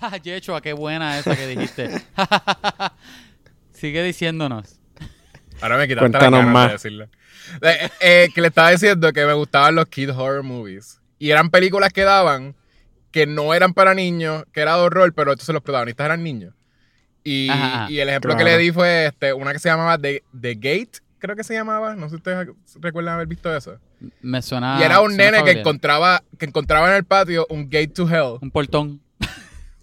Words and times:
Yechua, 0.22 0.60
qué 0.60 0.72
buena 0.72 1.18
esa 1.18 1.36
que 1.36 1.46
dijiste. 1.46 1.90
Sigue 3.72 4.02
diciéndonos. 4.02 4.78
Ahora 5.60 5.76
me 5.76 5.86
quitaste 5.88 6.00
Cuéntanos 6.10 6.30
la 6.30 6.38
ganas 6.38 6.52
más. 6.52 6.66
de 6.68 6.72
decirlo. 6.72 7.04
Eh, 7.62 7.90
eh, 8.00 8.28
que 8.34 8.40
le 8.40 8.48
estaba 8.48 8.70
diciendo 8.70 9.12
que 9.12 9.24
me 9.26 9.32
gustaban 9.32 9.74
los 9.74 9.86
kid 9.86 10.10
horror 10.16 10.42
movies. 10.42 11.00
Y 11.18 11.30
eran 11.30 11.50
películas 11.50 11.92
que 11.92 12.02
daban 12.02 12.54
que 13.10 13.26
no 13.26 13.52
eran 13.54 13.74
para 13.74 13.94
niños, 13.94 14.44
que 14.52 14.60
era 14.60 14.76
de 14.76 14.82
horror, 14.82 15.12
pero 15.14 15.32
entonces 15.32 15.52
los 15.52 15.62
protagonistas 15.62 16.06
eran 16.06 16.22
niños. 16.22 16.54
Y, 17.24 17.48
Ajá, 17.50 17.66
ajá. 17.84 17.90
y 17.90 18.00
el 18.00 18.08
ejemplo 18.08 18.30
Claro. 18.34 18.44
que 18.46 18.50
le 18.52 18.58
di 18.58 18.72
fue 18.72 19.06
este, 19.06 19.32
una 19.32 19.52
que 19.52 19.58
se 19.58 19.68
llamaba 19.68 19.98
The, 19.98 20.24
The 20.40 20.54
Gate, 20.54 20.92
creo 21.18 21.36
que 21.36 21.44
se 21.44 21.54
llamaba. 21.54 21.94
No 21.94 22.06
sé 22.06 22.10
si 22.10 22.16
ustedes 22.16 22.48
recuerdan 22.80 23.14
haber 23.14 23.26
visto 23.28 23.54
eso. 23.54 23.78
Me 24.22 24.40
suena. 24.42 24.78
y 24.80 24.82
era 24.82 25.00
un 25.00 25.16
nene 25.16 25.44
que 25.44 25.50
encontraba, 25.52 26.22
que 26.38 26.46
encontraba 26.46 26.88
en 26.90 26.96
el 26.96 27.04
patio 27.04 27.46
un 27.50 27.64
gate 27.68 27.88
to 27.88 28.08
hell. 28.08 28.38
Un 28.40 28.50
portón. 28.50 29.00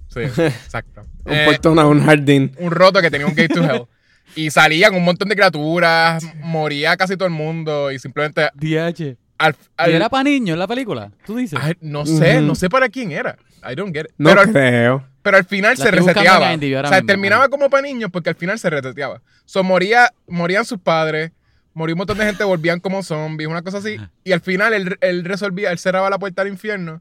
Sí, 0.09 0.19
exacto. 0.41 1.01
Un 1.25 1.33
Eh, 1.33 1.45
portón 1.45 1.79
a 1.79 1.85
un 1.87 2.03
jardín. 2.05 2.51
un 2.57 2.71
roto 2.71 3.01
que 3.01 3.09
tenía 3.11 3.27
un 3.27 3.35
gate 3.35 3.53
to 3.53 3.63
hell. 3.63 3.83
Y 4.35 4.51
salían 4.51 4.93
un 4.93 5.03
montón 5.03 5.27
de 5.27 5.35
criaturas, 5.35 6.23
moría 6.43 6.95
casi 6.97 7.17
todo 7.17 7.25
el 7.27 7.33
mundo 7.33 7.91
y 7.91 7.97
simplemente 7.97 8.49
DH. 8.53 9.17
al, 9.39 9.55
al- 9.75 9.91
¿Y 9.91 9.95
era 9.95 10.07
para 10.07 10.23
niños 10.23 10.55
la 10.55 10.67
película? 10.67 11.11
¿Tú 11.25 11.37
dices? 11.37 11.57
Ay, 11.59 11.73
no 11.81 12.05
sé, 12.05 12.39
no 12.39 12.53
sé 12.53 12.69
para 12.69 12.89
quién 12.89 13.11
era. 13.11 13.37
I 13.69 13.73
don't 13.73 13.91
get 13.93 14.05
it. 14.05 14.11
No 14.19 14.29
pero, 14.29 14.43
creo. 14.43 15.03
pero 15.23 15.37
al 15.37 15.45
final 15.45 15.75
La 15.79 15.83
se 15.83 15.89
reseteaba. 15.91 16.45
O 16.53 16.57
sea, 16.59 16.91
mismo. 16.91 17.05
terminaba 17.07 17.49
como 17.49 17.71
para 17.71 17.81
niños 17.81 18.11
porque 18.13 18.29
al 18.29 18.35
final 18.35 18.59
se 18.59 18.69
reseteaba. 18.69 19.19
So, 19.45 19.63
moría, 19.63 20.13
morían 20.27 20.63
sus 20.63 20.77
padres, 20.79 21.31
moría 21.73 21.95
un 21.95 21.97
montón 21.97 22.19
de 22.19 22.25
gente, 22.25 22.43
volvían 22.43 22.79
como 22.79 23.01
zombies, 23.01 23.49
una 23.49 23.63
cosa 23.63 23.79
así. 23.79 23.97
Y 24.23 24.31
al 24.31 24.41
final 24.41 24.73
él, 24.73 24.95
él 25.01 25.25
resolvía, 25.25 25.71
él 25.71 25.79
cerraba 25.79 26.07
la 26.11 26.19
puerta 26.19 26.43
al 26.43 26.49
infierno 26.49 26.99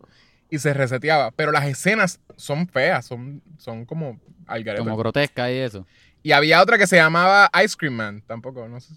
y 0.51 0.59
se 0.59 0.73
reseteaba. 0.75 1.31
Pero 1.33 1.53
las 1.53 1.67
escenas 1.67 2.21
son 2.37 2.67
feas, 2.69 3.07
son, 3.07 3.43
son 3.59 3.85
como 3.85 4.21
al 4.47 4.65
garete. 4.65 4.85
Como 4.85 4.97
grotesca 4.97 5.51
y 5.51 5.57
eso. 5.57 5.87
Y 6.23 6.33
había 6.33 6.61
otra 6.63 6.79
que 6.79 6.87
se 6.87 6.97
llamaba 6.97 7.51
Ice 7.65 7.77
Cream 7.77 7.95
Man, 7.95 8.23
tampoco, 8.27 8.67
no 8.69 8.81
sé. 8.81 8.95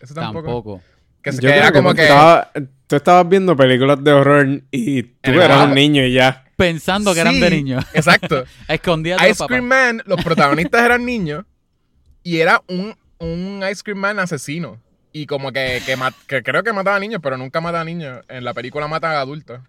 Eso 0.00 0.14
tampoco. 0.14 0.46
Tampoco. 0.46 0.82
Que, 1.22 1.32
se- 1.32 1.42
Yo 1.42 1.48
que 1.48 1.56
era 1.56 1.70
creo 1.70 1.82
como 1.82 1.94
que. 1.94 2.02
estaba- 2.02 2.50
tú 2.86 2.96
estabas 2.96 3.28
viendo 3.28 3.56
películas 3.56 4.02
de 4.02 4.12
horror 4.12 4.62
y 4.70 5.02
tú 5.02 5.30
eras 5.32 5.66
un 5.66 5.74
niño 5.74 6.02
y 6.04 6.12
ya. 6.14 6.44
Pensando 6.56 7.14
que 7.14 7.20
eran 7.20 7.34
Sí, 7.34 7.40
de 7.40 7.50
niños. 7.50 7.84
Exacto. 7.94 8.44
Los 8.68 9.22
Ice 9.30 9.34
papás. 9.34 9.46
Cream 9.46 9.64
Man, 9.64 10.02
los 10.06 10.22
protagonistas 10.24 10.84
eran 10.84 11.04
niños 11.04 11.44
y 12.24 12.38
era 12.38 12.62
un, 12.68 12.96
un 13.18 13.62
Ice 13.70 13.82
Cream 13.82 13.98
Man 13.98 14.18
asesino. 14.18 14.80
Y 15.12 15.26
como 15.26 15.52
que, 15.52 15.80
que, 15.86 15.96
que 16.26 16.42
creo 16.42 16.62
que 16.62 16.72
mataba 16.72 16.96
a 16.96 17.00
niños, 17.00 17.20
pero 17.22 17.36
nunca 17.36 17.60
mata 17.60 17.80
a 17.80 17.84
niños. 17.84 18.20
En 18.28 18.44
la 18.44 18.54
película 18.54 18.88
mata 18.88 19.12
a 19.12 19.20
adultos. 19.20 19.60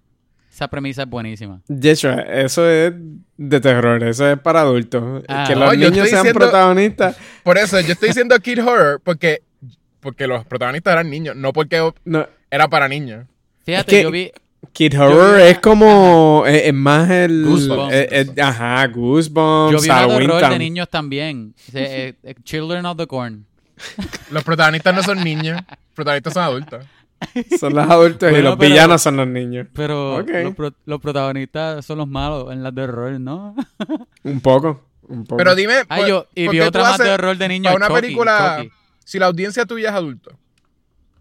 Esa 0.60 0.68
premisa 0.68 1.04
es 1.04 1.10
buenísima. 1.10 1.62
Yeshua, 1.70 2.16
eso 2.24 2.70
es 2.70 2.92
de 3.38 3.62
terror, 3.62 4.04
eso 4.04 4.30
es 4.30 4.38
para 4.40 4.60
adultos. 4.60 5.24
Ah. 5.30 5.46
que 5.48 5.56
los 5.56 5.72
niños 5.78 5.94
sean 6.10 6.24
diciendo- 6.24 6.34
protagonistas. 6.34 7.16
Por 7.44 7.58
eso 7.58 7.80
yo 7.80 7.94
estoy 7.94 8.10
diciendo 8.10 8.38
Kid 8.42 8.62
Horror 8.68 9.00
porque, 9.02 9.42
porque 10.02 10.28
los 10.28 10.44
protagonistas 10.46 10.92
eran 10.92 11.10
niños, 11.10 11.38
no 11.38 11.54
porque 11.54 11.94
No, 12.04 12.28
era 12.52 12.68
para 12.68 12.90
niños. 12.90 13.26
Fíjate, 13.64 13.90
que- 13.90 14.04
yo 14.04 14.12
vi. 14.12 14.32
Kid 14.74 15.00
Horror 15.00 15.38
vi 15.38 15.44
es 15.44 15.60
como. 15.60 16.44
Es, 16.46 16.64
es 16.66 16.74
más 16.74 17.10
el. 17.10 17.46
Goosebumps. 17.48 17.94
es- 17.94 18.08
es- 18.12 18.38
ajá, 18.38 18.86
Goosebumps. 18.88 19.72
Yo 19.72 19.82
vi 19.82 19.88
Halloween 19.88 20.30
horror 20.32 20.50
de 20.52 20.60
niños 20.60 20.90
también. 20.90 21.54
Se- 21.72 22.08
eh, 22.10 22.16
eh, 22.22 22.36
Children 22.44 22.86
of 22.86 22.98
the 22.98 23.08
Corn. 23.08 23.46
Los 24.30 24.44
protagonistas 24.44 24.94
no 24.94 25.04
son 25.04 25.24
niños, 25.24 25.56
los 25.70 25.78
protagonistas 25.96 26.34
son 26.34 26.44
adultos. 26.44 26.86
Son 27.60 27.74
los 27.76 27.90
adultos 27.90 28.32
y 28.32 28.42
los 28.42 28.56
pero- 28.58 28.70
villanos 28.70 29.02
son 29.02 29.18
los 29.18 29.28
niños. 29.28 29.68
Pero 29.74 30.22
los, 30.22 30.56
pro- 30.56 30.74
los 30.86 31.00
protagonistas 31.02 31.86
son 31.86 31.98
los 32.00 32.08
malos 32.08 32.52
en 32.52 32.64
las 32.64 32.74
de 32.74 32.84
horror, 32.84 33.20
¿no? 33.20 33.56
Un 34.24 34.42
poco. 34.42 34.86
Un 35.08 35.24
poco. 35.26 35.38
Pero 35.38 35.56
dime, 35.56 35.74
Ay, 35.90 36.02
¿por- 36.02 36.10
yo, 36.10 36.28
y 36.36 36.48
vi 36.48 36.60
otra 36.62 36.84
más 36.84 36.98
de 37.00 37.10
horror 37.12 37.38
de 37.38 37.48
niños. 37.48 37.74
para 37.74 37.78
una 37.78 37.88
Chucky, 37.88 38.02
película, 38.02 38.58
Chucky. 38.62 38.72
si 39.04 39.20
la 39.20 39.26
audiencia 39.26 39.66
tuya 39.66 39.90
es 39.90 39.96
adulto, 39.96 40.38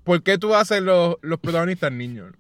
¿por 0.05 0.23
qué 0.23 0.37
tú 0.39 0.55
haces 0.55 0.83
los, 0.83 1.17
los 1.23 1.39
protagonistas 1.41 1.91
niños? 1.91 2.33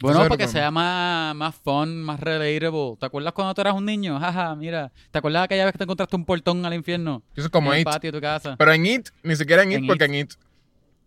Bueno, 0.00 0.18
para 0.24 0.36
que 0.36 0.46
sea 0.46 0.70
más, 0.70 1.34
más 1.34 1.54
fun, 1.54 2.02
más 2.02 2.20
relatable. 2.20 2.96
¿Te 3.00 3.06
acuerdas 3.06 3.32
cuando 3.32 3.54
tú 3.54 3.62
eras 3.62 3.74
un 3.74 3.86
niño? 3.86 4.20
Jaja, 4.20 4.54
mira. 4.54 4.92
¿Te 5.10 5.18
acuerdas 5.18 5.44
aquella 5.44 5.64
vez 5.64 5.72
que 5.72 5.78
te 5.78 5.84
encontraste 5.84 6.16
un 6.16 6.24
portón 6.26 6.66
al 6.66 6.74
infierno? 6.74 7.22
Eso 7.34 7.46
es 7.46 7.50
como 7.50 7.72
en 7.72 7.78
el 7.78 7.84
patio 7.84 8.12
de 8.12 8.18
tu 8.18 8.20
casa. 8.22 8.56
Pero 8.58 8.72
en 8.74 8.84
It, 8.84 9.08
ni 9.22 9.34
siquiera 9.36 9.62
en 9.62 9.72
It, 9.72 9.78
En 9.78 9.86
porque 9.86 10.04
It. 10.04 10.10
en 10.10 10.14
It, 10.16 10.32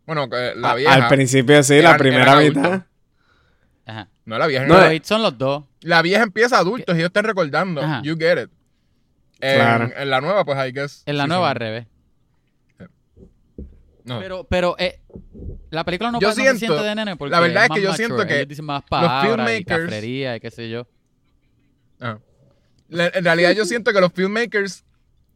bueno, 0.10 0.28
que 0.30 0.54
la 0.56 0.72
A- 0.72 0.76
vieja, 0.76 0.94
Al 0.94 1.08
principio 1.08 1.62
sí, 1.62 1.76
eran- 1.76 1.92
la 1.92 1.98
primera 2.00 2.36
mitad. 2.38 2.84
Ajá. 3.86 4.08
no 4.26 4.38
la 4.40 4.48
vieja, 4.48 4.66
No, 4.66 4.80
no, 4.80 4.92
It 4.92 5.04
son 5.04 5.22
los 5.22 5.38
dos. 5.38 5.64
la 5.82 6.02
vieja 6.02 6.24
empieza 6.24 6.58
adultos 6.58 6.96
y 6.96 7.00
ellos 7.00 7.10
están 7.10 7.26
recordando, 7.26 7.82
Ajá. 7.82 8.02
you 8.04 8.16
get 8.18 8.38
it. 8.44 8.50
En, 9.40 9.56
Claro. 9.56 9.90
en 9.96 10.10
la 10.10 10.20
nueva, 10.22 10.44
pues 10.46 10.58
I 10.68 10.72
guess. 10.72 11.04
En 11.06 11.18
la 11.18 11.24
sí 11.24 11.30
nueva 11.30 11.44
son- 11.44 11.50
al 11.52 11.56
revés. 11.56 11.86
no. 14.04 14.20
Pero, 14.20 14.44
pero 14.46 14.76
eh, 14.80 15.00
la 15.70 15.84
película 15.84 16.12
no, 16.12 16.20
Yo 16.20 16.28
pa- 16.30 16.32
no 16.32 16.36
se 16.36 16.42
siento- 16.42 16.60
siente 16.60 16.84
de 16.84 16.96
nene 16.96 17.16
porque 17.16 17.32
la 17.32 17.40
verdad 17.40 17.66
es 17.66 17.70
que 17.70 17.82
yo 17.82 17.90
mature. 17.90 18.06
siento 18.08 18.26
que 18.28 18.36
Ellos 18.38 18.48
dicen 18.48 18.66
más 18.66 18.84
palabras 18.84 19.26
y 19.26 19.30
filmmakers- 19.64 19.66
cafrería 19.66 20.36
y 20.36 20.40
qué 20.40 20.50
sé 20.52 20.70
yo. 20.70 20.88
Ah. 22.00 22.18
La- 22.88 23.08
en 23.14 23.24
realidad 23.24 23.52
yo 23.52 23.66
siento 23.66 23.94
que 23.94 24.02
los 24.02 24.12
filmmakers 24.12 24.84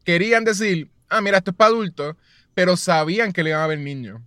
querían 0.03 0.43
decir, 0.43 0.89
ah, 1.09 1.21
mira, 1.21 1.37
esto 1.37 1.51
es 1.51 1.57
para 1.57 1.67
adultos, 1.69 2.15
pero 2.55 2.75
sabían 2.75 3.31
que 3.31 3.43
le 3.43 3.51
iban 3.51 3.61
a 3.61 3.67
ver 3.67 3.79
niños. 3.79 4.21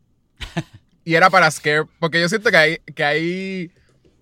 Y 1.05 1.15
era 1.15 1.31
para 1.31 1.51
scare, 1.51 1.85
porque 1.99 2.21
yo 2.21 2.29
siento 2.29 2.51
que 2.51 2.57
hay, 2.57 2.79
que 2.95 3.05
hay, 3.05 3.71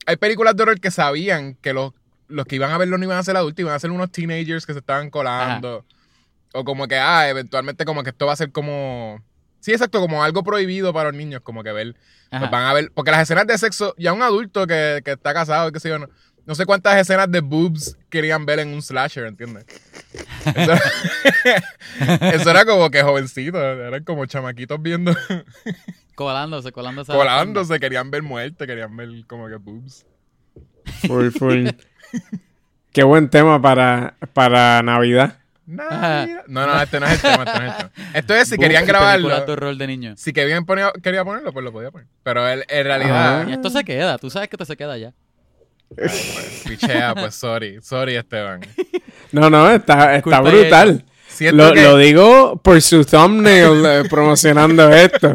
hay 0.07 0.17
películas 0.17 0.57
de 0.57 0.63
horror 0.63 0.81
que 0.81 0.91
sabían 0.91 1.55
que 1.57 1.73
los, 1.73 1.93
los 2.29 2.47
que 2.47 2.57
iban 2.57 2.71
a 2.71 2.79
verlo 2.79 2.99
no 2.99 3.05
iban 3.05 3.19
a 3.19 3.23
ser 3.23 3.37
adultos, 3.37 3.61
iban 3.61 3.75
a 3.75 3.79
ser 3.79 3.91
unos 3.91 4.11
teenagers 4.11 4.67
que 4.67 4.73
se 4.73 4.81
estaban 4.81 5.11
colando. 5.11 5.85
O 6.53 6.65
como 6.65 6.87
que, 6.87 6.97
ah, 6.97 7.29
eventualmente 7.29 7.85
como 7.85 8.03
que 8.03 8.11
esto 8.11 8.27
va 8.27 8.33
a 8.35 8.37
ser 8.37 8.53
como... 8.53 9.21
Sí, 9.61 9.73
exacto, 9.73 10.01
como 10.01 10.23
algo 10.23 10.45
prohibido 10.45 10.93
para 10.93 11.11
los 11.11 11.19
niños, 11.19 11.41
como 11.43 11.65
que 11.65 11.73
ver 11.73 11.97
pues 12.39 12.51
van 12.51 12.65
a 12.65 12.73
ver, 12.73 12.91
porque 12.93 13.11
las 13.11 13.23
escenas 13.23 13.47
de 13.47 13.59
sexo, 13.59 13.95
ya 13.99 14.13
un 14.13 14.23
adulto 14.23 14.67
que, 14.67 15.01
que 15.05 15.13
está 15.13 15.33
casado, 15.35 15.71
qué 15.73 15.81
sé 15.81 15.89
yo, 15.89 15.99
no, 15.99 16.09
no 16.47 16.55
sé 16.55 16.67
cuántas 16.67 16.99
escenas 16.99 17.31
de 17.31 17.41
boobs 17.41 17.97
querían 18.11 18.45
ver 18.47 18.59
en 18.61 18.69
un 18.69 18.83
slasher, 18.83 19.27
¿entiendes? 19.27 19.65
Eso, 20.55 20.73
eso 22.23 22.51
era 22.51 22.65
como 22.65 22.91
que 22.91 23.03
jovencito, 23.03 23.59
eran 23.61 24.05
como 24.05 24.27
chamaquitos 24.27 24.81
viendo, 24.83 25.15
Colándose, 26.15 26.71
colándose. 26.73 27.13
colándose, 27.13 27.81
querían 27.81 28.11
ver 28.11 28.23
muerte, 28.23 28.67
querían 28.67 28.97
ver 28.97 29.09
como 29.27 29.49
que 29.49 29.57
boobs. 29.57 30.07
Full, 31.07 31.31
full. 31.31 31.69
Qué 32.93 33.03
buen 33.03 33.29
tema 33.29 33.61
para, 33.61 34.15
para 34.33 34.83
Navidad. 34.83 35.39
Navidad. 35.67 36.45
No, 36.47 36.67
no, 36.67 36.81
este 36.81 37.01
no 37.01 37.07
es 37.07 37.13
el 37.15 37.21
tema, 37.23 37.45
este 37.45 37.59
no 37.59 37.65
es 37.67 37.71
el 37.73 37.77
tema. 37.77 37.91
Esto 38.15 38.35
es 38.35 38.49
si 38.49 38.57
Boom, 38.57 38.63
querían 38.65 38.87
grabarlo, 38.87 39.75
de 39.75 39.87
niños. 39.87 40.21
si 40.21 40.33
querían 40.33 40.65
poner- 40.67 40.93
quería 41.03 41.25
ponerlo, 41.25 41.53
pues 41.53 41.65
lo 41.65 41.73
podía 41.73 41.91
poner. 41.91 42.07
Pero 42.23 42.47
él, 42.47 42.65
en 42.69 42.85
realidad. 42.85 43.49
Y 43.49 43.53
esto 43.55 43.71
se 43.71 43.83
queda, 43.83 44.19
tú 44.19 44.31
sabes 44.31 44.49
que 44.49 44.57
esto 44.57 44.67
se 44.67 44.77
queda 44.77 44.97
ya. 44.99 45.13
Pichea, 46.67 47.15
pues 47.15 47.35
sorry, 47.35 47.79
sorry 47.83 48.17
Esteban. 48.17 48.61
No, 49.33 49.49
no, 49.51 49.71
está, 49.71 50.21
brutal. 50.21 51.05
Lo, 51.53 51.73
que- 51.73 51.83
lo 51.83 51.97
digo 51.97 52.57
por 52.63 52.81
su 52.81 53.05
thumbnail 53.05 53.85
eh, 53.85 54.03
promocionando 54.09 54.89
esto. 54.93 55.35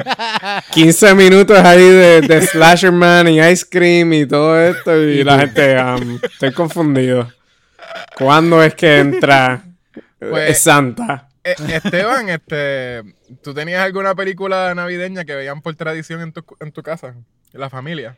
15 0.71 1.13
minutos 1.15 1.57
ahí 1.59 1.81
de, 1.89 2.21
de 2.21 2.41
Slasher 2.41 2.91
Man 2.93 3.27
y 3.27 3.39
Ice 3.41 3.65
Cream 3.69 4.13
y 4.13 4.25
todo 4.25 4.57
esto. 4.61 4.95
Y 4.97 5.23
la 5.25 5.39
gente, 5.39 5.77
um, 5.83 6.17
estoy 6.23 6.53
confundido. 6.53 7.29
¿Cuándo 8.17 8.63
es 8.63 8.75
que 8.75 8.99
entra 8.99 9.61
Pues- 10.19 10.51
eh, 10.51 10.53
Santa? 10.53 11.27
Eh, 11.43 11.55
Esteban, 11.73 12.29
este, 12.29 13.01
¿tú 13.43 13.53
tenías 13.53 13.81
alguna 13.83 14.13
película 14.15 14.73
navideña 14.75 15.25
que 15.25 15.35
veían 15.35 15.61
por 15.61 15.73
tradición 15.75 16.21
en 16.21 16.31
tu, 16.33 16.45
en 16.61 16.71
tu 16.71 16.81
casa? 16.83 17.15
En 17.53 17.59
la 17.59 17.69
familia. 17.69 18.17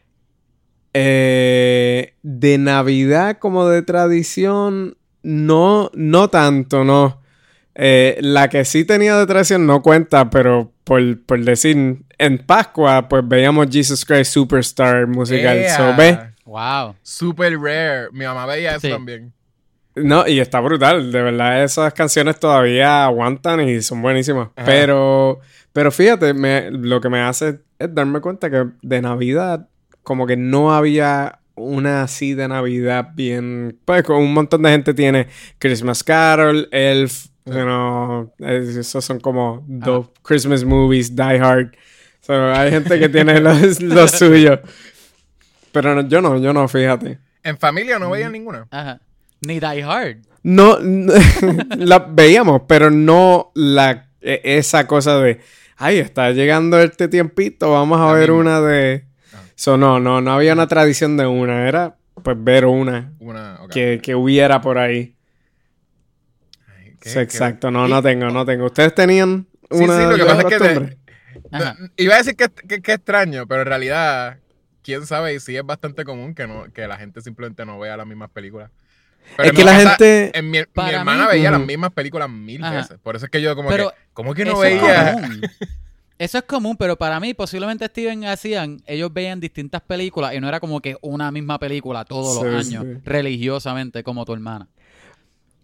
Eh, 0.93 2.13
de 2.23 2.57
Navidad 2.57 3.37
como 3.39 3.67
de 3.67 3.81
tradición, 3.81 4.97
no, 5.23 5.89
no 5.93 6.29
tanto, 6.29 6.83
no. 6.83 7.21
Eh, 7.75 8.17
la 8.21 8.49
que 8.49 8.65
sí 8.65 8.83
tenía 8.83 9.15
de 9.17 9.25
tradición 9.25 9.65
no 9.65 9.81
cuenta, 9.81 10.29
pero 10.29 10.71
por, 10.83 11.01
por 11.23 11.39
decir, 11.43 11.97
en 12.17 12.37
Pascua, 12.39 13.07
pues 13.07 13.25
veíamos 13.27 13.67
Jesus 13.71 14.03
Christ 14.05 14.33
Superstar 14.33 15.07
musical. 15.07 15.57
¡Ea! 15.57 15.77
So, 15.77 15.95
ve, 15.97 16.19
Wow. 16.45 16.95
Super 17.01 17.57
rare. 17.57 18.07
Mi 18.11 18.25
mamá 18.25 18.45
veía 18.45 18.71
eso 18.71 18.81
Sí. 18.81 18.89
también. 18.89 19.31
No, 19.95 20.27
y 20.27 20.39
está 20.39 20.59
brutal. 20.59 21.11
De 21.11 21.21
verdad, 21.21 21.63
esas 21.63 21.93
canciones 21.93 22.39
todavía 22.39 23.05
aguantan 23.05 23.61
y 23.67 23.81
son 23.81 24.01
buenísimas. 24.01 24.49
Ajá. 24.55 24.65
Pero, 24.65 25.39
pero 25.71 25.91
fíjate, 25.91 26.33
me- 26.33 26.69
lo 26.71 26.99
que 26.99 27.09
me 27.09 27.21
hace 27.21 27.59
es 27.79 27.93
darme 27.95 28.19
cuenta 28.19 28.49
que 28.49 28.65
de 28.81 29.01
Navidad, 29.01 29.67
como 30.03 30.25
que 30.27 30.37
no 30.37 30.73
había 30.73 31.39
una 31.55 32.03
así 32.03 32.33
de 32.33 32.47
Navidad 32.47 33.09
bien. 33.13 33.77
Pues 33.85 34.03
con 34.03 34.17
un 34.17 34.33
montón 34.33 34.63
de 34.63 34.71
gente 34.71 34.93
tiene 34.93 35.27
Christmas 35.59 36.03
Carol, 36.03 36.67
Elf, 36.71 37.27
you 37.45 37.53
know, 37.53 38.31
es- 38.39 38.75
esos 38.75 39.03
son 39.05 39.19
como 39.19 39.63
dos 39.67 40.07
Christmas 40.23 40.63
movies, 40.63 41.15
Die 41.15 41.23
Hard. 41.39 41.71
So, 42.21 42.33
hay 42.53 42.71
gente 42.71 42.99
que 42.99 43.09
tiene 43.09 43.39
los, 43.39 43.81
los 43.81 44.11
suyos. 44.11 44.59
Pero 45.71 45.95
no- 45.95 46.07
yo 46.07 46.21
no, 46.21 46.37
yo 46.39 46.53
no, 46.53 46.67
fíjate. 46.67 47.19
En 47.43 47.57
familia 47.57 47.97
no 47.99 48.09
Mm. 48.09 48.11
veían 48.11 48.31
ninguna. 48.31 48.67
Ajá. 48.71 48.99
Ni 49.41 49.59
Die 49.59 49.83
Hard. 49.83 50.17
No, 50.43 50.77
la 51.77 51.99
veíamos, 51.99 52.63
pero 52.67 52.89
no 52.91 53.51
la 53.55 54.07
e- 54.21 54.41
esa 54.43 54.87
cosa 54.87 55.19
de, 55.19 55.39
ay, 55.77 55.97
está 55.99 56.31
llegando 56.31 56.79
este 56.79 57.07
tiempito, 57.07 57.71
vamos 57.71 57.99
a 57.99 58.11
ver 58.13 58.31
una 58.31 58.61
de... 58.61 59.05
So, 59.61 59.77
no, 59.77 59.99
no, 59.99 60.21
no 60.21 60.33
había 60.33 60.53
una 60.53 60.65
tradición 60.67 61.17
de 61.17 61.27
una, 61.27 61.67
era 61.67 61.95
pues 62.23 62.35
ver 62.43 62.65
una 62.65 63.11
que, 63.71 63.99
que 64.01 64.15
hubiera 64.15 64.59
por 64.59 64.79
ahí. 64.79 65.15
Ay, 66.67 66.95
qué- 66.99 67.09
Sí, 67.09 67.13
qué- 67.15 67.21
exacto, 67.21 67.69
no, 67.69 67.87
no 67.87 68.01
tengo, 68.01 68.31
no 68.31 68.43
tengo. 68.43 68.65
¿Ustedes 68.65 68.95
tenían 68.95 69.45
Sí, 69.69 69.83
una 69.83 69.97
sí, 69.97 70.03
lo 70.03 70.15
que 70.15 70.23
de 70.23 70.25
pasa 70.25 70.41
es 70.41 70.45
que 70.47 70.57
te- 70.57 70.97
iba 72.03 72.15
a 72.15 72.17
decir 72.17 72.35
que, 72.35 72.49
que, 72.67 72.81
que 72.81 72.93
extraño, 72.93 73.45
pero 73.45 73.61
en 73.61 73.67
realidad, 73.67 74.39
quién 74.81 75.05
sabe, 75.05 75.35
y 75.35 75.39
sí 75.39 75.55
es 75.55 75.63
bastante 75.63 76.05
común 76.05 76.33
que 76.33 76.47
no 76.47 76.63
que 76.73 76.87
la 76.87 76.97
gente 76.97 77.21
simplemente 77.21 77.63
no 77.63 77.77
vea 77.77 77.95
las 77.97 78.07
mismas 78.07 78.31
películas. 78.31 78.71
Pero 79.37 79.43
Es 79.49 79.51
que 79.51 79.57
mi 79.59 79.63
la 79.63 79.71
casa- 79.73 79.89
gente... 79.91 80.39
en 80.39 80.45
mi, 80.49 80.57
mi 80.57 80.89
hermana 80.89 81.25
mí- 81.25 81.33
veía 81.33 81.51
las 81.51 81.61
mismas 81.61 81.91
películas 81.91 82.31
mil 82.31 82.63
Ajá. 82.63 82.77
veces. 82.77 82.97
Por 82.97 83.15
eso 83.15 83.25
es 83.25 83.31
que 83.31 83.43
yo 83.43 83.55
como 83.55 83.69
Pero 83.69 83.91
que, 83.91 83.95
¿cómo 84.13 84.33
que 84.33 84.43
no 84.43 84.57
veía? 84.57 85.17
Eso 86.21 86.37
es 86.37 86.43
común, 86.43 86.75
pero 86.77 86.95
para 86.97 87.19
mí, 87.19 87.33
posiblemente 87.33 87.83
Steven 87.87 88.25
hacían, 88.25 88.77
ellos 88.85 89.11
veían 89.11 89.39
distintas 89.39 89.81
películas 89.81 90.35
y 90.35 90.39
no 90.39 90.47
era 90.47 90.59
como 90.59 90.79
que 90.79 90.95
una 91.01 91.31
misma 91.31 91.57
película 91.57 92.05
todos 92.05 92.43
los 92.43 92.53
años, 92.67 92.85
sí. 92.85 93.01
religiosamente, 93.03 94.03
como 94.03 94.23
tu 94.23 94.33
hermana. 94.33 94.67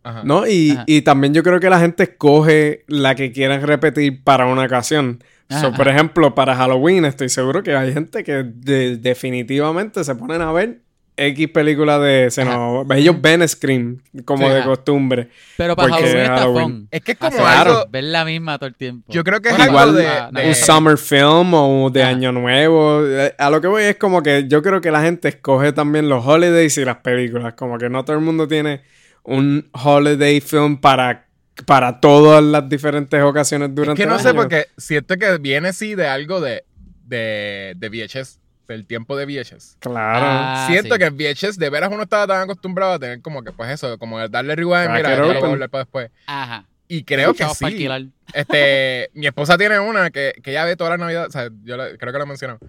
Ajá. 0.01 0.24
No, 0.24 0.48
y, 0.48 0.71
Ajá. 0.71 0.83
y 0.88 1.04
también 1.04 1.36
yo 1.36 1.44
creo 1.44 1.59
que 1.59 1.69
la 1.69 1.80
gente 1.80 2.01
escoge 2.04 2.86
la 2.88 3.13
que 3.13 3.31
quieran 3.31 3.62
repetir 3.62 4.24
para 4.24 4.48
una 4.48 4.63
ocasión. 4.65 5.24
So, 5.48 5.68
Ajá. 5.68 5.74
por 5.74 5.88
ejemplo, 5.89 6.33
para 6.33 6.56
Halloween 6.56 7.06
estoy 7.06 7.30
seguro 7.30 7.62
que 7.62 7.75
hay 7.75 7.94
gente 7.94 8.24
que 8.24 8.42
de- 8.44 8.98
definitivamente 8.98 10.04
se 10.04 10.15
ponen 10.15 10.42
a 10.42 10.51
ver 10.51 10.81
X 11.18 11.48
películas 11.50 12.00
de... 12.02 12.30
Se 12.31 12.46
nos- 12.46 12.86
ellos 12.92 13.16
ven 13.19 13.48
Scream 13.48 14.02
como 14.24 14.48
Sí, 14.48 14.54
de 14.54 14.64
costumbre. 14.64 15.30
Pero 15.58 15.75
para 15.75 15.96
Halloween 15.96 16.18
está 16.18 16.38
Halloween. 16.38 16.88
Es 16.92 17.02
que 17.02 17.12
es 17.14 17.18
como 17.18 17.31
Hacer 17.46 17.68
algo, 17.68 17.86
Ver 17.90 18.04
la 18.04 18.24
misma 18.24 18.58
todo 18.60 18.68
el 18.68 18.75
tiempo. 18.75 19.12
yo 19.12 19.24
creo 19.24 19.42
que 19.42 19.50
es 19.50 19.60
algo 19.60 19.94
de, 19.94 20.08
ah, 20.08 20.30
de- 20.31 20.48
Un 20.48 20.56
summer 20.56 20.98
film 20.98 21.54
o 21.56 21.90
de 21.90 22.04
Ajá. 22.04 22.12
Año 22.12 22.31
Nuevo. 22.31 23.02
Eh, 23.06 23.34
A 23.38 23.50
lo 23.50 23.60
que 23.60 23.68
voy 23.68 23.84
es 23.84 23.96
como 23.98 24.22
que 24.24 24.46
yo 24.48 24.62
creo 24.62 24.80
que 24.80 24.92
la 24.92 25.02
gente 25.02 25.28
escoge 25.28 25.74
también 25.74 26.08
los 26.08 26.25
holidays 26.25 26.78
y 26.78 26.86
las 26.86 26.98
películas. 26.98 27.56
Como 27.56 27.78
que 27.78 27.90
no 27.90 28.06
todo 28.06 28.16
el 28.16 28.22
mundo 28.24 28.48
tiene 28.48 28.81
un 29.24 29.69
holiday 29.74 30.40
film 30.40 30.78
para, 30.80 31.25
para 31.66 32.00
todas 32.00 32.44
las 32.44 32.69
diferentes 32.69 33.22
ocasiones 33.22 33.69
es 33.69 33.75
durante 33.75 34.02
que 34.02 34.08
no 34.08 34.16
el 34.16 34.22
sé 34.22 34.30
año. 34.30 34.38
porque 34.42 34.68
siento 34.78 35.18
que 35.18 35.38
viene 35.40 35.74
sí 35.74 35.96
de 35.96 36.08
algo 36.08 36.40
de, 36.40 36.64
de, 37.06 37.74
de 37.75 37.90
VHS, 37.90 38.40
del 38.68 38.86
tiempo 38.86 39.16
de 39.18 39.25
VHS. 39.25 39.78
Claro. 39.80 40.25
Ah, 40.30 40.66
Siento 40.69 40.96
sí. 40.96 41.00
que 41.00 41.06
en 41.06 41.16
VHS 41.18 41.58
de 41.58 41.69
veras 41.69 41.90
uno 41.92 42.04
estaba 42.04 42.28
tan 42.28 42.42
acostumbrado 42.42 42.94
a 42.94 43.00
tener 43.00 43.22
como 43.22 43.44
que 43.44 43.52
pues 43.52 43.69
eso, 43.72 43.98
como 43.98 44.25
darle 44.28 44.56
rewind, 44.56 44.90
mira, 44.92 45.10
ya 45.12 45.18
lo 45.18 45.40
volver 45.48 45.69
para 45.69 45.84
después. 45.84 46.12
Ajá. 46.25 46.66
Y 46.90 47.04
creo 47.04 47.34
que 47.34 47.46
sí. 47.50 47.66
alquilar. 47.66 48.04
Este, 48.34 49.10
mi 49.14 49.28
esposa 49.28 49.58
tiene 49.58 49.80
una 49.80 50.10
que, 50.10 50.34
que 50.44 50.52
ya 50.54 50.64
ve 50.66 50.75
todas 50.75 50.92
las 50.92 51.00
navidades, 51.00 51.30
o 51.30 51.31
sea, 51.31 51.50
yo 51.64 51.75
la- 51.78 51.98
creo 51.98 52.14
que 52.14 52.19
la 52.19 52.25
mencionó. 52.25 52.60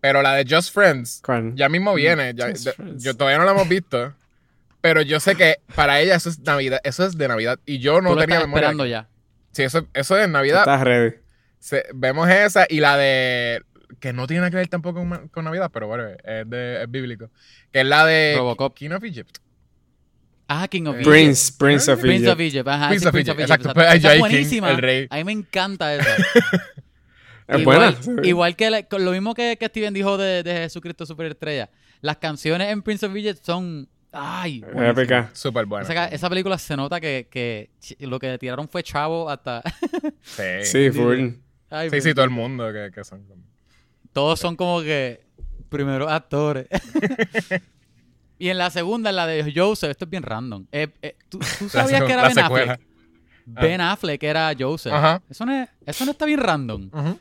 Pero 0.00 0.22
la 0.22 0.34
de 0.34 0.44
Just 0.48 0.72
Friends, 0.72 1.20
¿Cuál? 1.24 1.54
ya 1.56 1.68
mismo 1.68 1.92
viene. 1.94 2.32
ya- 2.34 2.46
de- 2.46 2.54
Friends. 2.72 3.02
yo 3.02 3.16
todavía 3.16 3.38
no 3.38 3.44
la 3.44 3.52
hemos 3.52 3.68
visto. 3.68 4.14
Pero 4.80 5.02
yo 5.02 5.18
sé 5.20 5.34
que 5.34 5.56
para 5.74 6.00
ella 6.00 6.14
eso 6.14 6.28
es 6.28 6.38
Navidad, 6.40 6.80
eso 6.84 7.04
es 7.04 7.18
de 7.18 7.26
Navidad. 7.28 7.58
Y 7.66 7.78
yo 7.80 8.00
no 8.00 8.10
Tú 8.10 8.14
lo 8.16 8.20
tenía 8.20 8.36
estás 8.36 8.46
memoria. 8.48 8.66
esperando 8.68 8.86
ya. 8.86 9.08
Sí, 9.52 9.62
eso, 9.64 9.86
eso 9.94 10.16
es 10.18 10.28
Navidad. 10.28 10.60
Estás 10.60 10.80
ready. 10.82 11.14
Se- 11.58 11.86
vemos 11.94 12.28
esa 12.28 12.66
y 12.68 12.78
la 12.80 12.96
de. 12.96 13.62
Que 14.00 14.12
no 14.12 14.26
tiene 14.26 14.40
nada 14.40 14.50
que 14.50 14.56
ver 14.56 14.68
tampoco 14.68 15.04
con, 15.30 15.44
Navidad, 15.44 15.70
pero 15.72 15.86
bueno, 15.86 16.04
es, 16.24 16.48
de, 16.48 16.82
es 16.82 16.90
bíblico. 16.90 17.30
Que 17.72 17.80
es 17.80 17.86
la 17.86 18.04
de 18.04 18.34
Robocop. 18.36 18.74
King 18.74 18.90
of 18.90 19.02
Egypt. 19.04 19.38
Ah, 20.48 20.68
King 20.68 20.86
of 20.86 20.94
Eh, 20.96 20.98
Egypt. 21.00 21.10
Prince, 21.10 21.52
Prince 21.58 21.90
of 21.90 22.00
Prince 22.00 22.28
of 22.30 22.38
Egypt. 22.40 22.54
Egypt. 22.56 22.68
Ajá, 22.68 22.88
Prince 22.88 23.00
sí, 23.02 23.06
of 23.08 23.12
Prince 23.12 23.30
Egypt, 23.32 23.40
of 23.40 23.42
exacto. 23.50 23.68
Egypt. 23.68 23.74
Pues, 23.74 23.94
es 24.04 24.12
King, 24.12 24.18
buenísima. 24.20 24.70
el 24.70 24.78
rey. 24.78 25.06
A 25.10 25.16
mí 25.16 25.24
me 25.24 25.32
encanta 25.32 25.94
esa. 25.94 26.16
Es 27.48 27.60
igual, 27.60 27.96
buena. 28.04 28.26
igual 28.26 28.56
que 28.56 28.70
la- 28.70 28.86
lo 28.98 29.12
mismo 29.12 29.32
que, 29.32 29.56
que 29.56 29.66
Steven 29.66 29.94
dijo 29.94 30.18
de, 30.18 30.42
de 30.42 30.52
Jesucristo 30.62 31.06
Superestrella. 31.06 31.70
Las 32.00 32.16
canciones 32.16 32.72
en 32.72 32.82
Prince 32.82 33.06
of 33.06 33.14
Egypt 33.14 33.38
son. 33.44 33.88
¡Ay! 34.10 34.64
Épica. 34.76 35.30
Súper 35.32 35.64
buena. 35.64 36.08
Esa, 36.10 36.28
película 36.28 36.58
se 36.58 36.76
nota 36.76 37.00
que, 37.00 37.28
que 37.30 37.70
lo 38.00 38.18
que 38.18 38.36
tiraron 38.38 38.68
fue 38.68 38.82
chavo 38.82 39.30
hasta. 39.30 39.62
Sí, 40.22 40.42
Sí, 40.64 40.90
full. 40.90 41.28
Ay, 41.70 41.88
sí, 41.90 42.00
sí, 42.00 42.14
todo 42.14 42.24
el 42.24 42.30
mundo 42.32 42.72
que, 42.72 42.90
que 42.92 43.04
son. 43.04 43.24
Todos 44.16 44.40
son 44.40 44.56
como 44.56 44.80
que 44.80 45.20
primeros 45.68 46.10
actores. 46.10 46.68
y 48.38 48.48
en 48.48 48.56
la 48.56 48.70
segunda, 48.70 49.10
en 49.10 49.16
la 49.16 49.26
de 49.26 49.52
Joseph, 49.54 49.90
esto 49.90 50.06
es 50.06 50.10
bien 50.10 50.22
random. 50.22 50.64
Eh, 50.72 50.88
eh, 51.02 51.16
¿tú, 51.28 51.38
sabías 51.68 52.02
que 52.04 52.12
era 52.14 52.22
Ben 52.22 52.34
secuela. 52.34 52.72
Affleck? 52.72 52.88
Ben 53.44 53.80
Affleck 53.82 54.22
era 54.22 54.54
Joseph. 54.58 54.94
Ajá. 54.94 55.20
Eso, 55.28 55.44
no 55.44 55.52
es, 55.52 55.68
eso 55.84 56.06
no 56.06 56.12
está 56.12 56.24
bien 56.24 56.40
random. 56.40 56.88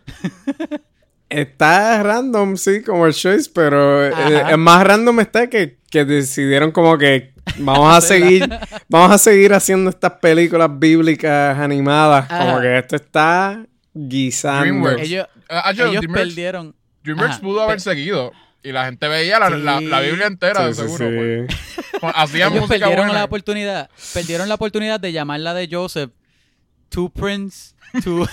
Está 1.28 2.02
random, 2.02 2.56
sí, 2.56 2.82
como 2.82 3.06
el 3.08 3.14
choice, 3.14 3.52
pero 3.54 4.06
eh, 4.06 4.14
Ajá. 4.14 4.52
el 4.52 4.58
más 4.58 4.86
random 4.86 5.20
está 5.20 5.48
que, 5.50 5.80
que 5.90 6.06
decidieron 6.06 6.72
como 6.72 6.98
que 6.98 7.34
vamos 7.58 7.94
a 7.94 8.00
seguir, 8.08 8.48
vamos 8.88 9.12
a 9.12 9.18
seguir 9.18 9.54
haciendo 9.54 9.90
estas 9.90 10.14
películas 10.14 10.70
bíblicas 10.72 11.60
animadas. 11.60 12.28
Como 12.30 12.62
que 12.62 12.78
esto 12.78 12.96
está 12.96 13.66
guisando. 13.92 14.92
Ellos, 14.92 15.28
Ah, 15.50 15.72
yo, 15.72 15.88
ellos 15.88 16.04
perdieron. 16.12 16.76
DreamWorks 17.06 17.36
Ajá. 17.36 17.42
pudo 17.42 17.62
haber 17.62 17.80
seguido. 17.82 18.32
Y 18.64 18.72
la 18.72 18.86
gente 18.86 19.08
veía 19.08 19.38
la, 19.40 19.50
la, 19.52 19.80
la. 19.80 20.00
Biblia 20.02 20.26
entera, 20.26 20.74
Sí, 20.74 20.82
sí, 20.82 20.88
seguro. 20.90 21.46
sí. 21.48 21.56
pues. 22.02 22.14
Hacían 22.16 22.52
Ellos 22.52 22.62
música 22.64 22.80
perdieron 22.86 23.06
buena. 23.06 23.14
la 23.20 23.24
oportunidad. 23.26 23.90
Perdieron 24.14 24.50
la 24.50 24.56
oportunidad 24.56 25.00
de 25.00 25.12
llamarla 25.12 25.54
de 25.54 25.68
Joseph 25.72 26.12
To 26.90 27.10
Prince 27.10 27.76
to, 28.04 28.26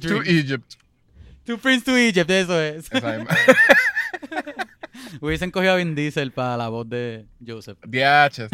to. 0.00 0.22
Egypt. 0.24 0.74
To 1.46 1.58
Prince 1.58 1.84
to 1.84 1.96
Egypt, 1.96 2.30
eso 2.30 2.60
es. 2.60 2.88
Hubiesen 5.20 5.50
cogido 5.50 5.72
a 5.72 5.76
Vin 5.76 5.94
Diesel 5.94 6.32
para 6.32 6.56
la 6.56 6.68
voz 6.68 6.88
de 6.88 7.26
Joseph. 7.46 7.78
DH. 7.86 8.48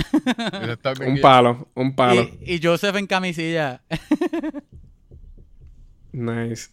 Un 1.07 1.21
palo, 1.21 1.69
un 1.75 1.95
palo. 1.95 2.23
Y, 2.45 2.55
y 2.55 2.61
Joseph 2.63 2.97
en 2.97 3.07
camisilla. 3.07 3.83
Nice. 6.13 6.71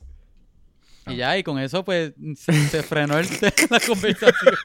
Y 1.09 1.15
ya, 1.18 1.38
y 1.38 1.44
con 1.44 1.57
eso 1.59 1.83
pues 1.86 2.13
se, 2.36 2.54
se 2.68 2.83
frenó 2.83 3.18
el- 3.18 3.27
la 3.69 3.80
conversación. 3.80 4.56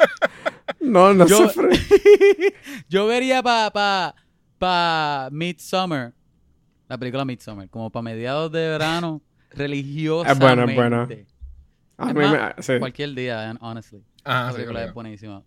No, 0.80 1.12
no 1.14 1.26
Yo- 1.26 1.48
se 1.48 1.54
fue. 1.54 1.70
Yo 2.88 3.06
vería 3.06 3.42
para 3.42 3.70
pa, 3.70 4.14
pa 4.58 5.28
Midsummer, 5.31 6.12
la 6.88 6.98
película 6.98 7.24
Midsummer, 7.24 7.69
como 7.69 7.90
para 7.90 8.02
mediados 8.02 8.50
de 8.52 8.69
verano, 8.69 9.22
religiosamente. 9.50 10.32
Es 10.32 10.38
bueno, 10.38 10.69
es 10.70 10.76
bueno. 10.76 11.08
A 11.98 12.08
Es 12.08 12.14
mí 12.14 12.20
más, 12.20 12.55
me- 12.56 12.62
sí. 12.62 12.78
Cualquier 12.78 13.14
día, 13.14 13.55
honestly. 13.60 14.02
Ah, 14.24 14.44
la 14.46 14.48
sí, 14.50 14.55
película 14.55 14.78
claro. 14.81 14.88
es 14.88 14.94
buenísima. 14.94 15.43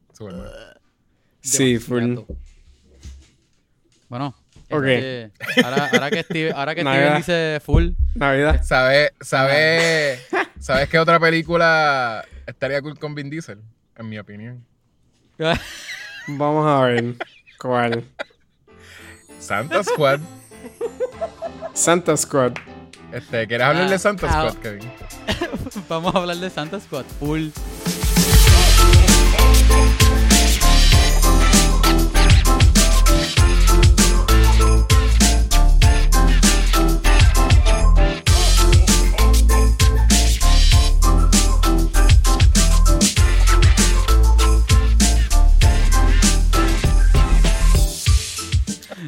Sí, 1.41 1.77
full. 1.79 2.20
Bueno, 4.10 4.36
Ok. 4.72 4.84
este, 4.86 5.31
ahora, 5.63 5.89
ahora 5.93 6.10
que 6.12 6.24
Steve, 6.24 6.51
ahora 6.55 6.75
que. 6.75 6.81
Steven 6.81 7.17
dice 7.17 7.60
full, 7.63 7.89
Navidad. 8.15 8.63
¿Sabes 8.63 9.12
sabe, 9.22 10.19
¿Sabes 10.60 10.89
qué 10.89 11.00
otra 11.00 11.19
película 11.19 12.25
estaría 12.48 12.81
cool 12.81 12.98
con 12.98 13.13
Vin 13.15 13.29
Diesel? 13.29 13.60
En 13.98 14.10
mi 14.10 14.17
opinión. 14.19 14.65
Vamos 16.27 16.65
a 16.67 16.86
ver. 16.86 17.15
¿Cuál? 17.60 18.03
Santa 19.39 19.84
Squad. 19.84 20.19
Santa 21.74 22.17
Squad. 22.17 22.53
Este, 23.12 23.48
¿Quieres 23.48 23.67
hablar 23.67 23.89
de 23.89 24.00
Santa 24.00 24.27
Ah, 24.29 24.50
Squad, 24.50 24.62
Kevin? 24.62 24.91
vamos 25.89 26.15
a 26.15 26.17
hablar 26.17 26.38
de 26.38 26.50
Santa 26.50 26.79
Squad, 26.79 27.05
full. 27.19 27.50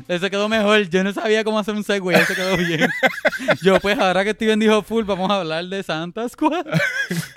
Ese 0.07 0.29
quedó 0.29 0.47
mejor. 0.47 0.87
Yo 0.89 1.03
no 1.03 1.11
sabía 1.11 1.43
cómo 1.43 1.59
hacer 1.59 1.75
un 1.75 1.83
segue. 1.83 2.15
Ese 2.15 2.33
quedó 2.33 2.55
bien. 2.55 2.89
Yo, 3.61 3.79
pues, 3.79 3.97
ahora 3.99 4.23
que 4.23 4.31
Steven 4.31 4.59
dijo 4.59 4.81
full, 4.81 5.03
vamos 5.03 5.29
a 5.29 5.41
hablar 5.41 5.65
de 5.65 5.83
Santa 5.83 6.27
Squad. 6.29 6.65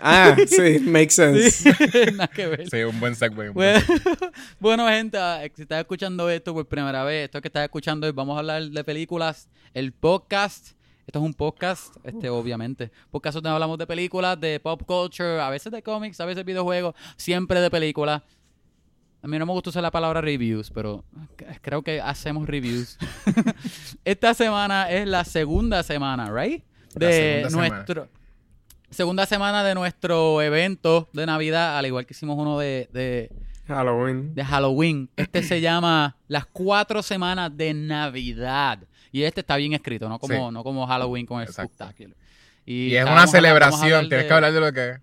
Ah, 0.02 0.34
sí, 0.46 0.80
makes 0.80 1.10
sense. 1.10 1.50
Sí, 1.50 1.70
nada 2.12 2.26
que 2.26 2.46
ver. 2.46 2.68
Sí, 2.70 2.78
un 2.82 2.98
buen 2.98 3.14
segue. 3.14 3.50
un 3.50 3.54
buen 3.54 3.84
Bueno, 4.58 4.88
gente, 4.88 5.18
ah, 5.18 5.42
si 5.54 5.62
estás 5.62 5.80
escuchando 5.80 6.28
esto 6.30 6.54
por 6.54 6.66
primera 6.66 7.04
vez, 7.04 7.26
esto 7.26 7.40
que 7.40 7.48
estás 7.48 7.64
escuchando 7.64 8.06
hoy, 8.06 8.12
vamos 8.12 8.36
a 8.36 8.38
hablar 8.38 8.62
de 8.62 8.82
películas, 8.82 9.48
el 9.74 9.92
podcast. 9.92 10.70
Esto 11.06 11.18
es 11.18 11.24
un 11.24 11.34
podcast, 11.34 11.96
este, 12.04 12.30
obviamente. 12.30 12.90
Podcast 13.10 13.34
donde 13.34 13.50
hablamos 13.50 13.76
de 13.78 13.86
películas, 13.86 14.40
de 14.40 14.58
pop 14.58 14.82
culture, 14.86 15.40
a 15.40 15.50
veces 15.50 15.70
de 15.70 15.82
cómics, 15.82 16.20
a 16.20 16.24
veces 16.24 16.36
de 16.36 16.44
videojuegos, 16.44 16.94
siempre 17.16 17.60
de 17.60 17.70
películas. 17.70 18.22
A 19.22 19.26
mí 19.28 19.38
no 19.38 19.46
me 19.46 19.52
gusta 19.52 19.70
usar 19.70 19.82
la 19.82 19.90
palabra 19.90 20.20
reviews, 20.20 20.70
pero 20.70 21.04
creo 21.62 21.82
que 21.82 22.00
hacemos 22.00 22.46
reviews. 22.48 22.96
Esta 24.04 24.34
semana 24.34 24.90
es 24.90 25.06
la 25.06 25.24
segunda 25.24 25.82
semana, 25.82 26.30
¿right? 26.32 26.62
De 26.94 27.12
segunda 27.12 27.50
semana. 27.50 27.68
nuestro... 27.76 28.08
Segunda 28.90 29.24
semana 29.26 29.62
de 29.62 29.74
nuestro 29.74 30.42
evento 30.42 31.08
de 31.12 31.24
Navidad, 31.24 31.78
al 31.78 31.86
igual 31.86 32.06
que 32.06 32.12
hicimos 32.12 32.36
uno 32.36 32.58
de, 32.58 32.88
de, 32.92 33.30
Halloween. 33.68 34.34
de 34.34 34.44
Halloween. 34.44 35.08
Este 35.16 35.44
se 35.44 35.60
llama 35.60 36.16
Las 36.26 36.46
cuatro 36.46 37.00
semanas 37.02 37.56
de 37.56 37.72
Navidad. 37.72 38.80
Y 39.12 39.22
este 39.22 39.40
está 39.42 39.54
bien 39.56 39.74
escrito, 39.74 40.08
no 40.08 40.18
como, 40.18 40.48
Sí. 40.48 40.54
no 40.54 40.64
como 40.64 40.86
Halloween 40.88 41.24
con 41.24 41.40
el 41.40 41.46
Exacto. 41.46 41.72
spectacular. 41.74 42.16
Y 42.66 42.94
es 42.96 43.04
una 43.04 43.28
celebración, 43.28 44.08
tienes 44.08 44.24
de- 44.24 44.26
que 44.26 44.34
hablar 44.34 44.52
de 44.52 44.60
lo 44.60 44.72
que 44.72 44.88
es. 44.90 44.96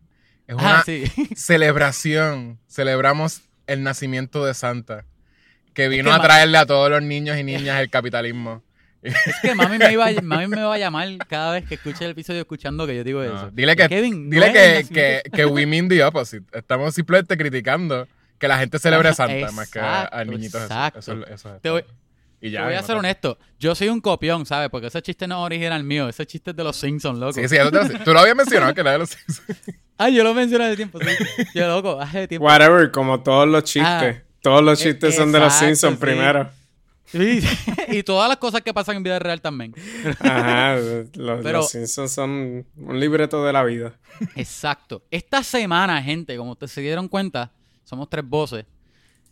Es 0.47 0.55
Ah, 0.59 0.61
una 0.61 0.83
sí. 0.83 1.03
celebración. 1.35 2.59
Celebramos 2.67 3.41
el 3.67 3.83
nacimiento 3.83 4.43
de 4.45 4.53
Santa, 4.53 5.05
que 5.73 5.87
vino 5.89 6.09
que 6.09 6.15
a 6.15 6.19
traerle 6.21 6.57
a 6.57 6.65
todos 6.65 6.89
los 6.89 7.01
niños 7.03 7.37
y 7.37 7.43
niñas 7.43 7.79
el 7.79 7.89
capitalismo. 7.89 8.63
Es 9.03 9.13
que 9.43 9.53
mami 9.55 9.77
me, 9.77 9.91
iba 9.93 10.07
a, 10.07 10.21
mami 10.21 10.47
me 10.47 10.61
va 10.63 10.73
a 10.73 10.77
llamar 10.79 11.07
cada 11.29 11.51
vez 11.53 11.65
que 11.65 11.75
escuche 11.75 12.03
el 12.03 12.11
episodio 12.11 12.41
escuchando 12.41 12.87
que 12.87 12.95
yo 12.95 13.03
digo 13.03 13.23
No, 13.23 13.35
eso. 13.37 13.51
dile 13.51 13.75
que, 13.75 13.87
Kevin, 13.87 14.29
dile 14.29 14.51
que, 14.51 14.85
que, 14.91 15.21
que 15.31 15.45
we 15.45 15.65
mean 15.67 15.87
the 15.87 16.03
opposite. 16.03 16.43
Estamos 16.51 16.95
simplemente 16.95 17.37
criticando 17.37 18.07
que 18.39 18.47
la 18.47 18.57
gente 18.57 18.79
celebre 18.79 19.09
a 19.09 19.13
Santa 19.13 19.51
más 19.51 19.69
que 19.69 19.79
a- 19.79 19.83
Exacto, 20.03 20.15
al 20.17 20.27
niñito 20.29 20.57
Jesús. 20.57 20.71
exacto. 20.71 20.99
Eso, 20.99 21.27
eso 21.27 21.55
es 21.55 21.61
Te 21.61 21.69
voy. 21.69 21.83
Y 22.41 22.51
te 22.51 22.61
voy 22.61 22.73
a 22.73 22.81
no 22.81 22.87
ser 22.87 22.95
te- 22.95 22.99
honesto. 22.99 23.39
Yo 23.59 23.73
soy 23.75 23.89
un 23.89 24.01
copión, 24.01 24.45
¿sabes? 24.45 24.69
Porque 24.69 24.87
ese 24.87 25.01
chiste 25.01 25.27
no 25.27 25.39
es 25.41 25.45
original 25.45 25.83
mío. 25.83 26.09
Ese 26.09 26.25
chiste 26.25 26.51
es 26.51 26.57
de 26.57 26.63
los 26.63 26.75
Simpsons, 26.75 27.17
loco. 27.19 27.33
Sí, 27.33 27.47
sí, 27.47 27.55
eso 27.55 27.71
te 27.71 27.77
lo- 27.93 28.03
tú 28.03 28.13
lo 28.13 28.19
habías 28.19 28.35
mencionado, 28.35 28.73
que 28.73 28.81
era 28.81 28.91
de 28.93 28.97
los 28.99 29.09
Simpsons. 29.09 29.51
Ah, 29.97 30.09
yo 30.09 30.23
lo 30.23 30.33
mencioné 30.33 30.65
hace 30.65 30.75
tiempo, 30.75 30.99
sí. 30.99 31.43
Yo, 31.55 31.67
loco, 31.67 31.99
hace 31.99 32.27
tiempo. 32.27 32.45
Whatever, 32.45 32.91
como 32.91 33.21
todos 33.21 33.47
los 33.47 33.63
chistes. 33.63 33.83
Ah, 34.17 34.21
todos 34.41 34.63
los 34.63 34.79
chistes 34.79 35.15
son 35.15 35.31
de 35.31 35.39
los 35.39 35.53
Simpsons 35.53 35.95
sí. 35.95 35.99
primero. 36.01 36.49
Sí, 37.05 37.39
y 37.87 38.03
todas 38.03 38.27
las 38.27 38.37
cosas 38.37 38.61
que 38.61 38.73
pasan 38.73 38.97
en 38.97 39.03
vida 39.03 39.17
real 39.17 39.39
también. 39.41 39.73
Ajá, 40.19 40.75
los, 41.15 41.41
Pero- 41.41 41.59
los 41.59 41.69
Simpsons 41.69 42.11
son 42.11 42.65
un 42.75 42.99
libreto 42.99 43.43
de 43.45 43.53
la 43.53 43.63
vida. 43.63 43.93
Exacto. 44.35 45.01
Esta 45.09 45.41
semana, 45.41 46.01
gente, 46.03 46.35
como 46.37 46.51
ustedes 46.51 46.71
se 46.73 46.81
dieron 46.81 47.07
cuenta, 47.07 47.51
somos 47.85 48.09
tres 48.09 48.25
voces. 48.27 48.65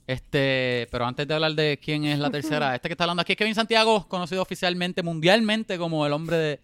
Este, 0.08 0.88
pero 0.92 1.06
antes 1.06 1.28
de 1.28 1.34
hablar 1.34 1.54
de 1.54 1.80
quién 1.84 2.06
es 2.06 2.20
la 2.20 2.30
tercera, 2.30 2.76
este 2.76 2.88
que 2.90 2.94
está 2.94 3.06
hablando 3.06 3.22
aquí 3.22 3.34
es 3.34 3.38
Kevin 3.38 3.56
Santiago, 3.56 4.08
conocido 4.08 4.42
oficialmente, 4.42 5.02
mundialmente 5.04 5.78
como 5.78 6.06
el 6.06 6.14
hombre 6.14 6.38
de 6.38 6.60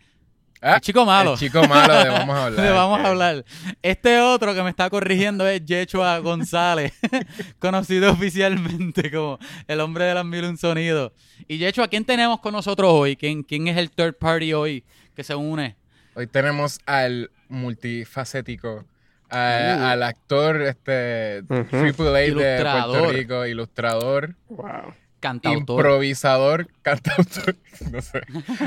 Ah, 0.64 0.76
El 0.76 0.82
chico 0.82 1.06
malo. 1.06 1.34
El 1.34 1.40
chico 1.40 1.64
malo 1.68 1.94
de 2.04 2.10
Vamos 2.10 2.36
a 2.38 2.46
hablar. 2.46 2.66
Le 2.66 2.72
vamos 2.72 3.00
a 3.00 3.08
hablar. 3.08 3.46
Este 3.82 4.20
otro 4.22 4.54
que 4.54 4.62
me 4.62 4.70
está 4.70 4.90
corrigiendo 4.92 5.48
es 5.48 5.66
Yechua 5.66 6.20
González, 6.20 6.94
conocido 7.60 8.12
oficialmente 8.12 9.10
como 9.10 9.40
el 9.68 9.80
hombre 9.80 10.06
de 10.06 10.14
las 10.14 10.26
mil 10.26 10.44
un 10.46 10.58
sonidos. 10.58 11.14
Y 11.48 11.58
Yechua, 11.58 11.88
¿quién 11.88 12.06
tenemos 12.06 12.40
con 12.42 12.54
nosotros 12.54 12.92
hoy? 12.94 13.16
¿Quién, 13.16 13.42
¿Quién 13.44 13.68
es 13.68 13.78
el 13.78 13.90
third 13.90 14.14
party 14.16 14.54
hoy 14.54 14.84
que 15.16 15.24
se 15.24 15.34
une? 15.34 15.76
Hoy 16.14 16.28
tenemos 16.28 16.80
al 16.86 17.32
multifacético, 17.50 18.86
a- 19.30 19.78
Uh. 19.80 19.84
al 19.86 20.04
actor 20.04 20.62
este, 20.62 21.42
Ujú. 21.50 21.64
Triple 21.82 22.08
A 22.10 22.12
de 22.14 22.32
Puerto 22.34 22.42
Ilustrador. 22.52 23.14
Rico, 23.16 23.46
ilustrador, 23.46 24.36
Wow. 24.50 24.94
Cantautor. 25.22 25.78
improvisador, 25.86 26.68
cantautor. 26.82 27.56
No 27.90 28.02
sé. 28.02 28.22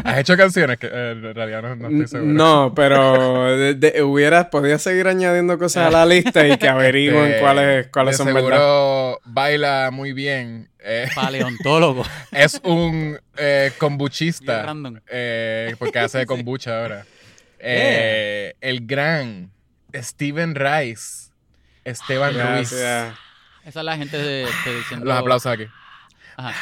¿Has 0.05 0.19
hecho 0.19 0.37
canciones? 0.37 0.79
Que 0.79 0.87
eh, 0.87 1.11
en 1.11 1.35
realidad 1.35 1.61
no, 1.63 1.77
no 1.77 1.89
estoy 1.89 2.07
seguro. 2.09 2.33
No, 2.33 2.73
pero 2.75 3.57
de- 3.57 3.75
de- 3.75 4.03
hubieras, 4.03 4.47
podías 4.47 4.81
seguir 4.81 5.07
añadiendo 5.09 5.59
cosas 5.59 5.89
a 5.89 5.91
la 5.91 6.07
lista 6.15 6.47
y 6.49 6.57
que 6.57 6.69
averigüen 6.69 7.27
Este, 7.27 7.41
cuáles, 7.41 7.89
cuáles 7.89 8.17
son 8.17 8.29
seguro 8.29 8.47
verdad. 8.49 9.15
baila 9.27 9.91
muy 9.93 10.13
bien. 10.15 10.71
eh, 10.79 11.09
Paleontólogo. 11.15 12.05
es 12.33 12.61
un 12.65 13.19
eh, 13.37 13.73
kombuchista. 13.79 14.65
eh, 15.11 15.75
porque 15.79 15.99
hace 15.99 16.25
kombucha 16.25 16.81
ahora. 16.83 17.05
Eh, 17.59 18.55
El 18.61 18.87
gran 18.87 19.51
Steven 19.95 20.55
Rice. 20.55 21.31
Esteban 21.85 22.33
Ruiz. 22.35 22.71
Gracias. 22.73 23.15
Esa 23.67 23.81
es 23.81 23.85
la 23.85 23.97
gente 23.97 24.17
de, 24.19 24.47
de 24.65 24.77
diciendo... 24.77 25.07
Los 25.07 25.17
aplausos 25.19 25.53
aquí. 25.53 25.65
Ajá. 26.37 26.55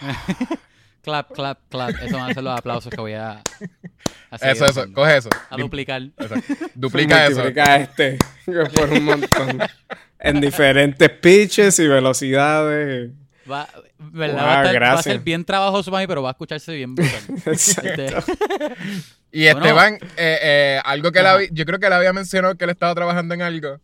clap, 1.02 1.32
clap, 1.32 1.58
clap. 1.68 1.90
Eso 2.02 2.16
van 2.16 2.30
a 2.30 2.34
ser 2.34 2.42
los 2.42 2.58
aplausos 2.58 2.90
que 2.92 3.00
voy 3.00 3.12
a... 3.14 3.42
a 4.30 4.38
seguir 4.38 4.54
Eso, 4.54 4.64
eso. 4.64 4.80
haciendo. 4.80 4.94
Coge 5.00 5.16
eso. 5.16 5.28
A 5.50 5.56
duplicar. 5.56 6.02
Exacto. 6.18 6.54
Duplica 6.74 7.26
eso. 7.26 7.36
Multiplica 7.42 7.76
este 7.76 8.18
por 8.74 8.90
un 8.90 9.04
montón. 9.04 9.58
en 10.18 10.40
diferentes 10.40 11.10
pitches 11.10 11.78
y 11.78 11.86
velocidades. 11.88 13.10
Va, 13.50 13.68
¿verdad? 13.98 14.36
Wow, 14.36 14.44
va, 14.46 14.60
a 14.60 14.64
estar- 14.64 14.64
va 14.64 14.70
a 14.70 14.72
gracias. 14.72 15.04
ser 15.04 15.18
bien 15.20 15.44
trabajoso 15.44 15.90
para 15.90 16.02
mí, 16.02 16.06
pero 16.06 16.22
va 16.22 16.30
a 16.30 16.32
escucharse 16.32 16.72
bien 16.74 16.94
brutal. 16.94 17.20
Este, 17.46 18.06
Y 19.32 19.44
Bueno. 19.44 19.60
Esteban, 19.60 19.94
eh, 20.16 20.38
eh, 20.42 20.80
algo 20.84 21.12
que 21.12 21.20
él 21.20 21.26
había- 21.26 21.48
yo 21.52 21.64
creo 21.64 21.78
que 21.78 21.86
él 21.86 21.92
había 21.92 22.12
mencionado 22.12 22.56
que 22.56 22.64
él 22.64 22.70
estaba 22.70 22.94
trabajando 22.96 23.32
en 23.34 23.42
algo, 23.42 23.78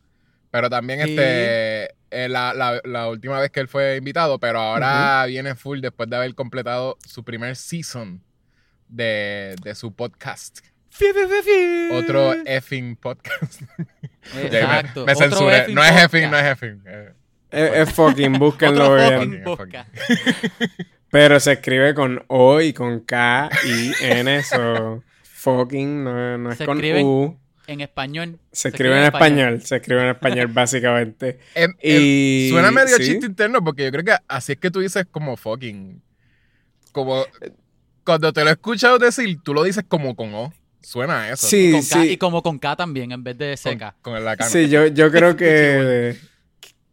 pero 0.50 0.68
también 0.68 1.04
Sí. 1.04 1.10
este 1.16 1.94
eh, 2.24 2.28
la, 2.28 2.54
la- 2.54 2.80
la 2.84 3.08
última 3.08 3.38
vez 3.40 3.50
que 3.50 3.60
él 3.60 3.68
fue 3.68 3.96
invitado, 3.96 4.38
pero 4.38 4.58
ahora 4.60 5.24
viene 5.26 5.54
full 5.54 5.80
después 5.80 6.08
de 6.08 6.16
haber 6.16 6.34
completado 6.34 6.96
su 7.06 7.24
primer 7.24 7.56
season 7.56 8.22
de, 8.88 9.54
de 9.62 9.74
su 9.74 9.92
podcast. 9.94 10.60
Otro 11.92 12.32
effing 12.46 12.96
podcast. 12.96 13.62
Exacto. 14.42 15.00
me, 15.00 15.06
me 15.06 15.12
otro 15.12 15.28
censuré. 15.28 15.56
effing 15.62 15.74
No 15.74 15.84
es 15.84 16.04
effing, 16.04 16.30
no 16.30 16.38
es 16.38 16.44
effing. 16.46 16.82
Eh, 16.86 17.12
Es, 17.50 17.88
es 17.88 17.92
fucking, 17.94 18.32
búsquenlo 18.38 18.84
Otro 18.84 18.96
bien. 18.96 19.12
fucking 19.14 19.30
bien. 19.30 19.44
podcast. 19.44 19.88
Pero 21.10 21.38
se 21.40 21.52
escribe 21.52 21.94
con 21.94 22.24
O 22.28 22.60
y 22.60 22.72
con 22.72 23.00
K 23.00 23.48
y 23.66 23.92
N, 24.04 24.42
so 24.42 25.02
fucking 25.22 26.02
no, 26.04 26.38
no 26.38 26.50
es 26.52 26.58
Se 26.58 26.66
con 26.66 26.78
U. 27.04 27.38
En 27.66 27.80
español. 27.80 28.38
Se 28.52 28.68
escribe 28.68 28.96
en 28.98 29.04
español, 29.04 29.60
se 29.62 29.76
escribe 29.76 30.02
en 30.02 30.08
español 30.10 30.46
básicamente. 30.48 31.38
em, 31.54 31.72
Y- 31.82 32.46
em, 32.48 32.52
suena 32.52 32.70
medio 32.70 32.96
sí. 32.96 33.04
chiste 33.04 33.26
interno 33.26 33.62
porque 33.64 33.84
yo 33.84 33.90
creo 33.90 34.04
que 34.04 34.14
así 34.28 34.52
es 34.52 34.58
que 34.58 34.70
tú 34.70 34.80
dices 34.80 35.06
como 35.10 35.36
fucking. 35.36 36.00
Como. 36.92 37.24
Cuando 38.04 38.32
te 38.32 38.44
lo 38.44 38.50
he 38.50 38.52
escuchado 38.52 38.98
decir, 38.98 39.38
tú 39.42 39.52
lo 39.52 39.64
dices 39.64 39.84
como 39.88 40.14
con 40.14 40.32
O. 40.34 40.52
Suena 40.80 41.22
a 41.22 41.32
eso. 41.32 41.48
Sí, 41.48 41.72
Con 41.72 41.80
K, 41.80 42.02
sí. 42.02 42.10
y 42.12 42.16
como 42.16 42.42
con 42.44 42.60
K 42.60 42.76
también, 42.76 43.10
en 43.10 43.24
vez 43.24 43.36
de 43.36 43.48
Con, 43.60 43.72
seca. 43.72 43.96
con 44.02 44.24
la 44.24 44.36
cana. 44.36 44.48
Sí, 44.48 44.68
yo, 44.68 44.86
yo 44.86 45.10
creo 45.10 45.34
que, 45.36 46.16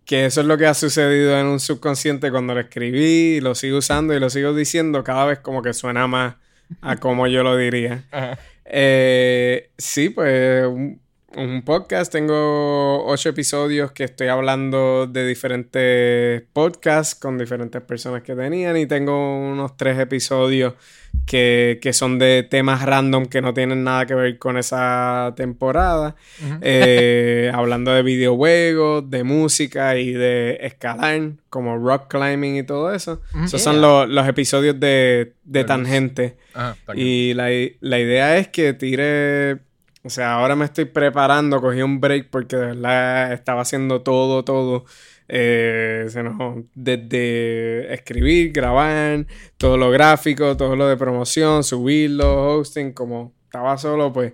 que 0.06 0.26
eso 0.26 0.42
es 0.42 0.48
lo 0.48 0.58
que 0.58 0.66
ha 0.66 0.74
sucedido 0.74 1.40
en 1.40 1.46
un 1.46 1.60
subconsciente 1.60 2.32
cuando 2.32 2.56
lo 2.56 2.62
escribí 2.62 3.36
y 3.36 3.40
lo 3.42 3.54
sigo 3.54 3.78
usando 3.78 4.16
y 4.16 4.20
lo 4.20 4.32
sigo 4.32 4.56
diciendo 4.56 5.04
cada 5.04 5.26
vez 5.26 5.38
como 5.40 5.62
que 5.62 5.74
suena 5.76 6.08
más 6.08 6.36
a 6.82 6.96
como 6.96 7.28
yo 7.28 7.44
lo 7.44 7.56
diría. 7.56 8.06
Ajá. 8.12 8.40
Eh, 8.66 9.70
sí, 9.78 10.10
pues 10.10 10.66
un 11.36 11.64
podcast. 11.64 12.12
Tengo 12.12 13.06
ocho 13.06 13.30
episodios 13.30 13.92
que 13.92 14.04
estoy 14.04 14.28
hablando 14.28 15.08
de 15.08 15.26
diferentes 15.26 16.44
podcasts 16.54 17.16
con 17.16 17.38
diferentes 17.38 17.82
personas 17.82 18.24
que 18.24 18.36
tenían 18.36 18.78
y 18.78 18.86
tengo 18.86 19.38
unos 19.38 19.76
tres 19.78 20.00
episodios 20.00 20.74
que, 21.26 21.80
que 21.82 21.94
son 21.94 22.20
de 22.20 22.44
temas 22.44 22.84
random 22.84 23.28
que 23.28 23.42
no 23.42 23.54
tienen 23.54 23.84
nada 23.84 24.06
que 24.06 24.16
ver 24.16 24.38
con 24.38 24.58
esa 24.58 25.34
temporada. 25.36 26.16
Eh, 26.62 27.52
hablando 27.56 27.92
de 27.92 28.04
videojuegos, 28.04 29.10
de 29.10 29.24
música 29.24 29.98
y 29.98 30.12
de 30.12 30.58
escalar, 30.62 31.34
como 31.50 31.78
rock 31.78 32.08
climbing 32.10 32.58
y 32.58 32.64
todo 32.64 32.94
eso. 32.94 33.22
Esos 33.44 33.62
son 33.62 33.82
los, 33.82 34.08
los 34.10 34.28
episodios 34.28 34.80
de, 34.80 35.34
de 35.44 35.64
tangente. 35.64 36.38
Bien. 36.56 36.76
Y 36.96 37.34
la, 37.34 37.50
la 37.80 38.00
idea 38.00 38.38
es 38.38 38.48
que 38.50 38.74
tire. 38.74 39.60
O 40.06 40.10
sea, 40.10 40.34
ahora 40.34 40.56
me 40.56 40.66
estoy 40.66 40.86
preparando, 40.86 41.62
cogí 41.62 41.82
un 41.82 42.02
break 42.02 42.30
porque 42.30 42.56
de 42.58 42.66
verdad 42.68 43.32
estaba 43.34 43.62
haciendo 43.62 44.02
todo, 44.02 44.44
todo. 44.44 44.86
Eh, 45.30 46.08
se 46.10 46.22
nos- 46.24 46.66
desde 46.76 47.94
escribir, 47.94 48.52
grabar, 48.52 49.26
todo 49.58 49.78
lo 49.78 49.90
gráfico, 49.92 50.58
todo 50.58 50.76
lo 50.76 50.88
de 50.88 50.98
promoción, 50.98 51.64
subirlo, 51.64 52.58
hosting, 52.60 52.92
como 52.92 53.34
estaba 53.46 53.78
solo, 53.78 54.12
pues 54.12 54.34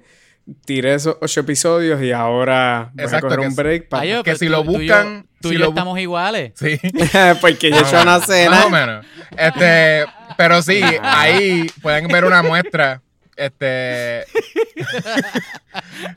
tiré 0.66 0.96
esos 0.96 1.18
ocho 1.22 1.42
episodios 1.42 2.02
y 2.02 2.12
ahora 2.12 2.90
voy 2.96 3.04
Exacto, 3.04 3.28
a 3.28 3.30
coger 3.30 3.48
un 3.48 3.56
break 3.56 3.88
para... 3.90 4.02
Ay, 4.02 4.10
yo, 4.10 4.24
que 4.24 4.36
si 4.36 4.48
tú- 4.48 4.52
lo 4.52 4.64
tú 4.64 4.72
y 4.72 4.78
buscan, 4.88 5.22
yo- 5.22 5.30
Tú 5.42 5.50
si 5.50 5.56
y 5.56 5.58
lo 5.60 5.66
yo 5.66 5.70
bu- 5.70 5.74
estamos 5.76 6.00
iguales. 6.00 6.52
Sí. 6.56 6.80
porque 7.42 7.70
yo 7.70 7.78
he 7.78 7.80
hecho 7.82 8.02
una 8.02 8.06
Más 8.18 8.24
o 8.24 8.26
cena. 8.34 8.70
menos. 8.70 9.06
Este, 9.38 10.06
pero 10.36 10.62
sí, 10.64 10.82
ahí 11.04 11.68
pueden 11.84 12.08
ver 12.08 12.26
una 12.26 12.42
muestra. 12.42 13.02
Este. 13.40 14.26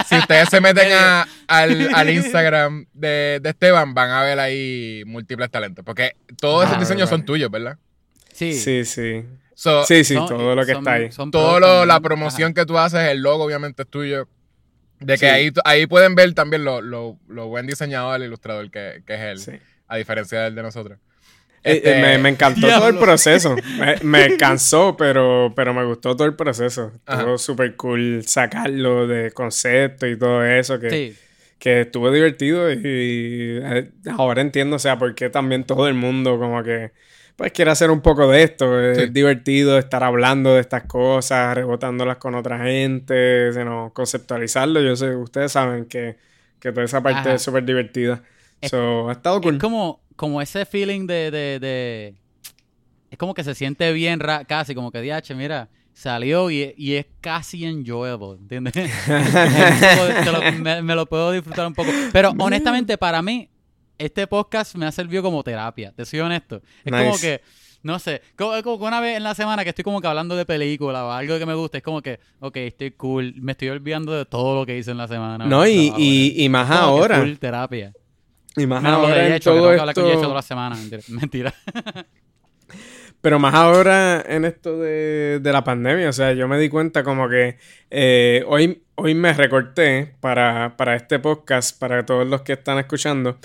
si 0.09 0.17
ustedes 0.19 0.49
se 0.49 0.61
meten 0.61 0.93
a- 0.93 1.27
al, 1.47 1.95
al 1.95 2.11
Instagram 2.11 2.87
de, 2.93 3.39
de 3.43 3.51
Esteban, 3.51 3.95
van 3.95 4.11
a 4.11 4.23
ver 4.23 4.39
ahí 4.41 5.03
múltiples 5.07 5.51
talentos. 5.51 5.85
Porque 5.85 6.17
todos 6.41 6.65
esos 6.65 6.77
Ah, 6.77 6.81
diseños 6.81 7.09
son 7.09 7.25
tuyos, 7.25 7.51
¿verdad? 7.51 7.79
Sí. 8.33 8.53
Sí, 8.55 8.85
sí. 8.85 9.25
So, 9.55 9.85
Sí, 9.85 10.03
sí, 10.05 10.15
Son- 10.15 10.27
todo 10.29 10.55
lo 10.55 10.65
que 10.67 10.73
son- 10.73 10.83
está 10.83 10.93
ahí. 10.95 11.13
son 11.13 11.31
todo 11.31 11.61
lo- 11.61 11.85
la 11.85 11.95
Ajá. 11.95 12.01
promoción 12.03 12.55
que 12.55 12.67
tú 12.67 12.79
haces, 12.79 13.01
el 13.11 13.21
logo 13.23 13.45
obviamente 13.45 13.83
es 13.83 13.89
tuyo. 13.89 14.29
De 15.01 15.15
que 15.15 15.19
Sí. 15.19 15.27
ahí, 15.27 15.53
ahí 15.65 15.87
pueden 15.87 16.15
ver 16.15 16.33
también 16.35 16.65
lo, 16.65 16.81
lo, 16.81 17.19
lo 17.29 17.49
buen 17.49 17.67
diseñador, 17.67 18.21
ilustrador 18.23 18.71
que, 18.71 19.03
que 19.07 19.15
es 19.15 19.21
él. 19.21 19.39
sí. 19.39 19.53
a 19.89 19.97
diferencia 19.97 20.41
del 20.41 20.55
de 20.55 20.63
nosotros. 20.63 20.99
Eh, 21.65 21.77
Este, 21.77 21.99
eh, 21.99 22.03
me, 22.03 22.19
me 22.19 22.29
encantó 22.31 22.67
todo 22.69 22.89
el 22.89 22.99
proceso. 22.99 23.55
Me, 23.79 23.97
me 24.03 24.37
cansó, 24.39 24.97
pero, 24.97 25.53
pero 25.55 25.73
me 25.73 25.85
gustó 25.85 26.17
todo 26.17 26.27
el 26.27 26.35
proceso. 26.35 26.91
Estuvo 27.09 27.39
súper 27.39 27.77
cool 27.77 28.23
sacarlo 28.27 29.07
de 29.07 29.31
concepto 29.33 30.07
y 30.07 30.19
todo 30.19 30.45
eso. 30.45 30.79
Que, 30.81 30.91
Sí. 30.91 31.17
que 31.59 31.83
estuvo 31.83 32.11
divertido 32.11 32.73
y 32.73 32.77
eh, 33.63 33.91
ahora 34.19 34.41
entiendo, 34.43 34.77
o 34.77 34.79
sea, 34.81 34.99
por 34.99 35.15
qué 35.15 35.31
también 35.31 35.63
todo 35.65 35.87
el 35.87 35.95
mundo 35.95 36.39
como 36.39 36.63
que 36.65 36.91
pues 37.37 37.51
quiere 37.53 37.71
hacer 37.71 37.91
un 37.91 38.03
poco 38.03 38.29
de 38.31 38.43
esto. 38.43 38.81
Es 38.81 38.99
Sí. 38.99 39.07
divertido 39.11 39.79
estar 39.79 40.03
hablando 40.05 40.55
de 40.55 40.61
estas 40.61 40.83
cosas, 40.85 41.55
rebotándolas 41.55 42.19
con 42.19 42.35
otra 42.35 42.59
gente, 42.59 43.53
sino 43.53 43.91
conceptualizarlo. 43.95 44.81
Yo 44.83 44.95
sé, 44.97 45.15
ustedes 45.17 45.53
saben 45.53 45.87
que, 45.87 46.17
que 46.61 46.73
toda 46.73 46.85
esa 46.85 47.01
parte 47.03 47.21
Ajá. 47.21 47.35
es 47.35 47.43
súper 47.43 47.65
divertida. 47.65 48.23
Es- 48.61 48.71
So, 48.71 49.09
ha 49.09 49.13
estado 49.13 49.41
cool. 49.41 49.55
Es 49.55 49.61
como, 49.61 50.02
como 50.23 50.41
ese 50.41 50.65
feeling 50.65 51.09
de, 51.09 51.33
de, 51.33 51.59
de- 51.59 52.15
Es 53.11 53.19
como 53.19 53.35
que 53.35 53.43
se 53.43 53.57
siente 53.57 53.93
bien 53.93 54.21
ra- 54.21 54.45
casi, 54.45 54.73
como 54.73 54.93
que 54.93 55.01
DH, 55.03 55.35
mira, 55.35 55.69
salió 55.93 56.49
y, 56.49 56.73
y 56.79 56.95
es 56.95 57.07
casi 57.21 57.65
enjoyable, 57.65 58.39
¿entiendes? 58.41 58.73
Lo- 60.33 60.53
me, 60.61 60.81
me 60.83 60.95
lo 60.95 61.07
puedo 61.07 61.33
disfrutar 61.33 61.67
un 61.67 61.75
poco. 61.75 61.91
Pero 62.13 62.33
honestamente, 62.39 62.97
para 62.97 63.21
mí, 63.21 63.49
este 63.99 64.29
podcast 64.29 64.77
me 64.77 64.87
ha 64.87 64.93
servido 64.93 65.25
como 65.25 65.43
terapia, 65.43 65.93
te 65.93 66.05
soy 66.05 66.21
honesto. 66.21 66.63
Es 66.85 66.93
como 66.93 67.19
que, 67.19 67.41
no 67.83 67.99
sé, 67.99 68.23
como, 68.37 68.63
como 68.63 68.79
que 68.79 68.85
una 68.85 69.01
vez 69.01 69.17
en 69.17 69.25
la 69.25 69.35
semana 69.35 69.65
que 69.65 69.71
estoy 69.71 69.83
como 69.83 70.01
que 70.01 70.07
hablando 70.07 70.37
de 70.37 70.47
película 70.47 71.05
o 71.05 71.11
algo 71.11 71.37
que 71.37 71.47
me 71.47 71.55
gusta, 71.55 71.79
es 71.79 71.83
como 71.83 72.01
que, 72.01 72.21
ok, 72.39 72.57
estoy 72.59 72.93
cool, 72.93 73.35
me 73.41 73.53
estoy 73.53 73.71
olvidando 73.71 74.13
de 74.13 74.25
todo 74.25 74.55
lo 74.55 74.65
que 74.67 74.79
hice 74.79 74.93
en 74.93 74.99
la 74.99 75.09
semana. 75.09 75.47
No, 75.47 75.67
y, 75.67 75.93
y, 75.99 76.45
y 76.45 76.49
más. 76.49 76.69
Como 76.69 76.79
ahora. 76.81 77.21
full 77.21 77.33
terapia. 77.35 77.93
Y 78.57 78.67
más 78.67 78.83
Menos 78.83 79.01
lo 79.01 79.09
ahora 79.09 79.23
de 79.23 79.27
en 79.27 79.33
Yecho, 79.35 79.53
que 79.53 79.59
todo 79.59 79.63
tengo 79.63 79.75
que 79.75 79.81
hablar 79.81 79.97
con 79.97 80.11
esto. 80.11 80.21
toda 80.21 80.35
la 80.35 80.43
semana. 80.43 80.77
Mentira. 81.09 81.55
Pero 83.21 83.39
más 83.39 83.55
ahora 83.55 84.23
en 84.27 84.45
esto 84.45 84.79
de, 84.81 85.39
de 85.41 85.53
la 85.53 85.63
pandemia, 85.65 86.09
o 86.09 86.13
sea, 86.13 86.33
yo 86.33 86.49
me 86.49 86.59
di 86.59 86.69
cuenta 86.69 87.05
como 87.05 87.29
que 87.29 87.57
eh, 87.91 88.45
hoy, 88.49 88.83
hoy 88.97 89.15
me 89.15 89.33
recorté 89.33 90.17
para, 90.21 90.77
para 90.77 90.97
este 90.97 91.21
podcast, 91.21 91.79
para 91.79 92.05
todos 92.05 92.27
los 92.27 92.43
que 92.43 92.55
están 92.55 92.79
escuchando. 92.79 93.39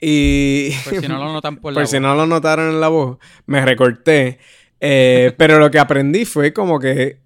Y 0.00 0.70
Por 0.84 0.96
si 0.96 1.08
no 1.08 1.16
lo 1.18 1.32
notan 1.32 1.56
por 1.58 1.72
la 1.72 1.80
por 1.80 1.86
si 1.86 1.96
voz. 1.96 2.02
no 2.02 2.14
lo 2.14 2.26
notaron 2.26 2.68
en 2.70 2.80
la 2.80 2.88
voz, 2.88 3.18
me 3.46 3.64
recorté. 3.64 4.38
Eh, 4.80 5.32
pero 5.38 5.58
lo 5.58 5.70
que 5.70 5.78
aprendí 5.78 6.24
fue 6.26 6.52
como 6.52 6.78
que, 6.78 7.18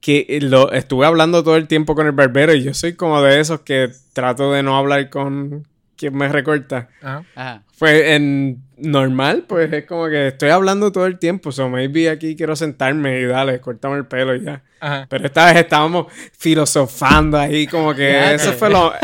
que 0.00 0.38
lo 0.42 0.72
estuve 0.72 1.06
hablando 1.06 1.44
todo 1.44 1.56
el 1.56 1.68
tiempo 1.68 1.94
con 1.94 2.06
el 2.06 2.12
barbero 2.12 2.54
y 2.54 2.62
yo 2.64 2.74
soy 2.74 2.94
como 2.96 3.22
de 3.22 3.40
esos 3.40 3.60
que 3.60 3.90
trato 4.12 4.52
de 4.52 4.62
no 4.62 4.76
hablar 4.76 5.08
con 5.10 5.68
quien 5.96 6.16
me 6.16 6.28
recorta. 6.28 6.88
Ajá. 7.02 7.24
Ajá. 7.34 7.62
Pues 7.78 8.02
en 8.06 8.62
normal, 8.76 9.44
pues 9.48 9.72
es 9.72 9.84
como 9.84 10.08
que 10.08 10.28
estoy 10.28 10.50
hablando 10.50 10.90
todo 10.92 11.06
el 11.06 11.18
tiempo. 11.18 11.52
So 11.52 11.68
maybe 11.68 12.08
aquí 12.08 12.36
quiero 12.36 12.56
sentarme 12.56 13.20
y 13.20 13.24
dale, 13.26 13.60
cortame 13.60 13.96
el 13.96 14.06
pelo 14.06 14.34
y 14.34 14.44
ya. 14.44 14.62
Ajá. 14.80 15.06
Pero 15.08 15.26
esta 15.26 15.46
vez 15.46 15.56
estábamos 15.56 16.06
filosofando 16.36 17.38
ahí, 17.38 17.66
como 17.66 17.94
que 17.94 18.34
eso 18.34 18.52
fue 18.52 18.70
lo. 18.70 18.92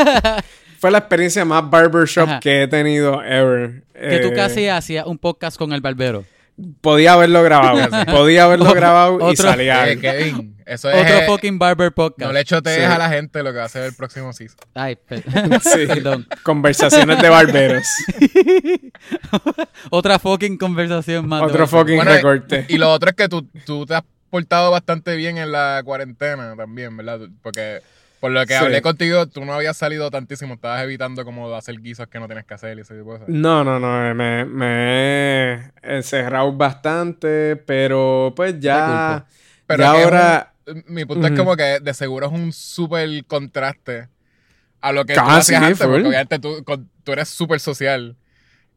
Fue 0.79 0.89
la 0.89 0.97
experiencia 0.97 1.45
más 1.45 1.69
barbershop 1.69 2.27
Ajá. 2.27 2.39
que 2.39 2.63
he 2.63 2.67
tenido 2.67 3.21
ever. 3.23 3.83
Que 3.93 4.17
tú 4.17 4.29
Eh, 4.29 4.33
casi 4.35 4.67
hacías 4.67 5.05
un 5.05 5.19
podcast 5.19 5.55
con 5.55 5.73
el 5.73 5.79
barbero. 5.81 6.25
Podía 6.81 7.13
haberlo 7.13 7.41
grabado. 7.43 7.87
podía 8.05 8.43
haberlo 8.43 8.73
grabado 8.73 9.19
y 9.19 9.23
Otro- 9.23 9.49
salía 9.49 9.89
Eh. 9.89 9.97
Kevin, 9.99 10.55
eso 10.65 10.89
es. 10.91 11.01
Otro 11.01 11.15
eh, 11.17 11.25
fucking 11.25 11.57
barber 11.57 11.91
podcast. 11.91 12.27
no 12.27 12.33
le 12.33 12.43
chotees 12.45 12.77
Sí. 12.77 12.83
a 12.83 12.97
la 12.97 13.09
gente 13.09 13.41
lo 13.41 13.51
que 13.51 13.59
va 13.59 13.65
a 13.65 13.69
ser 13.69 13.83
el 13.83 13.95
próximo 13.95 14.31
season. 14.33 14.57
Ay, 14.75 14.95
pe- 14.95 15.21
Sí. 15.61 15.85
perdón. 15.87 16.27
Conversaciones 16.43 17.19
de 17.21 17.29
barberos. 17.29 17.83
Otra 19.89 20.19
fucking 20.19 20.57
conversación 20.57 21.27
más. 21.27 21.41
Otro 21.43 21.67
fucking 21.67 21.95
Bueno, 21.97 22.11
recorte. 22.13 22.65
Y 22.69 22.77
lo 22.77 22.91
otro 22.91 23.09
es 23.09 23.15
que 23.15 23.27
tú, 23.29 23.47
tú 23.65 23.85
te 23.85 23.95
has 23.95 24.03
portado 24.29 24.71
bastante 24.71 25.15
bien 25.15 25.37
en 25.37 25.51
la 25.51 25.81
cuarentena 25.83 26.55
también, 26.55 26.95
¿verdad? 26.95 27.19
Porque 27.41 27.81
por 28.21 28.31
lo 28.31 28.45
que 28.45 28.53
Sí. 28.53 28.63
hablé 28.63 28.81
contigo, 28.81 29.27
tú 29.27 29.43
no 29.43 29.53
habías 29.53 29.75
salido 29.75 30.09
tantísimo, 30.11 30.53
estabas 30.53 30.83
evitando 30.83 31.25
como 31.25 31.53
hacer 31.55 31.81
guisos 31.81 32.07
que 32.07 32.19
no 32.19 32.27
tienes 32.27 32.45
que 32.45 32.53
hacer 32.53 32.77
y 32.77 32.81
ese 32.81 32.95
tipo 32.95 33.13
de 33.13 33.19
cosas. 33.19 33.35
No, 33.35 33.63
no, 33.63 33.79
no, 33.79 34.15
me, 34.15 34.45
me 34.45 34.65
he 35.55 35.71
encerrado 35.81 36.53
bastante, 36.53 37.55
pero 37.57 38.31
pues 38.35 38.59
ya, 38.59 39.25
Pero 39.67 39.83
ya 39.83 39.91
ahora, 39.91 40.53
un- 40.67 40.83
mi 40.87 41.03
punto 41.05 41.27
es 41.27 41.33
como 41.33 41.55
que 41.57 41.79
de 41.81 41.93
seguro 41.93 42.27
es 42.27 42.31
un 42.31 42.53
súper 42.53 43.25
contraste 43.25 44.07
a 44.81 44.91
lo 44.91 45.05
que 45.05 45.15
tú 45.15 45.19
Ah, 45.21 45.37
hacías 45.39 45.63
antes, 45.63 45.79
full. 45.79 45.89
porque 45.91 46.07
obviamente 46.07 46.39
tú, 46.39 46.63
con- 46.63 46.89
tú 47.03 47.11
eres 47.13 47.29
súper 47.29 47.59
social. 47.59 48.15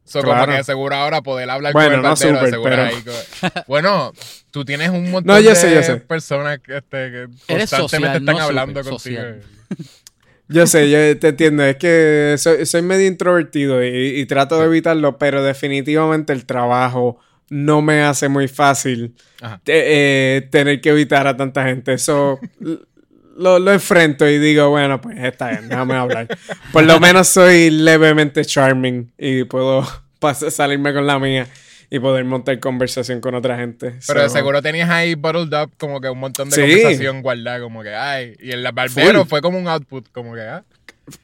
So, 0.05 0.21
como 0.21 0.33
Claro. 0.33 0.51
que 0.51 0.57
de 0.59 0.63
seguro 0.63 0.95
ahora 0.95 1.21
poder 1.23 1.49
hablar 1.49 1.73
Bueno, 1.73 1.89
con 1.89 1.95
el 1.97 2.01
no 2.03 2.09
de 2.11 2.15
súper, 2.15 2.49
seguro 2.51 2.75
pero- 3.43 3.63
Bueno, 3.67 4.13
tú 4.51 4.63
tienes 4.63 4.89
un 4.91 5.09
montón 5.11 5.35
No, 5.35 5.39
yo 5.41 5.49
de 5.49 5.55
sé, 5.55 5.73
yo 5.73 5.81
sé. 5.83 5.95
personas 5.97 6.59
que, 6.59 6.77
este, 6.77 7.11
que 7.11 7.27
Eres 7.47 7.69
constantemente 7.71 7.89
social, 7.89 8.15
están 8.17 8.35
no 8.35 8.41
hablando 8.43 8.83
súper 8.83 8.91
contigo. 8.91 9.83
yo 10.47 10.67
sé, 10.67 10.89
yo 10.91 11.19
te 11.19 11.29
entiendo, 11.29 11.63
es 11.63 11.77
que 11.77 12.35
soy, 12.37 12.65
soy 12.67 12.83
medio 12.83 13.07
introvertido 13.07 13.83
y, 13.83 14.19
y 14.19 14.25
trato 14.27 14.59
de 14.59 14.65
evitarlo, 14.67 15.17
pero 15.17 15.43
definitivamente 15.43 16.33
el 16.33 16.45
trabajo 16.45 17.19
no 17.49 17.81
me 17.81 18.03
hace 18.03 18.27
muy 18.29 18.47
fácil 18.47 19.15
te- 19.63 20.37
eh, 20.37 20.41
tener 20.51 20.81
que 20.81 20.89
evitar 20.89 21.25
a 21.27 21.35
tanta 21.35 21.63
gente. 21.65 21.93
Eso 21.93 22.39
lo, 23.35 23.59
lo 23.59 23.71
enfrento 23.71 24.27
y 24.27 24.37
digo, 24.39 24.69
bueno, 24.69 24.99
pues 25.01 25.17
está 25.21 25.49
bien, 25.51 25.69
déjame 25.69 25.93
hablar. 25.95 26.27
Por 26.71 26.83
lo 26.85 26.99
menos 26.99 27.27
soy 27.27 27.69
levemente 27.69 28.43
charming 28.45 29.11
y 29.17 29.43
puedo 29.43 29.83
pas- 30.21 30.49
salirme 30.51 30.93
con 30.93 31.05
la 31.05 31.19
mía 31.19 31.47
y 31.89 31.99
poder 31.99 32.25
montar 32.25 32.59
conversación 32.59 33.21
con 33.21 33.35
otra 33.35 33.57
gente. 33.57 33.93
Pero 34.07 34.21
de 34.23 34.29
So, 34.29 34.35
seguro 34.35 34.61
tenías 34.61 34.89
ahí 34.89 35.13
bottled 35.15 35.53
up 35.53 35.71
como 35.77 36.01
que 36.01 36.09
un 36.09 36.19
montón 36.19 36.49
de 36.49 36.55
Sí. 36.55 36.61
conversación 36.61 37.21
guardada, 37.21 37.59
como 37.61 37.83
que, 37.83 37.93
ay, 37.93 38.35
y 38.39 38.51
el 38.51 38.63
barbero 38.73 39.19
Full. 39.19 39.29
fue 39.29 39.41
como 39.41 39.57
un 39.59 39.67
output, 39.67 40.07
como 40.11 40.33
que, 40.33 40.41
ah. 40.41 40.63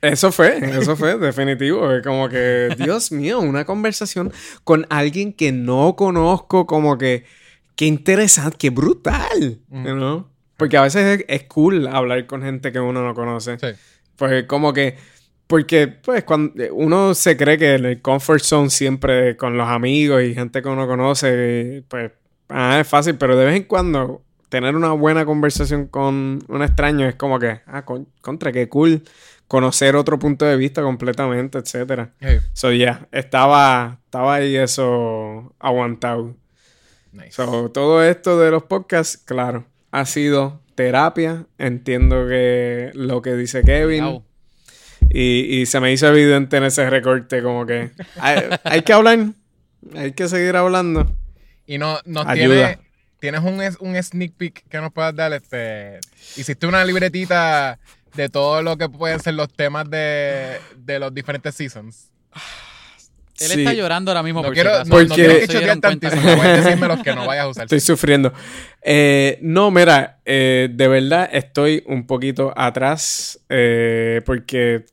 Eso 0.01 0.31
fue, 0.31 0.59
eso 0.79 0.95
fue, 0.95 1.17
definitivo. 1.17 1.87
Como 2.03 2.29
que, 2.29 2.69
Dios 2.77 3.11
mío, 3.11 3.39
una 3.39 3.65
conversación 3.65 4.31
con 4.63 4.85
alguien 4.91 5.33
que 5.33 5.51
no 5.51 5.95
conozco, 5.95 6.67
como 6.67 6.99
que, 6.99 7.25
qué 7.75 7.85
interesante, 7.87 8.57
qué 8.59 8.69
brutal, 8.69 9.59
Mm. 9.69 9.85
you 9.87 9.93
know? 9.95 10.27
Porque 10.61 10.77
a 10.77 10.81
veces 10.83 11.19
es, 11.19 11.25
es 11.27 11.43
cool 11.47 11.87
hablar 11.87 12.25
con 12.25 12.41
gente 12.41 12.71
que 12.71 12.79
uno 12.79 13.03
no 13.03 13.13
conoce. 13.13 13.57
Sí. 13.59 13.67
Pues 14.15 14.45
como 14.45 14.71
que, 14.73 14.95
porque 15.47 15.87
pues 15.87 16.23
cuando 16.23 16.53
uno 16.73 17.13
se 17.13 17.35
cree 17.35 17.57
que 17.57 17.75
en 17.75 17.85
el 17.85 18.01
comfort 18.01 18.41
zone 18.41 18.69
siempre 18.69 19.35
con 19.35 19.57
los 19.57 19.67
amigos 19.67 20.21
y 20.23 20.33
gente 20.33 20.61
que 20.61 20.69
uno 20.69 20.87
conoce, 20.87 21.83
pues 21.87 22.11
ah, 22.49 22.77
es 22.79 22.87
fácil, 22.87 23.15
pero 23.15 23.35
de 23.35 23.45
vez 23.45 23.55
en 23.55 23.63
cuando 23.63 24.21
tener 24.49 24.75
una 24.75 24.91
buena 24.91 25.25
conversación 25.25 25.87
con 25.87 26.39
un 26.47 26.61
extraño 26.61 27.07
es 27.07 27.15
como 27.15 27.39
que, 27.39 27.61
ah, 27.65 27.83
con- 27.85 28.07
contra, 28.21 28.51
qué 28.51 28.67
cool 28.69 29.01
conocer 29.47 29.95
otro 29.95 30.17
punto 30.19 30.45
de 30.45 30.55
vista 30.57 30.81
completamente, 30.81 31.57
etcétera. 31.57 32.11
Hey, 32.19 32.39
So, 32.53 32.71
yeah, 32.71 33.07
estaba, 33.11 33.99
estaba 34.05 34.35
ahí 34.35 34.55
eso 34.55 35.53
aguantado. 35.59 36.35
nice. 37.11 37.31
So, 37.31 37.69
todo 37.71 38.03
esto 38.03 38.39
de 38.39 38.51
los 38.51 38.63
podcasts, 38.63 39.17
claro, 39.17 39.65
ha 39.91 40.05
sido 40.05 40.61
terapia. 40.75 41.45
Entiendo 41.57 42.27
que 42.27 42.91
lo 42.93 43.21
que 43.21 43.33
dice 43.35 43.63
Kevin. 43.63 44.23
Y, 45.09 45.61
y 45.61 45.65
se 45.65 45.79
me 45.79 45.91
hizo 45.91 46.07
evidente 46.07 46.57
en 46.57 46.63
ese 46.63 46.89
recorte 46.89 47.43
como 47.43 47.65
que 47.65 47.91
hay, 48.17 48.43
hay 48.63 48.81
que 48.83 48.93
hablar, 48.93 49.19
hay 49.93 50.13
que 50.13 50.29
seguir 50.29 50.55
hablando. 50.55 51.11
Y 51.65 51.77
no, 51.77 51.99
nos 52.05 52.25
Ayuda. 52.27 52.77
tiene, 53.19 53.41
tienes 53.41 53.41
un, 53.41 53.87
un 53.87 54.01
sneak 54.01 54.33
peek 54.37 54.63
que 54.69 54.77
nos 54.79 54.93
puedas 54.93 55.13
dar. 55.15 55.33
Este, 55.33 55.99
hiciste 56.37 56.65
una 56.65 56.85
libretita 56.85 57.77
de 58.15 58.29
todo 58.29 58.61
lo 58.61 58.77
que 58.77 58.87
pueden 58.87 59.19
ser 59.19 59.33
los 59.33 59.51
temas 59.53 59.89
de, 59.89 60.59
de 60.77 60.99
los 60.99 61.13
diferentes 61.13 61.55
seasons. 61.55 62.09
Él 63.41 63.47
Sí, 63.47 63.59
está 63.61 63.73
llorando 63.73 64.11
ahora 64.11 64.23
mismo 64.23 64.41
No 64.41 64.47
por 64.47 64.53
quiero, 64.53 64.69
si 64.69 64.89
no, 64.89 64.95
acaso. 64.97 65.07
no 65.07 65.15
Porque- 65.15 65.47
cuenta. 65.65 65.81
tantísimo. 65.89 66.21
Puedes 66.37 66.63
decirme 66.65 66.87
los 66.87 67.03
que 67.03 67.13
no 67.15 67.25
vayas 67.27 67.45
a 67.45 67.47
usar. 67.49 67.63
Estoy 67.65 67.79
sufriendo. 67.79 68.33
Eh, 68.83 69.37
no, 69.41 69.71
mira, 69.71 70.19
eh, 70.25 70.69
de 70.71 70.87
verdad 70.87 71.29
estoy 71.31 71.83
un 71.87 72.05
poquito 72.07 72.53
atrás 72.55 73.39
eh, 73.49 74.21
porque 74.25 74.85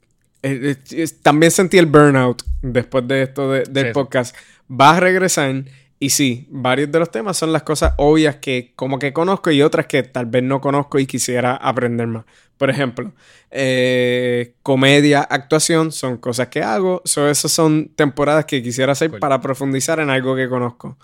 eh, 0.43 0.77
eh, 0.93 1.07
también 1.23 1.51
sentí 1.53 1.79
el 1.79 1.87
burnout 1.87 2.43
después 2.63 3.07
de 3.09 3.23
esto 3.23 3.51
de- 3.53 3.65
del 3.69 3.87
sí. 3.89 3.93
podcast. 3.93 4.37
Va 4.71 4.97
a 4.97 5.01
regresar 5.01 5.65
y 6.01 6.11
sí, 6.11 6.47
varios 6.51 6.91
de 6.93 6.99
los 7.01 7.11
temas 7.11 7.37
son 7.37 7.53
las 7.53 7.63
cosas 7.65 7.95
obvias 7.97 8.37
que 8.37 8.73
como 8.77 8.99
que 8.99 9.13
conozco 9.13 9.51
y 9.51 9.63
otras 9.63 9.87
que 9.87 10.03
tal 10.05 10.27
vez 10.27 10.43
no 10.43 10.61
conozco 10.61 10.99
y 10.99 11.07
quisiera 11.07 11.57
aprender 11.57 12.07
más. 12.07 12.25
Por 12.57 12.71
ejemplo, 12.71 13.13
eh, 13.51 14.55
comedia, 14.63 15.21
actuación 15.23 15.91
son 15.93 16.17
cosas 16.19 16.49
que 16.49 16.63
hago. 16.63 17.03
So, 17.05 17.29
esas 17.29 17.51
son 17.53 17.91
temporadas 17.95 18.45
que 18.45 18.63
quisiera 18.63 18.93
hacer 18.93 19.11
Cool. 19.11 19.21
para 19.21 19.41
profundizar 19.41 20.01
en 20.01 20.11
algo 20.11 20.35
que 20.37 20.49
conozco. 20.49 20.97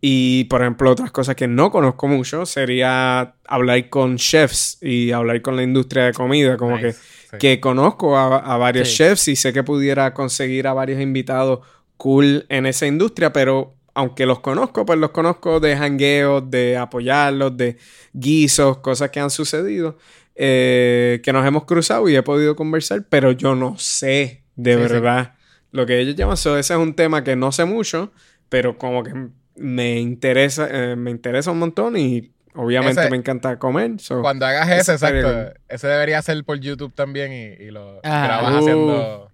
Y, 0.00 0.44
por 0.44 0.60
ejemplo, 0.62 0.90
otras 0.90 1.10
cosas 1.10 1.34
que 1.34 1.48
no 1.48 1.70
conozco 1.72 2.06
mucho 2.06 2.46
sería 2.46 3.34
hablar 3.46 3.88
con 3.88 4.16
chefs 4.16 4.78
y 4.80 5.10
hablar 5.10 5.42
con 5.42 5.56
la 5.56 5.62
industria 5.64 6.04
de 6.06 6.12
comida. 6.12 6.56
Como 6.56 6.76
Nice, 6.76 6.86
que, 6.86 6.92
sí. 6.92 7.36
que 7.40 7.60
conozco 7.60 8.16
a, 8.16 8.36
a 8.36 8.56
varios 8.58 8.88
Sí. 8.88 8.96
chefs 8.98 9.26
y 9.28 9.34
sé 9.36 9.52
que 9.52 9.64
pudiera 9.64 10.14
conseguir 10.14 10.68
a 10.68 10.72
varios 10.72 11.00
invitados 11.00 11.60
cool 11.96 12.46
en 12.48 12.66
esa 12.66 12.86
industria, 12.86 13.32
pero 13.32 13.74
aunque 13.98 14.26
los 14.26 14.38
conozco, 14.40 14.86
pues 14.86 14.98
los 14.98 15.10
conozco 15.10 15.58
de 15.60 15.76
jangueos, 15.76 16.48
de 16.50 16.76
apoyarlos, 16.76 17.56
de 17.56 17.76
guisos, 18.12 18.78
cosas 18.78 19.10
que 19.10 19.18
han 19.20 19.30
sucedido, 19.30 19.98
eh, 20.36 21.20
que 21.24 21.32
nos 21.32 21.44
hemos 21.44 21.64
cruzado 21.64 22.08
y 22.08 22.14
he 22.14 22.22
podido 22.22 22.54
conversar, 22.54 23.04
pero 23.08 23.32
yo 23.32 23.54
no 23.56 23.76
sé 23.78 24.44
de 24.54 24.74
Sí, 24.76 24.82
sí. 24.86 24.88
verdad 24.92 25.34
lo 25.72 25.84
que 25.84 25.98
ellos 25.98 26.14
llaman. 26.14 26.36
So, 26.36 26.56
ese 26.56 26.74
es 26.74 26.78
un 26.78 26.94
tema 26.94 27.24
que 27.24 27.34
no 27.34 27.50
sé 27.50 27.64
mucho, 27.64 28.12
pero 28.48 28.78
como 28.78 29.02
que 29.02 29.12
me 29.56 29.98
interesa, 29.98 30.68
eh, 30.70 30.94
me 30.96 31.10
interesa 31.10 31.50
un 31.50 31.58
montón 31.58 31.96
y 31.96 32.30
obviamente 32.54 33.00
Ese- 33.00 33.10
me 33.10 33.16
encanta 33.16 33.58
comer. 33.58 33.98
so, 33.98 34.22
Cuando 34.22 34.46
hagas 34.46 34.68
ese, 34.70 34.92
exacto. 34.92 35.52
Ese 35.68 35.88
debería 35.88 36.22
ser 36.22 36.42
por 36.44 36.60
YouTube 36.60 36.94
también 36.94 37.32
y, 37.32 37.64
y 37.64 37.70
lo 37.72 38.00
Ah. 38.04 38.24
grabas 38.24 38.52
Uh. 38.54 38.58
haciendo. 38.58 39.32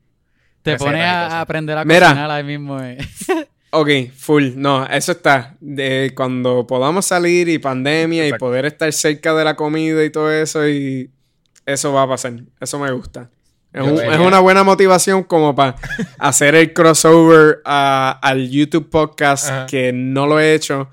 Te 0.63 0.77
pones 0.79 1.03
a, 1.05 1.43
aprender 1.43 1.77
a 1.77 1.85
Mira. 1.85 2.07
cocinar 2.09 2.31
ahí 2.31 2.45
mismo. 2.45 2.81
eh. 2.83 2.97
Ok, 3.77 3.89
full. 4.17 4.53
No, 4.57 4.87
eso 4.87 5.13
está. 5.13 5.57
De 5.61 6.13
cuando 6.15 6.67
podamos 6.67 7.07
salir 7.07 7.49
y 7.49 7.59
pandemia 7.59 8.25
Exacto. 8.25 8.37
y 8.37 8.49
poder 8.49 8.67
estar 8.67 8.93
cerca 8.93 9.35
de 9.35 9.45
la 9.45 9.57
comida 9.57 10.05
y 10.05 10.11
todo 10.11 10.31
eso, 10.33 10.69
y 10.69 11.11
eso 11.67 11.93
va 11.93 12.03
a 12.03 12.09
pasar. 12.09 12.35
Eso 12.61 12.79
me 12.79 12.91
gusta. 12.93 13.31
Es, 13.73 13.83
un- 13.83 13.99
una 14.27 14.39
buena 14.39 14.63
motivación 14.63 15.25
como 15.25 15.55
para 15.57 15.75
hacer 16.19 16.55
el 16.55 16.73
crossover 16.73 17.61
a- 17.65 18.19
al 18.23 18.49
YouTube 18.49 18.89
podcast, 18.89 19.49
Ajá. 19.49 19.67
que 19.67 19.93
no 19.93 20.27
lo 20.29 20.39
he 20.39 20.55
hecho 20.55 20.89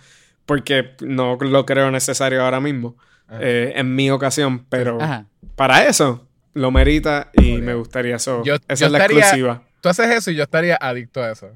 porque 0.48 0.96
no 1.02 1.38
lo 1.40 1.66
creo 1.68 1.92
necesario 1.92 2.44
ahora 2.44 2.60
mismo, 2.60 2.98
eh, 3.40 3.74
en 3.76 3.94
mi 3.96 4.10
ocasión, 4.10 4.66
pero 4.68 5.00
Ajá. 5.00 5.28
para 5.56 5.86
eso 5.88 6.28
lo 6.56 6.72
merita 6.72 7.30
y 7.34 7.52
Joder. 7.52 7.64
me 7.64 7.74
gustaría 7.76 8.16
eso. 8.16 8.42
Yo- 8.44 8.56
esa 8.68 8.76
yo 8.76 8.86
es 8.88 8.92
la 8.92 8.98
estaría- 8.98 9.20
exclusiva. 9.20 9.64
Tú 9.82 9.90
haces 9.90 10.10
eso 10.10 10.32
y 10.32 10.36
yo 10.36 10.44
estaría 10.44 10.76
adicto 10.82 11.22
a 11.22 11.32
eso. 11.32 11.52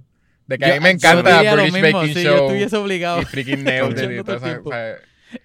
De 0.48 0.58
que 0.58 0.66
a 0.66 0.68
Yo- 0.70 0.74
mí 0.76 0.80
me 0.82 0.90
yo 0.90 0.96
encanta 0.96 1.42
British 1.56 1.74
mismo, 1.74 2.00
Baking 2.00 2.14
sí, 2.16 2.24
Yo 2.24 2.32
Show 2.38 2.46
estuviese 2.46 2.78
obligado. 2.78 3.22
y 3.22 3.26
freaking 3.26 3.64
Nailed 3.64 3.98
It 4.04 4.20
y 4.20 4.24
todo 4.24 4.36
eso. 4.36 4.62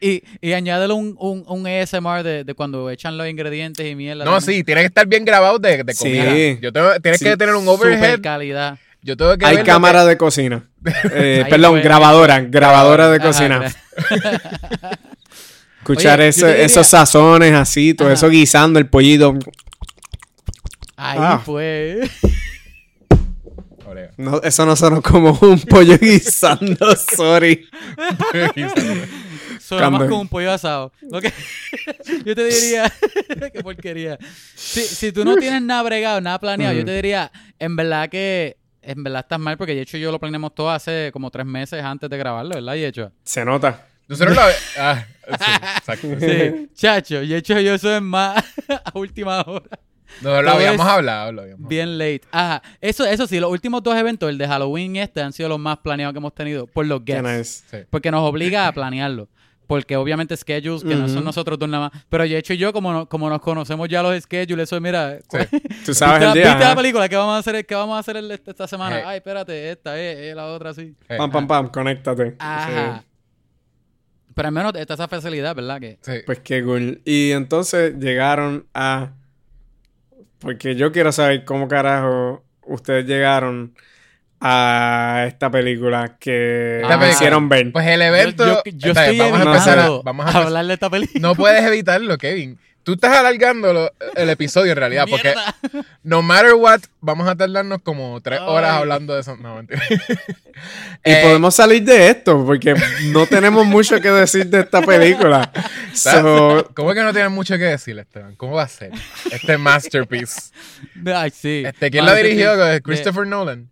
Y, 0.00 0.22
y 0.40 0.52
añádele 0.52 0.92
un, 0.92 1.16
un, 1.18 1.42
un 1.48 1.66
ASMR 1.66 2.22
de, 2.22 2.44
de 2.44 2.54
cuando 2.54 2.90
echan 2.90 3.16
los 3.16 3.26
ingredientes 3.28 3.84
y 3.90 3.94
mierda. 3.96 4.24
No, 4.24 4.32
también. 4.38 4.58
sí, 4.58 4.64
tiene 4.64 4.82
que 4.82 4.86
estar 4.88 5.06
bien 5.06 5.24
grabado 5.24 5.58
de, 5.58 5.82
de 5.82 5.94
Sí. 5.94 5.98
comida. 6.04 6.60
Yo 6.60 6.72
tengo, 6.72 7.00
tienes 7.00 7.18
Sí. 7.18 7.24
que 7.24 7.36
tener 7.36 7.54
un 7.54 7.64
Super 7.64 7.88
overhead. 7.94 8.20
calidad. 8.20 8.78
Yo 9.02 9.16
tengo 9.16 9.36
que 9.38 9.46
Hay 9.46 9.62
cámara 9.64 10.04
de 10.04 10.16
cocina. 10.18 10.64
Eh, 11.12 11.44
perdón, 11.48 11.72
fue. 11.72 11.82
grabadora. 11.82 12.40
Grabadora 12.40 13.08
de 13.10 13.16
Ajá, 13.16 13.26
cocina. 13.26 13.64
Escuchar 15.78 16.20
Oye, 16.20 16.30
diría- 16.30 16.56
esos 16.58 16.86
sazones 16.86 17.52
así, 17.54 17.94
todo 17.94 18.08
Ajá. 18.08 18.14
eso 18.14 18.28
guisando, 18.28 18.78
el 18.78 18.86
pollito. 18.86 19.34
Ahí 20.96 21.18
Ah. 21.20 21.42
fue. 21.44 22.08
Que- 23.94 24.00
Oreo. 24.00 24.10
No, 24.16 24.40
eso 24.42 24.64
no 24.66 24.76
sonó 24.76 25.02
como 25.02 25.38
un 25.42 25.60
pollo 25.62 25.96
guisando, 25.98 26.94
sorry. 27.16 27.68
Suena 29.60 29.90
más 29.90 29.98
Cuando- 29.98 30.08
como 30.08 30.20
un 30.22 30.28
pollo 30.28 30.52
asado. 30.52 30.92
Lo 31.02 31.20
que- 31.22 31.32
yo 32.24 32.34
te 32.34 32.44
diría, 32.44 32.92
qué 33.52 33.62
porquería. 33.62 34.18
Si, 34.54 34.82
si 34.82 35.12
tú 35.12 35.24
no 35.24 35.36
tienes 35.36 35.62
nada 35.62 35.82
bregado, 35.82 36.20
nada 36.20 36.38
planeado, 36.38 36.74
yo 36.74 36.84
te 36.84 36.94
diría, 36.94 37.30
en 37.58 37.76
verdad 37.76 38.08
que, 38.08 38.56
en 38.82 39.02
verdad 39.02 39.20
estás 39.20 39.38
mal, 39.38 39.56
porque 39.58 39.74
de 39.74 39.82
hecho 39.82 39.98
yo 39.98 40.10
lo 40.10 40.18
planeamos 40.18 40.54
todo 40.54 40.70
hace 40.70 41.10
como 41.12 41.30
tres 41.30 41.46
meses 41.46 41.82
antes 41.82 42.08
de 42.08 42.16
grabarlo, 42.16 42.54
¿verdad? 42.54 42.74
Y 42.74 42.84
hecho. 42.84 43.12
Se 43.24 43.44
nota. 43.44 43.86
Nosotros 44.08 44.34
lo... 44.34 44.42
Ah, 44.78 45.04
sí, 45.28 45.52
exacto. 45.76 46.08
Sí, 46.18 46.68
chacho, 46.74 47.22
y 47.22 47.32
hecho 47.34 47.60
yo 47.60 47.74
eso 47.74 47.94
es 47.94 48.02
más 48.02 48.42
a 48.84 48.98
última 48.98 49.40
hora. 49.42 49.78
No, 50.22 50.42
lo 50.42 50.50
habíamos 50.50 50.86
hablado, 50.86 51.32
lo 51.32 51.42
habíamos 51.42 51.68
Bien 51.68 51.96
late. 51.98 52.22
Ajá. 52.32 52.62
Eso, 52.80 53.04
eso 53.06 53.26
sí, 53.26 53.40
los 53.40 53.50
últimos 53.50 53.82
dos 53.82 53.96
eventos, 53.96 54.28
el 54.28 54.38
de 54.38 54.46
Halloween 54.46 54.96
y 54.96 55.00
este, 55.00 55.22
han 55.22 55.32
sido 55.32 55.48
los 55.48 55.58
más 55.58 55.78
planeados 55.78 56.12
que 56.12 56.18
hemos 56.18 56.34
tenido 56.34 56.66
por 56.66 56.86
los 56.86 57.04
guests. 57.04 57.22
nice. 57.22 57.62
Sí. 57.82 57.86
Porque 57.90 58.10
nos 58.10 58.22
obliga 58.28 58.66
a 58.66 58.72
planearlo. 58.72 59.28
Porque 59.66 59.94
obviamente 59.96 60.36
schedules, 60.36 60.82
que 60.82 60.96
no 60.96 61.08
son 61.08 61.22
nosotros 61.22 61.56
dos 61.56 61.68
nada 61.68 61.90
más. 61.92 62.02
Pero 62.08 62.24
Yecho 62.24 62.54
y 62.54 62.56
yo, 62.56 62.72
como, 62.72 62.92
no- 62.92 63.08
como 63.08 63.30
nos 63.30 63.40
conocemos 63.40 63.88
ya 63.88 64.02
los 64.02 64.20
schedules, 64.20 64.64
eso 64.64 64.74
es, 64.74 64.82
mira, 64.82 65.18
¿cuál- 65.28 65.48
Tú 65.86 65.94
sabes 65.94 66.18
¿viste, 66.18 66.26
el 66.26 66.32
día. 66.34 66.44
¿viste 66.56 66.64
la 66.64 66.74
película? 66.74 67.08
¿Qué 67.08 67.14
vamos 67.14 67.36
a 67.36 67.38
hacer, 67.38 67.64
qué 67.64 67.74
vamos 67.76 67.94
a 67.94 68.00
hacer 68.00 68.16
el- 68.16 68.32
esta, 68.32 68.66
semana? 68.66 68.98
Eh. 68.98 69.02
Ay, 69.06 69.16
espérate, 69.18 69.70
esta, 69.70 69.96
eh, 69.96 70.30
eh, 70.30 70.34
la 70.34 70.46
otra, 70.46 70.74
sí. 70.74 70.92
Eh, 71.08 71.16
Pam, 71.16 71.30
pam, 71.30 71.46
pam, 71.46 71.68
conéctate. 71.68 72.34
Ajá. 72.40 72.98
Sí. 73.00 73.06
Pero 74.34 74.48
al 74.48 74.54
menos 74.54 74.72
está 74.74 74.94
esa 74.94 75.06
facilidad, 75.06 75.54
¿verdad? 75.54 75.80
Que 75.80 75.98
Sí. 76.02 76.12
Pues 76.26 76.40
qué 76.40 76.64
cool. 76.64 77.00
Y 77.04 77.30
entonces 77.30 77.94
llegaron 77.98 78.66
a. 78.74 79.12
Porque 80.40 80.74
yo 80.74 80.90
quiero 80.92 81.12
saber 81.12 81.44
cómo 81.44 81.68
carajo 81.68 82.42
ustedes 82.62 83.06
llegaron 83.06 83.74
a 84.40 85.24
esta 85.26 85.50
película 85.50 86.16
que 86.18 86.80
Esta 86.82 86.96
me 86.96 87.10
hicieron 87.10 87.48
ver. 87.48 87.72
Pues 87.72 87.86
el 87.86 88.00
evento... 88.00 88.46
yo, 88.46 88.62
yo, 88.72 88.94
bien, 88.94 89.18
vamos 89.18 89.40
a 89.40 89.42
empezar 89.44 89.78
a... 89.78 89.88
Vamos 90.02 90.24
a 90.26 90.28
empezar- 90.30 90.46
hablar 90.46 90.66
de 90.66 90.74
esta 90.74 90.88
película. 90.88 91.20
No 91.20 91.34
puedes 91.34 91.62
evitarlo, 91.64 92.16
Kevin. 92.16 92.58
Tú 92.82 92.94
estás 92.94 93.16
alargando 93.16 93.72
lo- 93.72 93.92
el 94.16 94.30
episodio 94.30 94.72
en 94.72 94.78
realidad, 94.78 95.06
porque 95.08 95.34
no 96.02 96.22
matter 96.22 96.54
what, 96.54 96.80
vamos 97.00 97.28
a 97.28 97.36
tardarnos 97.36 97.82
como 97.82 98.20
tres 98.20 98.40
Ay. 98.40 98.46
horas 98.48 98.72
hablando 98.72 99.14
de 99.14 99.20
eso. 99.20 99.36
No, 99.36 99.56
mentira. 99.56 99.82
Y 101.02 101.10
Eh, 101.12 101.20
podemos 101.22 101.54
salir 101.54 101.82
de 101.84 102.08
esto 102.10 102.44
porque 102.44 102.74
no 103.12 103.24
tenemos 103.26 103.64
mucho 103.64 103.98
que 104.00 104.10
decir 104.10 104.46
de 104.48 104.60
esta 104.60 104.82
película. 104.82 105.50
So, 105.94 106.70
¿Cómo 106.74 106.92
que 106.94 107.02
no 107.02 107.12
tienes 107.12 107.32
mucho 107.32 107.56
que 107.58 107.64
decir, 107.64 107.98
Esteban? 107.98 108.36
¿Cómo 108.36 108.52
va 108.54 108.62
a 108.64 108.68
ser? 108.68 108.92
Este 109.32 109.58
masterpiece. 109.58 110.52
Ay, 111.04 111.30
sí. 111.30 111.62
Este, 111.66 111.90
¿Quién 111.90 112.04
la 112.06 112.14
dirigió? 112.14 112.56
de- 112.56 112.80
Christopher 112.82 113.26
Nolan. 113.26 113.69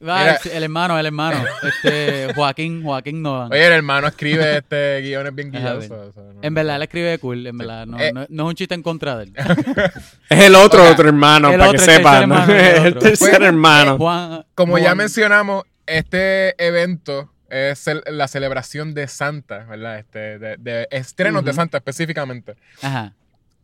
Mira. 0.00 0.38
el 0.52 0.62
hermano, 0.62 0.98
el 0.98 1.06
hermano. 1.06 1.44
Este, 1.62 2.32
Joaquín, 2.34 2.82
Joaquín 2.82 3.22
Nolan. 3.22 3.52
Oye, 3.52 3.66
el 3.66 3.72
hermano 3.72 4.06
escribe 4.08 4.58
este 4.58 5.00
guiones 5.02 5.34
bien 5.34 5.50
guiosos. 5.50 5.90
o 5.90 6.12
sea, 6.12 6.22
no- 6.22 6.40
En 6.42 6.54
verdad, 6.54 6.76
él 6.76 6.82
escribe 6.82 7.18
cool, 7.18 7.46
en 7.46 7.58
verdad. 7.58 7.86
No, 7.86 7.98
Eh. 8.00 8.12
no, 8.12 8.26
no 8.28 8.42
es 8.44 8.48
un 8.50 8.54
chiste 8.54 8.74
en 8.74 8.82
contra 8.82 9.16
de 9.16 9.24
él. 9.24 9.32
es 10.30 10.40
el 10.40 10.54
otro 10.54 10.88
otro 10.90 11.08
hermano, 11.08 11.50
el 11.50 11.58
para 11.58 11.70
otro, 11.70 11.78
que 11.84 11.84
sepan. 11.92 12.32
el 12.32 12.50
Es 12.50 12.78
el 12.80 12.86
otro. 12.88 13.00
tercer 13.00 13.28
Pues, 13.38 13.40
hermano. 13.48 13.96
Juan, 13.98 14.44
Como 14.54 14.78
ya 14.78 14.94
mencionamos, 14.94 15.64
este 15.86 16.54
evento 16.64 17.30
es 17.48 17.86
el- 17.86 18.02
la 18.10 18.26
celebración 18.26 18.94
de 18.94 19.06
Santa, 19.06 19.64
¿verdad? 19.66 19.98
Este, 20.00 20.38
de, 20.38 20.56
de 20.58 20.88
estrenos 20.90 21.44
de. 21.44 21.52
Santa 21.52 21.78
específicamente. 21.78 22.56
Ajá. 22.82 23.12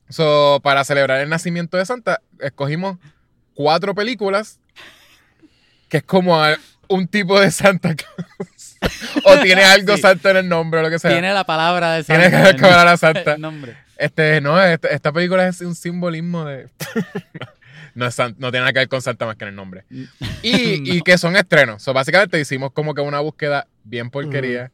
So, 0.09 0.61
para 0.63 0.85
celebrar 0.85 1.21
el 1.21 1.29
nacimiento 1.29 1.77
de 1.77 1.85
Santa, 1.87 2.21
escogimos 2.41 2.99
cuatro 3.55 3.95
películas 3.95 4.60
que 5.91 5.99
es 5.99 6.03
como 6.05 6.43
un 6.89 7.07
tipo 7.09 7.39
de 7.39 7.51
Santa 7.51 7.95
Claus. 7.95 8.77
o 9.25 9.37
tiene 9.41 9.63
algo 9.63 9.95
Sí. 9.97 10.03
Santa 10.03 10.31
en 10.31 10.37
el 10.39 10.49
nombre 10.49 10.81
o 10.81 10.83
lo 10.83 10.89
que 10.91 10.99
sea. 10.99 11.11
Tiene 11.11 11.35
la 11.35 11.45
palabra 11.45 11.93
de 11.93 12.05
Tiene 12.05 12.25
Santa 12.31 12.37
que 12.45 12.49
en 12.51 12.57
el- 12.57 12.65
acabar 12.65 12.79
a 12.79 12.91
la 12.91 12.97
Santa. 12.97 13.35
el 13.35 13.41
nombre. 13.43 13.77
Este, 13.99 14.41
no, 14.41 14.59
este- 14.63 14.95
esta 14.95 15.13
película 15.13 15.47
es 15.47 15.61
un 15.61 15.75
simbolismo 15.75 16.47
de. 16.47 16.69
no, 17.95 18.07
es 18.07 18.19
no 18.19 18.51
tiene 18.51 18.61
nada 18.61 18.73
que 18.73 18.79
ver 18.79 18.89
con 18.89 19.03
Santa 19.03 19.27
más 19.27 19.37
que 19.37 19.45
en 19.45 19.49
el 19.51 19.57
nombre. 19.57 19.85
Y, 20.43 20.97
y 20.97 21.03
que 21.03 21.19
son 21.19 21.37
estrenos. 21.37 21.83
So, 21.83 21.93
básicamente 21.93 22.41
hicimos 22.41 22.73
como 22.73 22.95
que 22.95 23.03
una 23.03 23.21
búsqueda 23.21 23.67
bien 23.85 24.09
porquería. 24.11 24.71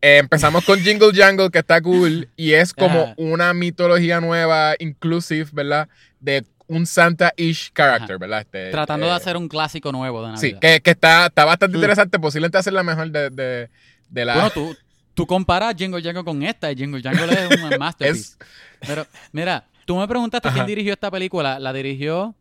Eh, 0.00 0.18
empezamos 0.18 0.64
con 0.64 0.78
Jingle 0.78 1.10
Jangle, 1.12 1.50
que 1.50 1.58
está 1.58 1.80
cool. 1.80 2.28
Y 2.36 2.52
es 2.52 2.72
como 2.72 3.14
una 3.16 3.52
mitología 3.52 4.20
nueva, 4.20 4.74
inclusive, 4.78 5.48
¿verdad? 5.52 5.88
De 6.20 6.44
un 6.68 6.86
Santa-ish 6.86 7.72
character, 7.74 8.12
Ajá. 8.16 8.18
¿verdad? 8.18 8.40
Este, 8.40 8.70
Tratando 8.70 9.06
eh, 9.06 9.08
de 9.10 9.14
hacer 9.16 9.36
un 9.36 9.48
clásico 9.48 9.90
nuevo 9.92 10.20
de 10.22 10.28
Navidad. 10.32 10.40
Sí, 10.40 10.54
que, 10.60 10.80
que 10.80 10.90
está, 10.90 11.26
está 11.26 11.44
bastante 11.44 11.76
Mm. 11.76 11.80
interesante. 11.80 12.18
Posiblemente 12.18 12.58
hacer 12.58 12.72
la 12.72 12.82
mejor 12.82 13.10
de, 13.10 13.30
de, 13.30 13.70
de 14.08 14.24
la. 14.24 14.34
Bueno, 14.34 14.50
tú, 14.50 14.76
tú 15.14 15.26
comparas 15.26 15.74
Jingle 15.76 16.02
Jangle 16.02 16.24
con 16.24 16.42
esta 16.42 16.70
y 16.70 16.76
Jingle 16.76 17.02
Jangle 17.02 17.32
es 17.32 17.62
un 17.62 17.70
masterpiece. 17.78 18.36
Pero, 18.86 19.06
mira, 19.32 19.64
tú 19.84 19.96
me 19.96 20.06
preguntaste 20.06 20.48
Ajá. 20.48 20.54
quién 20.54 20.66
dirigió 20.66 20.92
esta 20.92 21.10
película. 21.10 21.58
La 21.58 21.72
dirigió 21.72 22.34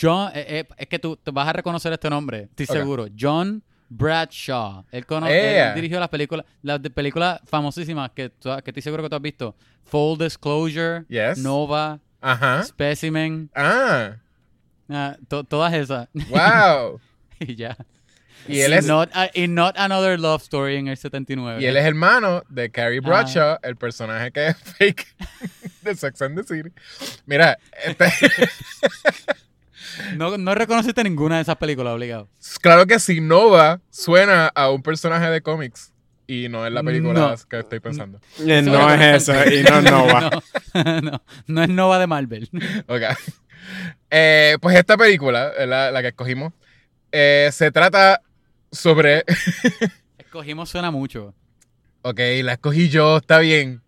John... 0.00 0.30
eh, 0.34 0.44
eh, 0.60 0.68
es 0.76 0.86
que 0.86 0.98
tú 0.98 1.16
te 1.16 1.30
vas 1.30 1.48
a 1.48 1.52
reconocer 1.52 1.92
este 1.92 2.08
nombre, 2.10 2.42
estoy 2.42 2.66
seguro. 2.66 3.06
John 3.18 3.62
Bradshaw. 3.88 4.84
Él, 4.92 5.06
cono- 5.06 5.28
Yeah. 5.28 5.70
él 5.70 5.74
dirigió 5.76 5.98
las 6.00 6.08
películas, 6.08 6.44
las 6.62 6.80
de 6.82 6.90
películas 6.90 7.40
famosísimas 7.44 8.10
que, 8.10 8.30
que 8.40 8.70
estoy 8.70 8.82
seguro 8.82 9.02
que 9.02 9.08
tú 9.08 9.16
has 9.16 9.22
visto. 9.22 9.56
Full 9.84 10.18
Disclosure, 10.18 11.04
Yes. 11.08 11.38
Nova, 11.38 12.00
Ajá. 12.26 12.64
Specimen, 12.64 13.50
Ah, 13.54 14.16
ah, 14.88 15.16
to- 15.28 15.44
todas 15.44 15.74
esas. 15.74 16.08
wow. 16.30 16.98
y 17.38 17.54
ya. 17.54 17.76
y 18.48 18.60
él 18.60 18.72
es. 18.72 18.86
Not, 18.86 19.10
a- 19.14 19.30
y 19.34 19.46
Not 19.46 19.76
Another 19.78 20.18
Love 20.18 20.42
Story 20.42 20.76
en 20.76 20.88
el 20.88 20.96
79. 20.96 21.60
Y 21.62 21.66
él 21.66 21.76
es 21.76 21.84
hermano 21.84 22.42
de 22.48 22.70
Carrie 22.70 23.00
Ah. 23.04 23.08
Bradshaw, 23.08 23.58
el 23.62 23.76
personaje 23.76 24.32
que 24.32 24.46
es 24.48 24.56
fake 24.56 25.06
de 25.82 25.94
Sex 25.94 26.22
and 26.22 26.38
the 26.40 26.44
City. 26.44 26.70
Mira, 27.26 27.58
este- 27.84 28.10
No, 30.16 30.36
no 30.38 30.54
reconociste 30.54 31.04
ninguna 31.04 31.36
de 31.36 31.42
esas 31.42 31.56
películas, 31.56 31.94
obligado. 31.94 32.28
claro 32.60 32.86
que 32.86 32.98
si 32.98 33.20
Nova 33.20 33.80
suena 33.90 34.48
a 34.48 34.70
un 34.70 34.82
personaje 34.82 35.28
de 35.30 35.40
cómics 35.40 35.92
y 36.26 36.48
no 36.48 36.66
es 36.66 36.72
la 36.72 36.82
película 36.82 37.12
No. 37.20 37.34
que 37.48 37.58
estoy 37.60 37.80
pensando. 37.80 38.20
Eh, 38.46 38.62
no 38.62 38.90
es 38.92 39.28
eso, 39.28 39.32
y 39.52 39.62
no 39.62 39.78
es 39.78 39.84
Nova. 39.84 40.30
no, 40.74 41.00
no, 41.00 41.22
no 41.46 41.62
es 41.62 41.68
Nova 41.68 41.98
de 41.98 42.06
Marvel. 42.06 42.48
Ok. 42.88 43.02
Eh, 44.10 44.56
pues 44.60 44.76
esta 44.76 44.96
película, 44.96 45.52
la, 45.66 45.90
la 45.90 46.02
que 46.02 46.08
escogimos, 46.08 46.52
Eh, 47.12 47.48
se 47.52 47.70
trata 47.70 48.20
sobre. 48.72 49.24
Escogimos 50.18 50.68
suena 50.68 50.90
mucho. 50.90 51.34
ok, 52.02 52.18
la 52.42 52.52
escogí 52.54 52.88
yo, 52.88 53.18
está 53.18 53.38
bien. 53.38 53.80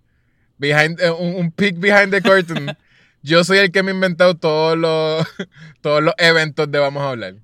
Behind, 0.58 1.00
eh, 1.00 1.10
un, 1.10 1.34
un 1.34 1.50
peek 1.50 1.78
behind 1.78 2.10
the 2.10 2.22
curtain. 2.22 2.76
yo 3.22 3.44
soy 3.44 3.58
el 3.58 3.70
que 3.72 3.82
me 3.82 3.90
ha 3.90 3.94
inventado 3.94 4.36
todos 4.36 4.78
los, 4.78 5.26
todos 5.82 6.02
los 6.02 6.14
eventos 6.18 6.70
de 6.70 6.78
Vamos 6.78 7.02
a 7.02 7.10
hablar. 7.10 7.34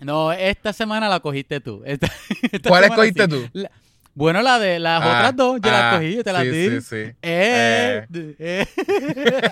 No, 0.00 0.32
esta 0.32 0.72
semana 0.72 1.08
la 1.08 1.20
cogiste 1.20 1.60
tú. 1.60 1.82
Esta- 1.84 2.10
esta 2.50 2.68
¿Cuál 2.68 2.84
escogiste 2.84 3.24
sí. 3.24 3.28
tú? 3.28 3.48
La- 3.52 3.70
bueno, 4.14 4.42
la 4.42 4.58
de 4.58 4.78
las 4.78 5.02
Ah, 5.02 5.06
otras 5.06 5.36
dos, 5.36 5.60
yo 5.62 5.70
las 5.70 5.82
ah, 5.82 5.96
cogí, 5.96 6.14
yo 6.16 6.24
te 6.24 6.32
las 6.32 6.42
sí, 6.42 6.50
di. 6.50 6.68
Sí, 6.68 6.80
sí. 6.80 7.16
Eh, 7.22 8.06
eh. 8.38 8.66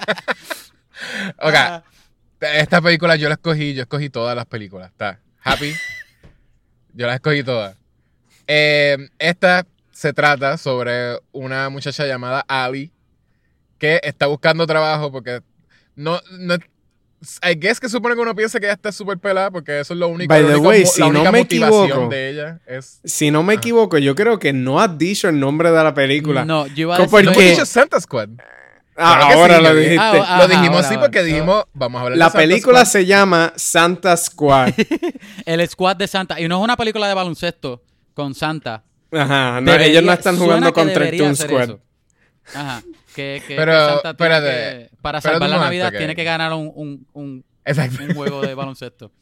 Ok, 1.38 1.54
Ah, 1.54 1.82
esta 2.40 2.80
película 2.80 3.16
yo 3.16 3.28
la 3.28 3.34
escogí, 3.34 3.74
yo 3.74 3.82
escogí 3.82 4.10
todas 4.10 4.36
las 4.36 4.46
películas. 4.46 4.90
Está 4.90 5.20
happy. 5.42 5.74
yo 6.94 7.06
las 7.06 7.16
escogí 7.16 7.42
todas. 7.42 7.76
Eh, 8.46 8.96
esta 9.18 9.66
se 9.92 10.12
trata 10.12 10.56
sobre 10.56 11.18
una 11.32 11.68
muchacha 11.68 12.06
llamada 12.06 12.44
Ali 12.48 12.92
que 13.78 14.00
está 14.02 14.26
buscando 14.26 14.66
trabajo 14.66 15.10
porque 15.12 15.40
no, 15.94 16.20
no 16.38 16.56
I 17.42 17.54
guess 17.58 17.78
que 17.80 17.88
supone 17.88 18.14
que 18.14 18.20
uno 18.22 18.34
piensa 18.34 18.58
que 18.60 18.66
ella 18.66 18.74
está 18.74 18.90
súper 18.92 19.18
pelada 19.18 19.50
porque 19.50 19.80
eso 19.80 19.92
es 19.92 20.00
lo 20.00 20.08
único, 20.08 20.28
By 20.32 20.42
the 20.42 20.52
única 20.54 20.68
way, 20.68 20.86
si 20.86 21.00
la 21.00 21.06
no 21.08 21.12
única 21.20 21.32
me 21.32 21.40
equivoco. 21.40 22.08
de 22.08 22.30
ella 22.30 22.60
es 22.66 23.00
Si 23.04 23.30
no 23.30 23.42
me 23.42 23.52
Ah. 23.52 23.56
equivoco, 23.56 23.98
yo 23.98 24.14
creo 24.14 24.38
que 24.38 24.52
no 24.54 24.80
has 24.80 24.96
dicho 24.96 25.28
el 25.28 25.38
nombre 25.38 25.70
de 25.70 25.84
la 25.84 25.92
película. 25.92 26.44
No, 26.46 26.66
yo 26.68 26.82
iba 26.82 26.94
a 26.94 26.96
¿Cómo 26.98 27.10
decir. 27.18 27.32
por 27.32 27.36
¿No 27.36 27.50
dicho 27.50 27.66
Santa 27.66 28.00
Squad? 28.00 28.30
Ah, 28.96 29.16
Claro 29.18 29.40
ahora 29.40 29.56
sí, 29.58 29.62
lo 29.62 29.74
dijiste. 29.74 29.98
Ah, 29.98 30.12
lo 30.14 30.22
Ajá, 30.22 30.46
dijimos 30.48 30.68
ahora, 30.68 30.78
así 30.80 30.94
ahora. 30.94 31.00
porque 31.06 31.22
dijimos, 31.22 31.64
vamos 31.72 31.98
a 31.98 32.02
hablar 32.02 32.12
de 32.14 32.18
la 32.18 32.24
Santa 32.26 32.38
película 32.38 32.78
Squad. 32.84 32.92
se 32.92 33.06
llama 33.06 33.52
Santa 33.56 34.16
Squad. 34.16 34.72
El 35.46 35.68
Squad 35.68 35.96
de 35.96 36.06
Santa. 36.06 36.40
Y 36.40 36.48
no 36.48 36.58
es 36.58 36.64
una 36.64 36.76
película 36.76 37.08
de 37.08 37.14
baloncesto 37.14 37.82
con 38.14 38.34
Santa. 38.34 38.82
Ajá, 39.12 39.60
no, 39.60 39.70
Debería- 39.72 39.86
ellos 39.88 40.04
no 40.04 40.12
están 40.12 40.36
jugando 40.38 40.72
contra 40.72 41.08
el 41.08 41.16
Toon 41.18 41.36
Squad. 41.36 41.62
eso. 41.64 41.80
Ajá. 42.54 42.82
Que, 43.14 43.42
que- 43.46 43.56
Pero, 43.56 43.72
que 43.72 43.78
Santa 43.78 44.14
tiene 44.14 44.34
espérate, 44.36 44.88
que- 44.90 44.96
para 45.02 45.20
salvar 45.20 45.50
la 45.50 45.58
Navidad 45.58 45.90
que- 45.92 45.98
tiene 45.98 46.14
que 46.14 46.24
ganar 46.24 46.52
un, 46.52 46.70
un, 46.74 47.06
un, 47.12 47.44
Exacto. 47.64 48.02
un 48.04 48.14
juego 48.14 48.40
de 48.42 48.54
baloncesto. 48.54 49.10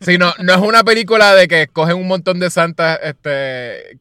Sí, 0.00 0.16
no, 0.16 0.32
no 0.38 0.52
es 0.54 0.60
una 0.60 0.84
película 0.84 1.34
de 1.34 1.48
que 1.48 1.66
cogen 1.66 1.96
un 1.96 2.06
montón 2.06 2.38
de 2.38 2.50
santas 2.50 3.00
este, 3.02 3.28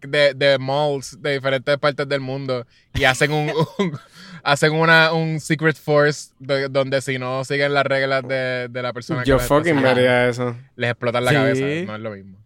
de, 0.08 0.34
de 0.36 0.58
malls 0.60 1.20
de 1.24 1.34
diferentes 1.34 1.76
partes 1.80 2.08
del 2.08 2.20
mundo 2.22 2.68
y 2.94 3.06
hacen 3.06 3.32
un, 3.32 3.52
un- 3.80 4.00
hacen 4.44 4.74
una, 4.74 5.12
un 5.12 5.40
secret 5.40 5.76
force 5.76 6.32
de- 6.38 6.70
donde 6.70 7.02
si 7.02 7.18
no 7.18 7.44
siguen 7.46 7.74
las 7.74 7.84
reglas 7.86 8.28
de, 8.28 8.68
de 8.70 8.82
la 8.84 8.94
persona 8.94 9.24
que 9.24 9.30
Yo 9.32 9.40
fucking 9.40 9.82
vería 9.82 10.30
eso. 10.30 10.56
les 10.76 10.92
explotan 10.92 11.26
la 11.26 11.32
Sí. 11.32 11.36
cabeza. 11.36 11.66
No 11.88 11.96
es 11.96 12.02
lo 12.02 12.12
mismo. 12.12 12.38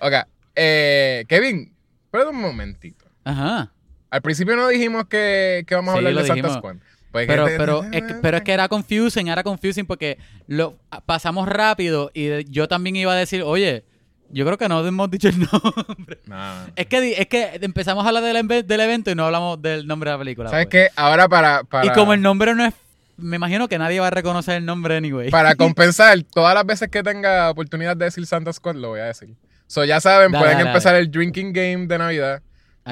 Ok, 0.00 0.12
eh, 0.54 1.24
Kevin, 1.28 1.74
espera 2.04 2.28
un 2.30 2.40
momentito. 2.40 3.04
Ajá. 3.24 3.72
Al 4.10 4.22
principio 4.22 4.56
no 4.56 4.68
dijimos 4.68 5.04
que, 5.06 5.64
que 5.66 5.74
vamos 5.74 5.94
a 5.94 5.98
Sí, 5.98 6.06
hablar 6.06 6.22
de 6.22 6.26
Santa. 6.28 6.54
Squad. 6.54 6.76
Pues 7.12 7.26
Pero, 7.26 7.46
que- 7.46 7.56
pero, 7.56 7.82
es 7.90 8.02
que, 8.02 8.14
pero 8.22 8.36
es 8.36 8.42
que 8.44 8.52
era 8.52 8.68
confusing, 8.68 9.28
era 9.28 9.42
confusing 9.42 9.84
porque 9.84 10.16
lo 10.46 10.76
pasamos 11.06 11.48
rápido 11.48 12.10
y 12.14 12.44
yo 12.50 12.68
también 12.68 12.94
iba 12.96 13.12
a 13.12 13.16
decir, 13.16 13.42
oye, 13.42 13.84
yo 14.32 14.44
creo 14.46 14.56
que 14.56 14.68
no 14.68 14.86
hemos 14.86 15.10
dicho 15.10 15.28
el 15.28 15.34
nombre. 15.52 16.18
No. 16.26 16.66
Es 16.76 16.86
que, 16.86 17.20
es 17.20 17.26
que 17.26 17.58
empezamos 17.62 18.04
a 18.04 18.08
hablar 18.08 18.22
del, 18.22 18.64
del 18.66 18.80
evento 18.80 19.10
y 19.10 19.16
no 19.16 19.24
hablamos 19.26 19.60
del 19.60 19.88
nombre 19.88 20.10
de 20.10 20.14
la 20.14 20.18
película. 20.20 20.50
¿Sabes 20.50 20.66
pues. 20.66 20.88
qué? 20.88 20.92
Ahora 20.94 21.28
para, 21.28 21.64
para, 21.64 21.86
Y 21.86 21.90
como 21.90 22.12
el 22.12 22.22
nombre 22.22 22.54
no 22.54 22.64
es... 22.64 22.74
Me 23.16 23.36
imagino 23.36 23.68
que 23.68 23.76
nadie 23.76 23.98
va 24.00 24.06
a 24.06 24.10
reconocer 24.10 24.54
el 24.56 24.64
nombre 24.64 24.96
anyway. 24.96 25.30
para 25.30 25.54
compensar, 25.56 26.22
todas 26.32 26.54
las 26.54 26.64
veces 26.64 26.88
que 26.90 27.02
tenga 27.02 27.50
oportunidad 27.50 27.96
de 27.96 28.04
decir 28.04 28.24
Santa 28.24 28.52
Squad, 28.52 28.76
lo 28.76 28.90
voy 28.90 29.00
a 29.00 29.06
decir. 29.06 29.34
So, 29.66 29.84
ya 29.84 30.00
saben, 30.00 30.30
Dale, 30.30 30.42
pueden 30.44 30.58
dale, 30.58 30.70
empezar 30.70 30.94
el 30.94 31.10
drinking 31.10 31.52
game 31.52 31.86
de 31.88 31.98
Navidad. 31.98 32.40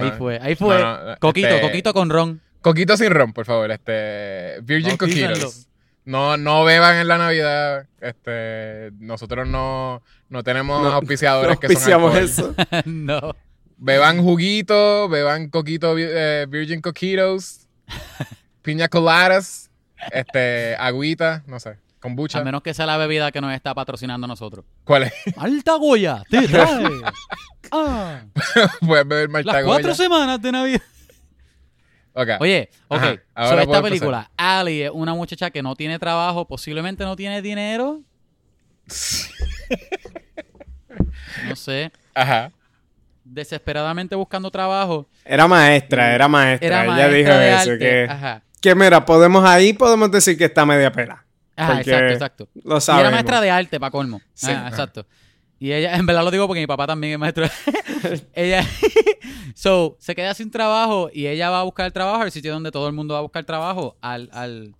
Ahí 0.05 0.13
fue, 0.17 0.39
ahí 0.41 0.55
fue. 0.55 0.79
no, 0.79 1.05
no, 1.05 1.17
coquito, 1.19 1.49
este- 1.49 1.61
coquito 1.61 1.93
con 1.93 2.11
ron. 2.11 2.41
Coquito 2.61 2.97
sin 2.97 3.11
ron, 3.11 3.33
por 3.33 3.45
favor. 3.45 3.71
Este, 3.71 4.61
Virgin. 4.63 4.97
Coquitos. 4.97 5.69
No, 6.05 6.37
no 6.39 6.65
beban 6.65 6.97
en 6.97 7.07
la 7.07 7.19
Navidad. 7.19 7.87
Este, 8.01 8.91
nosotros 8.99 9.47
no, 9.47 10.03
no 10.31 10.43
tenemos 10.43 10.83
No, 10.83 10.93
auspiciadores 10.93 11.57
No 11.57 11.61
que 11.61 11.77
son 11.77 12.17
eso. 12.17 12.55
no. 12.87 13.35
Beban 13.77 14.23
juguito, 14.23 15.09
beban 15.09 15.51
coquito 15.51 15.95
eh, 15.97 16.47
Virgin 16.49 16.81
Coquitos, 16.81 17.69
piña 18.63 18.89
coladas, 18.89 19.71
este, 20.11 20.75
agüita, 20.77 21.45
no 21.47 21.61
sé, 21.61 21.77
kombucha. 21.99 22.39
A 22.41 22.45
menos 22.45 22.63
que 22.63 22.75
sea 22.75 22.87
la 22.87 22.97
bebida 22.97 23.31
que 23.33 23.41
nos 23.41 23.53
está 23.53 23.75
patrocinando 23.75 24.25
a 24.25 24.29
nosotros. 24.29 24.65
¿Cuál 24.85 25.05
es? 25.05 25.13
Alta 25.37 25.75
Goya, 25.75 26.23
te 26.31 26.47
trae. 26.49 26.89
Ah, 27.71 28.23
Puedes 28.81 29.07
beber 29.07 29.31
las 29.31 29.45
Malta 29.45 29.65
cuatro 29.65 29.83
Goya. 29.89 29.95
semanas 29.95 30.41
de 30.43 30.53
Navidad. 30.53 30.83
Oye, 32.41 32.69
ok. 32.89 32.99
Ajá, 33.35 33.49
sobre 33.49 33.63
esta 33.63 33.83
película, 33.83 34.31
Ali 34.37 34.83
es 34.83 34.91
una 34.93 35.15
muchacha 35.15 35.51
que 35.51 35.63
no 35.63 35.77
tiene 35.77 35.99
trabajo, 36.01 36.49
posiblemente 36.49 37.05
no 37.05 37.15
tiene 37.15 37.43
dinero. 37.43 38.01
No 41.47 41.55
sé. 41.57 41.93
Ajá. 42.15 42.51
Desesperadamente 43.25 44.15
buscando 44.17 44.51
trabajo. 44.51 45.07
Era 45.25 45.47
maestra, 45.47 46.15
era 46.15 46.27
maestra. 46.29 46.67
Era 46.67 46.85
Ella 46.85 47.09
dijo 47.09 47.31
de 47.31 47.49
eso. 47.51 47.59
arte. 47.73 47.79
Que, 47.79 48.07
Ajá. 48.11 48.43
que 48.61 48.75
mira, 48.75 49.05
podemos 49.05 49.45
ahí 49.45 49.73
podemos 49.73 50.11
decir 50.11 50.37
que 50.39 50.47
está 50.47 50.65
media 50.65 50.91
pela. 50.91 51.25
Ajá, 51.59 51.75
Porque 51.75 51.91
exacto, 51.91 52.13
exacto. 52.15 52.49
Lo 52.65 52.79
Y 52.79 52.81
sabemos. 52.81 53.01
era 53.09 53.11
maestra 53.11 53.41
de 53.41 53.51
arte, 53.51 53.81
para 53.81 53.91
colmo. 53.91 54.21
Sí. 54.35 54.51
Ajá, 54.51 54.69
exacto. 54.69 55.07
Y 55.61 55.73
ella, 55.73 55.97
en 55.97 56.07
verdad 56.07 56.23
lo 56.23 56.31
digo 56.31 56.47
porque 56.47 56.61
mi 56.61 56.67
papá 56.69 56.87
también 56.87 57.15
es 57.15 57.19
maestro. 57.19 57.47
ella, 58.35 58.65
so, 59.55 59.97
se 59.99 60.15
queda 60.15 60.35
sin 60.35 60.51
trabajo 60.51 61.11
y 61.13 61.27
ella 61.27 61.51
va 61.51 61.61
a 61.61 61.63
buscar 61.65 61.91
trabajo 61.93 62.23
al 62.23 62.31
sitio 62.31 62.53
donde 62.53 62.71
todo 62.71 62.87
el 62.87 62.93
mundo 62.93 63.15
va 63.15 63.19
a 63.21 63.23
buscar 63.23 63.45
trabajo. 63.45 63.97
Al, 64.01 64.29
al, 64.33 64.75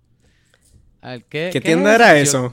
al 1.01 1.23
¿qué, 1.25 1.49
¿Qué 1.51 1.59
qué 1.59 1.61
tienda 1.61 1.91
es 1.91 1.95
era 1.95 2.17
eso? 2.17 2.51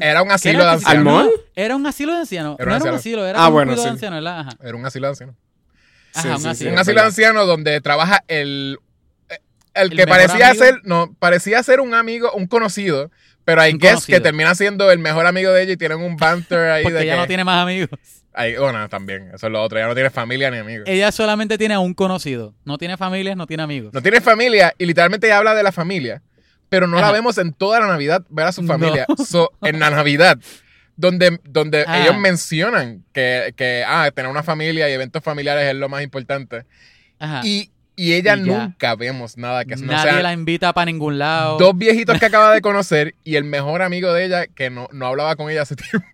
Era 0.00 0.22
un 0.22 0.30
asilo 0.30 0.60
era 0.62 0.70
de 0.72 0.76
el 0.76 0.84
que- 0.84 0.90
¿Al 0.90 0.96
ancianos. 0.98 1.04
mall? 1.24 1.30
Era 1.56 1.76
un 1.76 1.86
asilo 1.86 2.12
de 2.12 2.18
ancianos. 2.18 2.56
Era 2.58 2.64
un 2.72 2.78
no 2.78 2.84
era 2.84 2.92
un 2.92 2.98
asilo, 2.98 3.26
era 3.26 3.42
Ah, 3.42 3.48
un 3.48 3.52
bueno, 3.54 3.70
cuido 3.72 3.82
de 3.82 3.88
sí. 3.88 3.92
ancianos, 3.94 4.16
¿verdad? 4.18 4.40
Ajá. 4.40 4.50
Era 4.62 4.76
un 4.76 4.86
asilo 4.86 5.06
de 5.06 5.10
ancianos. 5.10 5.34
Ajá, 6.14 6.22
Sí, 6.22 6.28
un 6.28 6.36
sí, 6.36 6.42
sí, 6.42 6.48
asilo. 6.48 6.72
un 6.72 6.78
asilo 6.78 7.00
de 7.00 7.06
ancianos 7.06 7.46
donde 7.46 7.80
trabaja 7.80 8.22
el 8.28 8.78
el, 9.76 9.90
El 9.90 9.96
que 9.96 10.06
parecía 10.06 10.50
amigo. 10.50 10.64
ser 10.64 10.80
no 10.84 11.16
parecía 11.18 11.60
ser 11.64 11.80
un 11.80 11.94
amigo 11.94 12.30
un 12.34 12.46
conocido 12.46 13.10
pero 13.44 13.64
I 13.66 13.72
guess 13.78 14.06
que 14.06 14.20
termina 14.20 14.54
siendo 14.54 14.90
el 14.90 14.98
mejor 14.98 15.26
amigo 15.26 15.52
de 15.52 15.62
ella 15.62 15.72
y 15.72 15.76
tienen 15.76 15.98
un 16.00 16.16
banter 16.16 16.70
ahí 16.70 16.82
Porque 16.82 16.98
de 16.98 17.04
ella 17.04 17.12
que 17.14 17.20
no 17.20 17.26
tiene 17.26 17.44
más 17.44 17.62
amigos. 17.62 17.90
ahí, 18.32 18.56
bueno 18.56 18.88
también 18.88 19.30
eso 19.34 19.46
es 19.46 19.52
lo 19.52 19.62
otro 19.62 19.78
ella 19.78 19.88
no 19.88 19.94
tiene 19.94 20.10
familia 20.10 20.50
ni 20.50 20.58
amigos 20.58 20.84
Ella 20.88 21.12
solamente 21.12 21.58
tiene 21.58 21.74
a 21.74 21.78
un 21.80 21.94
conocido. 21.94 22.54
No 22.64 22.78
tiene 22.78 22.96
familias, 22.96 23.36
no 23.36 23.46
tiene 23.46 23.62
amigos. 23.62 23.92
no 23.92 24.02
tiene 24.02 24.20
familia 24.20 24.74
y 24.78 24.86
literalmente 24.86 25.26
ella 25.26 25.38
habla 25.38 25.54
de 25.54 25.62
la 25.62 25.72
familia 25.72 26.22
pero 26.70 26.86
no 26.86 26.96
la 26.96 27.04
Ajá. 27.04 27.12
vemos 27.12 27.38
en 27.38 27.52
toda 27.52 27.78
la 27.80 27.86
Navidad 27.86 28.24
ver 28.30 28.46
a 28.46 28.52
su 28.52 28.62
No. 28.62 28.68
familia 28.72 29.06
So, 29.26 29.52
en 29.62 29.78
la 29.78 29.90
Navidad 29.90 30.38
donde, 30.96 31.38
donde 31.44 31.84
Ah. 31.86 32.00
ellos 32.02 32.16
mencionan 32.18 33.04
que, 33.12 33.52
que 33.56 33.84
ah, 33.86 34.10
tener 34.14 34.30
una 34.30 34.42
familia 34.42 34.88
y 34.88 34.92
eventos 34.92 35.22
familiares 35.22 35.64
es 35.68 35.74
lo 35.74 35.88
más 35.88 36.02
importante 36.02 36.64
Ajá. 37.18 37.42
y, 37.44 37.70
y 37.96 38.12
ella 38.14 38.36
Y 38.36 38.40
nunca 38.40 38.94
vemos 38.96 39.36
nada 39.36 39.64
que 39.64 39.76
Nadie 39.76 40.10
sea 40.10 40.22
la 40.22 40.32
invita 40.32 40.72
para 40.72 40.86
ningún 40.86 41.18
lado. 41.18 41.58
dos 41.58 41.76
viejitos 41.76 42.18
que 42.18 42.26
acaba 42.26 42.52
de 42.52 42.60
conocer 42.62 43.14
y 43.24 43.36
el 43.36 43.44
mejor 43.44 43.82
amigo 43.82 44.12
de 44.12 44.24
ella 44.24 44.46
que 44.46 44.70
no, 44.70 44.88
no 44.92 45.06
hablaba 45.06 45.36
con 45.36 45.50
ella 45.50 45.62
hace 45.62 45.76
tiempo. 45.76 46.06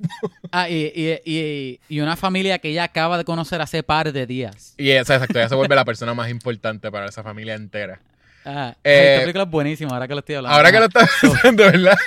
Ah, 0.53 0.69
y, 0.69 0.93
y, 0.95 1.21
y, 1.25 1.81
y 1.89 2.01
una 2.01 2.17
familia 2.17 2.59
que 2.59 2.69
ella 2.71 2.85
acaba 2.85 3.17
de 3.19 3.25
conocer 3.25 3.61
hace 3.61 3.83
par 3.83 4.13
de 4.13 4.27
días. 4.27 4.75
Y 4.77 4.91
esa, 4.91 5.15
exacto, 5.15 5.39
ella 5.39 5.49
se 5.49 5.55
vuelve 5.55 5.75
la 5.75 5.85
persona 5.85 6.13
más 6.15 6.29
importante 6.31 6.91
para 6.91 7.07
esa 7.07 7.23
familia 7.23 7.55
entera. 7.55 8.01
Ajá. 8.45 8.77
Eh, 8.85 9.11
Esta 9.13 9.21
película 9.23 9.45
es 9.45 9.51
buenísima, 9.51 9.93
ahora 9.93 10.09
que 10.09 10.15
lo 10.15 10.21
estoy 10.21 10.35
hablando. 10.37 10.57
Ahora 10.57 10.73
que 10.73 10.79
lo 10.79 10.87
estás 10.87 11.11
pensando, 11.21 11.65
¿verdad? 11.65 11.99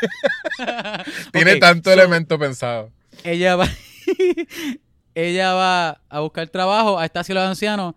Tiene 1.32 1.58
tanto 1.58 1.92
so, 1.92 1.94
elemento 2.00 2.40
pensado. 2.40 2.90
Ella 3.24 3.56
va, 3.56 3.68
ella 5.16 5.54
va 5.54 6.02
a 6.10 6.20
buscar 6.20 6.48
trabajo 6.50 7.00
a 7.00 7.06
este 7.06 7.20
asilo 7.20 7.42
de 7.42 7.48
ancianos 7.48 7.96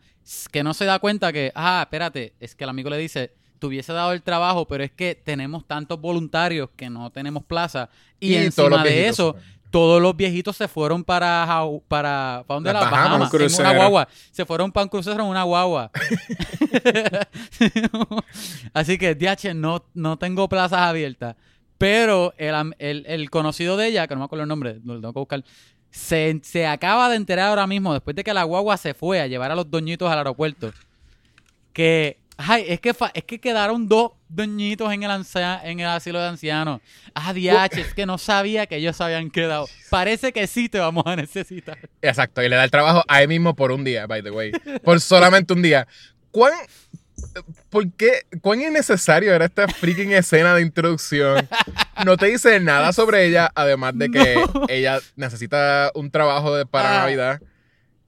que 0.50 0.62
no 0.62 0.74
se 0.74 0.84
da 0.84 0.98
cuenta 0.98 1.32
que, 1.32 1.52
ah, 1.54 1.80
espérate, 1.82 2.34
es 2.40 2.54
que 2.54 2.64
el 2.64 2.70
amigo 2.70 2.90
le 2.90 2.98
dice, 2.98 3.32
te 3.58 3.66
hubiese 3.66 3.92
dado 3.92 4.12
el 4.12 4.22
trabajo, 4.22 4.66
pero 4.66 4.84
es 4.84 4.90
que 4.92 5.14
tenemos 5.14 5.66
tantos 5.66 6.00
voluntarios 6.00 6.70
que 6.76 6.90
no 6.90 7.10
tenemos 7.10 7.44
plaza. 7.44 7.88
Y, 8.20 8.34
encima 8.34 8.82
de 8.84 9.08
eso, 9.08 9.36
todos 9.70 10.00
los 10.00 10.16
viejitos 10.16 10.56
se 10.56 10.68
fueron 10.68 11.04
para 11.04 11.46
para 11.88 12.44
¿para 12.46 12.54
dónde 12.56 12.72
las 12.72 12.82
Bahamas. 12.90 13.30
Bahamas, 13.30 13.34
Un 13.34 13.42
en 13.42 13.54
una 13.60 13.76
guagua. 13.76 14.08
Se 14.30 14.44
fueron 14.44 14.72
para 14.72 14.84
un 14.84 14.88
crucero 14.90 15.22
en 15.22 15.28
una 15.28 15.42
guagua. 15.42 15.90
Así 18.72 18.98
que 18.98 19.14
DH 19.14 19.54
no 19.54 19.84
no 19.94 20.18
tengo 20.18 20.48
plazas 20.48 20.80
abiertas, 20.80 21.36
pero 21.78 22.32
el, 22.38 22.74
el- 22.78 23.04
el 23.06 23.30
conocido 23.30 23.76
de 23.76 23.88
ella, 23.88 24.06
que 24.06 24.14
no 24.14 24.20
me 24.20 24.24
acuerdo 24.26 24.42
el 24.44 24.48
nombre, 24.48 24.80
lo 24.84 24.94
tengo 25.00 25.12
que 25.12 25.18
buscar. 25.20 25.44
Se, 25.96 26.38
se 26.42 26.66
acaba 26.66 27.09
de 27.09 27.16
enterar 27.16 27.48
ahora 27.48 27.66
mismo, 27.66 27.94
después 27.94 28.14
de 28.14 28.22
que 28.22 28.35
la 28.35 28.44
guagua 28.44 28.76
se 28.76 28.92
fue 28.92 29.20
a 29.20 29.26
llevar 29.26 29.50
a 29.50 29.54
los 29.54 29.70
doñitos 29.70 30.11
al 30.11 30.18
aeropuerto, 30.18 30.72
que 31.72 32.18
Ay, 32.38 32.66
es 32.68 32.80
que, 32.80 32.94
es 33.14 33.24
que 33.24 33.40
quedaron 33.40 33.88
dos 33.88 34.12
doñitos 34.28 34.92
en 34.92 35.02
el, 35.02 35.24
en 35.64 35.80
el 35.80 35.87
asilo 35.87 36.20
de 36.20 36.28
ancianos. 36.28 36.80
Ah, 37.14 37.32
diache, 37.32 37.80
es 37.80 37.94
que 37.94 38.04
no 38.04 38.18
sabía 38.18 38.66
que 38.66 38.76
ellos 38.76 39.00
habían 39.00 39.30
quedado. 39.30 39.66
Parece 39.88 40.32
que 40.32 40.46
sí 40.46 40.68
te 40.68 40.78
vamos 40.78 41.04
a 41.06 41.16
necesitar. 41.16 41.78
Exacto, 42.02 42.42
y 42.42 42.48
le 42.48 42.56
da 42.56 42.64
el 42.64 42.70
trabajo 42.70 43.02
a 43.09 43.22
él 43.22 43.28
mismo 43.28 43.54
por 43.54 43.72
un 43.72 43.85
día, 43.85 44.06
by 44.06 44.22
the 44.22 44.30
way. 44.30 44.52
Por 44.85 45.00
solamente 45.00 45.54
un 45.54 45.62
día. 45.62 45.88
¿Cuán, 46.30 46.52
¿Por 47.70 47.90
qué? 47.92 48.26
¿Cuán 48.40 48.61
innecesario 48.62 49.35
era 49.35 49.44
esta 49.46 49.68
freaking 49.68 50.12
escena 50.12 50.55
de 50.55 50.62
introducción? 50.62 51.48
No 52.05 52.16
te 52.16 52.26
dice 52.26 52.61
nada 52.61 52.92
sobre 52.92 53.26
ella, 53.26 53.50
además 53.55 53.92
de 53.96 54.11
que 54.11 54.37
ella 54.68 54.98
necesita 55.16 55.90
un 55.94 56.11
trabajo 56.11 56.55
de, 56.55 56.66
para 56.66 56.96
Ah. 56.96 57.00
Navidad. 57.00 57.40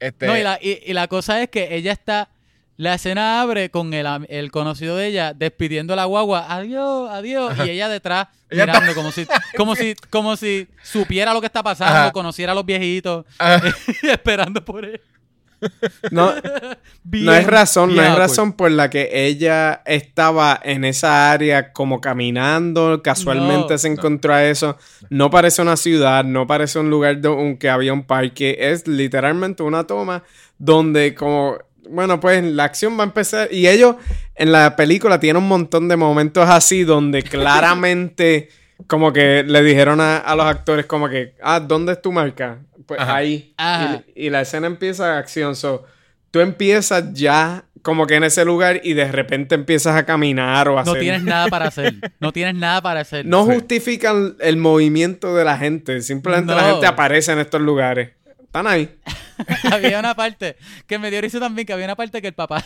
Este, 0.01 0.27
No, 0.27 0.37
y 0.37 0.43
la, 0.43 0.59
y, 0.63 0.81
y 0.87 0.93
la 0.93 1.09
cosa 1.09 1.43
es 1.43 1.49
que 1.49 1.75
ella 1.75 1.93
está. 1.93 2.29
La 2.77 2.95
escena 2.95 3.41
abre 3.41 3.71
con 3.71 3.93
el, 3.93 4.07
el 4.29 4.53
conocido 4.53 4.97
de 4.97 5.07
ella 5.09 5.35
despidiendo 5.35 5.95
a 5.95 5.97
la 5.97 6.05
guagua. 6.05 6.47
Adiós, 6.55 7.11
adiós. 7.11 7.53
Y 7.67 7.71
ella 7.71 7.89
detrás 7.89 8.29
Ella 8.51 8.67
mirando 8.67 8.95
como 8.95 9.11
si, 9.11 9.27
como 9.57 9.75
si, 9.75 9.97
como 10.11 10.37
si 10.37 10.69
supiera 10.85 11.35
lo 11.35 11.41
que 11.41 11.47
está 11.49 11.63
pasando, 11.65 11.93
Ajá. 11.99 12.13
conociera 12.13 12.53
a 12.53 12.55
los 12.55 12.65
viejitos, 12.65 13.27
esperando 14.03 14.65
por 14.65 14.85
él. 14.85 15.01
No, 16.11 16.33
Bien, 17.03 17.25
no 17.27 17.35
es 17.35 17.47
razón, 17.47 17.95
no 17.95 18.03
es 18.03 18.15
razón 18.17 18.53
por 18.53 18.71
la 18.71 18.91
que 18.91 19.09
ella 19.13 19.83
estaba 19.87 20.59
en 20.63 20.85
esa 20.85 21.33
área 21.33 21.73
como 21.73 22.01
caminando, 22.01 23.03
casualmente 23.03 23.75
No. 23.75 23.79
se 23.79 23.89
encontró 23.89 24.35
a 24.35 24.45
eso. 24.45 24.77
No 25.11 25.31
parece 25.31 25.63
una 25.63 25.77
ciudad, 25.77 26.25
no 26.25 26.47
parece 26.47 26.79
un 26.79 26.91
lugar 26.91 27.21
donde 27.21 27.71
había 27.71 27.93
un 27.93 28.05
parque, 28.05 28.57
es 28.59 28.87
literalmente 28.87 29.63
una 29.63 29.85
toma 29.85 30.23
donde 30.59 31.15
como, 31.15 31.59
bueno, 31.89 32.21
pues 32.21 32.43
la 32.45 32.65
acción 32.65 32.99
va 32.99 33.03
a 33.03 33.07
empezar 33.07 33.49
y 33.53 33.69
ellos 33.69 33.97
en 34.35 34.53
la 34.53 34.77
película 34.77 35.19
tienen 35.21 35.43
un 35.43 35.49
montón 35.49 35.89
de 35.89 35.97
momentos 35.97 36.49
así 36.49 36.85
donde 36.85 37.23
claramente 37.25 38.49
como 38.87 39.13
que 39.13 39.43
le 39.47 39.63
dijeron 39.63 40.01
a, 40.01 40.19
a 40.19 40.37
los 40.37 40.47
actores 40.47 40.87
como 40.87 41.09
que, 41.09 41.35
ah, 41.43 41.61
¿dónde 41.61 41.93
es 41.93 42.03
tu 42.03 42.13
marca? 42.13 42.59
Pues 42.87 43.01
Ajá. 43.01 43.17
ahí. 43.17 43.53
Ajá. 43.57 44.03
Y, 44.15 44.27
y 44.27 44.31
la 44.31 44.41
escena 44.43 44.67
empieza 44.67 45.15
a 45.17 45.19
acción. 45.19 45.57
So, 45.57 45.85
tú 46.31 46.41
empiezas 46.41 47.13
ya 47.13 47.65
como 47.83 48.07
que 48.07 48.15
en 48.17 48.25
ese 48.25 48.45
lugar 48.45 48.81
y 48.83 48.95
de 48.95 49.11
repente 49.11 49.55
empiezas 49.55 49.95
a 49.97 50.05
caminar 50.07 50.69
o 50.69 50.79
a 50.79 50.85
No 50.85 50.91
hacer... 50.93 51.03
tienes 51.03 51.23
nada 51.23 51.49
para 51.49 51.67
hacer. 51.69 51.95
No 52.21 52.33
tienes 52.33 52.55
nada 52.55 52.81
para 52.83 53.01
hacer. 53.01 53.25
No 53.27 53.47
Sí. 53.47 53.55
justifican 53.55 54.37
el 54.41 54.57
movimiento 54.57 55.35
de 55.35 55.45
la 55.45 55.57
gente. 55.59 56.01
Simplemente 56.03 56.55
la 56.55 56.63
No. 56.63 56.73
gente 56.73 56.87
aparece 56.87 57.33
en 57.33 57.39
estos 57.41 57.61
lugares. 57.61 58.11
Están 58.43 58.67
ahí. 58.67 58.89
había 59.73 59.99
una 60.01 60.15
parte 60.15 60.57
que 60.87 60.99
me 60.99 61.11
dio 61.11 61.21
risa 61.21 61.39
también, 61.39 61.67
que 61.67 61.73
había 61.73 61.85
una 61.85 61.97
parte 61.97 62.21
que 62.23 62.29
el 62.29 62.35
papá... 62.35 62.65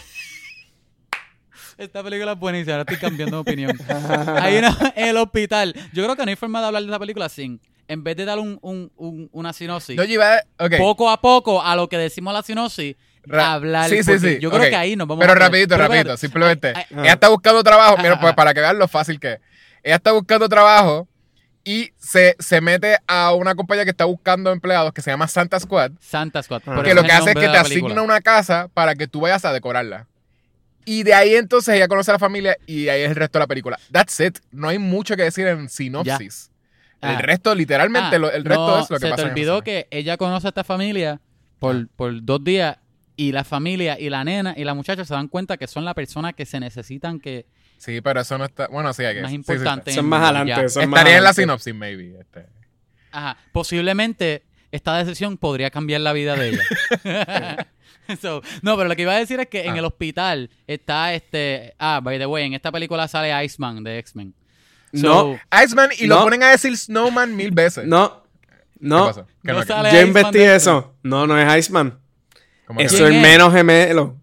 Esta 1.82 2.02
película 2.02 2.32
es 2.32 2.38
buenísima, 2.38 2.72
ahora 2.76 2.82
estoy 2.82 2.96
cambiando 2.98 3.36
de 3.36 3.40
opinión. 3.40 3.76
Hay 4.40 4.56
una 4.58 4.76
en 4.94 5.08
el 5.08 5.16
hospital. 5.16 5.74
Yo 5.92 6.04
creo 6.04 6.16
que 6.16 6.24
no 6.24 6.30
hay 6.30 6.36
forma 6.36 6.60
de 6.60 6.66
hablar 6.66 6.82
de 6.82 6.88
esta 6.88 6.98
película 6.98 7.28
sin, 7.28 7.60
en 7.88 8.04
vez 8.04 8.16
de 8.16 8.24
dar 8.24 8.38
un, 8.38 8.58
un- 8.62 8.92
un- 8.96 9.28
una 9.32 9.52
sinopsis, 9.52 9.96
no, 9.96 10.04
yo 10.04 10.14
iba 10.14 10.36
a- 10.36 10.64
ok. 10.64 10.76
poco 10.78 11.10
a 11.10 11.20
poco 11.20 11.62
a 11.62 11.74
lo 11.76 11.88
que 11.88 11.98
decimos 11.98 12.32
la 12.32 12.42
sinopsis, 12.42 12.94
Ra- 13.24 13.52
hablar. 13.54 13.88
Sí, 13.90 14.02
sí, 14.02 14.18
sí. 14.18 14.38
Yo 14.40 14.50
creo 14.50 14.68
que 14.70 14.76
ahí 14.76 14.94
nos 14.96 15.06
vamos 15.08 15.22
Pero 15.22 15.32
a 15.32 15.36
rapidito, 15.36 15.74
Pero 15.76 15.88
rapidito. 15.88 16.16
Simplemente. 16.16 16.72
Ay, 16.74 16.84
ay, 16.90 16.96
ella 17.00 17.12
está 17.14 17.28
buscando 17.28 17.62
trabajo. 17.62 17.96
Mira, 17.98 18.14
pues 18.20 18.28
ajá. 18.30 18.36
para 18.36 18.54
que 18.54 18.60
vean 18.60 18.78
lo 18.78 18.88
fácil 18.88 19.18
que 19.20 19.32
es. 19.34 19.38
Ella 19.82 19.96
está 19.96 20.12
buscando 20.12 20.48
trabajo 20.48 21.08
y 21.64 21.90
se, 21.98 22.34
se 22.40 22.60
mete 22.60 22.96
a 23.06 23.32
una 23.34 23.54
compañía 23.54 23.84
que 23.84 23.90
está 23.90 24.04
buscando 24.04 24.50
empleados 24.52 24.92
que 24.92 25.02
se 25.02 25.10
llama 25.10 25.28
Santa 25.28 25.58
Squad. 25.60 25.92
Santa 26.00 26.42
Squad. 26.42 26.62
Ah. 26.66 26.82
Que 26.84 26.94
lo 26.94 27.02
que 27.04 27.12
hace 27.12 27.30
es 27.30 27.34
que 27.34 27.40
te 27.42 27.46
película. 27.46 27.60
asigna 27.60 28.02
una 28.02 28.20
casa 28.20 28.68
para 28.74 28.94
que 28.96 29.06
tú 29.08 29.20
vayas 29.20 29.44
a 29.44 29.52
decorarla. 29.52 30.06
Y 30.84 31.02
de 31.04 31.14
ahí 31.14 31.34
entonces 31.34 31.74
ella 31.74 31.86
conoce 31.88 32.10
a 32.10 32.14
la 32.14 32.18
familia 32.18 32.56
y 32.66 32.88
ahí 32.88 33.02
es 33.02 33.10
el 33.10 33.16
resto 33.16 33.38
de 33.38 33.42
la 33.44 33.46
película. 33.46 33.78
That's 33.92 34.18
it. 34.20 34.38
No 34.50 34.68
hay 34.68 34.78
mucho 34.78 35.16
que 35.16 35.22
decir 35.22 35.46
en 35.46 35.68
sinopsis. 35.68 36.50
Ah. 37.00 37.12
El 37.14 37.18
resto, 37.18 37.54
literalmente, 37.54 38.16
Ah, 38.16 38.18
lo- 38.18 38.30
el 38.32 38.44
resto 38.44 38.66
no, 38.66 38.82
es 38.82 38.90
lo 38.90 38.96
que 38.98 39.06
se 39.06 39.10
pasa. 39.10 39.16
te 39.16 39.22
en 39.22 39.28
olvidó 39.30 39.62
que 39.62 39.88
ella 39.90 40.16
conoce 40.16 40.46
a 40.46 40.50
esta 40.50 40.64
familia 40.64 41.20
Ah. 41.20 41.26
por, 41.58 41.88
por 41.88 42.24
dos 42.24 42.42
días 42.44 42.76
y 43.16 43.30
la 43.32 43.44
familia 43.44 43.98
y 44.00 44.08
la 44.10 44.24
nena 44.24 44.54
y 44.56 44.64
la 44.64 44.74
muchacha 44.74 45.04
se 45.04 45.12
dan 45.14 45.28
cuenta 45.28 45.56
que 45.56 45.66
son 45.66 45.84
la 45.84 45.94
persona 45.94 46.32
que 46.32 46.46
se 46.46 46.58
necesitan 46.60 47.20
que. 47.20 47.46
Sí, 47.76 48.00
pero 48.00 48.20
eso 48.20 48.38
no 48.38 48.44
está. 48.44 48.68
Bueno, 48.68 48.92
sí, 48.92 49.04
hay 49.04 49.16
que. 49.16 49.22
más 49.22 49.30
sí, 49.30 49.36
sí, 49.36 49.40
importante. 49.52 49.92
Son 49.92 50.06
más 50.06 50.22
adelante. 50.22 50.68
Son 50.68 50.88
más 50.88 50.98
Estaría 51.00 51.18
en 51.18 51.24
la 51.24 51.32
sinopsis, 51.34 51.74
maybe. 51.74 52.18
Este. 52.20 52.46
Ajá. 53.10 53.36
Posiblemente 53.52 54.42
esta 54.70 54.96
decisión 54.96 55.36
podría 55.36 55.70
cambiar 55.70 56.00
la 56.00 56.12
vida 56.12 56.34
de 56.36 56.48
ella. 56.50 56.62
So, 58.20 58.42
no, 58.62 58.76
pero 58.76 58.88
lo 58.88 58.96
que 58.96 59.02
iba 59.02 59.12
a 59.12 59.18
decir 59.18 59.38
es 59.40 59.46
que 59.48 59.62
en 59.64 59.74
Ah. 59.74 59.78
el 59.78 59.84
hospital 59.84 60.50
está 60.66 61.14
este. 61.14 61.74
Ah, 61.78 62.00
by 62.02 62.18
the 62.18 62.26
way, 62.26 62.44
en 62.44 62.54
esta 62.54 62.70
película 62.72 63.06
sale 63.08 63.44
Iceman 63.44 63.82
de 63.84 63.98
X-Men. 63.98 64.34
No, 64.92 65.38
Iceman 65.64 65.90
y 65.98 66.06
lo 66.06 66.22
ponen 66.22 66.42
a 66.42 66.50
decir 66.50 66.76
Snowman 66.76 67.34
mil 67.34 67.50
veces. 67.50 67.86
no, 67.86 68.22
¿Qué 68.42 68.56
no. 68.80 69.06
pasó? 69.06 69.26
¿Qué 69.42 69.52
No 69.52 69.60
no- 69.60 69.64
sale 69.64 69.88
Yo 69.90 69.96
Iceman 69.98 70.08
investigué 70.08 70.54
eso. 70.54 70.94
No, 71.02 71.26
no 71.26 71.38
es 71.38 71.58
Iceman. 71.66 71.98
¿Cómo 72.66 72.78
que 72.78 72.84
Es 72.86 73.00
hermano 73.00 73.50
gemelo. 73.50 74.16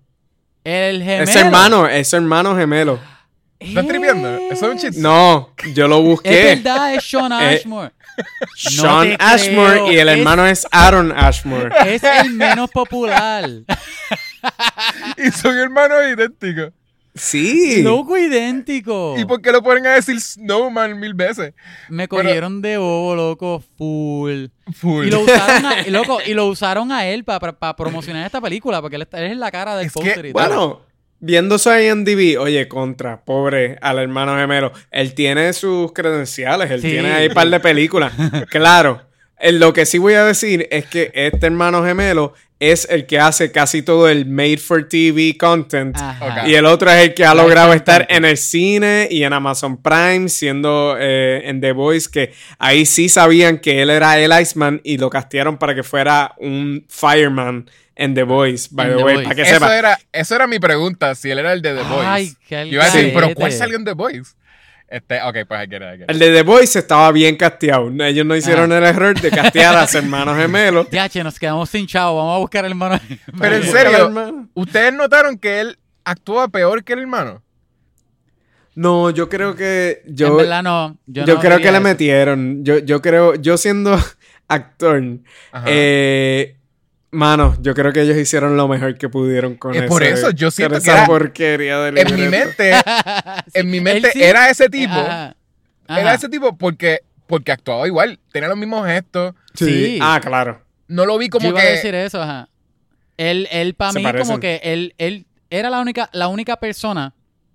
El 0.64 1.02
gemelo. 1.02 1.24
Es 1.24 1.36
hermano, 1.36 1.88
es 1.88 2.14
hermano 2.14 2.56
gemelo. 2.56 3.00
¿Estás 3.60 3.88
tripeando? 3.88 4.38
¿Eso 4.52 4.66
es 4.68 4.72
un 4.72 4.78
chiste? 4.78 5.02
No, 5.02 5.54
yo 5.74 5.88
lo 5.88 6.02
busqué. 6.02 6.52
Es 6.54 6.64
verdad, 6.64 6.94
es 6.96 7.04
Sean 7.04 7.32
Eh, 7.42 7.56
Ashmore. 7.56 7.92
Sean 8.56 9.16
Ashmore 9.20 9.72
creo. 9.72 9.92
y 9.92 9.98
el 9.98 10.10
hermano 10.10 10.46
es 10.46 10.68
Aaron 10.72 11.12
Ashmore. 11.12 11.70
Es 11.86 12.04
el 12.04 12.32
menos 12.32 12.70
popular. 12.72 13.50
Y 15.18 15.32
son 15.32 15.58
hermanos 15.58 16.00
idénticos. 16.14 16.72
Sí. 17.16 17.82
Loco 17.82 18.18
idéntico. 18.18 19.16
¿Y 19.18 19.26
por 19.26 19.42
qué 19.42 19.52
lo 19.52 19.62
ponen 19.62 19.86
a 19.88 19.96
decir 19.96 20.20
Snowman 20.20 21.00
mil 21.00 21.14
veces? 21.14 21.54
Me 21.90 22.08
cogieron 22.08 22.62
de 22.62 22.78
bobo, 22.78 23.16
loco, 23.16 23.64
full. 23.78 24.46
Full. 24.74 25.08
Y 25.08 25.12
lo 25.12 25.22
usaron 25.22 25.66
a, 25.66 25.82
loco, 25.88 26.20
y 26.26 26.34
lo 26.34 26.46
usaron 26.48 26.92
a 26.92 27.08
él 27.08 27.24
para 27.26 27.76
promocionar 27.76 28.26
esta 28.26 28.40
película, 28.40 28.82
porque 28.82 28.96
él, 28.96 29.08
es 29.12 29.38
la 29.38 29.52
cara 29.52 29.76
del 29.76 29.92
póster 29.92 30.28
y 30.28 30.34
todo. 30.34 30.42
Bueno, 30.48 30.82
viendo 31.20 31.58
su 31.58 31.70
IMDb, 31.72 32.40
oye, 32.40 32.68
contra, 32.68 33.22
pobre 33.24 33.78
al 33.82 34.00
hermano 34.00 34.36
gemelo. 34.38 34.72
Él 34.92 35.14
tiene 35.14 35.54
sus 35.54 35.92
credenciales, 35.94 36.72
él 36.72 36.82
Sí. 36.82 36.90
tiene 36.92 37.12
ahí 37.12 37.28
un 37.28 37.34
par 37.34 37.50
de 37.50 37.60
películas. 37.60 38.14
claro. 38.50 39.02
Eh, 39.40 39.52
Lo 39.54 39.72
que 39.74 39.86
sí 39.86 39.98
voy 39.98 40.14
a 40.16 40.26
decir 40.26 40.68
es 40.72 40.86
que 40.86 41.12
este 41.14 41.46
hermano 41.48 41.84
gemelo 41.84 42.34
es 42.60 42.86
el 42.90 43.06
que 43.06 43.20
hace 43.20 43.54
casi 43.54 43.82
todo 43.84 44.10
el 44.10 44.26
made 44.26 44.58
for 44.58 44.86
TV 44.90 45.38
content. 45.38 45.98
Y 46.46 46.56
el 46.56 46.66
otro 46.66 46.92
es 46.92 47.08
el 47.08 47.14
que 47.14 47.24
ha 47.24 47.34
logrado 47.34 47.72
estar 47.72 48.06
en 48.10 48.26
el 48.26 48.36
cine 48.36 49.08
y 49.10 49.24
en 49.24 49.32
Amazon 49.32 49.82
Prime, 49.82 50.28
siendo 50.28 50.98
eh, 51.00 51.44
en 51.46 51.62
The 51.62 51.72
Voice, 51.72 52.10
que 52.12 52.34
ahí 52.58 52.86
sí 52.86 53.08
sabían 53.08 53.60
que 53.60 53.82
él 53.82 53.90
era 53.90 54.20
el 54.20 54.34
Iceman 54.42 54.82
y 54.84 54.98
lo 54.98 55.10
castearon 55.10 55.58
para 55.58 55.74
que 55.74 55.84
fuera 55.84 56.34
un 56.38 56.86
fireman 56.90 57.70
en 58.00 58.14
The 58.16 58.24
Voice, 58.24 58.70
by 58.72 58.86
En 58.88 58.92
the 58.94 58.98
The 58.98 59.04
way, 59.04 59.24
para 59.24 59.36
que 59.36 59.42
Eso 59.44 59.54
sepa. 59.56 59.78
era, 59.78 60.00
eso 60.12 60.36
era 60.36 60.48
mi 60.48 60.58
pregunta, 60.60 61.14
si 61.16 61.30
él 61.30 61.40
era 61.40 61.54
el 61.54 61.62
de 61.62 61.76
The 61.76 61.84
Voice. 61.84 62.06
Ay, 62.08 62.34
qué 62.48 62.66
Yo 62.68 62.74
iba 62.76 62.84
a 62.84 62.90
decir, 62.90 63.12
pero 63.14 63.36
¿cuál 63.36 63.52
salió 63.52 63.76
en 63.78 63.86
The 63.86 63.94
Voice? 63.94 64.32
Este, 64.88 65.22
ok, 65.22 65.36
pues 65.48 65.70
get 65.70 65.82
it. 66.00 66.06
El 66.10 66.18
de 66.18 66.32
The 66.32 66.42
Voice 66.42 66.80
estaba 66.80 67.12
bien 67.12 67.36
casteado. 67.36 67.92
Ellos 68.04 68.26
no 68.26 68.36
hicieron 68.36 68.72
Ah. 68.72 68.78
el 68.80 68.84
error 68.86 69.20
de 69.22 69.30
castear 69.30 69.76
a 69.76 69.86
sus 69.86 69.96
hermanos 70.02 70.36
gemelos. 70.38 70.88
Ya, 70.90 71.08
che, 71.08 71.24
nos 71.24 71.38
quedamos 71.38 71.70
sin 71.70 71.86
chavo. 71.86 72.18
Vamos 72.18 72.36
a 72.38 72.40
buscar 72.40 72.66
el 72.66 72.72
hermano. 72.72 73.00
Pero 73.40 73.56
en 73.58 73.64
serio, 73.64 73.96
al 73.98 74.02
hermano. 74.06 74.50
¿ustedes 74.56 74.92
notaron 74.94 75.38
que 75.38 75.60
él 75.60 75.78
actúa 76.04 76.48
peor 76.48 76.84
que 76.84 76.94
el 76.94 77.00
hermano? 77.00 77.44
No, 78.76 79.10
yo 79.10 79.28
creo 79.30 79.56
que 79.56 80.02
en 80.08 80.16
yo, 80.16 80.36
verdad 80.38 80.64
no. 80.64 80.98
Yo, 81.06 81.26
yo 81.26 81.36
no 81.36 81.40
creo 81.42 81.60
que 81.60 81.72
le 81.72 81.80
metieron. 81.82 82.64
Yo, 82.64 82.78
yo 82.80 83.02
creo, 83.02 83.36
yo 83.36 83.58
siendo 83.58 83.96
actor, 84.48 85.04
Ajá. 85.52 85.66
eh, 85.68 86.56
mano, 87.12 87.56
yo 87.62 87.74
creo 87.74 87.92
que 87.94 88.02
ellos 88.02 88.18
hicieron 88.18 88.56
lo 88.58 88.68
mejor 88.68 88.98
que 88.98 89.10
pudieron 89.10 89.56
con 89.56 89.72
Es 89.74 89.80
ese- 89.82 89.88
por 89.88 90.04
eso, 90.04 90.32
yo 90.32 90.52
siento 90.52 90.76
que 90.76 90.80
esa 90.84 90.98
era- 91.00 91.06
porquería 91.08 91.80
de 91.80 92.02
en 92.02 92.16
mi 92.16 92.28
mente, 92.28 92.72
en 93.54 93.70
mi 93.72 93.82
mente 93.82 94.12
sí- 94.12 94.22
era 94.24 94.50
ese 94.50 94.70
tipo. 94.70 94.94
Ajá. 94.94 95.36
Ajá. 95.88 96.02
Era 96.02 96.14
ese 96.14 96.30
tipo 96.30 96.56
porque, 96.58 97.00
porque 97.28 97.52
actuaba 97.52 97.88
igual, 97.88 98.20
tenía 98.32 98.48
los 98.50 98.58
mismos 98.58 98.86
gestos. 98.88 99.34
Sí. 99.56 99.66
Sí. 99.66 100.00
Ah, 100.02 100.20
claro. 100.24 100.64
No 100.88 101.06
lo 101.06 101.18
vi 101.18 101.26
Yo 101.28 101.32
como 101.32 101.50
iba 101.50 101.62
que. 101.62 101.68
a 101.68 101.72
decir 101.72 101.96
eso, 101.96 102.22
ajá. 102.22 102.48
Él, 103.18 103.48
él 103.52 103.74
para 103.74 103.94
mí, 103.94 104.04
parecen. 104.04 104.28
como 104.28 104.40
que 104.40 104.62
él, 104.64 104.94
él 104.98 105.26
era 105.50 105.70
la 105.70 105.80
única, 105.82 106.10
la 106.14 106.28
única 106.28 106.58
persona 106.58 107.14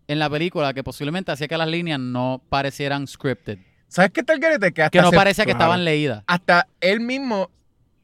en 0.08 0.18
la 0.18 0.28
película 0.28 0.74
que 0.74 0.82
posiblemente 0.84 1.32
hacía 1.32 1.48
que 1.48 1.56
las 1.56 1.68
líneas 1.68 1.98
no 1.98 2.42
parecieran 2.48 3.06
scripted. 3.06 3.58
¿Sabes 3.88 4.10
qué 4.10 4.22
tal 4.22 4.38
garete? 4.40 4.72
Que 4.72 4.82
hasta, 4.82 4.90
Que 4.90 5.00
no 5.00 5.10
se- 5.10 5.16
parecía 5.16 5.44
que 5.44 5.52
claro. 5.52 5.64
estaban 5.64 5.84
leídas. 5.84 6.22
hasta 6.26 6.66
él 6.80 7.00
mismo, 7.00 7.50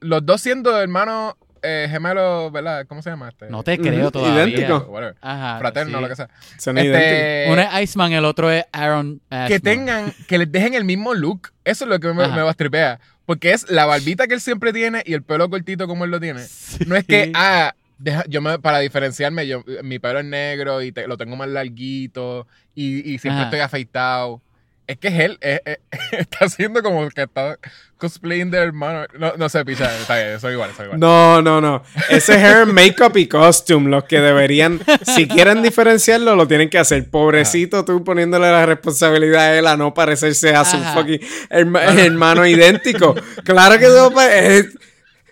los 0.00 0.24
dos 0.24 0.40
siendo 0.40 0.80
hermanos 0.80 1.34
eh, 1.62 1.88
gemelos, 1.90 2.50
¿verdad? 2.52 2.86
¿Cómo 2.88 3.02
se 3.02 3.10
llama 3.10 3.28
este? 3.28 3.50
No 3.50 3.62
te 3.62 3.78
creo 3.78 4.10
todavía. 4.10 4.44
idéntico. 4.46 4.78
Whatever. 4.90 5.16
Ajá. 5.20 5.58
Fraterno, 5.58 5.98
sí. 5.98 6.02
lo 6.02 6.08
que 6.08 6.16
sea. 6.16 6.28
Son 6.58 6.78
idénticos. 6.78 7.02
Este, 7.02 7.46
Uno 7.50 7.60
es 7.62 7.82
Iceman, 7.82 8.12
el 8.12 8.24
otro 8.24 8.50
es 8.50 8.64
Aaron 8.72 9.20
Ashmore. 9.28 9.48
que 9.54 9.60
tengan, 9.60 10.12
que 10.26 10.38
les 10.38 10.50
dejen 10.50 10.72
el 10.74 10.84
mismo 10.84 11.12
look. 11.14 11.52
Eso 11.64 11.84
es 11.84 11.90
lo 11.90 12.00
que 12.00 12.12
me, 12.14 12.24
Ajá. 12.24 12.34
me 12.36 12.42
bastripea. 12.42 12.98
Porque 13.26 13.52
es 13.52 13.70
la 13.70 13.84
barbita 13.86 14.26
que 14.26 14.34
él 14.34 14.40
siempre 14.40 14.72
tiene 14.72 15.02
y 15.04 15.12
el 15.12 15.22
pelo 15.22 15.50
cortito 15.50 15.86
como 15.86 16.04
él 16.06 16.10
lo 16.10 16.18
tiene. 16.18 16.40
Sí. 16.40 16.84
No 16.86 16.96
es 16.96 17.04
que, 17.04 17.30
ah, 17.34 17.74
deja- 17.98 18.24
yo 18.26 18.40
me, 18.40 18.58
para 18.58 18.78
diferenciarme, 18.78 19.46
yo, 19.46 19.62
mi 19.84 19.98
pelo 19.98 20.18
es 20.20 20.24
negro 20.24 20.80
y 20.82 20.92
te- 20.92 21.06
lo 21.06 21.16
tengo 21.18 21.36
más 21.36 21.48
larguito 21.48 22.46
y, 22.74 23.00
y 23.08 23.18
siempre 23.18 23.40
Ajá. 23.40 23.44
estoy 23.44 23.60
afeitado. 23.60 24.40
Es 24.86 24.96
que 24.96 25.08
es 25.08 25.14
él, 25.20 25.38
es- 25.42 25.60
es- 25.66 25.78
está 26.12 26.46
haciendo 26.46 26.82
como 26.82 27.08
que 27.10 27.22
está 27.22 27.58
cosplaying 28.00 28.50
de 28.50 28.58
hermano. 28.58 29.06
No, 29.18 29.34
no 29.36 29.48
sé, 29.48 29.64
picha, 29.64 29.96
está 29.96 30.16
bien, 30.18 30.40
soy 30.40 30.54
igual, 30.54 30.70
soy 30.76 30.86
igual. 30.86 30.98
No, 30.98 31.40
no, 31.42 31.60
no. 31.60 31.82
Ese 32.08 32.32
hair, 32.34 32.66
makeup 32.66 33.16
y 33.16 33.28
costume, 33.28 33.88
los 33.90 34.04
que 34.04 34.18
deberían, 34.20 34.80
si 35.04 35.28
quieren 35.28 35.62
diferenciarlo, 35.62 36.34
lo 36.34 36.48
tienen 36.48 36.68
que 36.68 36.78
hacer. 36.78 37.08
Pobrecito 37.10 37.84
tú 37.84 38.02
poniéndole 38.02 38.50
la 38.50 38.66
responsabilidad 38.66 39.42
a 39.42 39.58
él 39.58 39.66
a 39.68 39.76
no 39.76 39.94
parecerse 39.94 40.54
a 40.54 40.64
su 40.64 40.76
Ajá. 40.78 40.94
fucking 40.94 41.20
herma- 41.50 41.84
hermano 42.04 42.44
idéntico. 42.46 43.14
Claro 43.44 43.78
que 43.78 43.86
no, 43.86 44.10
pa- 44.10 44.26
eh, 44.36 44.64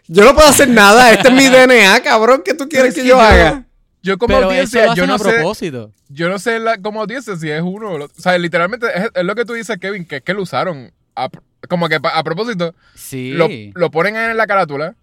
yo 0.07 0.25
no 0.25 0.35
puedo 0.35 0.49
hacer 0.49 0.69
nada. 0.69 1.13
Este 1.13 1.29
es 1.29 1.35
mi 1.35 1.49
DNA, 1.49 2.01
cabrón. 2.03 2.43
¿Qué 2.45 2.55
tú 2.55 2.69
quieres 2.69 2.91
Es 2.91 2.95
que 2.95 3.01
que 3.03 3.09
yo 3.09 3.17
yo- 3.17 3.21
haga? 3.21 3.65
Yo 4.01 4.17
como 4.17 4.29
Pero 4.37 4.41
eso 4.43 4.49
audiencia, 4.51 4.87
lo 4.87 4.95
yo 4.95 5.07
no 5.09 5.15
a 5.15 5.19
sé, 5.19 5.25
propósito. 5.33 5.93
yo 6.09 6.29
no 6.29 6.39
sé 6.39 6.61
la- 6.61 6.79
como 6.79 7.01
audiencia 7.01 7.35
si 7.37 7.51
es 7.51 7.61
uno 7.61 7.91
o 7.93 7.99
lo- 7.99 8.05
O 8.05 8.11
sea, 8.17 8.39
literalmente 8.39 8.87
es, 8.95 9.11
es 9.13 9.25
lo 9.25 9.35
que 9.35 9.45
tú 9.45 9.55
dices, 9.55 9.77
Kevin, 9.79 10.07
que 10.07 10.17
es 10.17 10.23
que 10.23 10.35
lo 10.35 10.43
usaron 10.43 10.93
a- 11.17 11.29
como 11.69 11.89
que 11.89 11.99
a 12.03 12.23
propósito. 12.25 12.75
Sí. 12.95 13.33
Lo, 13.33 13.49
lo 13.75 13.91
ponen 13.91 14.17
en 14.17 14.37
la 14.37 14.47
carátula 14.47 14.97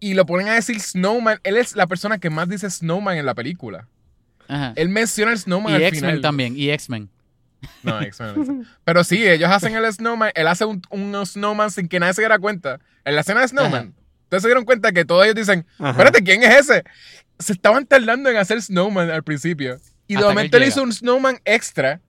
y 0.00 0.14
lo 0.14 0.26
ponen 0.26 0.48
a 0.48 0.54
decir 0.54 0.78
Snowman. 0.80 1.40
Él 1.42 1.56
es 1.56 1.74
la 1.76 1.86
persona 1.86 2.18
que 2.18 2.30
más 2.30 2.48
dice 2.48 2.68
Snowman 2.70 3.16
en 3.16 3.26
la 3.26 3.34
película. 3.34 3.88
Ajá. 4.48 4.72
Él 4.76 4.88
menciona 4.88 5.32
el 5.32 5.38
Snowman 5.38 5.72
Y 5.72 5.76
al 5.76 5.82
X-Men 5.84 6.10
final. 6.10 6.20
también. 6.20 6.56
Y 6.56 6.70
X-Men. 6.70 7.08
No, 7.82 8.00
X-Men. 8.00 8.66
Pero 8.84 9.02
sí, 9.02 9.26
ellos 9.26 9.50
hacen 9.50 9.74
el 9.74 9.92
Snowman. 9.92 10.30
Él 10.34 10.46
hace 10.46 10.64
un, 10.64 10.82
un 10.90 11.26
Snowman 11.26 11.70
sin 11.70 11.88
que 11.88 11.98
nadie 11.98 12.14
se 12.14 12.20
diera 12.22 12.38
cuenta. 12.38 12.78
En 13.04 13.14
la 13.14 13.22
escena 13.22 13.40
de 13.40 13.48
Snowman. 13.48 13.94
Ustedes 14.24 14.42
se 14.42 14.48
dieron 14.48 14.64
cuenta 14.64 14.92
que 14.92 15.04
todos 15.04 15.24
ellos 15.24 15.36
dicen, 15.36 15.64
Ajá. 15.78 15.90
espérate, 15.90 16.22
¿quién 16.24 16.42
es 16.42 16.54
ese? 16.54 16.84
Se 17.38 17.52
estaban 17.52 17.86
tardando 17.86 18.28
en 18.28 18.36
hacer 18.36 18.60
Snowman 18.60 19.10
al 19.10 19.22
principio. 19.22 19.78
Y 20.08 20.16
de 20.16 20.22
momento 20.22 20.56
él 20.56 20.64
hizo 20.64 20.82
un 20.82 20.92
Snowman 20.92 21.38
extra 21.44 22.00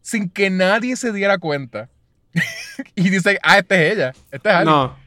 sin 0.00 0.28
que 0.30 0.48
nadie 0.50 0.96
se 0.96 1.12
diera 1.12 1.38
cuenta. 1.38 1.88
y 2.94 3.08
dice, 3.10 3.38
ah, 3.42 3.58
este 3.58 3.86
es 3.88 3.94
ella. 3.96 4.12
Este 4.30 4.48
es 4.48 4.54
Ali. 4.54 4.66
No. 4.66 4.98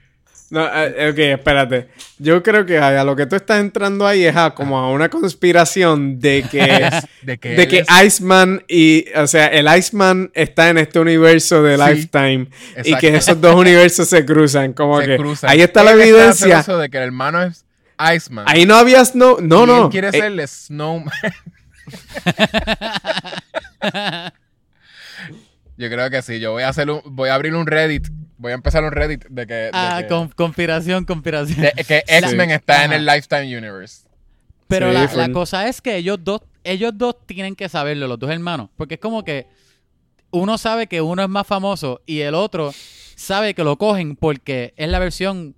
No, 0.49 0.67
eh, 0.71 1.09
ok, 1.09 1.17
espérate. 1.39 1.87
Yo 2.19 2.43
creo 2.43 2.63
que 2.63 2.77
a 2.77 3.03
lo 3.03 3.15
que 3.15 3.25
tú 3.25 3.35
estás 3.35 3.59
entrando 3.59 4.05
ahí 4.05 4.23
es 4.23 4.35
a 4.35 4.51
como 4.53 4.77
a 4.77 4.91
una 4.91 5.09
conspiración 5.09 6.19
de 6.19 6.43
que 6.43 6.91
De 7.23 7.39
que, 7.39 7.49
de 7.55 7.67
que 7.67 7.79
es- 7.79 7.87
Iceman 8.05 8.63
y, 8.67 9.05
o 9.15 9.25
sea, 9.25 9.47
el 9.47 9.65
Iceman 9.75 10.29
está 10.35 10.69
en 10.69 10.77
este 10.77 10.99
universo 10.99 11.63
de 11.63 11.75
Sí, 11.77 11.83
Lifetime 11.83 12.47
y 12.83 12.95
que 12.97 13.15
esos 13.15 13.41
dos 13.41 13.55
universos 13.55 14.07
se 14.07 14.23
cruzan, 14.25 14.73
como 14.73 14.99
se 15.01 15.07
que 15.07 15.17
cruzan. 15.17 15.49
ahí 15.49 15.61
está 15.61 15.81
la 15.83 15.93
evidencia. 15.93 16.61
de 16.61 16.89
que 16.89 16.97
el 16.97 17.03
hermano 17.05 17.41
es 17.41 17.65
Iceman. 18.15 18.45
Ahí 18.47 18.67
no 18.67 18.75
había 18.75 19.03
Snow, 19.03 19.39
no, 19.41 19.63
y 19.63 19.67
no. 19.67 19.83
Él 19.85 19.89
quiere 19.89 20.09
Eh, 20.09 20.11
ser 20.11 20.25
el 20.25 20.47
Snowman. 20.47 21.09
Yo 25.77 25.89
creo 25.89 26.09
que 26.09 26.21
sí. 26.21 26.39
Yo 26.39 26.51
voy 26.51 26.63
a 26.63 26.69
hacer 26.69 26.89
un, 26.89 27.01
voy 27.05 27.29
a 27.29 27.35
abrir 27.35 27.55
un 27.55 27.65
Reddit. 27.67 28.07
Voy 28.37 28.51
a 28.51 28.55
empezar 28.55 28.83
un 28.83 28.91
Reddit 28.91 29.25
de 29.27 29.47
que, 29.47 29.53
de 29.53 29.69
Ah, 29.73 29.99
que- 30.01 30.07
con- 30.07 30.29
conspiración, 30.29 31.05
conspiración. 31.05 31.61
de 31.61 31.83
que 31.83 32.03
X-Men 32.07 32.51
está 32.51 32.85
en 32.85 32.93
el 32.93 33.05
Lifetime 33.05 33.57
Universe. 33.57 34.07
Pero 34.67 34.87
Sí, 34.89 34.93
la, 34.93 35.27
la 35.27 35.31
cosa 35.33 35.67
es 35.67 35.81
que 35.81 35.95
ellos 35.97 36.17
dos, 36.23 36.41
ellos 36.63 36.93
dos 36.95 37.15
tienen 37.25 37.55
que 37.55 37.69
saberlo, 37.69 38.07
los 38.07 38.19
dos 38.19 38.29
hermanos. 38.31 38.69
Porque 38.77 38.95
es 38.95 38.99
como 38.99 39.23
que 39.23 39.47
uno 40.31 40.57
sabe 40.57 40.87
que 40.87 41.01
uno 41.01 41.21
es 41.23 41.29
más 41.29 41.45
famoso 41.45 42.01
y 42.05 42.21
el 42.21 42.33
otro 42.33 42.73
sabe 43.15 43.53
que 43.53 43.63
lo 43.63 43.77
cogen 43.77 44.15
porque 44.15 44.73
es 44.77 44.89
la 44.89 44.99
versión 44.99 45.55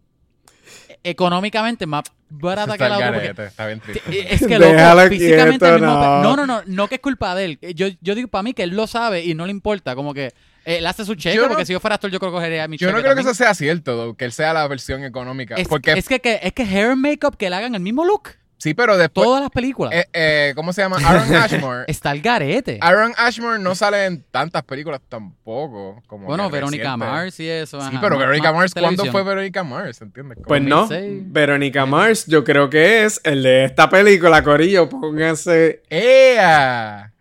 económicamente 1.10 1.86
más 1.86 2.04
barata 2.30 2.74
Está 2.74 2.86
que 2.86 2.90
la 2.90 2.96
otra. 2.98 3.08
porque- 3.14 3.28
garete, 3.28 3.46
está 3.46 3.68
bien 3.68 3.80
triste. 3.80 4.02
Eh, 4.12 4.28
Es 4.32 4.46
que 4.46 4.60
loco, 4.60 4.72
Déjalo 4.74 5.10
físicamente 5.10 5.60
quieto, 5.60 5.76
el 5.76 5.82
mismo 5.82 5.96
no. 5.98 6.24
no, 6.24 6.36
no, 6.36 6.46
no, 6.46 6.62
no 6.66 6.88
que 6.88 6.96
es 6.96 7.02
culpa 7.02 7.34
de 7.36 7.46
él. 7.46 7.60
Yo, 7.76 7.88
yo 8.02 8.16
digo 8.16 8.28
para 8.28 8.44
mí 8.44 8.54
que 8.54 8.64
él 8.64 8.72
lo 8.72 8.88
sabe 8.88 9.24
y 9.24 9.34
no 9.34 9.46
le 9.46 9.52
importa, 9.52 9.96
como 9.96 10.14
que 10.14 10.26
eh, 10.66 10.78
él 10.78 10.88
hace 10.88 11.06
su 11.06 11.16
cheque, 11.16 11.36
Yo 11.36 11.44
no- 11.44 11.50
porque 11.50 11.66
si 11.66 11.74
yo 11.74 11.80
fuera 11.80 11.96
actor 11.96 12.10
yo 12.12 12.20
creo 12.20 12.32
que 12.32 12.36
cogería 12.38 12.68
mi 12.68 12.78
Yo 12.78 12.88
cheque 12.88 12.98
no 12.98 13.04
creo 13.04 13.16
que 13.16 13.22
eso 13.22 13.34
sea 13.34 13.54
cierto, 13.54 13.96
though, 13.96 14.16
que 14.18 14.26
él 14.26 14.32
sea 14.32 14.54
la 14.54 14.68
versión 14.68 15.04
económica. 15.04 15.56
es, 15.56 15.68
porque 15.68 15.94
es 15.94 16.08
que, 16.08 16.20
que- 16.20 16.40
es 16.42 16.54
que 16.54 16.64
hair 16.64 16.92
and 16.92 17.02
makeup 17.02 17.36
que 17.38 17.50
le 17.50 17.56
hagan 17.56 17.76
el 17.76 17.82
mismo 17.82 18.04
look, 18.06 18.30
sí, 18.58 18.74
pero 18.74 18.98
después. 18.98 19.26
todas 19.26 19.42
las 19.42 19.50
películas. 19.52 19.94
eh, 19.94 20.06
eh, 20.14 20.54
¿Cómo 20.56 20.74
se 20.74 20.82
llama? 20.82 20.98
Aaron 21.04 21.36
Ashmore. 21.36 21.86
Está 21.88 22.12
el 22.12 22.22
garete. 22.22 22.80
Aaron 22.82 23.14
Ashmore 23.18 23.60
no 23.60 23.76
sale 23.76 24.06
en 24.06 24.24
tantas 24.32 24.64
películas 24.64 25.02
tampoco. 25.10 26.02
Como 26.08 26.26
Bueno, 26.28 26.48
que 26.50 26.54
Verónica. 26.54 26.98
Mars 26.98 27.40
y 27.40 27.48
eso. 27.50 27.80
Sí, 27.82 27.88
ajá, 27.90 28.00
pero 28.02 28.16
más- 28.16 28.20
Verónica 28.26 28.52
Mars, 28.54 28.74
¿cuándo 28.74 28.90
televisión. 28.90 29.12
fue 29.12 29.24
Verónica 29.24 29.64
Mars? 29.64 30.02
¿Entiendes? 30.02 30.36
Como- 30.38 30.48
Pues 30.48 30.62
no, 30.62 30.82
2006. 30.88 31.24
Verónica 31.28 31.86
Mars, 31.86 32.26
yo 32.28 32.44
creo 32.44 32.70
que 32.70 33.04
es 33.06 33.22
el 33.24 33.44
de 33.44 33.66
esta 33.66 33.90
película, 33.90 34.44
Corillo. 34.44 34.90
Pónganse. 34.90 35.82
¡Ea! 35.90 37.12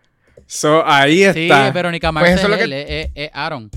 So, 0.47 0.85
ahí 0.87 1.25
Sí, 1.33 1.45
está. 1.49 1.71
Verónica 1.71 2.13
Mars 2.13 2.25
Pues 2.29 2.39
eso 2.39 2.49
es, 2.49 2.53
es 2.53 2.59
lo 2.59 2.65
él, 2.65 2.73
es, 2.73 2.87
es- 3.07 3.11
es 3.15 3.31
Aaron. 3.33 3.71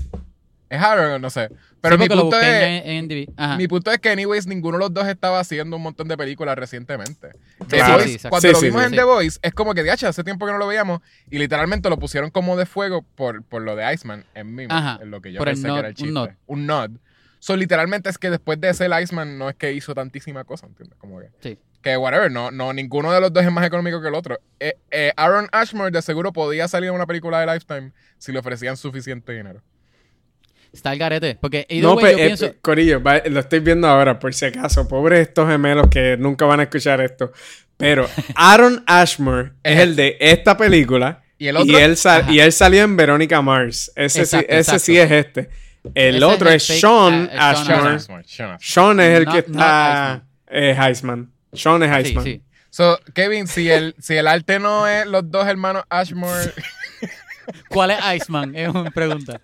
Es 0.68 0.80
Aaron, 0.82 1.20
no 1.22 1.30
sé. 1.30 1.48
Pero 1.80 1.96
Sí, 1.96 2.02
mi 2.02 2.08
lo 2.08 2.22
punto 2.22 2.40
es. 2.40 2.44
en, 2.46 2.88
en 2.90 3.10
IMDb. 3.10 3.32
Ajá. 3.36 3.56
Mi 3.56 3.68
punto 3.68 3.90
es 3.92 3.98
que, 3.98 4.08
anyways, 4.10 4.46
ninguno 4.46 4.78
de 4.78 4.84
los 4.84 4.92
dos 4.94 5.06
estaba 5.06 5.38
haciendo 5.40 5.76
un 5.76 5.82
montón 5.82 6.08
de 6.08 6.16
películas 6.16 6.56
recientemente. 6.58 7.28
The 7.68 7.76
Claro. 7.76 7.92
Voice, 7.94 8.08
Sí, 8.08 8.14
exacto. 8.14 8.30
cuando 8.30 8.48
Sí, 8.48 8.52
lo 8.54 8.60
vimos 8.60 8.84
en. 8.84 8.92
The 8.92 9.02
Voice, 9.04 9.38
es 9.42 9.52
como 9.54 9.74
que, 9.74 9.82
de 9.84 9.90
hace 9.92 10.24
tiempo 10.24 10.44
que 10.46 10.52
no 10.52 10.58
lo 10.58 10.66
veíamos 10.66 11.00
y 11.30 11.38
literalmente 11.38 11.88
lo 11.88 11.98
pusieron 11.98 12.30
como 12.30 12.56
de 12.56 12.66
fuego 12.66 13.02
por, 13.14 13.42
por 13.44 13.62
lo 13.62 13.76
de 13.76 13.92
Iceman 13.94 14.24
en 14.34 14.54
mí, 14.54 14.64
en 14.64 15.10
lo 15.10 15.20
que 15.20 15.32
yo 15.32 15.38
Por 15.38 15.46
pensé 15.48 15.68
nod, 15.68 15.74
que 15.74 15.78
era 15.78 15.88
el 15.88 15.92
un 15.92 15.96
chiste. 15.96 16.12
nod. 16.12 16.28
Un 16.46 16.66
nod. 16.66 16.90
So, 17.40 17.56
literalmente 17.56 18.10
es 18.10 18.18
que 18.18 18.30
después 18.30 18.60
de 18.60 18.70
ese 18.70 18.86
el 18.86 19.00
Iceman 19.00 19.38
no 19.38 19.48
es 19.48 19.54
que 19.54 19.72
hizo 19.72 19.94
tantísima 19.94 20.42
cosa, 20.42 20.66
¿entiendes? 20.66 20.98
Como 20.98 21.20
que, 21.20 21.28
Sí. 21.40 21.58
que 21.82 21.96
whatever, 21.96 22.32
no, 22.32 22.50
no, 22.50 22.72
ninguno 22.72 23.12
de 23.12 23.20
los 23.20 23.32
dos 23.32 23.44
es 23.44 23.52
más 23.52 23.64
económico 23.64 24.02
que 24.02 24.08
el 24.08 24.14
otro. 24.14 24.40
Eh, 24.58 24.74
eh, 24.90 25.12
Aaron 25.16 25.46
Ashmore 25.52 25.92
de 25.92 26.02
seguro 26.02 26.32
podía 26.32 26.66
salir 26.66 26.88
en 26.88 26.96
una 26.96 27.06
película 27.06 27.38
de 27.38 27.46
Lifetime 27.46 27.92
si 28.18 28.32
le 28.32 28.40
ofrecían 28.40 28.76
suficiente 28.76 29.32
dinero. 29.32 29.62
Está 30.72 30.92
el 30.92 30.98
garete. 30.98 31.36
Porque 31.40 31.66
No, 31.82 31.94
way, 31.94 32.00
pues, 32.00 32.12
yo 32.16 32.18
eh, 32.22 32.26
pienso... 32.26 32.46
eh, 32.46 32.56
Corillo, 32.60 33.02
va- 33.02 33.22
lo 33.26 33.40
estoy 33.40 33.60
viendo 33.60 33.88
ahora, 33.88 34.18
por 34.18 34.32
si 34.34 34.44
acaso. 34.46 34.86
Pobres 34.86 35.20
estos 35.28 35.48
gemelos 35.48 35.88
que 35.88 36.16
nunca 36.18 36.44
van 36.44 36.60
a 36.60 36.64
escuchar 36.64 37.00
esto. 37.00 37.32
Pero 37.76 38.08
Aaron 38.34 38.82
Ashmore 38.86 39.52
es 39.62 39.78
el 39.80 39.96
de 39.96 40.16
esta 40.20 40.56
película. 40.56 41.22
¿Y 41.38 41.46
el 41.48 41.56
otro? 41.56 41.72
Y 41.72 41.76
él, 41.80 41.96
sal- 41.96 42.22
Ajá. 42.22 42.32
y 42.32 42.40
él 42.40 42.52
salió 42.52 42.82
en 42.82 42.96
Verónica 42.96 43.40
Mars. 43.40 43.92
Ese, 43.96 44.26
sí, 44.26 44.36
Exacto, 44.36 44.54
ese 44.54 44.78
sí 44.80 44.98
es 44.98 45.10
este. 45.10 45.48
El 45.94 46.16
Ese 46.16 46.24
otro 46.24 46.48
es 46.50 46.52
el 46.52 46.56
es, 46.56 46.66
fake, 46.66 46.80
Sean 46.80 47.30
Ashmore. 47.38 47.78
Sean 48.26 48.50
Ashmore. 48.50 48.58
Sean 48.60 49.00
es 49.00 49.18
el 49.18 49.26
que 49.26 49.38
está. 49.38 50.22
Es 50.48 50.78
Heisman. 50.78 51.30
Sean 51.52 51.82
es 51.82 51.88
Sí, 51.90 51.94
Heisman. 51.96 52.24
sí. 52.24 52.42
So, 52.70 52.98
Kevin, 53.14 53.46
si 53.46 53.70
el, 53.70 53.94
si 53.98 54.14
el 54.16 54.26
arte 54.26 54.58
no 54.58 54.86
es 54.86 55.06
los 55.06 55.30
dos 55.30 55.46
hermanos 55.46 55.84
Ashmore, 55.88 56.52
¿Cuál 57.68 57.92
es 57.92 57.98
Iceman? 58.16 58.54
Es 58.54 58.68
una 58.68 58.90
pregunta. 58.90 59.40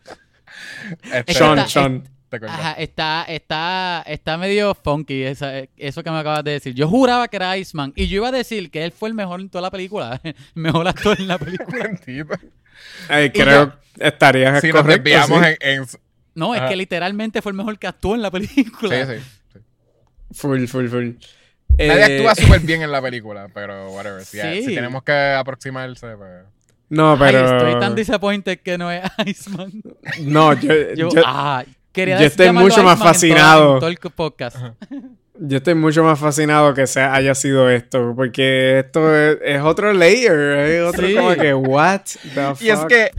Este, 1.13 1.33
Sean, 1.35 1.59
Está- 1.59 1.69
Sean. 1.69 2.03
te. 2.03 2.11
Ajá, 2.49 2.73
está, 2.73 3.25
está, 3.29 4.03
está 4.07 4.37
medio 4.37 4.75
funky 4.75 5.23
esa- 5.23 5.61
eso 5.77 6.03
que 6.03 6.11
me 6.11 6.19
acabas 6.19 6.43
de 6.43 6.51
decir. 6.53 6.75
Yo 6.75 6.89
juraba 6.89 7.29
que 7.29 7.37
era 7.37 7.57
Iceman 7.57 7.93
y 7.95 8.09
yo 8.09 8.17
iba 8.17 8.29
a 8.29 8.33
decir 8.33 8.71
que 8.73 8.85
él 8.85 8.91
fue 8.93 9.09
el 9.09 9.15
mejor 9.15 9.41
en 9.41 9.49
toda 9.49 9.63
la 9.63 9.71
película. 9.71 10.21
El 10.25 10.35
mejor 10.55 10.89
actor 10.89 11.17
en 11.21 11.29
la 11.29 11.39
película. 11.39 11.69
Bendito. 12.07 12.35
Eh, 13.09 13.27
Y 13.27 13.31
creo 13.31 13.71
que 13.97 14.07
estarías 14.09 14.61
Si 14.61 14.73
nos 14.73 14.83
correcto. 14.83 15.03
desviamos 15.05 15.47
sí. 15.47 15.55
en, 15.61 15.85
No, 16.35 16.55
es 16.57 16.63
que 16.63 16.75
literalmente 16.75 17.41
fue 17.41 17.51
el 17.53 17.57
mejor 17.57 17.79
que 17.79 17.87
actuó 17.87 18.17
en 18.17 18.23
la 18.23 18.31
película. 18.33 19.07
sí. 19.07 19.13
sí. 19.53 19.61
Full, 20.33 20.67
full, 20.67 20.89
full. 20.89 21.11
Nadie 21.79 22.01
Eh, 22.17 22.19
actúa 22.29 22.35
súper 22.35 22.61
bien 22.61 22.83
en 22.83 22.91
la 22.91 23.01
película, 23.01 23.49
pero 23.55 23.91
whatever. 23.93 24.25
Si, 24.25 24.41
Sí. 24.41 24.65
si 24.65 24.75
tenemos 24.75 25.03
que 25.05 25.13
aproximarse, 25.13 26.17
pues. 26.17 26.45
No, 26.89 27.17
pero. 27.19 27.39
Ay, 27.39 27.57
estoy 27.57 27.81
tan 27.81 27.95
disappointed 27.95 28.59
que 28.61 28.79
no 28.79 28.91
es 28.91 29.03
Iceman. 29.27 29.73
No, 30.23 30.53
yo, 30.55 30.73
Yo, 30.95 31.09
yo- 31.11 31.23
ah, 31.25 31.65
quería 31.93 32.19
yo 32.21 32.27
estoy 32.27 32.53
mucho 32.53 32.83
más 32.83 32.99
en 33.01 33.07
fascinado. 33.07 33.75
en 33.75 33.81
todo 33.81 33.89
el 33.91 33.99
podcast. 33.99 34.57
Yo 35.37 35.57
estoy 35.57 35.75
mucho 35.75 36.05
más 36.05 36.17
fascinado 36.21 36.75
que 36.75 36.87
sea, 36.87 37.13
haya 37.13 37.35
sido 37.35 37.69
esto, 37.69 38.13
porque 38.15 38.79
esto 38.79 39.13
es, 39.17 39.39
es 39.45 39.61
otro 39.63 39.93
layer, 39.93 40.33
es 40.61 40.83
otro 40.83 41.09
Sí. 41.09 41.15
como 41.17 41.35
que, 41.35 41.53
what 41.53 42.03
the 42.35 42.53
Y 42.65 42.69
es 42.69 42.79
fuck? 42.79 42.89
que 42.89 43.11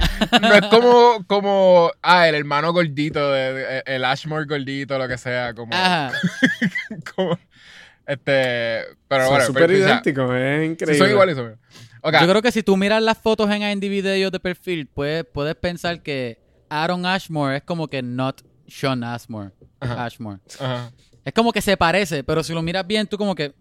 no 0.41 0.53
es 0.53 0.61
como, 0.67 1.25
como, 1.27 1.91
ah, 2.01 2.29
el 2.29 2.35
hermano 2.35 2.71
gordito, 2.71 3.31
de, 3.33 3.53
de- 3.53 3.83
el 3.85 4.05
Ashmore 4.05 4.45
gordito, 4.45 4.97
lo 4.97 5.09
que 5.09 5.17
sea, 5.17 5.53
como, 5.53 5.75
Ajá. 5.75 6.13
como 7.15 7.37
este, 8.07 8.81
pero 9.09 9.23
Son 9.23 9.29
bueno, 9.31 9.45
súper 9.47 9.69
sea, 9.71 9.77
idénticos, 9.79 10.31
es 10.35 10.65
increíble. 10.71 10.97
son 10.97 11.09
iguales, 11.09 11.35
son 11.35 11.45
iguales. 11.45 11.59
Yo 12.05 12.27
creo 12.29 12.41
que 12.41 12.51
si 12.51 12.61
tú 12.63 12.77
miras 12.77 13.01
las 13.01 13.17
fotos 13.17 13.49
en 13.49 13.61
IMDb 13.63 14.03
de 14.03 14.15
ellos 14.17 14.31
de 14.31 14.39
perfil, 14.39 14.87
puedes, 14.87 15.25
puedes 15.25 15.55
pensar 15.55 16.01
que 16.03 16.39
Aaron 16.69 17.05
Ashmore 17.05 17.57
es 17.57 17.63
como 17.63 17.87
que 17.87 18.01
not 18.01 18.41
Sean 18.67 19.03
Ashmore. 19.03 19.51
Ajá. 19.79 20.05
Ashmore. 20.05 20.39
Ajá. 20.59 20.91
Es 21.23 21.33
como 21.33 21.51
que 21.51 21.61
se 21.61 21.75
parece, 21.77 22.23
pero 22.23 22.43
si 22.43 22.53
lo 22.53 22.61
miras 22.61 22.85
bien, 22.85 23.07
tú 23.07 23.17
como 23.17 23.33
que. 23.35 23.53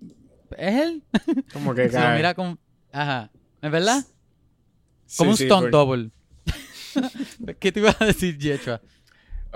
¿Es 0.59 0.75
él? 0.83 1.03
Como 1.53 1.75
que 1.75 1.89
Si 1.89 1.97
lo 1.97 2.11
miras 2.11 2.35
como. 2.35 2.59
Ajá. 2.93 3.31
¿Es 3.61 3.71
verdad? 3.71 4.05
Sí, 5.07 5.17
Como 5.19 5.31
un 5.31 5.37
sí, 5.37 5.47
stunt 5.47 5.63
full. 5.63 5.71
double. 5.71 6.11
¿Qué 7.59 7.73
te 7.73 7.81
iba 7.81 7.95
a 7.99 8.05
decir, 8.05 8.39
Yechua? 8.39 8.81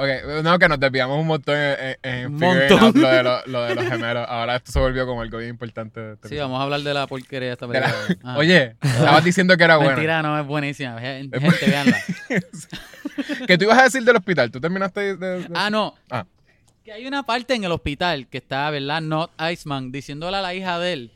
Ok, 0.01 0.45
no, 0.45 0.59
que 0.61 0.69
nos 0.69 0.79
desviamos 0.79 1.19
un 1.21 1.27
montón 1.27 1.57
en, 1.57 1.97
en, 2.03 2.15
en 2.15 2.27
Un 2.35 2.39
figuring 2.39 2.69
montón. 2.71 2.85
out 2.85 2.97
lo 2.97 3.09
de, 3.09 3.23
lo, 3.25 3.47
lo 3.47 3.63
de 3.65 3.75
los 3.75 3.85
gemelos. 3.85 4.27
Ahora 4.29 4.57
esto 4.57 4.71
se 4.73 4.79
volvió 4.79 5.07
como 5.07 5.23
algo 5.23 5.39
bien 5.39 5.51
importante. 5.51 5.99
de 6.01 6.13
este 6.15 6.29
Sí, 6.29 6.37
vamos 6.37 6.61
a 6.61 6.63
hablar 6.63 6.81
de 6.83 6.95
la 6.95 7.07
porquería 7.09 7.49
de 7.49 7.53
esta 7.55 7.67
la- 7.67 7.73
película. 7.73 8.19
Ajá. 8.31 8.39
Oye, 8.39 8.77
estabas 8.81 9.25
diciendo 9.25 9.57
que 9.57 9.65
era 9.65 9.77
buena. 9.77 9.93
Mentira, 9.93 10.23
no, 10.23 10.39
es 10.39 10.47
buenísima. 10.47 11.01
Gente, 11.01 11.39
véanla. 11.67 11.99
¿Qué 13.47 13.59
tú 13.59 13.65
ibas 13.65 13.79
a 13.79 13.83
decir 13.85 14.03
del 14.05 14.17
hospital? 14.17 14.51
¿Tú 14.51 14.61
terminaste 14.61 15.17
de...? 15.17 15.49
Ah, 15.55 15.71
no. 15.71 15.95
Ah. 16.11 16.25
Que 16.85 16.93
hay 16.93 17.07
una 17.07 17.23
parte 17.25 17.55
en 17.55 17.65
el 17.65 17.73
hospital 17.73 18.27
que 18.29 18.39
está, 18.39 18.71
¿verdad? 18.71 19.01
Not 19.01 19.31
Iceman 19.53 19.91
diciéndole 19.93 20.37
a 20.37 20.41
la 20.43 20.55
hija 20.55 20.79
de 20.79 20.93
él. 20.93 21.13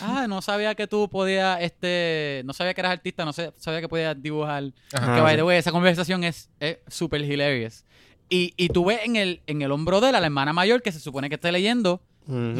Ah, 0.00 0.26
no 0.28 0.40
sabía 0.42 0.74
que 0.74 0.86
tú 0.86 1.08
podías, 1.08 1.60
este, 1.62 2.42
no 2.44 2.52
sabía 2.52 2.74
que 2.74 2.80
eras 2.82 2.92
artista, 2.92 3.24
no 3.24 3.32
sé- 3.32 3.52
sabía 3.56 3.80
que 3.80 3.88
podías 3.88 4.20
dibujar. 4.22 4.64
Ajá. 4.92 5.14
que, 5.16 5.20
by 5.22 5.36
the 5.36 5.42
way, 5.42 5.58
esa 5.58 5.72
conversación 5.72 6.22
es 6.22 6.48
es 6.60 6.78
súper 6.86 7.22
hilarious. 7.22 7.84
Y, 8.30 8.54
y 8.56 8.68
tú 8.68 8.84
ves 8.86 9.00
en 9.04 9.16
el, 9.16 9.40
en 9.46 9.60
el 9.60 9.72
hombro 9.72 10.00
de 10.00 10.08
él 10.10 10.14
a 10.14 10.20
la 10.20 10.26
hermana 10.26 10.52
mayor 10.52 10.80
que 10.82 10.92
se 10.92 11.00
supone 11.00 11.28
que 11.28 11.34
esté 11.34 11.50
leyendo 11.52 12.00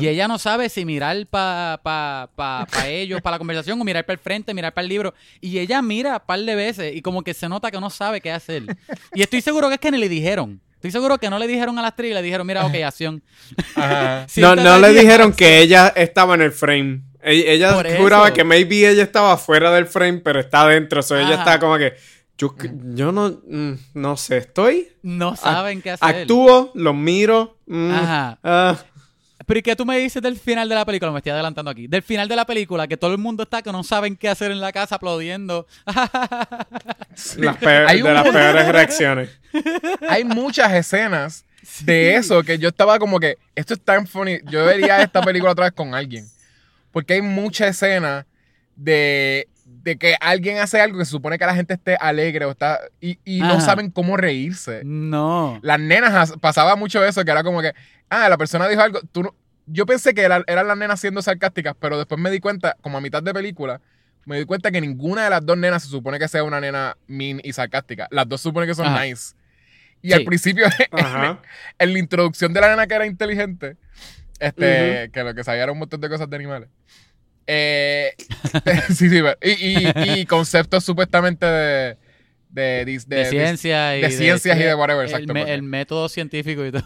y 0.01 0.09
ella 0.09 0.27
no 0.27 0.37
sabe 0.39 0.69
si 0.69 0.85
mirar 0.85 1.17
para 1.29 1.79
pa, 1.85 2.29
pa, 2.35 2.67
pa 2.69 2.89
ellos, 2.89 3.21
para 3.23 3.35
la 3.37 3.39
conversación, 3.39 3.81
o 3.81 3.85
mirar 3.85 4.05
para 4.05 4.15
el 4.15 4.19
frente, 4.19 4.53
mirar 4.53 4.75
para 4.75 4.83
el 4.83 4.89
libro. 4.89 5.15
Y 5.41 5.59
ella 5.61 5.81
mira 5.81 6.15
un 6.17 6.23
par 6.27 6.41
de 6.41 6.57
veces 6.57 6.97
y 6.97 7.03
como 7.03 7.23
que 7.23 7.35
se 7.35 7.49
nota 7.49 7.71
que 7.71 7.79
no 7.79 7.89
sabe 7.89 8.21
qué 8.21 8.33
hacer. 8.33 8.65
Y 9.15 9.23
estoy 9.23 9.41
seguro 9.43 9.69
que 9.69 9.75
es 9.75 9.81
que 9.81 9.93
ni 9.93 9.99
le 9.99 10.09
dijeron. 10.09 10.61
Estoy 10.75 10.91
seguro 10.91 11.19
que 11.19 11.31
no 11.31 11.39
le 11.39 11.47
dijeron 11.47 11.79
a 11.79 11.83
la 11.83 11.89
actriz 11.89 12.11
y 12.11 12.15
le 12.15 12.23
dijeron, 12.23 12.47
mira, 12.49 12.67
ok, 12.67 12.75
acción. 12.85 13.23
No, 14.39 14.57
no 14.57 14.79
le 14.81 14.89
dijeron 15.03 15.33
que 15.33 15.61
ella 15.61 15.93
estaba 15.95 16.35
en 16.35 16.43
el 16.43 16.53
frame. 16.53 17.03
E- 17.23 17.53
Ella 17.53 17.75
juraba 17.99 18.29
eso. 18.29 18.35
que 18.35 18.45
maybe 18.45 18.89
ella 18.89 19.03
estaba 19.05 19.37
fuera 19.37 19.71
del 19.71 19.87
frame, 19.87 20.19
pero 20.19 20.41
está 20.41 20.63
adentro. 20.63 20.99
O 21.01 21.03
sea, 21.03 21.19
ella 21.21 21.35
estaba 21.39 21.61
como 21.61 21.77
que. 21.79 21.93
Yo, 22.41 22.55
yo 22.95 23.13
no, 23.13 23.29
mm, 23.47 23.73
no 23.95 24.17
sé, 24.17 24.39
estoy. 24.39 24.89
No 25.03 25.37
saben 25.37 25.83
qué 25.83 25.91
hacer. 25.91 26.09
Actúo, 26.23 26.71
los 26.75 26.95
miro. 26.95 27.59
mm, 27.67 27.91
Ajá. 27.91 28.39
ah, 28.43 28.79
Pero 29.47 29.59
¿y 29.61 29.63
qué 29.63 29.77
tú 29.77 29.85
me 29.85 29.99
dices 29.99 30.23
del 30.23 30.39
final 30.39 30.69
de 30.69 30.75
la 30.75 30.85
película? 30.87 31.11
Me 31.13 31.19
estoy 31.19 31.33
adelantando 31.33 31.71
aquí. 31.71 31.87
Del 31.87 32.03
final 32.03 32.29
de 32.29 32.37
la 32.37 32.45
película, 32.47 32.87
que 32.89 32.97
todo 32.97 33.13
el 33.13 33.19
mundo 33.19 33.43
está 33.43 33.61
que 33.63 33.73
no 33.73 33.83
saben 33.85 34.17
qué 34.17 34.29
hacer 34.29 34.51
en 34.53 34.61
la 34.61 34.73
casa 34.73 34.95
aplaudiendo. 34.97 35.67
las 37.37 37.57
peor- 37.59 37.87
Hay 37.89 37.99
de 37.99 38.03
un- 38.09 38.15
las 38.15 38.29
peores 38.29 38.69
reacciones. 38.69 39.31
Hay 40.09 40.25
muchas 40.25 40.73
escenas 40.73 41.45
de 41.81 42.15
eso 42.17 42.43
que 42.43 42.59
yo 42.59 42.69
estaba 42.69 42.99
como 42.99 43.19
que, 43.21 43.37
esto 43.55 43.75
es 43.75 43.81
tan 43.81 44.07
funny. 44.07 44.39
Yo 44.47 44.65
vería 44.65 45.03
esta 45.03 45.21
película 45.23 45.53
otra 45.53 45.65
vez 45.67 45.75
con 45.75 45.95
alguien. 45.95 46.27
Porque 46.93 47.15
hay 47.15 47.23
muchas 47.23 47.71
escenas 47.71 48.25
de, 48.77 49.49
de 49.83 49.97
que 49.97 50.15
alguien 50.21 50.59
hace 50.59 50.81
algo 50.81 50.99
que 50.99 51.05
se 51.05 51.11
supone 51.11 51.39
que 51.39 51.47
la 51.47 51.55
gente 51.55 51.75
esté 51.75 51.97
alegre 52.01 52.45
o 52.45 52.51
está 52.51 52.81
y, 53.01 53.19
y 53.25 53.41
no 53.41 53.61
saben 53.61 53.91
cómo 53.91 54.17
reírse. 54.17 54.83
no. 54.85 55.59
Las 55.63 55.81
nenas 55.81 56.15
as- 56.15 56.39
pasaba 56.41 56.77
mucho 56.77 57.05
eso, 57.05 57.25
que 57.25 57.31
era 57.31 57.43
como 57.43 57.63
que, 57.63 57.73
ah, 58.11 58.29
la 58.29 58.37
persona 58.39 58.69
dijo 58.69 58.83
algo, 58.83 59.01
tú 59.13 59.23
no- 59.23 59.35
yo 59.67 59.87
pensé 59.87 60.13
que 60.15 60.23
era- 60.23 60.43
eran 60.47 60.67
las 60.69 60.77
nenas 60.77 61.01
siendo 61.01 61.23
sarcásticas, 61.23 61.75
pero 61.81 61.97
después 61.97 62.21
me 62.21 62.31
di 62.31 62.41
cuenta, 62.41 62.77
como 62.81 62.99
a 62.99 63.01
mitad 63.01 63.23
de 63.23 63.33
película, 63.33 63.81
me 64.27 64.39
di 64.39 64.45
cuenta 64.45 64.71
que 64.71 64.81
ninguna 64.81 65.25
de 65.25 65.31
las 65.31 65.45
dos 65.47 65.57
nenas 65.57 65.83
se 65.83 65.89
supone 65.89 66.19
que 66.19 66.29
sea 66.29 66.45
una 66.45 66.61
nena 66.61 66.97
mean 67.07 67.41
y 67.43 67.53
sarcástica. 67.55 68.07
Las 68.11 68.29
dos 68.29 68.41
supone 68.41 68.67
que 68.67 68.75
son 68.75 68.87
Ajá. 68.87 69.05
nice. 69.05 69.35
Y 70.03 70.09
Sí. 70.09 70.15
al 70.15 70.25
principio, 70.25 70.67
Ajá. 70.93 71.41
en 71.79 71.93
la 71.93 71.99
introducción 71.99 72.53
de 72.53 72.61
la 72.61 72.69
nena 72.69 72.87
que 72.87 72.95
era 72.95 73.07
inteligente, 73.07 73.77
este, 74.39 75.11
que 75.13 75.23
lo 75.25 75.35
que 75.35 75.45
sabía 75.45 75.63
era 75.65 75.73
un 75.73 75.79
montón 75.79 76.01
de 76.01 76.09
cosas 76.09 76.29
de 76.29 76.37
animales. 76.37 76.69
Eh, 77.53 78.15
sí, 78.89 79.09
sí, 79.09 79.21
pero- 79.23 79.37
y, 79.43 79.51
y- 79.51 80.21
y 80.21 80.27
conceptos 80.27 80.85
supuestamente 80.85 81.45
de, 81.47 81.97
de, 82.51 82.85
dis- 82.87 83.07
De, 83.07 83.17
de- 83.17 83.23
de- 83.25 83.31
ciencia 83.31 83.97
y 83.97 84.03
de 84.03 84.11
ciencias 84.11 84.57
y 84.57 84.63
de 84.63 84.75
whatever, 84.75 85.05
el, 85.05 85.11
exacto, 85.11 85.35
me- 85.35 85.41
porque- 85.41 85.55
el 85.55 85.63
método 85.63 86.09
científico 86.09 86.65
y 86.65 86.71
todo. 86.73 86.85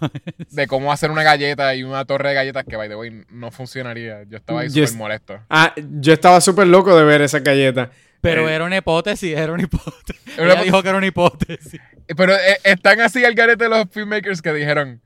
de 0.51 0.67
cómo 0.67 0.91
hacer 0.93 1.11
una 1.11 1.23
galleta 1.23 1.75
y 1.75 1.83
una 1.83 2.05
torre 2.07 2.31
de 2.31 2.35
galletas 2.35 2.65
que, 2.65 2.77
by 2.77 2.89
the 2.89 2.97
way, 2.97 3.25
no 3.31 3.51
funcionaría. 3.51 4.23
Yo 4.25 4.39
estaba 4.39 4.63
ahí 4.63 4.71
súper 4.71 4.93
molesto. 4.95 5.41
Ah, 5.51 5.75
yo 5.77 6.13
estaba 6.15 6.41
súper 6.41 6.67
loco 6.67 6.97
de 6.97 7.05
ver 7.05 7.21
esa 7.23 7.41
galleta. 7.41 7.91
Pero 8.23 8.49
Eh, 8.49 8.55
era 8.55 8.65
una 8.65 8.79
hipótesis, 8.79 9.37
era 9.37 9.53
una 9.53 9.65
hipótesis. 9.65 10.23
Era 10.37 10.45
una 10.45 10.53
Ella 10.55 10.61
hipo- 10.63 10.65
dijo 10.65 10.83
que 10.83 10.89
era 10.89 10.99
una 10.99 11.07
hipótesis. 11.07 11.81
Pero 12.17 12.35
eh, 12.35 12.57
están 12.65 13.01
así 13.03 13.23
al 13.25 13.35
garete 13.35 13.69
los 13.69 13.87
filmmakers 13.91 14.41
que 14.43 14.53
dijeron, 14.55 15.01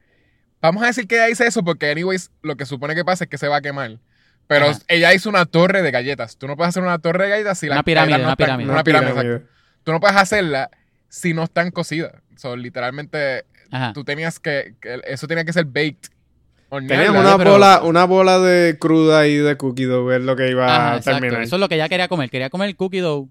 vamos 0.63 0.83
a 0.83 0.87
decir 0.87 1.07
que 1.07 1.17
ella 1.17 1.29
hizo 1.29 1.45
eso 1.45 1.63
porque, 1.65 1.91
anyways, 1.91 2.31
lo 2.43 2.57
que 2.57 2.65
supone 2.65 2.95
que 2.95 3.05
pasa 3.05 3.25
es 3.25 3.31
que 3.31 3.37
se 3.39 3.47
va 3.49 3.57
a 3.57 3.61
quemar. 3.61 3.99
Pero 4.49 4.71
Ajá. 4.71 4.79
ella 4.89 5.15
hizo 5.15 5.29
una 5.29 5.45
torre 5.47 5.83
de 5.83 5.91
galletas. 5.93 6.37
Tú 6.37 6.49
no 6.49 6.57
puedes 6.57 6.71
hacer 6.71 6.83
una 6.83 6.99
torre 6.99 7.25
de 7.25 7.31
galletas 7.31 7.59
si 7.59 7.67
Una 7.67 7.77
las 7.77 7.85
pirámide, 7.85 8.19
no 8.19 8.25
una 8.25 8.33
están- 8.33 8.45
pirámide. 8.47 8.71
Una 8.71 8.83
pirámide, 8.85 9.11
pirámide. 9.13 9.35
exacto. 9.37 9.55
Tú 9.85 9.93
no 9.93 10.01
puedes 10.01 10.17
hacerla 10.17 10.71
si 11.09 11.35
no 11.35 11.45
están 11.45 11.71
cocidas. 11.71 12.13
So, 12.37 12.57
literalmente, 12.57 13.45
Ajá. 13.71 13.93
tú 13.93 14.05
tenías 14.05 14.41
que, 14.41 14.75
que- 14.81 15.01
Eso 15.07 15.29
tenía 15.29 15.45
que 15.45 15.53
ser 15.53 15.65
baked. 15.67 16.11
Tenías 16.71 17.11
una 17.11 17.39
pero- 17.39 17.53
bola, 17.53 17.81
una 17.83 18.05
bola 18.05 18.39
de 18.41 18.77
cruda 18.79 19.27
y 19.27 19.37
de 19.37 19.57
cookie 19.57 19.85
dough, 19.85 20.11
es 20.13 20.21
lo 20.21 20.37
que 20.37 20.51
iba 20.51 20.67
Ajá, 20.67 20.93
a 20.95 20.97
exacto. 20.99 21.21
terminar. 21.21 21.43
Eso 21.43 21.57
es 21.57 21.61
lo 21.61 21.69
que 21.69 21.77
ella 21.77 21.89
quería 21.89 22.09
comer. 22.09 22.29
Quería 22.29 22.51
comer 22.51 22.75
cookie 22.77 22.99
dough. 23.01 23.29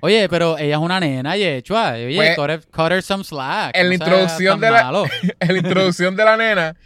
Oye, 0.00 0.28
pero 0.28 0.56
ella 0.58 0.74
es 0.76 0.80
una 0.80 0.98
nena, 1.00 1.36
Yechua. 1.36 1.92
Oye, 1.94 2.14
Pues, 2.16 2.36
cut, 2.36 2.48
her, 2.50 2.60
cut 2.70 2.92
her 2.92 3.02
some 3.02 3.24
slack. 3.24 3.76
en 3.76 3.88
la 3.88 3.88
no 3.88 3.94
introducción 4.04 4.60
de 4.60 4.70
la- 4.70 4.90
en 5.40 5.52
la 5.52 5.58
introducción 5.58 6.14
de 6.16 6.24
la 6.24 6.36
nena, 6.36 6.76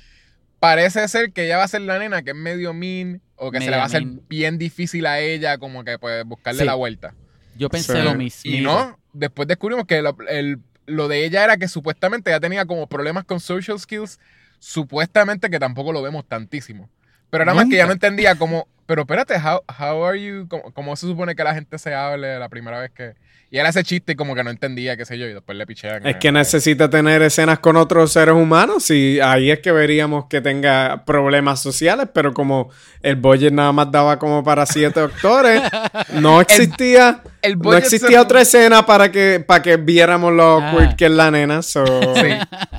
parece 0.60 1.06
ser 1.08 1.32
que 1.32 1.44
ella 1.46 1.58
va 1.58 1.64
a 1.64 1.68
ser 1.68 1.82
la 1.82 1.98
nena 1.98 2.22
que 2.22 2.30
es 2.30 2.36
medio 2.36 2.72
mean 2.72 3.20
o 3.46 3.50
que 3.50 3.60
se 3.60 3.70
le 3.70 3.76
va 3.76 3.82
a 3.82 3.86
hacer 3.86 4.04
bien 4.28 4.58
difícil 4.58 5.06
a 5.06 5.20
ella, 5.20 5.58
como 5.58 5.84
que 5.84 5.98
pues 5.98 6.24
buscarle 6.24 6.60
Sí. 6.60 6.66
la 6.66 6.74
vuelta. 6.74 7.14
Yo 7.56 7.68
pensé 7.68 7.96
Sí. 7.96 8.02
lo 8.02 8.14
mismo. 8.14 8.50
Y 8.50 8.60
no, 8.60 8.98
después 9.12 9.46
descubrimos 9.48 9.86
que 9.86 10.02
lo, 10.02 10.16
el- 10.28 10.58
lo 10.86 11.08
de 11.08 11.24
ella 11.24 11.44
era 11.44 11.56
que 11.56 11.68
supuestamente 11.68 12.30
ella 12.30 12.40
tenía 12.40 12.66
como 12.66 12.86
problemas 12.88 13.24
con 13.24 13.40
social 13.40 13.78
skills, 13.80 14.18
supuestamente 14.58 15.50
que 15.50 15.58
tampoco 15.58 15.92
lo 15.92 16.02
vemos 16.02 16.26
tantísimo. 16.26 16.88
Pero 17.30 17.42
era 17.44 17.54
más 17.54 17.64
que 17.64 17.76
Nunca. 17.76 17.86
no 17.86 17.92
entendía 17.92 18.34
cómo, 18.36 18.68
pero 18.86 19.02
espérate, 19.02 19.34
how, 19.36 19.60
how 19.78 20.04
are 20.04 20.22
you, 20.22 20.46
cómo, 20.48 20.72
cómo 20.72 20.96
se 20.96 21.06
supone 21.06 21.34
que 21.34 21.44
la 21.44 21.54
gente 21.54 21.78
se 21.78 21.94
hable 21.94 22.38
la 22.38 22.48
primera 22.48 22.80
vez 22.80 22.90
que... 22.90 23.14
Y 23.50 23.58
era 23.58 23.68
ese 23.68 23.84
chiste 23.84 24.12
y 24.12 24.14
como 24.16 24.34
que 24.34 24.42
no 24.42 24.50
entendía, 24.50 24.96
qué 24.96 25.04
sé 25.04 25.16
yo, 25.16 25.26
y 25.26 25.32
después 25.32 25.56
le 25.56 25.64
pichean. 25.66 26.04
Es 26.06 26.16
que 26.16 26.32
necesita 26.32 26.90
tener 26.90 27.22
escenas 27.22 27.60
con 27.60 27.76
otros 27.76 28.12
seres 28.12 28.34
humanos 28.34 28.90
y 28.90 29.20
ahí 29.20 29.50
es 29.52 29.60
que 29.60 29.70
veríamos 29.70 30.24
que 30.28 30.40
tenga 30.40 31.04
problemas 31.04 31.60
sociales, 31.62 32.08
pero 32.12 32.34
como 32.34 32.70
el 33.02 33.14
budget 33.16 33.52
nada 33.52 33.70
más 33.70 33.92
daba 33.92 34.18
como 34.18 34.42
para 34.42 34.66
siete 34.66 34.98
actores, 34.98 35.62
no 36.14 36.40
existía, 36.40 37.22
el 37.42 37.56
no 37.58 37.74
existía 37.74 38.08
se- 38.08 38.18
otra 38.18 38.40
escena 38.40 38.84
para 38.86 39.12
que, 39.12 39.38
para 39.46 39.62
que 39.62 39.76
viéramos 39.76 40.32
lo 40.32 40.58
Ah. 40.60 40.94
que 40.96 41.04
es 41.04 41.10
la 41.12 41.30
nena. 41.30 41.62
so- 41.62 41.84
Sí. 42.16 42.28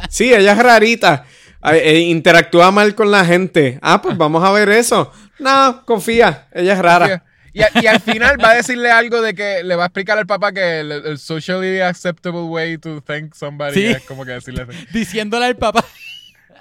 Sí, 0.10 0.34
ella 0.34 0.52
es 0.54 0.58
rarita. 0.60 1.26
Eh, 1.72 2.00
interactúa 2.00 2.70
mal 2.72 2.94
con 2.96 3.10
la 3.12 3.24
gente. 3.26 3.80
Ah, 3.82 4.02
pues 4.02 4.18
vamos 4.18 4.44
a 4.44 4.52
ver 4.52 4.70
eso. 4.70 5.12
No, 5.40 5.84
confía, 5.86 6.48
ella 6.54 6.74
es 6.74 6.80
rara. 6.80 7.24
Y, 7.56 7.62
a- 7.64 7.70
y 7.82 7.88
al 7.88 8.02
final 8.02 8.36
va 8.44 8.50
a 8.52 8.56
decirle 8.56 8.92
algo 8.92 9.22
de 9.22 9.34
que 9.34 9.64
le 9.64 9.76
va 9.78 9.84
a 9.84 9.86
explicar 9.88 10.18
al 10.18 10.28
papá 10.28 10.52
que 10.52 10.82
el, 10.82 10.92
el 10.92 11.18
socially 11.18 11.80
acceptable 11.80 12.42
way 12.42 12.78
to 12.78 13.02
thank 13.02 13.34
somebody 13.34 13.74
Sí. 13.74 13.86
es 13.86 14.04
como 14.04 14.26
que 14.26 14.32
decirle 14.32 14.64
así. 14.70 14.86
Diciéndole 14.94 15.46
al 15.46 15.56
papá. 15.56 15.86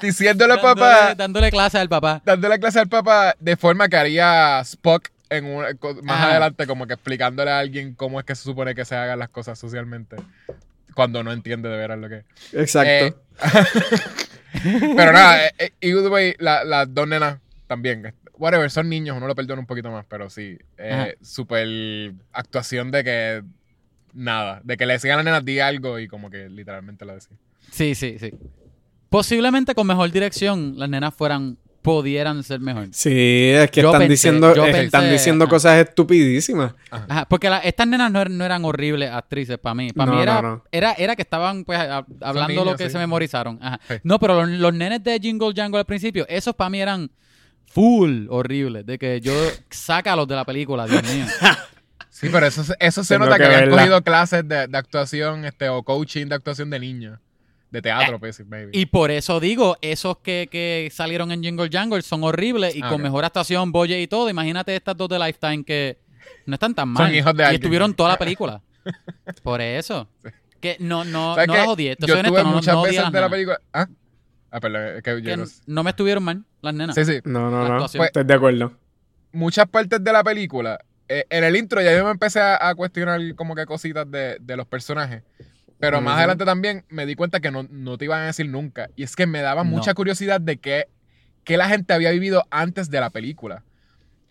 Diciéndole 0.01 0.53
al 0.53 0.61
papá, 0.61 1.14
dándole 1.16 1.51
clase 1.51 1.78
al 1.78 1.88
papá. 1.88 2.22
dándole 2.24 2.61
clase 2.61 2.78
al 2.78 2.88
papá 2.88 3.34
de 3.40 3.57
forma 3.57 3.88
que 3.88 3.97
haría 3.97 4.61
Spock 4.61 5.09
en 5.30 5.47
una- 5.47 5.74
co- 5.74 5.95
más 6.03 6.16
Ajá. 6.18 6.30
adelante, 6.30 6.66
como 6.68 6.86
que 6.86 6.95
explicándole 6.95 7.51
a 7.51 7.59
alguien 7.59 7.95
cómo 7.95 8.20
es 8.20 8.26
que 8.26 8.36
se 8.36 8.45
supone 8.45 8.76
que 8.76 8.84
se 8.84 8.95
hagan 8.95 9.18
las 9.18 9.30
cosas 9.30 9.59
socialmente. 9.59 10.14
Cuando 10.95 11.24
no 11.24 11.32
entiende 11.32 11.68
de 11.68 11.76
veras 11.76 11.99
lo 11.99 12.09
que 12.09 12.18
es. 12.18 12.24
Exacto. 12.55 12.88
Eh, 12.88 13.14
Pero 14.97 15.12
nada, 15.12 15.47
eh, 15.47 15.53
eh, 15.59 15.72
either 15.80 16.09
way, 16.11 16.34
la- 16.38 16.62
las 16.62 16.92
dos 16.95 17.09
nenas 17.09 17.38
también. 17.66 18.14
Whatever, 18.45 18.70
son 18.70 18.88
niños, 18.90 19.16
uno 19.16 19.26
lo 19.26 19.34
perdona 19.34 19.61
un 19.61 19.66
poquito 19.66 19.90
más, 19.90 20.05
pero 20.07 20.28
sí. 20.28 20.59
Eh, 20.76 21.16
super 21.22 21.66
actuación 22.32 22.90
de 22.90 23.03
que 23.05 23.42
nada, 24.12 24.61
de 24.62 24.76
que 24.76 24.84
le 24.86 24.92
decían 24.92 25.14
a 25.14 25.16
la 25.16 25.22
nena 25.22 25.40
di 25.40 25.61
algo 25.61 25.99
y 25.99 26.07
como 26.09 26.28
que 26.30 26.49
literalmente 26.51 27.05
lo 27.05 27.14
decía. 27.14 27.36
Sí, 27.70 27.95
sí, 27.95 28.18
sí. 28.18 28.32
Posiblemente 29.09 29.74
con 29.74 29.86
mejor 29.86 30.11
dirección 30.11 30.74
las 30.76 30.88
nenas 30.88 31.14
fueran, 31.14 31.57
pudieran 31.82 32.42
ser 32.42 32.61
mejor. 32.61 32.88
Sí, 32.92 33.11
es 33.51 33.70
que 33.70 33.82
Yo 33.82 33.88
están 33.88 34.03
pensé- 34.03 34.09
diciendo, 34.09 34.55
yo 34.55 34.66
están 34.66 35.11
diciendo 35.11 35.45
ajá. 35.45 35.51
cosas 35.51 35.86
estupidísimas. 35.86 36.74
Ajá, 36.90 37.26
porque 37.28 37.49
la- 37.49 37.59
estas 37.59 37.86
nenas 37.86 38.11
no, 38.11 38.20
er- 38.22 38.30
no 38.30 38.45
eran 38.45 38.64
horribles 38.64 39.11
actrices 39.11 39.59
para 39.59 39.74
mí. 39.74 39.92
Para 39.92 40.11
No, 40.11 40.16
mí 40.16 40.22
era, 40.22 40.42
no, 40.42 40.49
no. 40.57 40.64
Era, 40.72 40.92
era 40.95 41.14
que 41.14 41.22
estaban 41.22 41.64
pues 41.64 41.78
a- 41.78 42.05
hablando 42.20 42.49
niños, 42.49 42.66
lo 42.66 42.76
que 42.76 42.86
sí. 42.86 42.90
se 42.90 42.99
memorizaron. 42.99 43.59
Ajá. 43.62 43.80
Sí. 43.88 43.95
No, 44.03 44.18
pero 44.18 44.34
los, 44.45 44.49
los 44.59 44.74
nenes 44.74 45.03
de 45.05 45.18
Jingle 45.20 45.53
Jangle 45.55 45.78
al 45.80 45.86
principio, 45.86 46.26
esos 46.28 46.55
para 46.55 46.70
mí 46.70 46.80
eran 46.80 47.11
full 47.75 48.27
horribles. 48.31 48.87
De 48.87 48.99
que 48.99 49.20
yo 49.20 49.35
sácalos 49.70 50.27
de 50.29 50.35
la 50.37 50.45
película, 50.45 50.87
Dios 50.87 51.03
mío. 51.03 51.27
Sí, 52.11 52.29
pero 52.31 52.47
eso, 52.47 52.62
se- 52.62 52.77
eso 52.79 53.03
se 53.03 53.14
Tengo 53.16 53.25
nota 53.27 53.37
que, 53.37 53.43
que 53.43 53.47
habían 53.47 53.61
verla. 53.62 53.77
cogido 53.77 54.03
clases 54.03 54.49
de, 54.49 54.68
de 54.68 54.79
actuación 54.79 55.45
este, 55.45 55.68
o 55.68 55.83
coaching 55.83 56.27
de 56.27 56.37
actuación 56.37 56.70
de 56.70 56.79
niños. 56.79 57.18
De 57.72 57.83
teatro, 57.83 58.20
pues, 58.20 58.39
maybe. 58.47 58.70
Y 58.72 58.87
por 58.87 59.11
eso 59.11 59.41
digo, 59.41 59.77
esos 59.83 60.18
que, 60.18 60.49
que 60.49 60.89
salieron 60.93 61.33
en 61.33 61.43
Jingle 61.43 61.68
Jangle 61.70 62.03
son 62.03 62.22
horribles 62.22 62.77
y 62.77 62.83
Ah, 62.85 62.89
con 62.91 63.03
mejor 63.03 63.25
actuación, 63.25 63.72
Boye 63.72 64.01
y 64.01 64.07
todo. 64.07 64.31
Imagínate 64.31 64.77
estas 64.77 64.97
dos 64.97 65.09
de 65.09 65.18
Lifetime 65.18 65.64
que 65.64 65.99
no 66.47 66.55
están 66.55 66.72
tan 66.72 66.85
Son 66.95 67.07
mal. 67.07 67.14
hijos 67.16 67.35
de 67.35 67.43
y 67.43 67.47
alguien. 67.47 67.61
estuvieron 67.61 67.95
toda 67.95 68.11
la 68.11 68.16
película. 68.16 68.62
Por 69.43 69.61
eso. 69.61 70.09
Que 70.61 70.77
no, 70.81 71.05
no, 71.05 71.35
¿Sabes 71.35 71.49
no 71.49 71.53
qué? 71.53 71.59
las 71.59 71.68
odié. 71.68 71.97
Te 71.97 72.07
Yo 72.07 72.14
honesto, 72.14 72.29
estuve 72.39 72.51
no, 72.51 72.57
muchas 72.57 72.75
no 72.75 72.83
veces 72.85 73.12
de 73.12 73.20
la 73.20 73.29
película. 73.29 73.61
Ah, 73.72 73.87
ah 74.55 74.61
perdón, 74.61 74.97
es 74.97 75.03
que 75.03 75.11
yo 75.11 75.23
Que 75.23 75.37
no- 75.37 75.45
no 75.67 75.83
me 75.85 75.91
estuvieron 75.91 76.23
mal 76.25 76.45
las 76.63 76.75
nenas. 76.75 76.95
Sí, 76.95 77.05
sí. 77.05 77.21
No, 77.25 77.51
no, 77.51 77.67
no. 77.69 77.75
actuación. 77.75 78.05
Estoy 78.05 78.25
de 78.25 78.35
acuerdo. 78.35 78.73
Muchas 79.33 79.67
partes 79.69 80.03
de 80.03 80.13
la 80.13 80.23
película, 80.23 80.79
eh, 81.09 81.25
en 81.29 81.45
el 81.45 81.57
intro 81.57 81.83
ya 81.83 81.95
yo 81.97 82.05
me 82.05 82.11
empecé 82.13 82.41
a, 82.41 82.69
a 82.69 82.75
cuestionar 82.75 83.21
como 83.35 83.55
que 83.55 83.67
cositas 83.67 84.11
de, 84.11 84.39
de 84.41 84.57
los 84.57 84.67
personajes. 84.67 85.23
Pero 85.81 86.01
más 86.01 86.17
adelante 86.19 86.45
también 86.45 86.85
me 86.89 87.05
di 87.05 87.15
cuenta 87.15 87.41
que 87.41 87.51
no, 87.51 87.65
no 87.69 87.99
te 87.99 88.07
iban 88.07 88.23
a 88.23 88.27
decir 88.27 88.49
nunca. 88.49 88.89
Y 88.97 89.03
es 89.03 89.17
que 89.17 89.27
me 89.27 89.43
daba 89.43 89.65
No. 89.65 89.71
mucha 89.71 89.93
curiosidad 89.93 90.41
de 90.41 90.57
qué, 90.57 90.87
qué 91.43 91.57
la 91.59 91.69
gente 91.69 91.93
había 91.93 92.11
vivido 92.13 92.45
antes 92.51 92.89
de 92.91 93.01
la 93.01 93.11
película. 93.11 93.65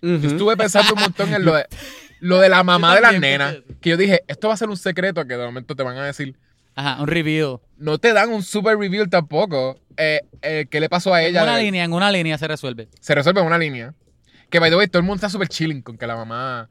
Yo 0.02 0.16
estuve 0.16 0.58
pensando 0.58 0.94
un 0.96 1.02
montón 1.02 1.34
en 1.34 1.46
lo 1.46 1.54
de, 1.54 1.66
lo 2.22 2.40
de 2.40 2.50
la 2.50 2.64
mamá 2.64 2.96
de 2.96 3.02
las 3.02 3.20
nenas. 3.20 3.58
Que 3.82 3.92
yo 3.92 3.98
dije, 3.98 4.24
esto 4.28 4.48
va 4.48 4.54
a 4.56 4.58
ser 4.58 4.70
un 4.70 4.78
secreto 4.78 5.26
que 5.28 5.38
de 5.38 5.46
momento 5.46 5.76
te 5.76 5.84
van 5.84 5.98
a 5.98 6.06
decir. 6.06 6.36
Ajá, 6.76 7.02
un 7.02 7.08
review. 7.08 7.62
No 7.78 7.98
te 7.98 8.14
dan 8.14 8.30
un 8.32 8.42
super 8.44 8.78
reveal 8.78 9.10
tampoco. 9.10 9.80
Eh, 9.98 10.22
eh, 10.42 10.66
¿Qué 10.70 10.80
le 10.80 10.90
pasó 10.90 11.14
a 11.14 11.22
En 11.22 11.30
ella? 11.30 11.44
una 11.44 11.58
De- 11.58 11.64
línea, 11.64 11.84
en 11.84 11.94
una 11.94 12.12
línea 12.12 12.38
se 12.38 12.48
resuelve. 12.48 12.88
Se 13.00 13.14
resuelve 13.14 13.42
en 13.42 13.48
una 13.48 13.58
línea. 13.58 13.94
Que, 14.50 14.60
by 14.60 14.70
the 14.70 14.76
way, 14.78 14.88
todo 14.88 15.00
el 15.00 15.04
mundo 15.04 15.16
está 15.16 15.30
súper 15.30 15.48
chilling 15.48 15.82
con 15.82 15.98
que 15.98 16.08
la 16.08 16.16
mamá... 16.16 16.70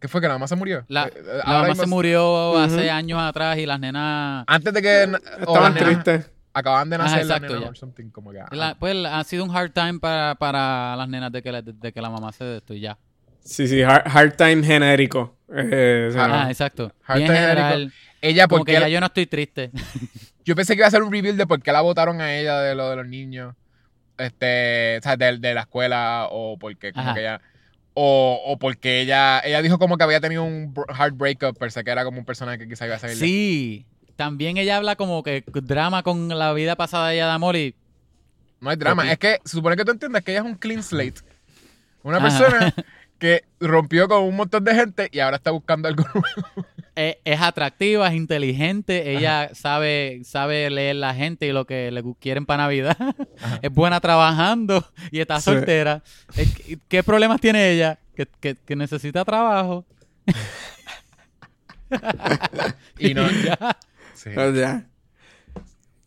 ¿Qué 0.00 0.08
fue? 0.08 0.20
¿Que 0.20 0.28
la 0.28 0.34
mamá 0.34 0.46
se 0.48 0.56
murió? 0.56 0.84
La, 0.88 1.08
Eh, 1.08 1.12
la 1.46 1.60
mamá 1.62 1.74
se 1.74 1.86
murió 1.86 2.58
hace 2.58 2.90
años 2.90 3.20
atrás 3.20 3.58
y 3.58 3.66
las 3.66 3.78
nenas... 3.78 4.44
Antes 4.46 4.72
de 4.72 4.80
que... 4.82 5.02
Estaban 5.40 5.74
tristes. 5.74 6.30
Acaban 6.52 6.88
de 6.90 6.96
Ajá, 6.96 7.04
nacer 7.04 7.18
las 7.26 7.36
exacto, 7.36 7.46
nenas 7.54 7.62
ya. 7.62 7.68
or 7.70 7.76
something, 7.76 8.10
como 8.10 8.32
que, 8.32 8.40
ah. 8.40 8.48
la- 8.50 8.74
pues 8.74 8.96
ha 9.06 9.22
sido 9.22 9.44
un 9.44 9.54
hard 9.56 9.70
time 9.72 10.00
para, 10.00 10.34
para 10.34 10.96
las 10.96 11.08
nenas 11.08 11.30
de 11.30 11.42
que, 11.42 11.52
la- 11.52 11.62
de 11.62 11.92
que 11.92 12.00
la 12.02 12.10
mamá 12.10 12.32
se 12.32 12.56
esto 12.56 12.74
ya. 12.74 12.98
Sí, 13.44 13.68
sí, 13.68 13.82
hard, 13.82 14.02
hard 14.06 14.34
time 14.36 14.62
genérico. 14.64 15.36
Eh, 15.54 16.10
Ajá. 16.16 16.46
Ah, 16.46 16.50
exacto. 16.50 16.92
Hard 17.04 17.18
Bien 17.18 17.28
time 17.28 17.38
general. 17.40 17.92
Ella, 18.20 18.46
Como 18.46 18.58
porque 18.60 18.74
que 18.74 18.80
ya 18.80 18.88
yo 18.88 19.00
no 19.00 19.06
estoy 19.06 19.26
triste. 19.26 19.70
Yo 20.44 20.56
pensé 20.56 20.74
que 20.74 20.80
iba 20.80 20.86
a 20.88 20.90
ser 20.90 21.02
un 21.02 21.12
reveal 21.12 21.36
de 21.36 21.46
por 21.46 21.62
qué 21.62 21.70
la 21.70 21.82
votaron 21.82 22.20
a 22.20 22.34
ella 22.34 22.60
de 22.60 22.74
lo 22.74 22.88
de 22.90 22.96
los 22.96 23.06
niños. 23.06 23.54
Este, 24.18 24.98
o 24.98 25.02
sea, 25.02 25.16
de, 25.16 25.38
de 25.38 25.54
la 25.54 25.60
escuela 25.60 26.28
o 26.30 26.58
porque 26.58 26.92
como 26.92 27.14
que 27.14 27.20
ella 27.20 27.40
o, 27.94 28.40
o 28.46 28.58
porque 28.58 29.00
ella 29.00 29.40
ella 29.40 29.62
dijo 29.62 29.78
como 29.78 29.96
que 29.96 30.04
había 30.04 30.20
tenido 30.20 30.42
un 30.42 30.74
hard 30.88 31.14
breakup, 31.14 31.58
pensé 31.58 31.84
que 31.84 31.90
era 31.90 32.04
como 32.04 32.18
un 32.18 32.24
personaje 32.24 32.58
que 32.58 32.68
quizá 32.68 32.86
iba 32.86 32.96
a 32.96 32.98
salir. 32.98 33.16
Sí. 33.16 33.86
También 34.16 34.56
ella 34.56 34.76
habla 34.76 34.96
como 34.96 35.22
que 35.22 35.44
drama 35.46 36.02
con 36.02 36.28
la 36.28 36.52
vida 36.52 36.76
pasada 36.76 37.08
de 37.08 37.14
ella 37.14 37.26
de 37.26 37.32
amor 37.32 37.56
y... 37.56 37.74
No 38.60 38.68
hay 38.68 38.76
drama, 38.76 39.10
es 39.10 39.18
que 39.18 39.38
se 39.44 39.52
supone 39.52 39.76
que 39.76 39.84
tú 39.84 39.92
entiendas 39.92 40.22
que 40.22 40.32
ella 40.32 40.40
es 40.40 40.46
un 40.46 40.54
clean 40.54 40.82
slate. 40.82 41.20
Una 42.02 42.18
Ajá. 42.18 42.26
persona 42.28 42.74
que 43.18 43.44
rompió 43.60 44.08
con 44.08 44.22
un 44.24 44.36
montón 44.36 44.64
de 44.64 44.74
gente 44.74 45.08
y 45.12 45.20
ahora 45.20 45.36
está 45.36 45.50
buscando 45.50 45.88
algo 45.88 46.04
nuevo. 46.14 46.68
Es, 46.94 47.16
es 47.24 47.40
atractiva, 47.40 48.08
es 48.08 48.14
inteligente, 48.14 49.12
ella 49.16 49.50
sabe, 49.54 50.20
sabe 50.24 50.70
leer 50.70 50.96
la 50.96 51.14
gente 51.14 51.46
y 51.46 51.52
lo 51.52 51.66
que 51.66 51.90
le 51.90 52.02
quieren 52.20 52.46
para 52.46 52.64
Navidad. 52.64 52.96
Es 53.62 53.72
buena 53.72 54.00
trabajando 54.00 54.84
y 55.10 55.20
está 55.20 55.38
Sí. 55.40 55.44
soltera. 55.50 56.02
¿Qué 56.88 57.02
problemas 57.02 57.40
tiene 57.40 57.70
ella? 57.72 57.98
Que, 58.14 58.26
que- 58.40 58.56
que 58.56 58.76
necesita 58.76 59.24
trabajo. 59.24 59.84
Y 62.98 63.14
no- 63.14 63.28
ya. 63.44 63.76
Sí. 64.14 64.30
o 64.36 64.54
sea. 64.54 64.86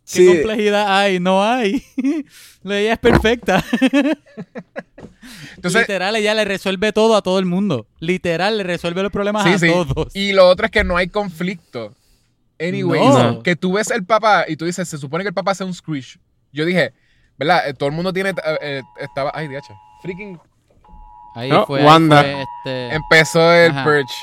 ¿Qué 0.06 0.10
Sí, 0.20 0.26
complejidad 0.26 0.98
hay? 0.98 1.18
No 1.20 1.42
hay. 1.42 1.82
ella 2.64 2.92
es 2.92 2.98
perfecta. 2.98 3.64
Entonces, 5.56 5.82
Literal, 5.82 6.14
ella 6.16 6.34
le 6.34 6.44
resuelve 6.44 6.92
todo 6.92 7.16
a 7.16 7.22
todo 7.22 7.38
el 7.38 7.46
mundo. 7.46 7.86
Literal, 8.00 8.58
le 8.58 8.64
resuelve 8.64 9.02
los 9.02 9.10
problemas 9.12 9.44
sí, 9.44 9.52
a 9.54 9.58
sí. 9.58 9.68
todos. 9.68 10.14
Y 10.14 10.32
lo 10.32 10.46
otro 10.48 10.66
es 10.66 10.72
que 10.72 10.84
no 10.84 10.96
hay 10.96 11.08
conflicto. 11.08 11.94
Anyways, 12.60 13.02
No. 13.02 13.42
que 13.42 13.56
tú 13.56 13.72
ves 13.72 13.90
el 13.90 14.04
papá 14.04 14.44
y 14.46 14.56
tú 14.56 14.64
dices, 14.66 14.88
se 14.88 14.98
supone 14.98 15.24
que 15.24 15.28
el 15.28 15.34
papá 15.34 15.52
hace 15.52 15.64
un 15.64 15.74
Scrooge. 15.74 16.18
Yo 16.52 16.64
dije, 16.64 16.92
¿verdad? 17.38 17.68
Eh, 17.68 17.74
todo 17.74 17.88
el 17.88 17.94
mundo 17.94 18.12
tiene. 18.12 18.30
eh, 18.30 18.34
eh, 18.60 18.82
estaba. 19.00 19.32
Ay, 19.34 19.48
DH. 19.48 19.62
Freaking. 20.02 20.38
Ahí 21.34 21.48
No, 21.50 21.66
fue, 21.66 21.80
ahí 21.80 21.86
Wanda. 21.86 22.20
fue, 22.22 22.42
este, 22.42 22.94
Empezó 22.94 23.52
el 23.52 23.70
Ajá. 23.72 23.84
Purge. 23.84 24.14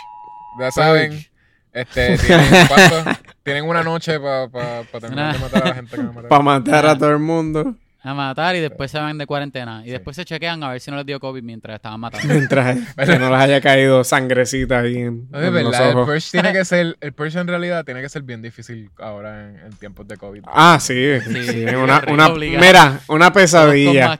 Ya 0.59 0.71
saben. 0.71 1.11
Purge. 1.11 1.30
Este, 1.73 2.17
tienen, 2.27 2.47
¿cuánto? 2.67 3.11
tienen 3.43 3.63
una 3.65 3.83
noche 3.83 4.19
para 4.19 4.49
terminar 4.83 5.11
Una- 5.13 5.33
de 5.33 5.39
matar 5.39 5.63
a 5.63 5.69
la 5.69 5.75
gente 5.75 5.95
que 5.95 6.03
matar. 6.03 6.27
para 6.27 6.43
matar 6.43 6.85
a 6.85 6.97
todo 6.97 7.11
el 7.11 7.19
mundo. 7.19 7.75
a 8.03 8.13
matar 8.13 8.55
y 8.55 8.59
después 8.59 8.89
se 8.91 8.97
van 8.99 9.17
de 9.17 9.25
cuarentena. 9.27 9.83
Y 9.85 9.91
después 9.91 10.15
se 10.15 10.25
chequean 10.25 10.63
a 10.63 10.69
ver 10.71 10.81
si 10.81 10.89
no 10.91 10.97
les 10.97 11.05
dio 11.05 11.19
COVID 11.19 11.41
mientras 11.43 11.75
estaban 11.75 11.99
matando. 11.99 12.27
Mientras 12.33 12.77
que 12.97 13.19
no 13.19 13.29
les 13.29 13.39
haya 13.39 13.61
caído 13.61 14.03
sangrecita 14.03 14.79
ahí 14.79 14.97
en, 14.97 15.29
No, 15.29 15.39
es 15.39 15.47
en 15.47 15.53
los 15.53 15.71
verdad, 15.71 15.89
el 15.91 15.95
ojos. 15.95 16.07
Purge 16.09 16.31
tiene 16.31 16.51
que 16.51 16.65
ser, 16.65 16.97
el 16.99 17.13
Purge 17.13 17.39
en 17.39 17.47
realidad 17.47 17.85
tiene 17.85 18.01
que 18.01 18.09
ser 18.09 18.23
bien 18.23 18.41
difícil 18.41 18.89
ahora 18.99 19.49
en, 19.49 19.59
en 19.59 19.71
tiempos 19.73 20.07
de 20.07 20.17
COVID. 20.17 20.41
Ah, 20.47 20.77
sí. 20.81 21.19
Sí, 21.25 21.33
sí, 21.33 21.43
sí, 21.69 21.75
una, 21.75 22.03
una- 22.09 22.29
mira, 22.29 22.99
una 23.07 23.31
pesadilla. 23.31 24.19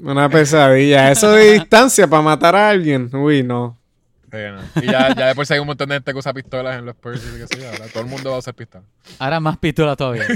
Una 0.00 0.28
pesadilla. 0.28 1.10
Eso 1.10 1.32
de 1.32 1.54
distancia 1.54 2.06
para 2.06 2.22
matar 2.22 2.54
a 2.54 2.68
alguien. 2.70 3.10
Uy, 3.14 3.42
no. 3.42 3.77
Sí, 4.30 4.36
no. 4.76 4.82
Y 4.82 4.86
ya, 4.86 5.14
ya 5.14 5.26
después 5.26 5.50
hay 5.50 5.58
un 5.58 5.66
montón 5.66 5.88
de 5.88 5.94
gente 5.96 6.12
que 6.12 6.18
usa 6.18 6.34
pistolas 6.34 6.78
en 6.78 6.84
los 6.86 6.94
Purge 6.96 7.20
y 7.34 7.38
yo, 7.38 7.68
ahora 7.70 7.86
todo 7.92 8.02
el 8.02 8.08
mundo 8.08 8.30
va 8.30 8.36
a 8.36 8.38
usar 8.40 8.54
pistolas. 8.54 8.86
Ahora 9.18 9.40
más 9.40 9.56
pistola 9.58 9.96
todavía. 9.96 10.26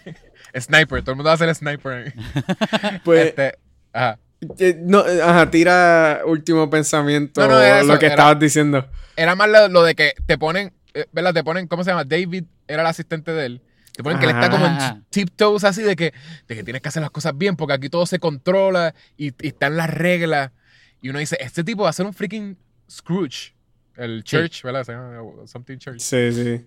Sniper, 0.58 1.00
todo 1.02 1.12
el 1.12 1.16
mundo 1.16 1.28
va 1.28 1.32
a 1.32 1.34
hacer 1.34 1.54
sniper. 1.54 2.12
Pues, 3.04 3.26
Este, 3.28 3.58
ajá. 3.92 4.18
eh, 4.58 4.76
no, 4.80 5.06
eh, 5.06 5.22
ajá, 5.22 5.50
tira 5.50 6.20
último 6.26 6.68
pensamiento 6.70 7.40
No, 7.40 7.48
no, 7.48 7.60
era 7.60 7.82
lo 7.82 7.98
que 7.98 8.06
era- 8.06 8.14
estabas 8.14 8.38
diciendo. 8.38 8.88
Era 9.16 9.34
más 9.34 9.48
lo, 9.48 9.68
lo 9.68 9.82
de 9.82 9.94
que 9.94 10.14
te 10.26 10.38
ponen, 10.38 10.72
eh, 10.94 11.06
¿verdad? 11.12 11.34
Te 11.34 11.44
ponen, 11.44 11.66
¿cómo 11.68 11.84
se 11.84 11.90
llama? 11.90 12.04
David 12.04 12.44
era 12.66 12.82
el 12.82 12.88
asistente 12.88 13.32
de 13.32 13.46
él. 13.46 13.62
Te 13.92 14.02
ponen 14.02 14.18
que 14.18 14.26
él 14.26 14.32
está 14.32 14.48
como 14.48 14.64
en 14.66 15.04
tiptoes 15.10 15.64
así 15.64 15.82
de 15.82 15.94
que, 15.94 16.14
de 16.48 16.54
que 16.56 16.64
tienes 16.64 16.80
que 16.80 16.88
hacer 16.88 17.02
las 17.02 17.10
cosas 17.10 17.36
bien 17.36 17.56
porque 17.56 17.74
aquí 17.74 17.90
todo 17.90 18.06
se 18.06 18.18
controla 18.18 18.94
y, 19.16 19.28
y 19.44 19.48
están 19.48 19.76
las 19.76 19.90
reglas. 19.90 20.52
Y 21.02 21.10
uno 21.10 21.18
dice, 21.18 21.36
este 21.40 21.64
tipo 21.64 21.82
va 21.84 21.90
a 21.90 21.92
ser 21.92 22.06
un 22.06 22.14
freaking 22.14 22.56
Scrooge. 22.90 23.54
El 23.96 24.18
Sí. 24.24 24.36
Church, 24.36 24.62
¿verdad? 24.62 24.84
Se 24.84 24.92
llama 24.92 25.18
Something 25.46 25.78
Church. 25.78 26.00
Sí, 26.00 26.32
sí. 26.32 26.66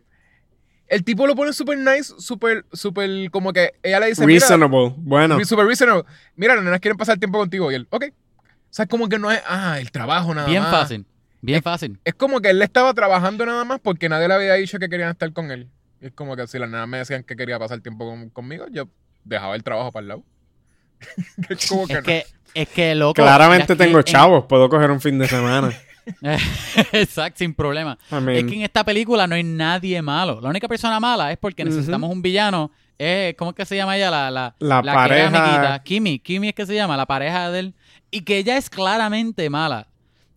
El 0.87 1.03
tipo 1.03 1.25
lo 1.25 1.35
pone 1.35 1.53
súper 1.53 1.77
nice, 1.77 2.13
súper, 2.19 2.65
súper, 2.71 3.31
como 3.31 3.51
que 3.53 3.73
ella 3.81 3.99
le 3.99 4.07
dice, 4.07 4.25
mira, 4.27 4.39
Reasonable. 4.39 4.93
Bueno. 4.97 5.43
super 5.45 5.65
reasonable. 5.65 6.03
Mira, 6.35 6.55
las 6.55 6.63
nenas 6.63 6.79
quieren 6.79 6.97
pasar 6.97 7.17
tiempo 7.17 7.39
contigo. 7.39 7.71
Y 7.71 7.75
él, 7.75 7.87
ok. 7.89 8.05
O 8.09 8.45
sea, 8.69 8.85
como 8.85 9.07
que 9.09 9.17
no 9.17 9.31
es, 9.31 9.41
ah, 9.47 9.79
el 9.79 9.91
trabajo 9.91 10.33
nada 10.35 10.47
Bien 10.47 10.61
más. 10.61 10.71
fácil. 10.71 11.05
Bien 11.41 11.61
fácil. 11.63 11.99
Es 12.03 12.13
como 12.13 12.39
que 12.41 12.49
él 12.51 12.61
estaba 12.61 12.93
trabajando 12.93 13.45
nada 13.45 13.65
más 13.65 13.79
porque 13.79 14.07
nadie 14.09 14.27
le 14.27 14.33
había 14.35 14.53
dicho 14.53 14.77
que 14.79 14.87
querían 14.89 15.09
estar 15.11 15.31
con 15.33 15.51
él. 15.51 15.69
Y 16.01 16.07
es 16.07 16.11
como 16.13 16.35
que 16.35 16.45
si 16.47 16.59
las 16.59 16.69
nenas 16.69 16.87
me 16.87 16.97
decían 16.99 17.23
que 17.23 17.35
quería 17.35 17.57
pasar 17.59 17.79
tiempo 17.81 18.05
con- 18.05 18.29
conmigo, 18.29 18.65
yo 18.71 18.87
dejaba 19.23 19.55
el 19.55 19.63
trabajo 19.63 19.91
para 19.91 20.01
el 20.03 20.07
lado. 20.09 20.23
es 21.49 21.67
como 21.69 21.87
que, 21.87 21.93
Es 21.93 21.99
no. 21.99 22.05
que, 22.05 22.25
es 22.53 22.69
que 22.69 22.95
loco. 22.95 23.13
Claramente 23.15 23.67
que 23.67 23.75
tengo 23.75 23.97
en- 23.97 24.03
chavos. 24.03 24.45
Puedo 24.45 24.69
coger 24.69 24.91
un 24.91 25.01
fin 25.01 25.17
de 25.17 25.27
semana. 25.27 25.71
Exacto, 26.91 27.37
sin 27.39 27.53
problema. 27.53 27.97
I 28.11 28.15
mean, 28.15 28.29
Es 28.37 28.43
que 28.45 28.55
en 28.55 28.61
esta 28.63 28.83
película 28.83 29.27
no 29.27 29.35
hay 29.35 29.43
nadie 29.43 30.01
malo. 30.01 30.39
La 30.41 30.49
única 30.49 30.67
persona 30.67 30.99
mala 30.99 31.31
es 31.31 31.37
porque 31.37 31.63
necesitamos 31.65 32.09
un 32.11 32.21
villano. 32.21 32.71
Es, 32.97 33.35
¿Cómo 33.35 33.51
es 33.51 33.55
que 33.57 33.65
se 33.65 33.75
llama 33.75 33.97
ella? 33.97 34.11
La, 34.11 34.31
la, 34.31 34.55
La 34.59 34.81
pareja- 34.93 35.27
amiguita. 35.27 35.83
Kimi. 35.83 36.19
Kimi 36.19 36.49
es 36.49 36.53
que 36.55 36.65
se 36.65 36.75
llama, 36.75 36.95
la 36.97 37.05
pareja 37.05 37.49
de 37.51 37.59
él. 37.59 37.73
Y 38.11 38.21
que 38.21 38.37
ella 38.37 38.57
es 38.57 38.69
claramente 38.69 39.49
mala. 39.49 39.87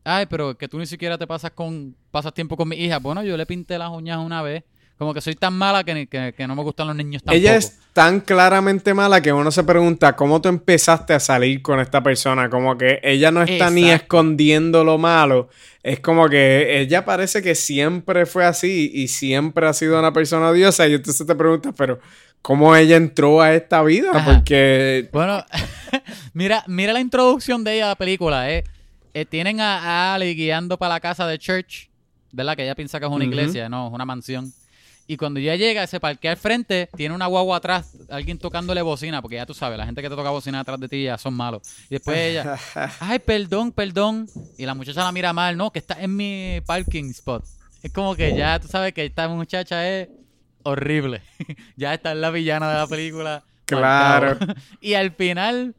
Ay, 0.04 0.26
pero 0.26 0.56
que 0.56 0.68
tú 0.68 0.78
ni 0.78 0.86
siquiera 0.86 1.18
te 1.18 1.26
pasas 1.26 1.50
con 1.50 1.94
pasas 2.10 2.32
tiempo 2.32 2.56
con 2.56 2.68
mi 2.68 2.76
hija. 2.76 2.98
Bueno, 2.98 3.22
yo 3.22 3.36
le 3.36 3.44
pinté 3.44 3.76
las 3.78 3.90
uñas 3.90 4.18
una 4.18 4.40
vez. 4.40 4.64
Como 4.98 5.12
que 5.12 5.20
soy 5.20 5.34
tan 5.34 5.52
mala 5.52 5.84
que, 5.84 5.92
ni- 5.94 6.06
que, 6.06 6.32
que 6.34 6.46
no 6.46 6.54
me 6.56 6.62
gustan 6.62 6.86
los 6.86 6.96
niños 6.96 7.22
tampoco. 7.22 7.36
Ella 7.36 7.56
es 7.56 7.78
tan 7.92 8.20
claramente 8.20 8.94
mala 8.94 9.20
que 9.20 9.32
uno 9.32 9.50
se 9.50 9.62
pregunta 9.62 10.16
cómo 10.16 10.40
tú 10.40 10.48
empezaste 10.48 11.12
a 11.12 11.20
salir 11.20 11.60
con 11.60 11.80
esta 11.80 12.02
persona. 12.02 12.48
Como 12.48 12.78
que 12.78 13.00
ella 13.02 13.30
no 13.30 13.42
está 13.42 13.70
ni 13.70 13.90
escondiendo 13.90 14.84
lo 14.84 14.96
malo. 14.96 15.48
Es 15.82 16.00
como 16.00 16.28
que 16.30 16.80
ella 16.80 17.04
parece 17.04 17.42
que 17.42 17.54
siempre 17.54 18.24
fue 18.26 18.46
así 18.46 18.90
y 18.94 19.08
siempre 19.08 19.66
ha 19.68 19.72
sido 19.74 19.98
una 19.98 20.12
persona 20.12 20.48
odiosa. 20.48 20.88
Y 20.88 20.94
entonces 20.94 21.26
te 21.26 21.34
preguntas, 21.34 21.74
pero 21.76 22.00
¿cómo 22.40 22.74
ella 22.74 22.96
entró 22.96 23.42
a 23.42 23.52
esta 23.54 23.82
vida? 23.82 24.10
Ajá. 24.14 24.34
Porque 24.36 25.08
Bueno, 25.12 25.44
mira, 26.32 26.64
mira 26.66 26.92
la 26.94 27.00
introducción 27.00 27.62
de 27.64 27.74
ella 27.74 27.84
a 27.86 27.88
la 27.88 27.96
película. 27.96 28.50
Eh. 28.50 28.64
Eh, 29.14 29.24
tienen 29.26 29.60
a, 29.60 29.78
a 30.12 30.14
Ali 30.14 30.34
guiando 30.34 30.76
para 30.78 30.94
la 30.94 31.00
casa 31.00 31.26
de 31.26 31.38
Church, 31.38 31.88
¿verdad? 32.32 32.56
Que 32.56 32.64
ella 32.64 32.74
piensa 32.74 32.98
que 32.98 33.06
es 33.06 33.12
una 33.12 33.24
iglesia, 33.24 33.68
no, 33.68 33.88
es 33.88 33.92
una 33.94 34.04
mansión. 34.04 34.52
Y 35.08 35.16
cuando 35.16 35.38
ella 35.38 35.54
llega, 35.54 35.86
se 35.86 36.00
parquea 36.00 36.32
al 36.32 36.36
frente, 36.36 36.88
tiene 36.96 37.14
una 37.14 37.26
guagua 37.26 37.58
atrás, 37.58 37.96
alguien 38.10 38.38
tocándole 38.38 38.82
bocina, 38.82 39.22
porque 39.22 39.36
ya 39.36 39.46
tú 39.46 39.54
sabes, 39.54 39.78
la 39.78 39.86
gente 39.86 40.02
que 40.02 40.08
te 40.10 40.16
toca 40.16 40.30
bocina 40.30 40.60
atrás 40.60 40.80
de 40.80 40.88
ti 40.88 41.04
ya 41.04 41.16
son 41.16 41.34
malos. 41.34 41.62
Y 41.88 41.90
después 41.94 42.16
ella, 42.18 42.58
ay, 43.00 43.20
perdón, 43.20 43.70
perdón. 43.70 44.26
Y 44.58 44.66
la 44.66 44.74
muchacha 44.74 45.04
la 45.04 45.12
mira 45.12 45.32
mal, 45.32 45.56
no, 45.56 45.70
que 45.70 45.78
está 45.78 46.00
en 46.02 46.16
mi 46.16 46.60
parking 46.66 47.10
spot. 47.10 47.44
Es 47.82 47.92
como 47.92 48.16
que 48.16 48.36
ya 48.36 48.58
tú 48.58 48.66
sabes 48.66 48.92
que 48.92 49.04
esta 49.04 49.28
muchacha 49.28 49.88
es 49.88 50.08
horrible. 50.64 51.22
ya 51.76 51.94
está 51.94 52.10
en 52.10 52.20
la 52.20 52.30
villana 52.30 52.68
de 52.68 52.76
la 52.76 52.86
película. 52.86 53.44
Claro. 53.66 54.38
y 54.80 54.94
al 54.94 55.10
final, 55.10 55.74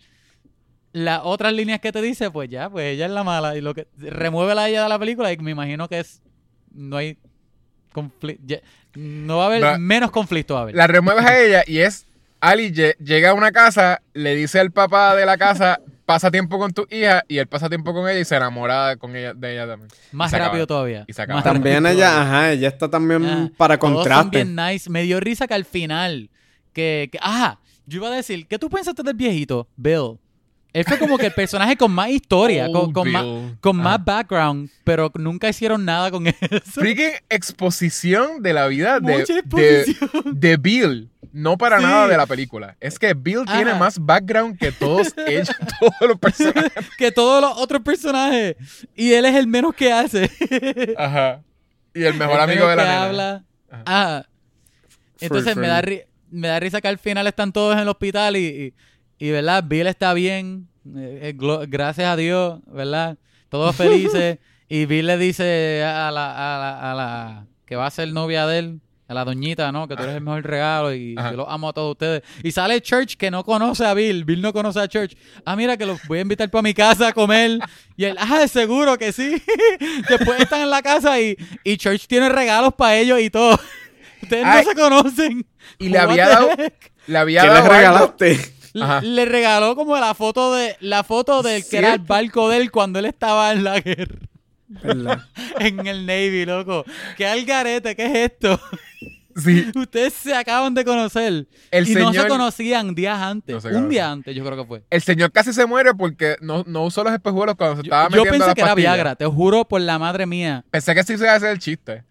las 0.91 1.21
otras 1.23 1.53
líneas 1.53 1.79
que 1.79 1.91
te 1.93 2.01
dice, 2.01 2.29
pues 2.31 2.49
ya, 2.49 2.69
pues 2.69 2.93
ella 2.93 3.05
es 3.05 3.11
la 3.11 3.23
mala. 3.23 3.55
Y 3.57 3.61
lo 3.61 3.73
que 3.73 3.87
remueve 3.97 4.59
a 4.59 4.67
ella 4.67 4.83
de 4.83 4.89
la 4.89 4.99
película, 4.99 5.31
y 5.31 5.37
me 5.37 5.51
imagino 5.51 5.87
que 5.87 5.99
es. 5.99 6.21
No 6.71 6.97
hay 6.97 7.17
confli- 7.93 8.39
ya- 8.45 8.59
no 8.97 9.37
va 9.37 9.43
a 9.43 9.47
haber 9.47 9.63
Va- 9.63 9.77
menos 9.77 10.11
conflicto 10.11 10.53
va 10.55 10.61
a 10.61 10.63
haber. 10.63 10.75
La 10.75 10.87
remueves 10.87 11.25
a 11.25 11.39
ella 11.39 11.63
y 11.67 11.79
es 11.79 12.05
Ali 12.39 12.71
lle- 12.71 12.95
llega 12.97 13.31
a 13.31 13.33
una 13.33 13.51
casa, 13.51 14.01
le 14.13 14.35
dice 14.35 14.59
al 14.59 14.71
papá 14.71 15.15
de 15.15 15.25
la 15.25 15.37
casa, 15.37 15.79
pasa 16.05 16.29
tiempo 16.31 16.57
con 16.59 16.71
tu 16.71 16.85
hija 16.91 17.23
y 17.27 17.37
él 17.39 17.47
pasa 17.47 17.67
tiempo 17.67 17.93
con 17.93 18.07
ella 18.07 18.19
y 18.19 18.25
se 18.25 18.35
enamora 18.35 18.95
con 18.97 19.15
ella, 19.15 19.33
de 19.33 19.53
ella 19.53 19.67
también. 19.67 19.89
Más 20.11 20.31
rápido 20.31 20.63
acaba. 20.63 20.67
todavía. 20.67 21.03
Y 21.07 21.13
se 21.13 21.21
acaba. 21.21 21.37
Más 21.37 21.43
También 21.43 21.83
rápido 21.83 21.99
ella, 21.99 22.11
todavía. 22.11 22.31
ajá, 22.37 22.51
ella 22.51 22.67
está 22.67 22.89
también 22.89 23.25
Ah, 23.25 23.49
para 23.57 23.77
todos 23.77 23.89
son 23.89 23.95
contraste. 24.03 24.43
bien 24.43 24.55
nice. 24.55 24.89
Me 24.89 25.01
dio 25.03 25.19
risa 25.19 25.47
que 25.47 25.53
al 25.55 25.65
final, 25.65 26.29
que, 26.73 27.09
que- 27.11 27.19
ajá, 27.21 27.59
yo 27.87 27.97
iba 27.97 28.07
a 28.07 28.11
decir, 28.15 28.47
¿qué 28.47 28.59
tú 28.59 28.69
pensaste 28.69 29.01
del 29.03 29.15
viejito? 29.15 29.67
Bill. 29.75 30.17
Él 30.77 30.85
fue 30.85 30.99
como 30.99 31.17
que 31.17 31.25
el 31.25 31.31
personaje 31.33 31.75
con 31.75 31.91
más 31.91 32.09
historia, 32.09 32.67
con, 32.71 32.93
con 32.93 33.77
más, 33.77 34.05
background, 34.05 34.69
pero 34.83 35.11
nunca 35.15 35.49
hicieron 35.49 35.83
nada 35.83 36.11
con 36.11 36.27
eso. 36.27 36.37
Freaking 36.65 37.13
exposición 37.29 38.43
de 38.43 38.53
la 38.53 38.67
vida 38.67 38.99
de, 38.99 40.57
Bill. 40.57 41.09
No 41.31 41.57
para 41.57 41.77
Sí. 41.79 41.83
nada 41.83 42.07
de 42.07 42.15
la 42.15 42.27
película. 42.27 42.77
Es 42.79 42.99
que 42.99 43.15
Bill 43.15 43.43
tiene 43.45 43.73
más 43.73 43.97
background 43.97 44.59
que 44.59 44.71
todos 44.71 45.15
ellos, 45.27 45.49
todos 45.79 46.09
los 46.09 46.19
personajes. 46.19 46.71
que 46.99 47.11
todos 47.11 47.41
los 47.41 47.57
otros 47.57 47.81
personajes. 47.81 48.55
Y 48.95 49.13
él 49.13 49.25
es 49.25 49.35
el 49.35 49.47
menos 49.47 49.73
que 49.73 49.91
hace. 49.91 50.29
Ajá. 50.95 51.41
Y 51.95 52.03
el 52.03 52.13
mejor 52.13 52.35
El 52.35 52.41
amigo 52.41 52.67
de 52.67 52.75
la 52.75 52.83
que 52.83 52.89
nena. 52.89 53.03
habla. 53.03 53.43
Ajá. 53.71 53.83
Ah. 53.87 54.25
Entonces 55.19 55.53
Free 55.55 55.61
me 55.61 55.67
da, 55.67 55.81
me 56.29 56.59
risa 56.59 56.81
que 56.81 56.87
al 56.87 56.99
final 56.99 57.25
están 57.25 57.51
todos 57.51 57.73
en 57.73 57.79
el 57.79 57.87
hospital 57.87 58.37
y, 58.37 58.45
y, 58.45 58.73
y, 59.19 59.31
¿verdad? 59.31 59.63
Bill 59.65 59.87
está 59.87 60.13
bien. 60.13 60.67
eh, 60.95 61.33
eh, 61.37 61.65
gracias 61.67 62.07
a 62.07 62.15
Dios, 62.15 62.59
¿verdad? 62.67 63.17
Todos 63.49 63.75
felices. 63.75 64.37
y 64.69 64.85
Bill 64.85 65.07
le 65.07 65.17
dice 65.17 65.83
a 65.83 66.11
la, 66.11 66.55
a, 66.55 66.59
la, 66.59 66.91
a 66.91 66.95
la 66.95 67.45
que 67.65 67.75
va 67.75 67.87
a 67.87 67.91
ser 67.91 68.11
novia 68.13 68.45
de 68.47 68.59
él, 68.59 68.79
a 69.09 69.13
la 69.13 69.23
doñita, 69.25 69.71
¿no? 69.71 69.87
Que 69.87 69.95
tú 69.95 70.03
eres 70.03 70.15
el 70.15 70.21
mejor 70.21 70.43
regalo 70.43 70.93
y 70.93 71.15
Ajá. 71.17 71.31
yo 71.31 71.37
los 71.37 71.45
amo 71.49 71.69
a 71.69 71.73
todos 71.73 71.91
ustedes. 71.91 72.23
Y 72.43 72.51
sale 72.51 72.81
Church 72.81 73.15
que 73.15 73.31
no 73.31 73.43
conoce 73.43 73.85
a 73.85 73.93
Bill. 73.93 74.25
Bill 74.25 74.41
no 74.41 74.51
conoce 74.53 74.79
a 74.81 74.87
Church. 74.87 75.15
Ah, 75.45 75.55
mira 75.55 75.77
que 75.77 75.85
los 75.85 75.99
voy 76.07 76.19
a 76.19 76.21
invitar 76.21 76.49
para 76.49 76.61
mi 76.61 76.73
casa 76.73 77.07
a 77.09 77.13
comer. 77.13 77.59
Y 77.95 78.03
él, 78.05 78.17
ah, 78.19 78.45
seguro 78.49 78.97
que 78.97 79.11
sí. 79.13 79.41
Después 80.09 80.41
están 80.41 80.61
en 80.61 80.69
la 80.69 80.81
casa 80.81 81.19
y, 81.21 81.37
y 81.63 81.77
Church 81.77 82.05
tiene 82.07 82.27
regalos 82.29 82.73
para 82.73 82.97
ellos 82.97 83.19
y 83.21 83.29
todo. 83.29 83.57
Ustedes 84.21 84.43
Ay. 84.45 84.65
no 84.65 84.71
se 84.71 84.75
conocen. 84.77 85.45
Y 85.79 85.89
le 85.89 85.99
había 85.99 86.27
dado, 86.27 86.49
le 87.07 87.17
había 87.17 87.41
¿Qué 87.41 87.47
le 87.47 87.53
dado 87.53 87.69
regalaste? 87.69 88.39
Le- 88.77 88.83
Ajá. 88.83 89.01
Le 89.01 89.25
regaló 89.25 89.75
como 89.75 89.97
la 89.97 90.13
foto 90.13 90.53
de 90.53 90.75
la 90.79 91.03
foto 91.03 91.41
del 91.43 91.67
que 91.67 91.77
era 91.77 91.93
el 91.93 91.99
barco 91.99 92.49
de 92.49 92.57
él 92.57 92.71
cuando 92.71 92.99
él 92.99 93.05
estaba 93.05 93.51
en 93.51 93.63
la 93.63 93.79
guerra. 93.79 94.19
¿Verdad? 94.67 95.21
En 95.59 95.87
el 95.87 96.05
Navy, 96.05 96.45
loco. 96.45 96.85
¿Qué 97.17 97.25
algarete? 97.25 97.95
¿Qué 97.95 98.05
es 98.05 98.31
esto? 98.31 98.59
Sí. 99.35 99.65
Ustedes 99.75 100.13
se 100.13 100.35
acaban 100.35 100.73
de 100.73 100.83
conocer. 100.83 101.47
El 101.71 101.87
y 101.89 101.93
no 101.95 102.11
se 102.11 102.19
señor- 102.19 102.27
conocían 102.27 102.93
días 102.95 103.17
antes. 103.19 103.63
No 103.63 103.77
Un 103.79 103.89
día 103.89 104.11
antes, 104.11 104.35
yo 104.35 104.43
creo 104.43 104.57
que 104.57 104.65
fue. 104.65 104.83
El 104.89 105.01
señor 105.01 105.31
casi 105.31 105.53
se 105.53 105.65
muere 105.65 105.93
porque 105.93 106.35
no, 106.41 106.63
no 106.67 106.83
usó 106.85 107.03
los 107.03 107.13
espejuelos 107.13 107.55
cuando 107.55 107.77
se 107.77 107.83
Yo, 107.83 107.85
estaba 107.87 108.03
yo 108.09 108.23
metiendo 108.23 108.31
pensé 108.31 108.45
las 108.47 108.55
que 108.55 108.61
era. 108.61 108.75
Viagra, 108.75 109.15
te 109.15 109.25
juro 109.25 109.67
por 109.67 109.79
la 109.81 109.97
madre 109.99 110.25
mía. 110.25 110.65
Pensé 110.71 110.93
que 110.95 111.03
sí 111.03 111.17
se 111.17 111.23
iba 111.23 111.33
a 111.33 111.35
hacer 111.37 111.49
el 111.51 111.59
chiste. 111.59 112.03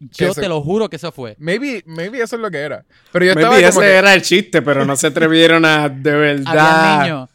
Yo 0.00 0.34
te 0.34 0.48
lo 0.48 0.60
juro 0.62 0.88
que 0.88 0.96
eso 0.96 1.12
fue. 1.12 1.34
Maybe, 1.38 1.82
maybe 1.86 2.20
eso 2.20 2.36
es 2.36 2.42
lo 2.42 2.50
que 2.50 2.58
era. 2.58 2.84
Pero 3.12 3.24
yo 3.24 3.32
estaba 3.32 3.54
Maybe 3.54 3.68
como 3.70 3.82
ese 3.82 3.90
que, 3.90 3.96
era 3.96 4.14
el 4.14 4.22
chiste, 4.22 4.62
pero 4.62 4.84
no 4.84 4.96
se 4.96 5.08
atrevieron 5.08 5.64
a 5.64 5.88
de 5.88 6.12
verdad. 6.12 6.46
Había 6.90 7.02
niños. 7.02 7.28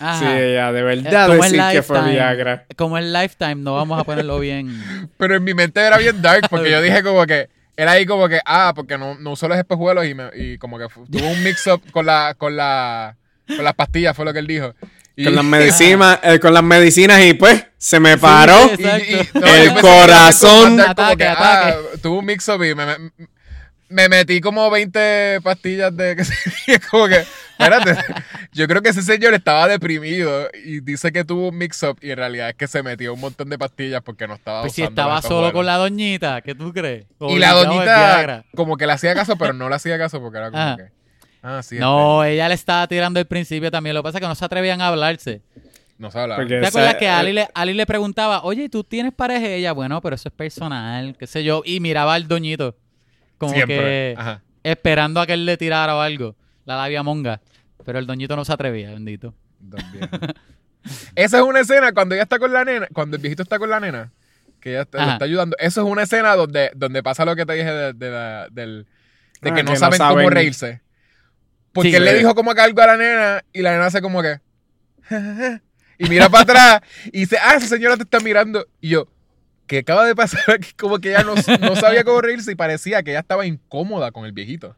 Ajá. 0.00 0.18
Sí, 0.18 0.24
ya, 0.24 0.72
de 0.72 0.80
Eh, 0.80 0.82
verdad 0.82 1.28
como 1.28 1.44
en 1.44 1.52
decir 1.52 1.64
que 1.72 1.82
fue. 1.82 2.10
Viagra. 2.10 2.66
Como 2.76 2.98
en 2.98 3.12
Lifetime, 3.12 3.56
no 3.56 3.74
vamos 3.74 4.00
a 4.00 4.04
ponerlo 4.04 4.38
bien. 4.38 5.10
Pero 5.18 5.36
en 5.36 5.44
mi 5.44 5.54
mente 5.54 5.80
era 5.80 5.98
bien 5.98 6.22
dark 6.22 6.48
porque 6.48 6.70
yo 6.70 6.80
dije 6.82 7.02
como 7.02 7.26
que 7.26 7.48
era 7.76 7.92
ahí 7.92 8.06
como 8.06 8.28
que, 8.28 8.40
ah, 8.44 8.72
porque 8.74 8.98
no, 8.98 9.14
no 9.16 9.32
usó 9.32 9.46
los 9.46 9.56
espejuelos 9.56 10.04
y, 10.04 10.12
me, 10.12 10.30
y 10.34 10.58
como 10.58 10.78
que 10.78 10.86
tuvo 10.88 11.28
un 11.28 11.42
mix-up 11.44 11.80
con, 11.92 12.06
la, 12.06 12.34
con, 12.36 12.56
la, 12.56 13.16
con 13.46 13.64
las 13.64 13.74
pastillas, 13.74 14.16
fue 14.16 14.24
lo 14.24 14.32
que 14.32 14.40
él 14.40 14.48
dijo. 14.48 14.74
Con 15.24 15.34
las 15.34 15.44
medicinas, 15.44 16.18
eh, 16.22 16.38
con 16.38 16.54
las 16.54 16.62
medicinas 16.62 17.20
y 17.24 17.34
pues 17.34 17.66
se 17.76 18.00
me 18.00 18.16
paró. 18.18 18.68
sí, 18.76 18.84
Exacto. 18.84 19.40
no, 19.40 19.46
El 19.46 19.74
corazón. 19.80 20.80
Ataque, 20.80 21.16
que, 21.18 21.26
ataque. 21.28 21.76
ah, 21.94 21.98
tuvo 22.02 22.18
un 22.20 22.26
mix-up 22.26 22.62
y 22.64 22.74
me, 22.74 22.86
me, 22.86 23.10
me 23.90 24.08
metí 24.08 24.40
como 24.40 24.70
20 24.70 25.40
pastillas 25.42 25.96
de 25.96 26.14
que 26.66 26.78
como 26.90 27.08
que, 27.08 27.24
espérate, 27.58 27.96
yo 28.52 28.68
creo 28.68 28.82
que 28.82 28.90
ese 28.90 29.02
señor 29.02 29.32
estaba 29.34 29.66
deprimido 29.66 30.48
y 30.64 30.80
dice 30.80 31.10
que 31.10 31.24
tuvo 31.24 31.48
un 31.48 31.56
mix-up 31.58 31.96
y 32.02 32.10
en 32.10 32.18
realidad 32.18 32.50
es 32.50 32.54
que 32.54 32.66
se 32.68 32.82
metió 32.82 33.14
un 33.14 33.20
montón 33.20 33.48
de 33.48 33.58
pastillas 33.58 34.02
porque 34.02 34.28
no 34.28 34.34
estaba 34.34 34.60
Pues 34.60 34.74
si 34.74 34.82
usando 34.82 35.00
estaba 35.00 35.14
los 35.16 35.24
solo 35.24 35.52
con 35.52 35.64
la 35.66 35.76
doñita, 35.76 36.42
¿qué 36.42 36.54
tú 36.54 36.72
crees? 36.72 37.06
Y 37.20 37.38
la 37.38 37.52
doñita 37.52 38.44
como 38.54 38.76
que 38.76 38.86
le 38.86 38.92
hacía 38.92 39.14
caso, 39.14 39.36
pero 39.38 39.52
no 39.54 39.68
le 39.70 39.74
hacía 39.76 39.96
caso 39.98 40.20
porque 40.20 40.38
era 40.38 40.50
como 40.50 40.62
Ajá. 40.62 40.76
que, 40.76 40.97
ah, 41.42 41.62
sí, 41.62 41.76
No, 41.78 42.24
ella 42.24 42.48
le 42.48 42.54
estaba 42.54 42.86
tirando 42.86 43.18
al 43.20 43.26
principio 43.26 43.70
también. 43.70 43.94
Lo 43.94 44.00
que 44.02 44.04
pasa 44.04 44.18
es 44.18 44.22
que 44.22 44.28
no 44.28 44.34
se 44.34 44.44
atrevían 44.44 44.80
a 44.80 44.88
hablarse. 44.88 45.42
no 45.98 46.10
se 46.10 46.18
hablaba. 46.20 46.40
Porque 46.40 46.60
¿Te 46.60 46.66
acuerdas 46.66 46.90
esa- 46.90 46.98
que 46.98 47.08
Ali 47.08 47.32
le, 47.32 47.48
Ali 47.54 47.74
le 47.74 47.86
preguntaba, 47.86 48.42
oye, 48.44 48.68
¿tú 48.68 48.84
tienes 48.84 49.12
pareja? 49.12 49.48
Y 49.48 49.52
ella, 49.54 49.72
bueno, 49.72 50.00
pero 50.00 50.14
eso 50.14 50.28
es 50.28 50.34
personal, 50.34 51.16
qué 51.18 51.26
sé 51.26 51.42
yo. 51.44 51.62
Y 51.64 51.80
miraba 51.80 52.14
al 52.14 52.28
doñito. 52.28 52.76
Como 53.38 53.52
Siempre. 53.54 53.76
que 53.76 54.14
Ajá. 54.18 54.42
esperando 54.64 55.20
a 55.20 55.26
que 55.26 55.32
él 55.34 55.44
le 55.46 55.56
tirara 55.56 55.94
o 55.96 56.00
algo. 56.00 56.34
La 56.64 56.76
labia 56.76 57.02
monga. 57.02 57.40
Pero 57.84 57.98
el 57.98 58.06
doñito 58.06 58.36
no 58.36 58.44
se 58.44 58.52
atrevía, 58.52 58.90
bendito. 58.90 59.34
Esa 61.14 61.38
es 61.38 61.42
una 61.44 61.60
escena 61.60 61.92
cuando 61.92 62.14
ella 62.14 62.22
está 62.22 62.38
con 62.38 62.52
la 62.52 62.64
nena, 62.64 62.88
cuando 62.92 63.16
el 63.16 63.22
viejito 63.22 63.42
está 63.42 63.58
con 63.58 63.68
la 63.68 63.80
nena, 63.80 64.10
que 64.60 64.70
ella 64.70 64.82
está, 64.82 65.12
está 65.12 65.24
ayudando. 65.24 65.56
Eso 65.58 65.82
es 65.84 65.86
una 65.90 66.02
escena 66.02 66.34
donde, 66.34 66.70
donde 66.74 67.02
pasa 67.02 67.24
lo 67.24 67.36
que 67.36 67.44
te 67.44 67.52
dije 67.54 67.70
de, 67.70 67.92
de 67.92 68.10
la- 68.10 68.48
del, 68.50 68.86
de 69.42 69.50
Ah, 69.50 69.54
que 69.54 69.62
no 69.62 69.72
que 69.72 69.78
no 69.80 69.92
saben 69.92 69.98
cómo 69.98 70.30
reírse. 70.30 70.80
Porque 71.78 71.90
Sí. 71.90 71.96
él 71.96 72.04
le 72.04 72.14
dijo 72.14 72.34
como 72.34 72.54
que 72.54 72.60
algo 72.60 72.80
a 72.82 72.86
la 72.88 72.96
nena 72.96 73.44
y 73.52 73.62
la 73.62 73.72
nena 73.72 73.86
hace 73.86 74.00
como 74.02 74.20
que... 74.22 74.40
y 75.98 76.08
mira 76.08 76.28
para 76.28 76.42
atrás 76.42 76.80
y 77.06 77.20
dice, 77.20 77.38
ah, 77.40 77.54
esa 77.56 77.66
señora 77.66 77.96
te 77.96 78.02
está 78.02 78.20
mirando. 78.20 78.66
Y 78.80 78.90
yo, 78.90 79.08
¿qué 79.66 79.78
acaba 79.78 80.04
de 80.06 80.14
pasar? 80.16 80.58
Como 80.76 80.98
que 80.98 81.10
ella 81.10 81.22
no, 81.24 81.34
no 81.60 81.76
sabía 81.76 82.04
cómo 82.04 82.20
reírse 82.20 82.52
y 82.52 82.54
parecía 82.56 83.02
que 83.02 83.10
ella 83.12 83.20
estaba 83.20 83.46
incómoda 83.46 84.10
con 84.12 84.24
el 84.24 84.32
viejito. 84.32 84.76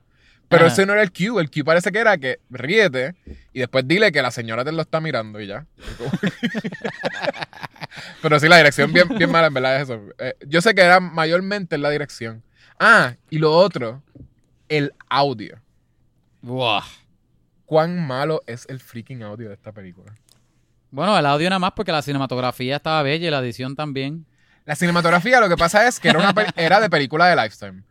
Pero 0.48 0.64
Ajá. 0.66 0.72
ese 0.72 0.84
no 0.84 0.92
era 0.94 1.02
el 1.02 1.12
cue. 1.12 1.40
El 1.40 1.48
cue 1.50 1.62
parece 1.64 1.92
que 1.92 1.98
era 2.00 2.18
que 2.18 2.40
ríete 2.50 3.14
y 3.52 3.60
después 3.60 3.86
dile 3.86 4.10
que 4.10 4.20
la 4.20 4.30
señora 4.32 4.64
te 4.64 4.72
lo 4.72 4.82
está 4.82 5.00
mirando 5.00 5.40
y 5.40 5.46
ya. 5.46 5.64
Pero 8.22 8.38
sí, 8.40 8.48
la 8.48 8.56
dirección 8.58 8.92
bien, 8.92 9.08
bien 9.16 9.30
mala, 9.30 9.46
en 9.48 9.54
verdad, 9.54 9.76
es 9.76 9.82
eso. 9.82 10.00
Eh, 10.18 10.34
yo 10.46 10.60
sé 10.60 10.74
que 10.74 10.82
era 10.82 11.00
mayormente 11.00 11.76
en 11.76 11.82
la 11.82 11.90
dirección. 11.90 12.42
Ah, 12.78 13.14
y 13.30 13.38
lo 13.38 13.52
otro, 13.52 14.02
el 14.68 14.92
audio. 15.08 15.58
Buah. 16.42 16.82
¿Cuán 17.66 18.04
malo 18.06 18.40
es 18.46 18.66
el 18.68 18.80
freaking 18.80 19.22
audio 19.22 19.48
de 19.48 19.54
esta 19.54 19.72
película? 19.72 20.12
Bueno, 20.90 21.16
el 21.16 21.24
audio 21.26 21.48
nada 21.48 21.60
más 21.60 21.72
porque 21.76 21.92
la 21.92 22.02
cinematografía 22.02 22.76
estaba 22.76 23.02
bella 23.02 23.28
y 23.28 23.30
la 23.30 23.38
edición 23.38 23.76
también. 23.76 24.26
La 24.64 24.74
cinematografía, 24.74 25.40
lo 25.40 25.48
que 25.48 25.56
pasa 25.56 25.86
es 25.86 26.00
que 26.00 26.08
era, 26.08 26.18
una 26.18 26.34
era 26.56 26.80
de 26.80 26.90
película 26.90 27.26
de 27.26 27.36
Lifetime. 27.36 27.82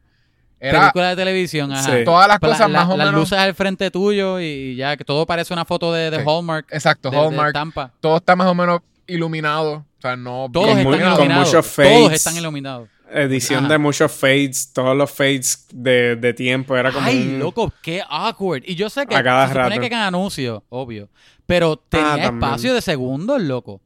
Era 0.61 0.81
Película 0.81 1.09
de 1.09 1.15
televisión, 1.15 1.71
ajá. 1.71 1.83
Sí. 1.83 2.03
todas 2.03 2.27
las 2.27 2.37
cosas 2.39 2.69
la- 2.69 2.79
más 2.79 2.89
o 2.89 2.97
Las 2.97 3.07
menos. 3.07 3.21
luces 3.21 3.37
al 3.39 3.55
frente 3.55 3.89
tuyo 3.91 4.41
y 4.41 4.75
ya, 4.75 4.97
que 4.97 5.05
todo 5.05 5.25
parece 5.25 5.53
una 5.53 5.63
foto 5.63 5.93
de, 5.93 6.11
de 6.11 6.17
Sí. 6.17 6.23
Hallmark. 6.27 6.67
Exacto, 6.71 7.09
de- 7.09 7.15
de 7.17 7.23
Hallmark. 7.23 7.53
Tampa. 7.53 7.93
todo 8.01 8.17
está 8.17 8.35
más 8.35 8.47
o 8.47 8.53
menos 8.53 8.81
iluminado. 9.07 9.75
O 9.97 10.01
sea, 10.01 10.17
no. 10.17 10.49
Todos 10.51 10.65
bien 10.75 10.79
están 10.79 10.99
con 10.99 11.01
iluminados. 11.25 11.51
Todos 11.75 12.11
están 12.11 12.35
iluminados. 12.35 12.89
Edición 13.11 13.65
Ajá. 13.65 13.73
de 13.73 13.77
muchos 13.79 14.11
fades, 14.11 14.71
todos 14.73 14.95
los 14.95 15.09
fades 15.11 15.67
de, 15.71 16.15
de 16.15 16.33
tiempo. 16.33 16.75
Era 16.77 16.91
como 16.91 17.05
Ay, 17.07 17.27
un- 17.33 17.39
loco, 17.39 17.73
qué 17.81 18.01
awkward. 18.07 18.63
Y 18.65 18.75
yo 18.75 18.89
sé 18.89 19.05
que 19.07 19.15
A 19.15 19.23
cada 19.23 19.47
se 19.47 19.53
supone 19.53 19.69
rato. 19.69 19.81
que 19.81 19.87
en 19.87 19.93
anuncio, 19.93 20.63
obvio. 20.69 21.09
Pero 21.45 21.77
tenía 21.77 22.07
también. 22.23 22.35
espacio 22.35 22.73
de 22.73 22.81
segundos, 22.81 23.41
loco. 23.41 23.81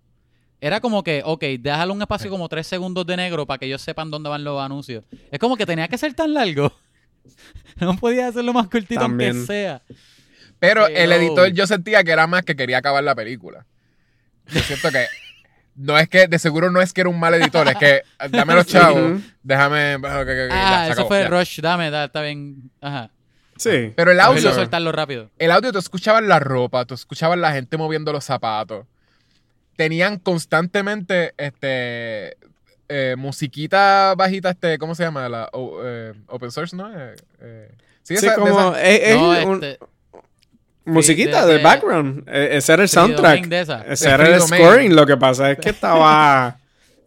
Era 0.59 0.79
como 0.79 1.03
que, 1.03 1.21
ok, 1.25 1.43
déjale 1.59 1.91
un 1.91 2.01
espacio 2.01 2.29
como 2.29 2.47
tres 2.49 2.67
segundos 2.67 3.05
de 3.05 3.17
negro 3.17 3.45
para 3.45 3.57
que 3.57 3.65
ellos 3.65 3.81
sepan 3.81 4.09
dónde 4.11 4.29
van 4.29 4.43
los 4.43 4.61
anuncios. 4.61 5.03
Es 5.31 5.39
como 5.39 5.57
que 5.57 5.65
tenía 5.65 5.87
que 5.87 5.97
ser 5.97 6.13
tan 6.13 6.33
largo. 6.33 6.71
No 7.79 7.95
podía 7.97 8.27
hacerlo 8.27 8.51
más 8.53 8.67
cortito 8.67 8.99
aunque 9.01 9.25
También. 9.27 9.45
sea. 9.47 9.81
Pero 10.59 10.85
Pero- 10.85 10.87
el 10.87 11.11
editor 11.13 11.47
yo 11.53 11.65
sentía 11.67 12.03
que 12.03 12.11
era 12.11 12.27
más 12.27 12.43
que 12.43 12.55
quería 12.55 12.77
acabar 12.77 13.03
la 13.03 13.15
película. 13.15 13.65
Yo 14.47 14.59
siento 14.61 14.91
que 14.91 15.05
no 15.75 15.97
es 15.97 16.07
que, 16.09 16.27
de 16.27 16.39
seguro 16.39 16.69
no 16.71 16.81
es 16.81 16.93
que 16.93 17.01
era 17.01 17.09
un 17.09 17.19
mal 17.19 17.33
editor, 17.33 17.67
es 17.67 17.75
que 17.77 18.01
dame 18.29 18.53
los 18.55 18.65
Sí. 18.65 18.73
chavos, 18.73 19.21
déjame. 19.41 19.95
ok, 19.95 20.03
ok, 20.05 20.11
ok, 20.21 20.27
ya, 20.49 20.49
Ah, 20.51 20.85
se 20.85 20.91
eso 20.91 20.93
acabó, 20.93 21.07
fue 21.07 21.19
ya. 21.23 21.27
Rush, 21.29 21.59
dame, 21.61 21.89
da, 21.91 22.05
está 22.05 22.21
bien. 22.21 22.69
Ajá. 22.81 23.09
Sí. 23.57 23.93
Pero 23.95 24.11
el 24.11 24.19
audio, 24.19 24.51
soltarlo 24.53 24.91
rápido. 24.91 25.29
el 25.37 25.51
audio, 25.51 25.71
tú 25.71 25.79
escuchabas 25.79 26.23
la 26.23 26.39
ropa, 26.39 26.85
tú 26.85 26.93
escuchabas 26.95 27.37
la 27.37 27.51
gente 27.53 27.77
moviendo 27.77 28.11
los 28.11 28.23
zapatos. 28.25 28.85
Tenían 29.75 30.17
constantemente 30.19 31.33
este 31.37 32.37
eh, 32.89 33.15
musiquita 33.17 34.13
bajita, 34.15 34.51
este, 34.51 34.77
¿cómo 34.77 34.93
se 34.93 35.03
llama? 35.03 35.27
La 35.29 35.49
eh, 35.83 36.13
open 36.27 36.51
source, 36.51 36.75
¿no? 36.75 36.91
Eh, 36.93 37.15
eh, 37.41 37.71
sí, 38.03 38.17
Sí, 38.17 38.25
esa- 38.27 38.35
como. 38.35 38.47
esa- 38.75 38.83
es- 38.83 39.01
es 39.09 39.15
no, 39.15 39.47
un- 39.49 39.63
este, 39.63 39.79
musiquita 40.85 41.45
de- 41.45 41.59
background. 41.59 42.27
E- 42.27 42.57
Ese 42.57 42.73
era 42.73 42.83
el 42.83 42.89
soundtrack. 42.89 43.45
de 43.47 43.61
esa. 43.61 43.81
Ese 43.87 44.09
era 44.09 44.27
el 44.35 44.41
scoring. 44.41 44.95
Lo 44.95 45.05
que 45.05 45.17
pasa 45.17 45.51
es 45.51 45.57
que 45.59 45.69
estaba. 45.71 46.57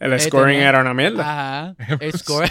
El 0.01 0.19
scoring 0.21 0.59
era 0.61 0.81
una 0.81 0.93
mierda. 0.95 1.23
Ajá. 1.71 1.75
El 2.01 2.13
score. 2.19 2.51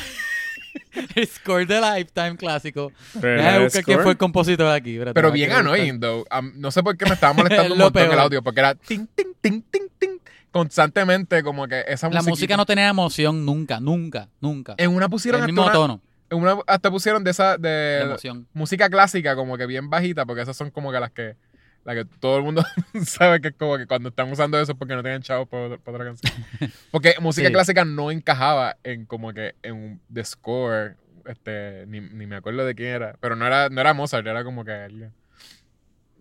el 1.16 1.28
score 1.28 1.66
de 1.68 1.80
Lifetime 1.82 2.36
clásico. 2.38 2.92
El 3.22 3.64
buscar 3.64 3.84
quién 3.84 4.02
fue 4.02 4.12
el 4.12 4.18
compositor 4.18 4.68
aquí. 4.74 5.00
Pero 5.14 5.32
bien 5.32 5.52
annoying, 5.52 6.00
though. 6.00 6.26
No 6.56 6.72
sé 6.72 6.82
por 6.84 6.98
qué 6.98 7.06
me 7.06 7.14
estaba 7.14 7.34
molestando 7.34 7.74
un 7.74 7.80
montón 7.80 8.02
el 8.04 8.10
peor. 8.10 8.20
audio, 8.22 8.42
porque 8.44 8.60
era 8.62 8.76
ting, 8.76 9.06
ting, 9.16 9.34
ting, 9.42 9.62
ting, 9.70 9.88
ting, 10.00 10.20
constantemente 10.52 11.44
como 11.44 11.68
que 11.68 11.84
esa 11.88 12.08
La 12.08 12.16
musiquita. 12.22 12.30
música 12.32 12.58
no 12.58 12.66
tenía 12.66 12.88
emoción 12.88 13.46
nunca, 13.46 13.80
nunca, 13.80 14.28
nunca. 14.42 14.74
En 14.78 14.92
una 14.96 15.08
pusieron 15.10 15.40
el 15.40 15.44
hasta 15.44 15.52
mismo 15.52 15.64
una, 15.64 15.74
tono 15.74 16.02
una 16.32 16.58
hasta 16.68 16.90
pusieron 16.92 17.24
de 17.24 17.32
esa 17.32 17.58
de 17.58 18.16
música 18.54 18.90
clásica 18.90 19.36
como 19.36 19.58
que 19.58 19.66
bien 19.66 19.90
bajita, 19.90 20.26
porque 20.26 20.42
esas 20.42 20.56
son 20.58 20.72
como 20.72 20.92
que 20.92 21.00
las 21.00 21.12
que 21.12 21.36
la 21.84 21.94
que 21.94 22.04
todo 22.06 22.38
el 22.38 22.44
mundo 22.44 22.64
sabe 23.06 23.40
que 23.42 23.50
es 23.50 23.54
como 23.56 23.78
que 23.78 23.86
cuando 23.86 24.10
están 24.10 24.32
usando 24.32 24.60
eso 24.60 24.72
es 24.72 24.78
porque 24.78 24.96
no 24.96 25.04
tienen 25.04 25.22
chavos 25.22 25.48
para, 25.48 25.78
para 25.78 25.98
otra 25.98 26.06
canción. 26.08 26.72
Porque 26.92 27.14
música 27.20 27.48
Sí. 27.48 27.54
clásica 27.54 27.86
no 27.86 28.10
encajaba 28.10 28.78
en 28.84 29.06
como 29.06 29.32
que 29.34 29.54
en 29.62 29.74
un 29.76 30.02
the 30.12 30.26
score, 30.26 30.98
este, 31.28 31.86
ni, 31.88 32.00
ni 32.02 32.26
me 32.26 32.38
acuerdo 32.38 32.66
de 32.66 32.74
quién 32.74 32.90
era, 32.90 33.16
pero 33.20 33.36
no 33.36 33.46
era, 33.46 33.70
no 33.70 33.80
era 33.82 33.94
Mozart, 33.94 34.26
era 34.26 34.44
como 34.44 34.66
que 34.66 34.72
alguien. 34.72 35.14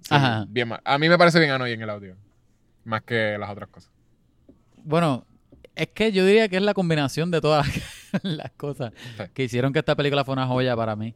Sí, 0.03 0.15
Ajá. 0.15 0.45
bien 0.49 0.69
ma- 0.69 0.83
A 0.85 0.99
mí 0.99 1.09
me 1.09 1.17
parece 1.17 1.39
bien 1.41 1.53
annoying 1.53 1.81
el 1.81 1.89
audio. 1.89 2.15
Más 2.85 3.01
que 3.03 3.39
las 3.39 3.49
otras 3.49 3.71
cosas. 3.71 3.91
Bueno, 4.83 5.27
es 5.75 5.89
que 5.89 6.13
yo 6.13 6.27
diría 6.27 6.49
que 6.51 6.57
es 6.57 6.63
la 6.63 6.75
combinación 6.75 7.31
de 7.31 7.41
todas 7.41 7.67
las, 7.67 7.77
las 8.23 8.51
cosas 8.53 8.93
Sí. 9.17 9.25
que 9.35 9.45
hicieron 9.45 9.73
que 9.73 9.79
esta 9.81 9.95
película 9.97 10.25
fuera 10.25 10.43
una 10.43 10.49
joya 10.53 10.77
para 10.77 10.97
mí. 10.97 11.15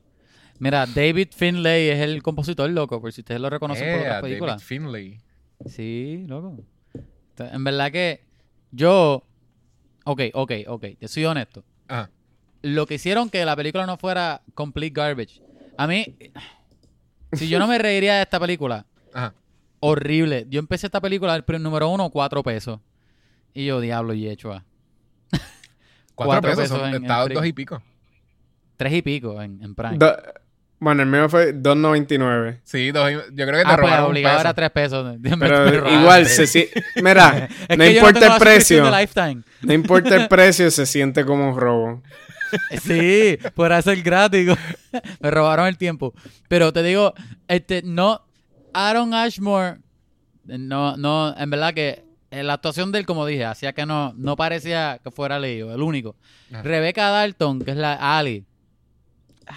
Mira, 0.59 0.86
David 0.86 1.28
Finlay 1.36 1.88
es 1.88 2.01
el 2.01 2.22
compositor, 2.22 2.68
loco, 2.70 3.01
por 3.01 3.12
si 3.12 3.20
ustedes 3.20 3.40
lo 3.40 3.49
reconocen 3.49 3.84
por 3.84 3.92
Eh, 3.94 4.01
otras 4.01 4.14
David 4.14 4.28
películas. 4.28 4.62
Finlay. 4.64 5.18
Sí, 5.66 6.24
loco. 6.26 6.59
En 7.38 7.62
verdad 7.64 7.92
que 7.92 8.24
yo... 8.72 9.22
Ok, 10.05 10.22
ok, 10.34 10.53
ok, 10.66 10.84
te 10.99 11.07
soy 11.09 11.24
honesto. 11.26 11.62
Ajá. 11.86 12.11
Lo 12.62 12.86
que 12.86 12.94
hicieron 12.94 13.30
que 13.30 13.44
la 13.44 13.55
película 13.55 13.86
no 13.86 13.96
fuera 13.99 14.42
complete 14.55 14.92
garbage. 14.94 15.40
A 15.76 15.86
mí, 15.86 16.16
si 17.32 17.49
yo 17.49 17.59
no 17.61 17.68
me 17.68 17.78
reiría 17.78 18.16
de 18.16 18.22
esta 18.22 18.40
película, 18.40 18.84
Ajá. 19.14 19.34
horrible. 19.80 20.46
Yo 20.49 20.59
empecé 20.59 20.86
esta 20.86 21.01
película, 21.01 21.36
el 21.36 21.62
número 21.62 21.88
uno, 21.88 22.11
cuatro 22.11 22.42
pesos. 22.42 22.80
Y 23.55 23.66
yo, 23.66 23.80
diablo, 23.80 24.12
y 24.14 24.28
hecho 24.28 24.53
a 24.53 24.64
Cuatro, 26.18 26.40
Cuatro 26.42 26.50
pesos, 26.50 26.62
pesos 26.78 26.78
son, 26.92 27.24
Free. 27.26 27.34
dos 27.34 27.46
y 27.46 27.52
pico. 27.52 27.82
tres 28.76 28.92
y 28.92 29.02
pico 29.02 29.40
en, 29.40 29.62
en 29.62 29.74
Prime. 29.74 29.98
Do- 29.98 30.16
bueno, 30.80 31.02
el 31.02 31.08
mío 31.08 31.28
fue 31.28 31.52
2.99. 31.54 32.60
Sí, 32.62 32.92
dos 32.92 33.10
y- 33.10 33.14
yo 33.14 33.20
creo 33.46 33.46
que 33.46 33.52
te 33.52 33.60
ah, 33.62 33.64
pues 33.66 33.78
robaron 33.78 34.04
un 34.04 34.10
obligado 34.10 34.36
peso. 34.36 34.40
era 34.46 34.54
tres 34.54 34.70
pesos. 34.70 35.16
Pero 35.38 35.90
igual, 36.00 36.26
se 36.26 36.46
si- 36.46 36.68
mira, 37.02 37.48
no 37.76 37.84
importa 37.84 38.34
el 38.34 38.38
precio. 38.40 38.84
No 39.62 39.72
importa 39.72 40.14
el 40.16 40.28
precio, 40.28 40.70
se 40.70 40.86
siente 40.86 41.24
como 41.24 41.50
un 41.50 41.56
robo. 41.58 42.02
Sí, 42.82 43.38
por 43.54 43.72
hacer 43.72 44.00
gratis. 44.02 44.50
Me 45.20 45.30
robaron 45.30 45.66
el 45.66 45.76
tiempo. 45.76 46.14
Pero 46.48 46.72
te 46.72 46.82
digo, 46.82 47.12
este, 47.48 47.82
no, 47.82 48.24
Aaron 48.72 49.14
Ashmore, 49.14 49.78
no, 50.44 50.96
no, 50.96 51.36
en 51.36 51.50
verdad 51.50 51.74
que 51.74 52.04
la 52.30 52.52
actuación 52.54 52.92
de 52.92 52.98
él, 53.00 53.06
como 53.06 53.24
dije, 53.26 53.44
hacía 53.44 53.72
que 53.72 53.86
no, 53.86 54.12
no 54.16 54.36
parecía 54.36 55.00
que 55.02 55.10
fuera 55.10 55.38
leído, 55.38 55.74
el 55.74 55.82
único. 55.82 56.16
Ajá. 56.52 56.62
Rebecca 56.62 57.08
Dalton, 57.10 57.60
que 57.60 57.70
es 57.70 57.76
la 57.76 58.18
Ali. 58.18 58.44
ah, 59.46 59.56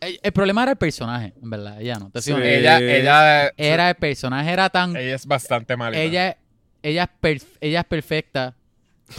El, 0.00 0.18
el 0.22 0.32
problema 0.32 0.62
era 0.64 0.72
el 0.72 0.78
personaje, 0.78 1.32
en 1.42 1.50
verdad, 1.50 1.80
ella 1.80 1.98
no. 1.98 2.10
te 2.10 2.20
Sí. 2.20 2.32
Ella, 2.32 2.78
ella, 2.80 3.52
Era 3.56 3.88
el 3.90 3.94
personaje, 3.94 4.50
era 4.50 4.68
tan 4.68 4.96
ella 4.96 5.14
es 5.14 5.26
bastante 5.26 5.76
malita. 5.76 6.02
ella, 6.02 6.36
ella, 6.82 7.04
es 7.04 7.10
perf- 7.22 7.56
ella 7.60 7.80
es 7.80 7.86
perfecta 7.86 8.54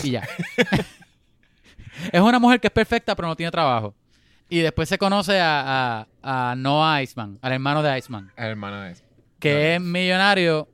y 0.03 0.11
ya. 0.11 0.27
es 2.11 2.21
una 2.21 2.39
mujer 2.39 2.59
que 2.59 2.67
es 2.67 2.73
perfecta 2.73 3.15
pero 3.15 3.27
no 3.27 3.35
tiene 3.35 3.51
trabajo. 3.51 3.95
Y 4.49 4.59
después 4.59 4.87
se 4.87 4.97
conoce 4.99 5.39
a, 5.39 6.05
a, 6.21 6.51
a 6.51 6.55
Noah 6.55 7.01
Iceman, 7.01 7.39
al 7.41 7.53
hermano 7.53 7.81
de 7.81 7.97
Iceman, 7.97 8.31
Es 8.35 8.43
hermana 8.45 8.85
de 8.85 8.91
eso. 8.91 9.03
que 9.39 9.75
es 9.75 9.81
millonario 9.81 10.69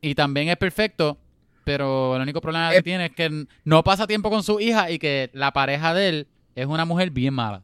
y 0.00 0.14
también 0.14 0.48
es 0.48 0.56
perfecto, 0.56 1.18
pero 1.64 2.16
el 2.16 2.22
único 2.22 2.40
problema 2.40 2.72
Eh, 2.72 2.76
que 2.76 2.82
tiene 2.82 3.06
es 3.06 3.12
que 3.12 3.46
no 3.64 3.82
pasa 3.84 4.06
tiempo 4.06 4.30
con 4.30 4.42
su 4.42 4.60
hija 4.60 4.90
y 4.90 4.98
que 4.98 5.30
la 5.32 5.52
pareja 5.52 5.94
de 5.94 6.08
él 6.08 6.26
es 6.54 6.66
una 6.66 6.84
mujer 6.84 7.10
bien 7.10 7.34
mala. 7.34 7.62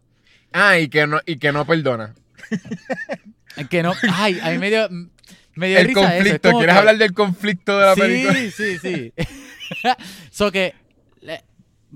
Ah, 0.53 0.79
y 0.79 0.89
que 0.89 1.07
no, 1.07 1.21
y 1.27 1.37
que 1.37 1.53
no 1.53 1.67
perdona. 1.67 2.15
Que 3.71 3.83
no, 3.83 3.95
ay, 4.13 4.39
a 4.43 4.51
mí 4.51 4.59
me 4.59 4.69
dio, 4.69 4.87
me 5.55 5.69
dio 5.69 5.79
El 5.79 5.87
risa 5.87 6.01
conflicto. 6.01 6.51
¿Quieres 6.51 6.75
que- 6.75 6.79
hablar 6.79 6.99
del 6.99 7.15
conflicto 7.15 7.79
de 7.79 7.87
la 7.87 7.95
sí, 7.95 8.01
película? 8.01 8.35
Sí, 8.55 8.79
sí, 8.79 9.13
so 10.31 10.53
que, 10.53 10.75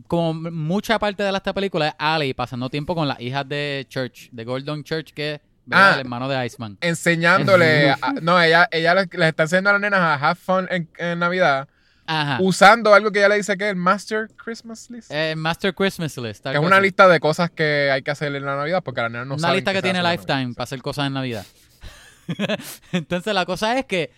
como 0.06 0.32
mucha 0.32 0.98
parte 0.98 1.22
de 1.22 1.30
esta 1.30 1.52
película 1.52 1.88
es 1.88 1.94
Ali 1.98 2.32
pasando 2.32 2.70
tiempo 2.70 2.94
con 2.94 3.06
las 3.06 3.20
hijas 3.20 3.46
de 3.46 3.84
Church, 3.90 4.30
de 4.32 4.44
Gordon 4.44 4.82
Church, 4.84 5.12
que. 5.12 5.40
Ah. 5.78 5.94
el 5.94 6.00
hermano 6.00 6.28
de 6.28 6.46
Iceman. 6.46 6.78
Enseñándole. 6.80 7.90
a- 8.02 8.12
no, 8.22 8.40
ella, 8.40 8.68
ella 8.70 8.94
les, 8.94 9.12
les 9.12 9.28
está 9.28 9.44
enseñando 9.44 9.70
a 9.70 9.72
las 9.74 9.82
nenas 9.82 10.00
a 10.00 10.14
have 10.14 10.34
fun 10.40 10.66
en, 10.70 10.88
en 10.98 11.18
Navidad. 11.18 11.68
Ajá. 12.06 12.38
Usando 12.40 12.92
algo 12.92 13.12
que 13.12 13.20
ella 13.20 13.28
le 13.28 13.36
dice 13.36 13.56
que 13.56 13.64
es 13.66 13.70
el 13.70 13.76
Master 13.76 14.28
Christmas 14.36 14.90
List. 14.90 15.10
Eh, 15.12 15.34
Master 15.36 15.72
Christmas 15.72 16.16
List. 16.16 16.44
que 16.44 16.52
es 16.52 16.58
una 16.58 16.76
así. 16.76 16.82
lista 16.86 17.06
de 17.06 17.20
cosas 17.20 17.50
que 17.50 17.88
hay 17.92 18.02
que 18.02 18.10
hacer 18.10 18.34
en 18.34 18.44
la 18.44 18.56
Navidad 18.56 18.82
porque 18.82 19.00
las 19.00 19.12
nenas 19.12 19.28
no 19.28 19.34
una 19.34 19.42
saben 19.42 19.56
lista 19.56 19.70
que 19.72 19.78
se 19.78 19.82
tiene 19.82 20.02
Lifetime 20.02 20.54
para 20.54 20.64
hacer 20.64 20.82
cosas 20.82 21.06
en 21.06 21.12
Navidad. 21.12 21.46
Entonces 22.92 23.34
la 23.34 23.44
cosa 23.46 23.78
es 23.78 23.84
que 23.86 24.10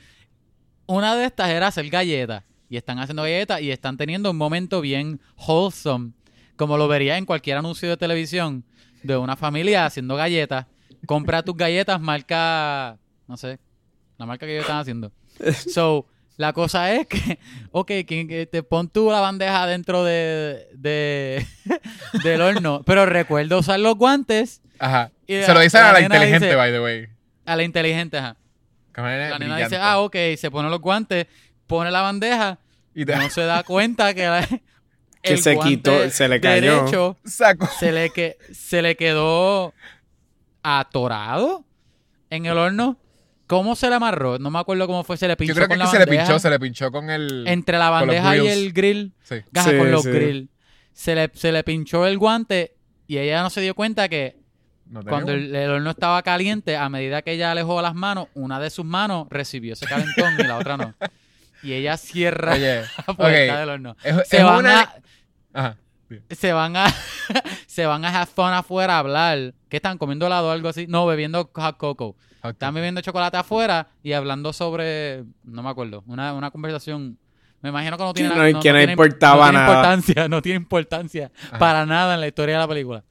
una 0.86 1.14
de 1.16 1.24
estas 1.26 1.50
era 1.50 1.68
hacer 1.68 1.88
galletas. 1.90 2.44
Y 2.68 2.78
están 2.78 2.98
haciendo 2.98 3.22
galletas 3.22 3.60
y 3.60 3.70
están 3.70 3.98
teniendo 3.98 4.30
un 4.30 4.38
momento 4.38 4.80
bien 4.80 5.20
wholesome. 5.36 6.12
Como 6.56 6.78
lo 6.78 6.88
vería 6.88 7.18
en 7.18 7.26
cualquier 7.26 7.58
anuncio 7.58 7.90
de 7.90 7.98
televisión 7.98 8.64
de 9.02 9.16
una 9.18 9.36
familia 9.36 9.84
haciendo 9.84 10.16
galletas. 10.16 10.66
Compra 11.06 11.42
tus 11.42 11.56
galletas 11.56 12.00
marca... 12.00 12.96
No 13.26 13.36
sé. 13.36 13.58
La 14.18 14.26
marca 14.26 14.46
que 14.46 14.52
ellos 14.52 14.62
están 14.64 14.78
haciendo. 14.78 15.12
So, 15.72 16.06
la 16.36 16.52
cosa 16.52 16.92
es 16.92 17.06
que... 17.06 17.38
Ok, 17.70 17.86
que, 17.88 18.04
que 18.28 18.48
te 18.50 18.62
pon 18.62 18.88
tú 18.88 19.10
la 19.10 19.20
bandeja 19.20 19.66
dentro 19.66 20.04
de, 20.04 20.68
de 20.74 21.46
del 22.24 22.40
horno. 22.40 22.82
Pero 22.84 23.06
recuerda 23.06 23.56
usar 23.58 23.80
los 23.80 23.96
guantes 23.96 24.60
Ajá. 24.78 25.10
Y 25.26 25.42
Se 25.42 25.54
lo 25.54 25.60
dicen 25.60 25.80
la 25.80 25.90
a 25.90 25.92
la 25.92 26.00
inteligente, 26.00 26.46
dice- 26.46 26.56
by 26.56 26.72
the 26.72 26.80
way. 26.80 27.08
a 27.46 27.56
la 27.56 27.62
inteligente. 27.62 28.18
ajá. 28.18 28.36
La 28.94 29.02
nena 29.04 29.36
brillante. 29.38 29.64
dice, 29.64 29.76
ah, 29.80 30.00
ok, 30.00 30.16
se 30.36 30.50
pone 30.50 30.68
los 30.68 30.80
guantes, 30.80 31.26
pone 31.66 31.90
la 31.90 32.02
bandeja, 32.02 32.58
Y 32.94 33.04
te 33.06 33.16
no 33.16 33.30
se 33.30 33.42
da 33.42 33.62
cuenta 33.62 34.12
que, 34.12 34.24
la- 34.26 34.46
Que 35.22 35.34
el 35.34 35.42
se 35.42 35.54
guante 35.54 35.76
quitó, 35.76 36.10
se 36.10 36.28
le 36.28 36.40
cayó. 36.40 36.78
derecho 36.80 37.16
saco. 37.24 37.68
se 37.78 37.92
le, 37.92 38.10
que, 38.10 38.36
se 38.52 38.82
le 38.82 38.96
quedó 38.96 39.72
atorado 40.62 41.64
en 42.30 42.46
el 42.46 42.56
horno. 42.58 42.98
¿Cómo 43.46 43.76
se 43.76 43.88
le 43.90 43.96
amarró? 43.96 44.38
No 44.38 44.50
me 44.50 44.58
acuerdo 44.58 44.86
cómo 44.86 45.04
fue. 45.04 45.16
Se 45.18 45.28
le 45.28 45.36
pinchó 45.36 45.52
Yo 45.52 45.54
creo 45.56 45.68
que, 45.68 45.74
con 45.74 45.82
es 45.82 45.90
que 45.90 45.98
la 45.98 46.04
se 46.04 46.10
le 46.10 46.16
pinchó, 46.18 46.38
se 46.38 46.50
le 46.50 46.58
pinchó 46.60 46.90
con 46.90 47.10
el. 47.10 47.44
Entre 47.46 47.76
la 47.76 47.90
bandeja 47.90 48.36
y 48.38 48.48
el 48.48 48.72
grill. 48.72 49.12
Sí. 49.22 49.36
Con 49.54 49.90
los 49.90 50.02
sí. 50.04 50.10
grill. 50.10 50.48
Se 50.94 51.14
le, 51.14 51.30
se 51.34 51.52
le 51.52 51.62
pinchó 51.64 52.06
el 52.06 52.16
guante 52.18 52.76
y 53.06 53.18
ella 53.18 53.42
no 53.42 53.50
se 53.50 53.60
dio 53.60 53.74
cuenta 53.74 54.08
que 54.08 54.36
No 54.86 55.02
cuando 55.02 55.32
el, 55.32 55.54
el 55.54 55.70
horno 55.70 55.90
estaba 55.90 56.22
caliente, 56.22 56.76
a 56.76 56.88
medida 56.88 57.20
que 57.22 57.32
ella 57.32 57.50
alejó 57.50 57.80
las 57.82 57.94
manos, 57.94 58.28
una 58.34 58.58
de 58.60 58.70
sus 58.70 58.84
manos 58.86 59.26
recibió 59.30 59.74
ese 59.74 59.86
calentón 59.86 60.34
y 60.38 60.44
la 60.44 60.56
otra 60.58 60.76
no. 60.78 60.94
Y 61.62 61.74
ella 61.74 61.96
cierra 61.96 62.54
Oye, 62.54 62.82
la 63.06 63.14
puerta 63.14 63.60
del 63.60 63.68
horno. 63.68 63.96
Es- 64.02 64.28
Se 64.28 64.38
es 64.38 64.44
van, 64.44 64.58
una- 64.60 64.80
a, 64.80 64.94
Ajá. 65.52 65.76
Se 66.30 66.52
van 66.52 66.76
a 66.76 66.86
se 67.66 67.86
van 67.86 68.04
a 68.04 68.08
have 68.20 68.30
fun 68.34 68.52
afuera 68.52 68.96
a 68.96 68.98
hablar. 69.00 69.54
¿Qué 69.68 69.76
están 69.76 69.98
comiendo 69.98 70.26
helado 70.26 70.48
o 70.48 70.50
algo 70.50 70.68
así? 70.68 70.86
No, 70.86 71.06
bebiendo 71.06 71.50
hot 71.54 71.76
cocoa. 71.76 72.14
Están 72.44 72.74
bebiendo 72.74 73.00
chocolate 73.00 73.36
afuera 73.36 73.88
y 74.02 74.12
hablando 74.14 74.52
sobre, 74.52 75.24
no 75.44 75.62
me 75.62 75.70
acuerdo, 75.70 76.02
una, 76.06 76.32
una 76.34 76.50
conversación. 76.50 77.16
Me 77.60 77.68
imagino 77.68 77.96
que 77.96 78.02
no 78.02 78.12
tiene 78.12 78.28
na- 78.30 78.34
no- 78.36 78.60
que 78.60 78.72
no 78.72 78.78
tiene- 78.78 78.92
importaba 78.92 79.44
tiene 79.44 79.58
nada. 79.58 79.72
importancia, 79.72 80.28
no 80.28 80.42
tiene 80.42 80.56
importancia 80.56 81.30
Ajá. 81.48 81.58
para 81.58 81.86
nada 81.86 82.14
en 82.14 82.20
la 82.20 82.26
historia 82.26 82.56
de 82.56 82.60
la 82.60 82.66
película. 82.68 83.04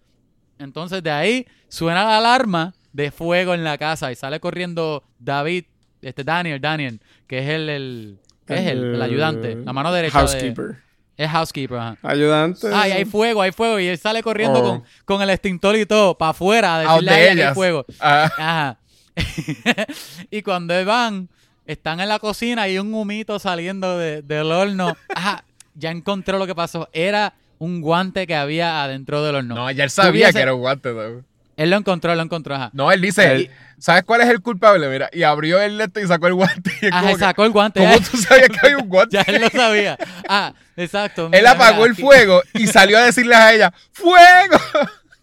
Entonces 0.59 1.01
de 1.01 1.11
ahí 1.11 1.47
suena 1.69 2.03
la 2.03 2.17
alarma 2.17 2.73
de 2.91 3.11
fuego 3.11 3.53
en 3.53 3.63
la 3.63 3.77
casa 3.77 4.11
y 4.11 4.15
sale 4.15 4.41
corriendo 4.41 5.03
David, 5.17 5.63
este 6.01 6.23
Daniel, 6.25 6.59
Daniel, 6.59 6.99
que 7.27 7.39
es 7.39 7.47
el, 7.49 7.69
el 7.69 8.19
¿qué 8.45 8.55
es 8.55 8.67
el, 8.67 8.95
el 8.95 9.01
ayudante, 9.01 9.55
la 9.55 9.71
mano 9.71 9.93
derecha 9.93 10.19
de 10.19 10.27
Housekeeper. 10.27 10.75
Es 11.23 11.29
housekeeper, 11.29 11.77
ajá. 11.77 11.97
Ayudante. 12.03 12.67
Ah, 12.73 12.87
y 12.87 12.91
hay 12.91 13.05
fuego, 13.05 13.41
hay 13.41 13.51
fuego 13.51 13.79
y 13.79 13.87
él 13.87 13.97
sale 13.97 14.21
corriendo 14.23 14.59
Oh. 14.59 14.63
con, 14.63 14.83
con 15.05 15.21
el 15.21 15.29
extintor 15.29 15.75
y 15.75 15.85
todo 15.85 16.17
para 16.17 16.31
afuera 16.31 16.75
a 16.75 16.75
A 16.75 16.79
decirle 16.81 16.95
donde 16.97 17.11
a 17.11 17.19
ella 17.21 17.31
hay 17.31 17.37
ellas. 17.37 17.53
fuego. 17.53 17.85
Ah, 17.99 18.31
Ajá. 18.37 18.77
y 20.31 20.41
cuando 20.41 20.85
van, 20.85 21.29
están 21.65 21.99
en 21.99 22.09
la 22.09 22.19
cocina 22.19 22.67
y 22.67 22.77
un 22.79 22.93
humito 22.93 23.39
saliendo 23.39 23.97
de- 23.97 24.21
del 24.21 24.51
horno. 24.51 24.95
Ajá, 25.13 25.43
ya 25.75 25.91
encontré 25.91 26.37
lo 26.37 26.47
que 26.47 26.55
pasó. 26.55 26.89
Era 26.93 27.33
un 27.59 27.81
guante 27.81 28.25
que 28.25 28.35
había 28.35 28.83
adentro 28.83 29.23
del 29.23 29.35
horno. 29.35 29.55
no, 29.55 29.71
ya 29.71 29.83
él 29.83 29.89
sabía 29.89 30.31
que 30.31 30.39
era 30.39 30.53
un 30.53 30.61
guante. 30.61 30.89
though. 30.91 31.23
Él 31.61 31.69
lo 31.69 31.77
encontró, 31.77 32.15
lo 32.15 32.21
encontró, 32.21 32.55
ajá. 32.55 32.69
No, 32.73 32.91
él 32.91 33.01
dice, 33.01 33.31
Él- 33.31 33.51
¿sabes 33.77 34.03
cuál 34.03 34.21
es 34.21 34.29
el 34.29 34.41
culpable? 34.41 34.87
Mira, 34.89 35.09
y 35.13 35.23
abrió 35.23 35.61
el 35.61 35.77
leto 35.77 35.99
y 35.99 36.07
sacó 36.07 36.27
el 36.27 36.33
guante. 36.33 36.71
Y 36.81 36.87
Ajá, 36.87 37.07
que, 37.09 37.17
sacó 37.17 37.45
el 37.45 37.51
guante. 37.51 37.79
¿Cómo 37.81 37.93
ya- 37.95 38.03
tú 38.09 38.17
sabías 38.17 38.49
que 38.49 38.59
había 38.63 38.77
un 38.77 38.87
guante? 38.89 39.17
Ya 39.17 39.21
él 39.27 39.41
lo 39.41 39.49
sabía. 39.49 39.97
Ah, 40.27 40.53
exacto. 40.75 41.29
Él 41.31 41.45
apagó 41.45 41.81
mira, 41.81 41.89
el 41.91 41.95
fuego 41.95 42.41
y 42.53 42.67
salió 42.67 42.97
a 42.97 43.01
decirle 43.01 43.35
a 43.35 43.53
ella, 43.53 43.73
¡Fuego! 43.91 44.57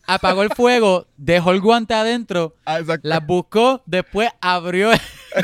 apagó 0.06 0.42
el 0.42 0.50
fuego, 0.54 1.06
dejó 1.16 1.50
el 1.52 1.60
guante 1.60 1.92
adentro, 1.94 2.54
Ah, 2.64 2.78
las 3.02 3.26
buscó, 3.26 3.82
después 3.86 4.30
abrió 4.40 4.92
el. 4.92 5.00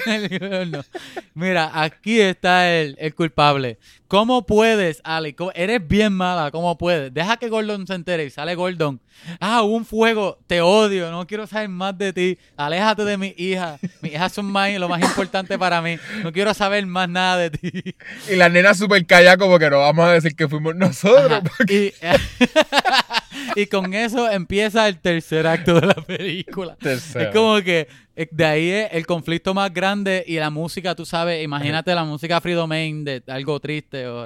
Mira, 1.34 1.70
aquí 1.74 2.20
está 2.20 2.70
el, 2.72 2.97
el 2.99 3.14
culpable. 3.14 3.78
¿Cómo 4.09 4.47
puedes, 4.47 5.01
Ali? 5.03 5.32
¿Cómo- 5.32 5.51
Eres 5.55 5.86
bien 5.86 6.12
mala, 6.12 6.51
¿cómo 6.51 6.76
puedes? 6.78 7.12
Deja 7.12 7.36
que 7.36 7.49
Gordon 7.49 7.86
se 7.86 7.95
entere 7.95 8.24
y 8.24 8.30
sale 8.30 8.55
Gordon. 8.55 9.01
Ah, 9.40 9.62
hubo 9.62 9.76
un 9.76 9.84
fuego, 9.84 10.38
te 10.47 10.61
odio, 10.61 11.11
no 11.11 11.26
quiero 11.26 11.47
saber 11.47 11.68
más 11.68 11.97
de 11.99 12.12
ti. 12.12 12.38
Aléjate 12.57 13.05
de 13.05 13.16
mi 13.16 13.34
hija. 13.36 13.78
Mis 14.03 14.12
hijas 14.12 14.32
son 14.32 14.47
más, 14.47 14.72
lo 14.74 14.88
más 14.88 15.01
importante 15.03 15.59
para 15.59 15.80
mí. 15.82 15.97
No 16.22 16.32
quiero 16.32 16.55
saber 16.55 16.86
más 16.86 17.09
nada 17.09 17.38
de 17.38 17.51
ti. 17.51 17.95
Y 18.30 18.36
la 18.36 18.49
nena 18.49 18.74
súper 18.74 19.05
callada, 19.07 19.36
como 19.36 19.59
que 19.59 19.70
no 19.70 19.78
vamos 19.80 20.05
a 20.07 20.12
decir 20.12 20.36
que 20.36 20.49
fuimos 20.49 20.76
nosotros. 20.76 21.32
Ajá. 21.45 21.64
Y, 21.72 21.92
y 23.57 23.66
con 23.66 23.95
eso 23.95 24.30
empieza 24.30 24.87
el 24.89 24.99
tercer 25.01 25.47
acto 25.47 25.80
de 25.80 25.87
la 25.87 25.95
película. 25.95 26.76
Tercero. 26.76 27.28
Es 27.30 27.35
como 27.35 27.61
que 27.62 27.89
eh, 28.16 28.28
de 28.30 28.45
ahí 28.45 28.70
es 28.70 28.89
el 28.93 29.07
conflicto 29.07 29.55
más 29.55 29.72
grande 29.72 30.24
y 30.26 30.37
la 30.37 30.51
música, 30.51 30.95
tú 30.95 31.05
sabes, 31.05 31.43
imagínate 31.45 31.95
la 31.95 32.05
música 32.05 32.41
Free 32.41 32.53
Domain 32.55 33.05
de 33.05 33.22
algo 33.26 33.59
triste 33.61 34.07
o 34.07 34.24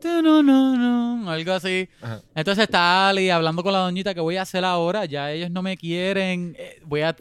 Tu, 0.00 0.08
no, 0.22 0.42
no, 0.42 0.76
no, 0.76 1.30
algo 1.30 1.52
así. 1.52 1.88
Entonces 2.34 2.64
está 2.64 3.08
Ali 3.10 3.28
hablando 3.28 3.62
con 3.62 3.72
la 3.72 3.80
doñita 3.80 4.14
que 4.14 4.20
voy 4.20 4.36
a 4.38 4.42
hacer 4.42 4.64
ahora, 4.64 5.04
ya 5.04 5.30
ellos 5.30 5.50
no 5.50 5.62
me 5.62 5.76
quieren, 5.76 6.56
eh, 6.58 6.80
voy 6.84 7.02
a 7.02 7.14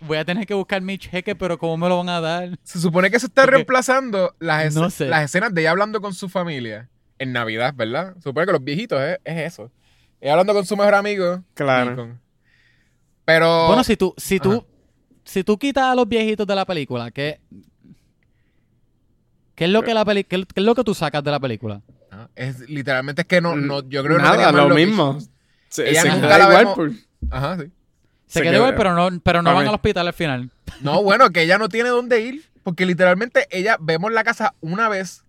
voy 0.00 0.18
a 0.18 0.24
tener 0.24 0.46
que 0.46 0.54
buscar 0.54 0.80
mi 0.82 0.98
cheque, 0.98 1.34
pero 1.36 1.58
¿cómo 1.58 1.76
me 1.76 1.88
lo 1.88 1.98
van 1.98 2.08
a 2.08 2.20
dar? 2.20 2.58
Se 2.62 2.80
supone 2.80 3.10
que 3.10 3.20
se 3.20 3.26
está 3.26 3.42
Porque- 3.42 3.56
reemplazando 3.56 4.34
las, 4.40 4.64
es- 4.66 4.74
No 4.74 4.90
sé. 4.90 5.06
las 5.06 5.24
escenas 5.24 5.54
de 5.54 5.60
ella 5.60 5.70
hablando 5.70 6.00
con 6.00 6.12
su 6.14 6.28
familia 6.28 6.88
en 7.18 7.32
Navidad, 7.32 7.72
¿verdad? 7.76 8.14
Se 8.16 8.22
supone 8.22 8.46
que 8.46 8.52
los 8.52 8.64
viejitos 8.64 9.00
es, 9.00 9.18
es 9.24 9.52
eso. 9.52 9.70
Ella 10.22 10.32
hablando 10.32 10.54
con 10.54 10.64
su 10.64 10.76
mejor 10.76 10.94
amigo. 10.94 11.42
Claro. 11.52 11.92
y 11.92 11.96
con- 11.96 12.20
Pero. 13.26 13.66
Bueno, 13.66 13.84
si 13.84 13.96
tú, 13.96 14.14
si 14.16 14.36
Ajá. 14.36 14.42
tú, 14.44 14.66
si 15.24 15.44
tú 15.44 15.58
quitas 15.58 15.84
a 15.84 15.94
los 15.94 16.08
viejitos 16.08 16.46
de 16.46 16.54
la 16.54 16.64
película, 16.64 17.10
¿qué, 17.10 17.40
qué 19.54 19.64
es 19.64 19.70
lo 19.70 19.82
que 19.82 19.94
la 19.94 20.04
peli 20.04 20.24
qué, 20.24 20.44
qué 20.46 20.60
es 20.60 20.64
lo 20.64 20.74
que 20.74 20.84
tú 20.84 20.94
sacas 20.94 21.22
de 21.22 21.30
la 21.30 21.40
película? 21.40 21.82
Ah, 22.10 22.28
es, 22.34 22.60
literalmente 22.68 23.22
es 23.22 23.28
que 23.28 23.40
no, 23.40 23.56
no 23.56 23.80
yo 23.88 24.02
creo 24.02 24.16
que 24.16 24.22
no 24.22 24.28
Nada, 24.28 24.32
tenía 24.46 24.52
más 24.52 24.68
lo 24.68 24.74
mismo. 24.74 25.18
Se, 25.68 25.88
Ella 25.90 26.02
se 26.02 26.08
nunca 26.10 26.26
queda 26.28 26.38
la 26.38 26.44
igual 26.44 26.58
vemos- 26.64 26.74
por- 26.76 26.90
Ajá, 27.30 27.56
sí. 27.58 27.64
Se, 28.26 28.38
Se 28.38 28.40
quedó 28.42 28.50
queda- 28.50 28.56
igual, 28.58 28.74
pero 28.76 28.94
no, 28.94 29.20
pero 29.20 29.42
no 29.42 29.54
van 29.54 29.66
al 29.68 29.74
hospital 29.74 30.06
al 30.08 30.14
final. 30.14 30.50
No, 30.80 31.02
bueno, 31.02 31.30
que 31.30 31.42
ella 31.42 31.58
no 31.58 31.68
tiene 31.68 31.90
dónde 31.90 32.20
ir. 32.22 32.50
Porque 32.62 32.86
literalmente 32.86 33.46
ella 33.50 33.76
vemos 33.80 34.12
la 34.12 34.22
casa 34.24 34.54
una 34.60 34.88
vez. 34.88 35.24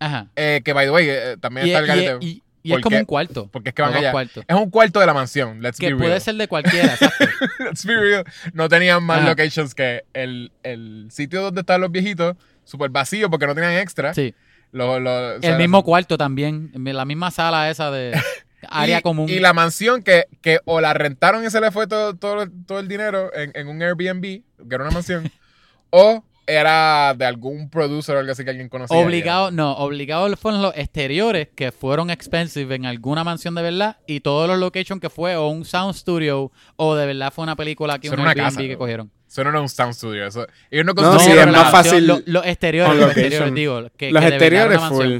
Ajá. 0.00 0.28
eh, 0.36 0.60
que 0.64 0.72
by 0.74 0.86
the 0.86 0.90
way, 0.90 1.06
eh, 1.08 1.36
también 1.40 1.66
Y, 1.66 1.70
está 1.72 1.78
el 1.80 1.84
y- 2.00 2.04
garete. 2.04 2.42
Y- 2.64 2.68
y 2.68 2.70
¿Por 2.70 2.80
es 2.80 2.82
como 2.84 2.96
un 2.98 3.04
cuarto. 3.04 3.48
Porque 3.52 3.68
es 3.68 3.74
que 3.74 3.82
van 3.82 3.94
allá. 3.94 4.10
cuartos. 4.10 4.44
Es 4.48 4.56
un 4.56 4.70
cuarto 4.70 4.98
de 4.98 5.06
la 5.06 5.14
mansión. 5.14 5.62
Let's 5.62 5.78
Que 5.78 5.90
be 5.92 5.96
puede 5.96 6.08
real. 6.08 6.20
ser 6.20 6.34
de 6.34 6.48
cualquiera, 6.48 6.94
exacto. 6.94 7.24
Let's 7.60 7.84
be 7.86 7.94
real. 7.94 8.24
No 8.52 8.68
tenían 8.68 9.02
más 9.04 9.18
Ajá. 9.20 9.28
locations 9.28 9.74
que 9.74 10.04
el, 10.14 10.50
el 10.64 11.06
sitio 11.12 11.42
donde 11.42 11.60
están 11.60 11.80
los 11.80 11.92
viejitos, 11.92 12.36
súper 12.64 12.90
vacío 12.90 13.30
porque 13.30 13.46
no 13.46 13.54
tenían 13.54 13.74
extra. 13.74 14.12
Sí. 14.14 14.34
Lo- 14.72 14.98
lo- 14.98 15.36
o 15.36 15.40
sea, 15.40 15.52
El 15.52 15.58
mismo 15.58 15.84
cuarto 15.84 16.18
también. 16.18 16.72
La 16.74 17.04
misma 17.04 17.30
sala 17.30 17.70
esa 17.70 17.90
de 17.92 18.18
área 18.68 18.98
y, 18.98 19.02
común. 19.02 19.28
Y 19.28 19.38
la 19.40 19.52
mansión 19.52 20.02
que, 20.02 20.24
que 20.40 20.58
o 20.64 20.80
la 20.80 20.94
rentaron 20.94 21.44
y 21.44 21.50
se 21.50 21.60
le 21.60 21.70
fue 21.70 21.86
todo, 21.86 22.14
todo, 22.16 22.48
todo 22.66 22.80
el 22.80 22.88
dinero 22.88 23.30
en, 23.34 23.52
en 23.54 23.68
un 23.68 23.80
Airbnb, 23.82 24.22
que 24.22 24.42
era 24.74 24.82
una 24.84 24.90
mansión, 24.92 25.30
o 25.90 26.24
era 26.46 27.14
de 27.14 27.24
algún 27.24 27.70
producer 27.70 28.16
o 28.16 28.18
algo 28.18 28.32
así 28.32 28.44
que 28.44 28.50
alguien 28.50 28.68
conocía. 28.68 28.96
Obligado, 28.96 29.50
no, 29.50 29.72
obligado 29.76 30.34
fueron 30.36 30.62
los 30.62 30.76
exteriores 30.76 31.48
que 31.54 31.72
fueron 31.72 32.10
expensive 32.10 32.74
en 32.74 32.86
alguna 32.86 33.24
mansión 33.24 33.54
de 33.54 33.62
verdad 33.62 33.96
y 34.06 34.20
todos 34.20 34.48
los 34.48 34.58
locations 34.58 35.00
que 35.00 35.10
fue 35.10 35.36
o 35.36 35.48
un 35.48 35.64
sound 35.64 35.94
studio 35.94 36.52
o 36.76 36.94
de 36.94 37.06
verdad 37.06 37.32
fue 37.32 37.44
una 37.44 37.56
película 37.56 37.98
que 37.98 38.10
un 38.10 38.20
una 38.20 38.30
Airbnb 38.30 38.44
casa, 38.44 38.60
que 38.60 38.72
¿no? 38.72 38.78
cogieron. 38.78 39.10
Eso 39.28 39.42
no 39.42 39.50
era 39.50 39.60
un 39.60 39.68
sound 39.68 39.94
studio. 39.94 40.26
Eso, 40.26 40.46
ellos 40.70 40.86
no 40.86 40.92
No, 40.92 41.02
No, 41.02 41.12
sí, 41.12 41.16
construyeron 41.16 41.48
es 41.48 41.56
más 41.56 41.64
la 41.64 41.70
fácil 41.70 42.06
los 42.26 42.46
exteriores, 42.46 43.00
los 43.00 43.10
exteriores, 43.10 43.54
digo, 43.54 43.90
que, 43.96 44.10
Los 44.12 44.22
que 44.22 44.28
exteriores 44.28 44.80
full. 44.82 45.18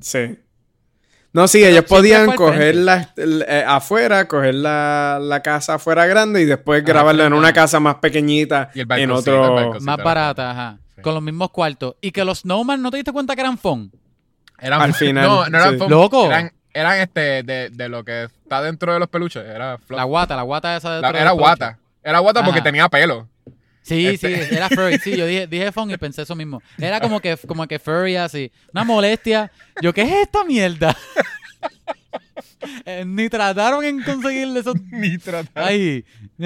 Sí. 0.00 0.38
No, 1.34 1.48
sí, 1.48 1.64
ellos 1.64 1.84
podían 1.84 2.24
fue 2.26 2.32
al 2.34 2.36
coger 2.38 2.56
frente. 2.74 2.74
la, 2.82 3.08
el- 3.16 3.44
eh, 3.48 3.64
afuera, 3.66 4.28
coger 4.28 4.54
la, 4.54 5.18
la 5.20 5.40
casa 5.42 5.74
afuera 5.74 6.04
grande 6.06 6.42
y 6.42 6.44
después 6.44 6.82
Ah, 6.82 6.86
grabarlo 6.86 7.24
en 7.24 7.32
una 7.32 7.52
casa 7.54 7.80
más 7.80 7.94
pequeñita 7.96 8.70
Y 8.74 8.80
el 8.80 8.92
en 8.92 9.10
otro... 9.10 9.74
Más 9.80 9.96
barata, 10.02 10.50
ajá. 10.50 10.78
Sí. 10.94 11.00
Con 11.00 11.14
los 11.14 11.22
mismos 11.22 11.50
cuartos. 11.50 11.94
Y 12.02 12.12
que 12.12 12.24
los 12.24 12.40
Snowman, 12.40 12.82
¿no 12.82 12.90
te 12.90 12.98
diste 12.98 13.12
cuenta 13.12 13.34
que 13.34 13.40
eran 13.40 13.56
phone? 13.56 13.90
Eran- 14.58 14.82
Al 14.82 14.92
final, 14.94 15.24
No, 15.26 15.48
no 15.48 15.58
eran 15.58 15.78
sí. 15.78 15.84
Loco. 15.88 16.26
Eran, 16.26 16.52
eran 16.74 16.98
este, 17.00 17.42
de, 17.42 17.70
de 17.70 17.88
lo 17.88 18.04
que 18.04 18.24
está 18.24 18.60
dentro 18.60 18.92
de 18.92 18.98
los 18.98 19.08
peluches. 19.08 19.42
Era. 19.44 19.78
La 19.88 20.04
guata, 20.04 20.36
la 20.36 20.42
guata 20.42 20.76
esa 20.76 20.96
de 20.96 21.00
La- 21.00 21.10
era 21.10 21.30
guata. 21.30 21.78
Era 22.04 22.18
guata 22.18 22.40
porque 22.44 22.58
Ajá. 22.58 22.64
tenía 22.64 22.88
pelo. 22.90 23.26
Sí, 23.82 24.06
Este- 24.06 24.46
sí, 24.48 24.54
era 24.54 24.68
furry. 24.68 24.98
Sí, 24.98 25.16
yo 25.16 25.26
dije, 25.26 25.46
dije 25.46 25.72
phone 25.72 25.90
y 25.92 25.96
pensé 25.96 26.22
eso 26.22 26.36
mismo. 26.36 26.62
Era 26.78 27.00
como 27.00 27.20
que, 27.20 27.36
como 27.36 27.66
que 27.66 27.78
furry 27.78 28.16
así. 28.16 28.50
Una 28.72 28.84
molestia. 28.84 29.50
Yo, 29.80 29.92
¿qué 29.92 30.02
es 30.02 30.12
esta 30.22 30.44
mierda? 30.44 30.96
Eh, 32.84 33.04
Ni 33.04 33.28
trataron 33.28 33.84
en 33.84 34.02
conseguirle 34.02 34.60
esos... 34.60 34.76
Ni 34.92 35.18
tratar. 35.18 35.64
Ay, 35.64 36.04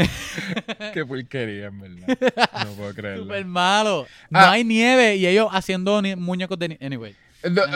Qué 0.94 1.04
porquería, 1.04 1.66
en 1.66 1.80
verdad. 1.80 2.18
No 2.64 2.70
puedo 2.72 2.94
creerlo. 2.94 3.24
súper 3.24 3.44
malo. 3.44 4.06
No 4.30 4.38
Ah. 4.38 4.52
hay 4.52 4.64
nieve 4.64 5.16
y 5.16 5.26
ellos 5.26 5.48
haciendo 5.52 6.00
ni- 6.00 6.16
muñecos 6.16 6.58
de... 6.58 6.68
ni- 6.70 6.78
Anyway. 6.80 7.14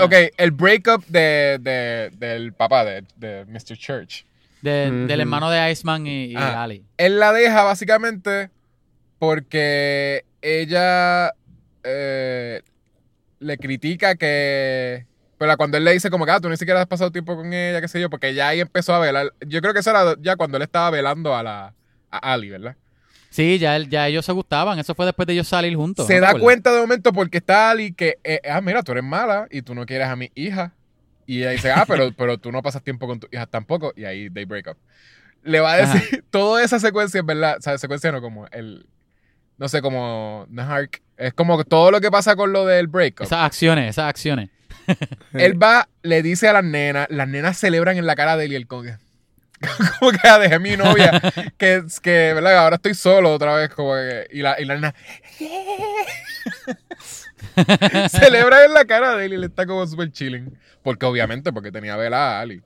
Ok, 0.03 0.15
el 0.39 0.51
breakup 0.53 1.05
de, 1.07 1.59
de- 1.61 2.11
del 2.17 2.53
papá 2.55 2.85
de, 2.85 3.05
de 3.17 3.45
Mr. 3.47 3.77
Church. 3.77 4.25
De-. 4.63 4.91
Del 4.91 5.21
hermano 5.21 5.51
de 5.51 5.71
Iceman 5.71 6.07
y, 6.07 6.33
y 6.33 6.37
Ah. 6.37 6.63
Ali. 6.63 6.83
Él 6.97 7.19
la 7.19 7.33
deja 7.33 7.63
básicamente 7.63 8.49
porque 9.21 10.25
ella 10.41 11.33
eh, 11.85 12.63
le 13.39 13.59
critica 13.59 14.15
que... 14.17 15.07
Pero 15.37 15.57
cuando 15.59 15.77
él 15.77 15.85
le 15.85 15.93
dice 15.93 16.11
como 16.11 16.25
que, 16.25 16.33
ah, 16.33 16.41
tú 16.41 16.49
ni 16.49 16.57
siquiera 16.57 16.81
has 16.81 16.87
pasado 16.87 17.13
tiempo 17.13 17.37
con 17.37 17.53
ella, 17.53 17.81
qué 17.81 17.89
sé 17.89 18.01
yo, 18.01 18.09
porque 18.11 18.35
ya 18.35 18.49
ahí 18.49 18.61
empezó 18.61 18.95
a 18.95 18.99
velar. 18.99 19.33
Yo 19.47 19.61
creo 19.61 19.73
que 19.75 19.81
eso 19.81 19.91
era 19.91 20.17
ya 20.21 20.37
cuando 20.37 20.57
él 20.57 20.63
estaba 20.63 20.91
velando 20.91 21.35
a 21.35 21.43
la 21.43 21.75
a 22.11 22.33
Ali, 22.33 22.49
¿verdad? 22.51 22.77
Sí, 23.31 23.59
ya, 23.59 23.77
él- 23.77 23.89
ya 23.89 24.09
ellos 24.09 24.25
se 24.25 24.33
gustaban. 24.33 24.79
Eso 24.79 24.95
fue 24.95 25.05
después 25.07 25.27
de 25.27 25.35
ellos 25.35 25.49
salir 25.49 25.77
juntos. 25.77 26.07
Se 26.07 26.15
¿no 26.19 26.27
te 26.27 26.33
da 26.35 26.39
cuenta 26.41 26.73
de 26.73 26.81
momento 26.81 27.13
porque 27.13 27.39
está 27.39 27.71
Ali 27.71 27.93
que, 27.93 28.19
eh, 28.25 28.41
ah, 28.51 28.61
mira, 28.61 28.83
tú 28.83 28.93
eres 28.93 29.05
mala 29.05 29.47
y 29.51 29.63
tú 29.63 29.75
no 29.75 29.87
quieres 29.87 30.09
a 30.09 30.17
mi 30.17 30.31
hija. 30.35 30.75
Y 31.27 31.41
ella 31.41 31.51
dice, 31.51 31.71
ah, 31.73 31.85
pero, 31.87 32.11
pero 32.17 32.39
tú 32.39 32.53
no 32.53 32.63
pasas 32.63 32.83
tiempo 32.83 33.07
con 33.07 33.21
tu 33.21 33.29
hija 33.31 33.47
tampoco. 33.47 33.93
Y 33.97 34.05
ahí 34.05 34.31
they 34.31 34.47
break 34.47 34.67
up. 34.67 34.77
Le 35.43 35.61
va 35.61 35.75
a 35.75 35.83
Ajá. 35.83 35.95
decir, 35.95 36.25
toda 36.31 36.63
esa 36.63 36.79
secuencia, 36.81 37.23
¿verdad? 37.23 37.57
O 37.59 37.63
sea, 37.63 37.79
secuencia 37.79 38.11
no 38.13 38.21
como 38.21 38.47
el, 38.49 38.87
no 39.61 39.69
sé, 39.69 39.83
como, 39.83 40.47
no 40.49 40.79
es 41.19 41.35
como 41.35 41.63
todo 41.65 41.91
lo 41.91 42.01
que 42.01 42.11
pasa 42.11 42.35
con 42.35 42.51
lo 42.51 42.65
del 42.65 42.87
breakup. 42.87 43.27
Esas 43.27 43.45
acciones, 43.45 43.91
esas 43.91 44.09
acciones. 44.09 44.49
Él 45.35 45.63
va, 45.63 45.87
le 46.03 46.23
dice 46.23 46.49
a 46.49 46.55
las 46.55 46.65
nenas, 46.65 47.07
las 47.11 47.29
nenas 47.29 47.59
celebran 47.59 47.99
en 47.99 48.07
la 48.07 48.17
cara 48.17 48.39
de 48.39 48.47
él 48.47 48.53
y 48.53 48.55
él 48.57 48.67
como 48.67 48.85
que, 48.85 48.97
como 49.99 50.13
que 50.13 50.27
ah, 50.27 50.39
dejé 50.39 50.55
a 50.55 50.59
mi 50.59 50.79
novia, 50.79 51.21
que, 51.59 51.85
que, 52.03 52.33
¿verdad? 52.33 52.57
Ahora 52.57 52.77
estoy 52.77 52.95
solo 52.95 53.35
otra 53.35 53.55
vez, 53.55 53.69
como 53.69 53.93
que, 53.97 54.29
y 54.33 54.41
la, 54.41 54.59
y 54.59 54.65
la 54.65 54.77
nena, 54.77 54.95
celebra 58.09 58.65
en 58.65 58.73
la 58.73 58.87
cara 58.87 59.15
de 59.15 59.27
él 59.27 59.33
y 59.33 59.35
él 59.35 59.45
está 59.45 59.67
como 59.67 59.87
súper 59.87 60.11
chilling, 60.11 60.59
porque 60.83 61.05
obviamente, 61.05 61.53
porque 61.53 61.71
tenía 61.71 61.97
vela 61.97 62.39
a 62.39 62.41
Ali. 62.41 62.63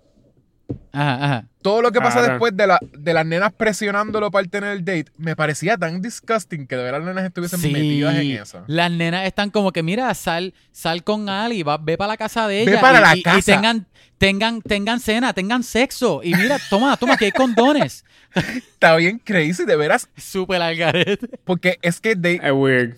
Ajá, 0.93 1.25
ajá. 1.25 1.45
Todo 1.61 1.83
lo 1.83 1.91
que 1.93 2.01
pasa 2.01 2.23
después 2.23 2.57
de, 2.57 2.67
la, 2.67 2.79
de 2.97 3.13
las 3.15 3.27
nenas 3.27 3.53
presionándolo 3.53 4.31
para 4.31 4.47
tener 4.47 4.71
el 4.71 4.85
date, 4.85 5.07
me 5.19 5.35
parecía 5.35 5.77
tan 5.77 6.01
disgusting 6.01 6.67
que 6.67 6.77
de 6.77 6.83
verdad 6.85 6.99
las 7.01 7.09
nenas 7.09 7.25
estuviesen 7.25 7.73
metidas 7.73 8.15
en 8.17 8.31
eso. 8.33 8.63
Las 8.67 8.91
nenas 8.91 9.27
están 9.27 9.51
como 9.51 9.73
que, 9.73 9.83
mira, 9.83 10.13
sal, 10.15 10.55
sal 10.73 11.03
con 11.03 11.29
Ali, 11.29 11.63
va, 11.63 11.79
ve 11.79 11.97
para 11.97 12.09
la 12.09 12.17
casa 12.17 12.47
de 12.47 12.65
Ve 12.65 12.73
ella. 12.73 12.81
para 12.81 12.99
y, 12.99 13.03
la 13.03 13.17
y- 13.17 13.19
y 13.21 13.23
casa. 13.23 13.41
tengan, 13.53 13.87
tengan, 14.19 14.63
tengan 14.63 15.01
cena, 15.01 15.33
tengan 15.33 15.63
sexo. 15.63 16.21
Y 16.23 16.35
mira, 16.35 16.59
toma, 16.71 16.97
toma, 16.97 17.17
que 17.17 17.27
hay 17.27 17.33
condones. 17.33 18.05
Está 18.35 18.95
bien 18.97 19.19
crazy, 19.19 19.65
de 19.65 19.77
veras, 19.77 20.09
Súper 20.17 20.63
al 20.63 20.77
garete. 20.77 21.29
porque 21.45 21.79
es 21.83 22.01
que 22.01 22.15
they, 22.15 22.41
Es 22.43 22.53
weird. 22.53 22.97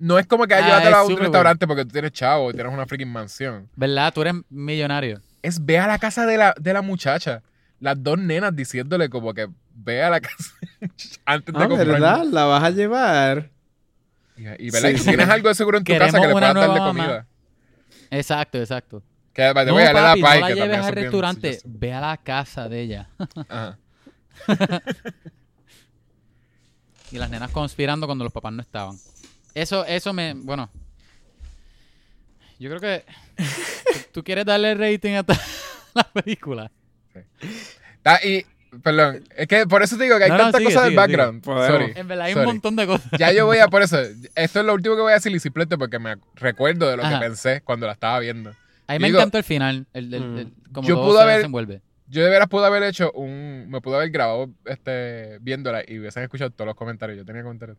No 0.00 0.18
es 0.18 0.26
como 0.26 0.46
que 0.46 0.54
ah, 0.54 0.80
Ah, 0.84 0.98
a 0.98 1.02
un 1.04 1.16
restaurante 1.16 1.66
porque 1.66 1.84
tú 1.84 1.90
tienes 1.90 2.12
chavo 2.12 2.50
y 2.50 2.54
tienes 2.54 2.72
una 2.72 2.86
freaking 2.86 3.10
mansión. 3.10 3.68
¿Verdad? 3.74 4.12
Tú 4.12 4.22
eres 4.22 4.34
millonario. 4.48 5.20
Es 5.42 5.64
ve 5.64 5.78
a 5.78 5.86
la 5.86 5.98
casa 5.98 6.26
de 6.26 6.36
la, 6.36 6.54
de 6.58 6.72
la 6.72 6.82
muchacha. 6.82 7.42
Las 7.80 8.02
dos 8.02 8.18
nenas 8.18 8.54
diciéndole 8.56 9.08
como 9.08 9.32
que 9.34 9.48
ve 9.74 10.02
a 10.02 10.10
la 10.10 10.20
casa 10.20 10.52
antes 11.24 11.54
de 11.54 11.62
Ah, 11.62 11.68
comprar. 11.68 11.86
¿verdad? 11.86 12.24
La 12.24 12.44
vas 12.44 12.64
a 12.64 12.70
llevar. 12.70 13.50
Y, 14.36 14.66
y. 14.66 14.70
Sí, 14.70 14.86
y 14.88 14.98
sí. 14.98 15.04
tienes 15.08 15.28
algo 15.28 15.48
de 15.48 15.54
seguro 15.54 15.78
en 15.78 15.84
tu 15.84 15.92
Queremos 15.92 16.12
casa 16.12 16.20
que 16.22 16.26
le 16.28 16.32
puedas 16.32 16.54
darle 16.54 16.68
nueva 16.68 16.86
mamá. 16.92 17.02
comida. 17.06 17.26
Exacto, 18.10 18.58
exacto. 18.58 19.02
Que 19.32 19.42
the 19.54 19.64
No, 19.66 19.76
dale 19.76 19.88
a 19.90 19.92
papi, 19.92 20.02
la 20.02 20.08
no 20.10 20.14
pie, 20.14 20.40
la 20.40 20.48
que 20.48 20.54
lleves 20.54 20.70
también 20.70 20.84
al 20.84 20.92
restaurante. 20.94 21.48
suggestive. 21.52 21.78
Ve 21.78 21.92
a 21.94 22.00
la 22.00 22.16
casa 22.16 22.68
de 22.68 22.80
ella. 22.80 23.08
Ajá. 23.48 23.78
y 27.10 27.18
las 27.18 27.30
nenas 27.30 27.50
conspirando 27.50 28.06
cuando 28.06 28.24
los 28.24 28.32
papás 28.32 28.52
no 28.52 28.62
estaban. 28.62 28.96
Eso, 29.54 29.84
eso 29.84 30.12
me, 30.12 30.34
bueno. 30.34 30.70
Yo 32.58 32.68
creo 32.70 32.80
que 32.80 33.04
¿tú, 34.12 34.22
quieres 34.24 34.44
darle 34.44 34.74
rating 34.74 35.14
a 35.14 35.24
la 35.94 36.04
película. 36.12 36.70
Ta- 38.02 38.20
y 38.24 38.44
Perdón. 38.82 39.24
Es 39.34 39.48
que 39.48 39.66
por 39.66 39.82
eso 39.82 39.96
te 39.96 40.04
digo 40.04 40.18
que 40.18 40.24
hay 40.24 40.30
No, 40.30 40.36
no, 40.36 40.42
tantas 40.44 40.58
sigue, 40.60 40.74
cosas 40.74 40.84
del 40.88 40.94
background. 40.96 41.42
Sorry. 41.42 41.92
En 41.96 42.06
verdad 42.06 42.26
hay 42.26 42.34
Sorry. 42.34 42.46
un 42.46 42.52
montón 42.54 42.76
de 42.76 42.86
cosas. 42.86 43.10
Ya 43.18 43.32
yo 43.32 43.46
voy 43.46 43.58
a 43.58 43.68
por 43.68 43.80
eso. 43.82 43.98
Esto 44.34 44.60
es 44.60 44.66
lo 44.66 44.74
último 44.74 44.94
que 44.94 45.00
voy 45.00 45.12
a 45.12 45.14
decir 45.14 45.32
y 45.34 45.40
simplemente 45.40 45.78
porque 45.78 45.98
me 45.98 46.16
recuerdo 46.34 46.88
de 46.90 46.98
lo 46.98 47.02
Ajá. 47.02 47.18
que 47.18 47.24
pensé 47.26 47.60
cuando 47.62 47.86
la 47.86 47.94
estaba 47.94 48.18
viendo. 48.20 48.50
A 48.86 48.92
mí 48.92 48.98
me 48.98 49.06
Digo- 49.08 49.18
encantó 49.20 49.38
el 49.38 49.44
final. 49.44 49.86
El, 49.94 50.12
el, 50.12 50.20
Mm. 50.22 50.38
el- 50.38 50.52
como 50.72 50.86
Yo 50.86 50.96
todo 50.96 51.06
pude 51.06 51.16
se 51.16 51.22
haber- 51.22 51.36
desenvuelve. 51.36 51.80
Yo 52.08 52.22
de 52.22 52.28
veras 52.30 52.48
pude 52.48 52.66
haber 52.66 52.82
hecho 52.82 53.10
un. 53.12 53.66
Me 53.70 53.80
pude 53.80 53.96
haber 53.96 54.10
grabado 54.10 54.50
este, 54.66 55.38
viéndola 55.40 55.82
y 55.86 55.98
hubiesen 55.98 56.22
escuchado 56.24 56.50
todos 56.50 56.66
los 56.66 56.76
comentarios. 56.76 57.16
Yo 57.18 57.24
tenía 57.24 57.42
comentarios. 57.42 57.78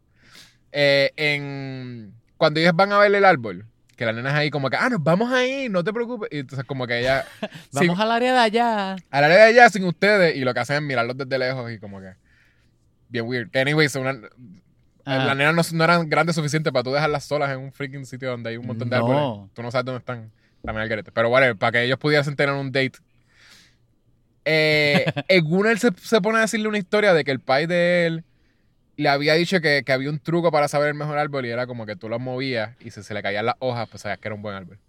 Eh, 0.72 1.12
en, 1.18 2.14
cuando 2.38 2.60
ellos 2.60 2.74
van 2.76 2.92
a 2.94 3.00
ver 3.00 3.14
el 3.14 3.26
árbol, 3.26 3.66
que 4.00 4.06
la 4.06 4.14
nena 4.14 4.30
es 4.30 4.36
ahí 4.36 4.50
como 4.50 4.70
que, 4.70 4.78
ah, 4.78 4.88
nos 4.88 5.04
vamos 5.04 5.30
ahí, 5.30 5.68
no 5.68 5.84
te 5.84 5.92
preocupes. 5.92 6.30
Y 6.32 6.40
entonces, 6.40 6.66
como 6.66 6.88
que 6.88 7.00
ella. 7.02 7.26
Vamos 7.74 8.00
al 8.00 8.14
área 8.14 8.32
de 8.32 8.40
allá. 8.40 8.92
al 8.94 9.24
área 9.26 9.36
de 9.36 9.44
allá 9.44 9.70
sin 9.70 9.84
ustedes 9.84 10.38
y 10.38 10.40
lo 10.40 10.54
que 10.54 10.62
hacen 10.62 10.78
es 10.78 10.82
mirarlos 10.84 11.18
desde 11.18 11.38
lejos 11.38 11.70
y 11.70 11.80
como 11.80 12.00
que. 12.00 12.14
Bien 13.10 13.26
weird. 13.28 13.52
Que, 13.52 13.60
anyways, 13.60 13.94
una, 13.98 14.18
Ah, 15.04 15.26
las 15.26 15.36
nenas 15.36 15.74
no, 15.74 15.78
no 15.78 15.84
eran 15.84 16.10
grandes 16.10 16.38
suficientes 16.38 16.72
para 16.72 16.84
tú 16.84 16.94
dejarlas 16.94 17.26
solas 17.26 17.52
en 17.52 17.60
un 17.60 17.74
freaking 17.74 18.06
sitio 18.06 18.30
donde 18.30 18.52
hay 18.52 18.58
un 18.58 18.68
montón 18.68 18.90
de 18.90 18.98
No. 18.98 19.06
árboles. 19.06 19.52
Tú 19.54 19.64
no 19.64 19.70
sabes 19.70 19.84
dónde 19.84 20.00
están. 20.00 20.32
También 20.64 20.84
al 20.84 20.88
garete. 20.88 21.12
Pero 21.12 21.28
whatever, 21.30 21.58
para 21.58 21.74
que 21.74 21.84
ellos 21.84 22.00
pudiesen 22.00 22.38
tener 22.38 22.56
un 22.56 22.72
date. 22.72 23.00
Eh, 24.46 25.06
en 25.28 25.66
él 25.66 25.80
se, 25.80 25.90
se 26.02 26.22
pone 26.22 26.38
a 26.38 26.42
decirle 26.42 26.70
una 26.70 26.78
historia 26.78 27.14
de 27.14 27.26
que 27.26 27.32
el 27.32 27.42
pai 27.42 27.66
de 27.66 28.06
él 28.08 28.24
le 29.02 29.10
había 29.10 29.34
dicho 29.36 29.62
que, 29.62 29.84
que 29.86 29.92
había 29.92 30.10
un 30.10 30.20
truco 30.20 30.52
para 30.52 30.68
saber 30.68 30.90
el 30.90 30.96
mejor 30.96 31.18
árbol 31.18 31.46
y 31.46 31.50
era 31.50 31.68
como 31.68 31.86
que 31.86 31.96
tú 31.96 32.10
lo 32.10 32.20
movías 32.20 32.76
y 32.80 32.92
si 32.92 33.04
se 33.04 33.14
le 33.14 33.22
caían 33.24 33.46
las 33.46 33.56
hojas, 33.60 33.88
pues 33.90 34.02
sabías 34.04 34.20
que 34.20 34.28
era 34.28 34.36
un 34.36 34.42
buen 34.42 34.56
árbol. 34.56 34.80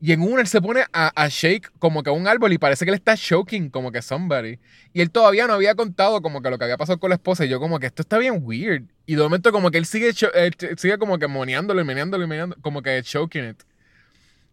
Y 0.00 0.12
en 0.12 0.22
una 0.22 0.40
él 0.42 0.46
se 0.46 0.60
pone 0.62 0.82
a, 0.92 1.12
a 1.20 1.28
shake 1.28 1.72
como 1.80 2.04
que 2.04 2.10
un 2.10 2.28
árbol 2.28 2.52
y 2.52 2.58
parece 2.58 2.84
que 2.84 2.92
le 2.92 2.96
está 2.98 3.16
choking 3.16 3.68
como 3.70 3.90
que 3.90 4.00
somebody. 4.00 4.58
Y 4.92 5.00
él 5.00 5.10
todavía 5.10 5.48
no 5.48 5.54
había 5.54 5.74
contado 5.74 6.22
como 6.22 6.40
que 6.40 6.50
lo 6.50 6.58
que 6.58 6.64
había 6.64 6.76
pasado 6.76 7.00
con 7.00 7.10
la 7.10 7.16
esposa. 7.16 7.44
Y 7.44 7.48
yo 7.48 7.58
como 7.58 7.80
que 7.80 7.86
esto 7.86 8.02
está 8.02 8.16
bien 8.18 8.38
weird. 8.42 8.84
Y 9.06 9.16
de 9.16 9.22
momento 9.22 9.50
como 9.50 9.72
que 9.72 9.78
él 9.78 9.86
sigue, 9.86 10.10
ch- 10.10 10.78
sigue 10.78 10.98
como 10.98 11.18
que 11.18 11.26
moneándolo 11.26 11.80
y 11.80 11.84
meneándolo 11.84 12.24
y 12.24 12.26
meneándolo, 12.28 12.62
como 12.62 12.80
que 12.82 13.02
choking 13.02 13.50
it. 13.50 13.62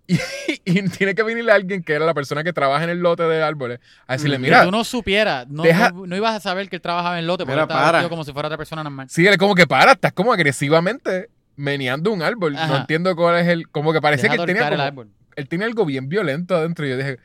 Y, 0.08 0.20
y 0.66 0.89
tiene 0.89 1.16
que 1.16 1.24
venirle 1.24 1.51
alguien 1.51 1.82
que 1.84 1.93
era 1.93 2.06
la 2.06 2.14
persona 2.14 2.43
que 2.43 2.53
trabaja 2.53 2.84
en 2.84 2.89
el 2.91 2.99
lote 2.99 3.24
de 3.24 3.41
árboles 3.41 3.80
a 4.08 4.14
decirle, 4.14 4.38
mira, 4.38 4.60
que 4.60 4.66
tú 4.66 4.72
no 4.72 4.84
supieras, 4.84 5.47
no, 5.47 5.64
deja- 5.64 5.91
no, 5.91 6.06
no 6.06 6.16
ibas 6.16 6.36
a 6.36 6.39
saber 6.39 6.70
que 6.70 6.76
él 6.76 6.82
trabajaba 6.82 7.16
en 7.16 7.20
el 7.22 7.28
lote 7.28 7.43
porque 7.45 7.56
Mira, 7.62 7.68
para. 7.68 8.08
como 8.10 8.24
si 8.24 8.32
fuera 8.34 8.47
otra 8.47 8.58
persona 8.58 8.84
normal. 8.84 9.08
sí, 9.10 9.26
él 9.26 9.38
como 9.38 9.56
que 9.56 9.66
para, 9.68 9.93
estás 9.93 10.14
como 10.14 10.32
agresivamente 10.34 11.30
meneando 11.56 12.12
un 12.12 12.22
árbol. 12.22 12.53
No 12.53 12.78
entiendo 12.78 13.16
cuál 13.16 13.38
es 13.39 13.47
el, 13.47 13.70
como 13.70 13.93
que 13.93 14.01
parecía 14.01 14.30
Deja 14.30 14.36
que 14.45 14.51
él 14.51 14.58
tenía 14.58 14.68
el 14.74 14.82
árbol. 14.82 15.10
él 15.36 15.47
tiene 15.47 15.66
algo 15.66 15.86
bien 15.86 16.10
violento 16.10 16.56
adentro. 16.56 16.86
Y 16.86 16.89
yo 16.89 16.97
dije, 16.97 17.18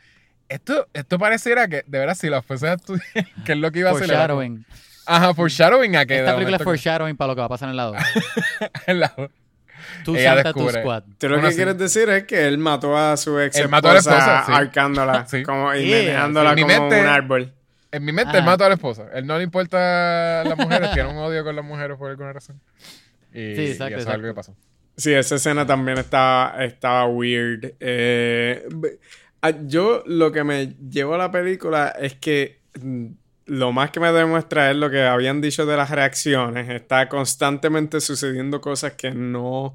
esto, 0.49 0.89
esto 0.95 1.19
pareciera 1.19 1.69
que, 1.69 1.83
de 1.87 1.99
verdad, 1.99 2.15
si 2.15 2.29
la 2.31 2.41
fuese 2.43 2.69
a 2.69 2.75
estudiar, 2.75 3.05
que 3.45 3.53
es 3.53 3.59
lo 3.59 3.71
que 3.73 3.81
iba 3.81 3.91
a 3.91 3.93
hacer. 3.93 4.07
Foreshadowing. 4.07 4.65
Ajá, 5.07 5.35
foreshadowing 5.35 5.97
a 5.97 6.07
que 6.07 6.19
Esta 6.21 6.35
película 6.35 6.57
es 6.57 6.63
foreshadowing 6.63 7.17
para 7.17 7.29
lo 7.29 7.35
que 7.35 7.41
va 7.41 7.47
a 7.47 7.49
pasar 7.49 7.67
en 7.67 7.71
el 7.71 7.77
lado. 7.77 7.95
en 8.87 9.01
la- 9.01 9.15
Tú 10.05 10.17
Ella 10.17 10.35
Santa, 10.35 10.53
tu 10.53 10.59
descubre. 10.61 10.81
squad. 10.83 11.03
Tú 11.19 11.29
lo 11.29 11.35
Bueno, 11.37 11.49
que 11.49 11.53
sí. 11.53 11.57
quieres 11.57 11.79
decir 11.79 12.09
es 12.09 12.25
que 12.25 12.47
él 12.47 12.59
mató 12.59 12.97
a 12.97 13.17
su 13.17 13.39
ex 13.39 13.57
Él 13.57 13.69
mató 13.69 13.89
a 13.91 13.95
la 13.95 13.99
esposa, 14.01 14.45
sí. 14.47 14.53
arcándola 14.55 15.27
Sí. 15.29 15.43
como, 15.43 15.75
y. 15.75 15.85
Mi 15.87 16.15
como 16.63 16.67
mente- 16.67 17.01
un 17.01 17.07
árbol. 17.07 17.53
En 17.93 18.05
mi 18.05 18.13
mente, 18.13 18.31
Ajá. 18.31 18.39
él 18.39 18.45
mató 18.45 18.65
a 18.65 18.69
la 18.69 18.75
esposa. 18.75 19.07
Él 19.13 19.27
no 19.27 19.37
le 19.37 19.43
importa 19.45 20.43
a 20.43 20.45
las 20.45 20.57
mujeres, 20.57 20.91
tiene 20.95 21.09
un 21.09 21.17
odio 21.19 21.43
con 21.45 21.57
las 21.57 21.65
mujeres 21.65 21.97
por 21.99 22.09
alguna 22.11 22.33
razón. 22.33 22.61
Y, 23.33 23.55
Sí, 23.57 23.63
exacto, 23.67 23.67
y 23.67 23.69
eso 23.69 23.77
es 23.77 23.91
exacto. 23.93 24.11
algo 24.13 24.29
que 24.29 24.35
pasó. 24.35 24.57
Sí, 24.97 25.13
esa 25.13 25.35
escena 25.37 25.67
también 25.67 25.99
estaba, 25.99 26.63
estaba 26.65 27.07
weird. 27.07 27.75
Eh, 27.81 28.69
ah, 29.43 29.53
yo 29.65 30.03
lo 30.07 30.31
que 30.31 30.45
me 30.45 30.75
llevó 30.91 31.15
a 31.15 31.19
la 31.19 31.31
película 31.31 31.89
es 31.99 32.15
que 32.15 32.61
mm, 32.81 33.07
lo 33.51 33.73
más 33.73 33.91
que 33.91 34.01
me 34.01 34.13
demuestra 34.13 34.71
es 34.71 34.77
lo 34.77 34.91
que 34.91 35.03
habían 35.03 35.41
dicho 35.41 35.67
de 35.67 35.77
las 35.77 35.91
reacciones. 35.91 36.69
Está 36.71 37.09
constantemente 37.09 38.01
sucediendo 38.01 38.61
cosas 38.61 38.93
que 38.95 39.11
no... 39.11 39.75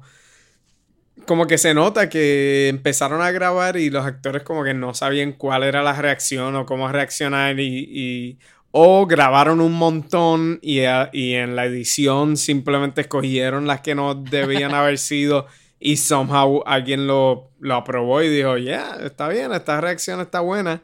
Como 1.26 1.46
que 1.46 1.56
se 1.58 1.72
nota 1.74 2.08
que 2.10 2.68
empezaron 2.68 3.22
a 3.22 3.30
grabar 3.30 3.76
y 3.78 3.88
los 3.90 4.04
actores 4.04 4.42
como 4.42 4.62
que 4.64 4.74
no 4.74 4.92
sabían 4.94 5.32
cuál 5.32 5.62
era 5.64 5.82
la 5.82 5.94
reacción 5.94 6.54
o 6.56 6.66
cómo 6.66 6.88
reaccionar 6.90 7.58
y... 7.60 7.86
y- 7.90 8.38
o 8.78 9.06
grabaron 9.06 9.62
un 9.62 9.72
montón 9.72 10.58
y, 10.60 10.80
a- 10.80 11.08
y 11.12 11.32
en 11.34 11.56
la 11.56 11.64
edición 11.64 12.36
simplemente 12.36 13.00
escogieron 13.00 13.66
las 13.66 13.80
que 13.80 13.94
no 13.94 14.14
debían 14.14 14.74
haber 14.74 14.98
sido 14.98 15.46
y 15.80 15.96
somehow 15.96 16.62
alguien 16.66 17.06
lo, 17.06 17.52
lo 17.60 17.74
aprobó 17.74 18.20
y 18.22 18.28
dijo, 18.28 18.58
yeah, 18.58 18.98
está 19.02 19.28
bien, 19.28 19.52
esta 19.52 19.80
reacción 19.80 20.20
está 20.20 20.40
buena. 20.40 20.82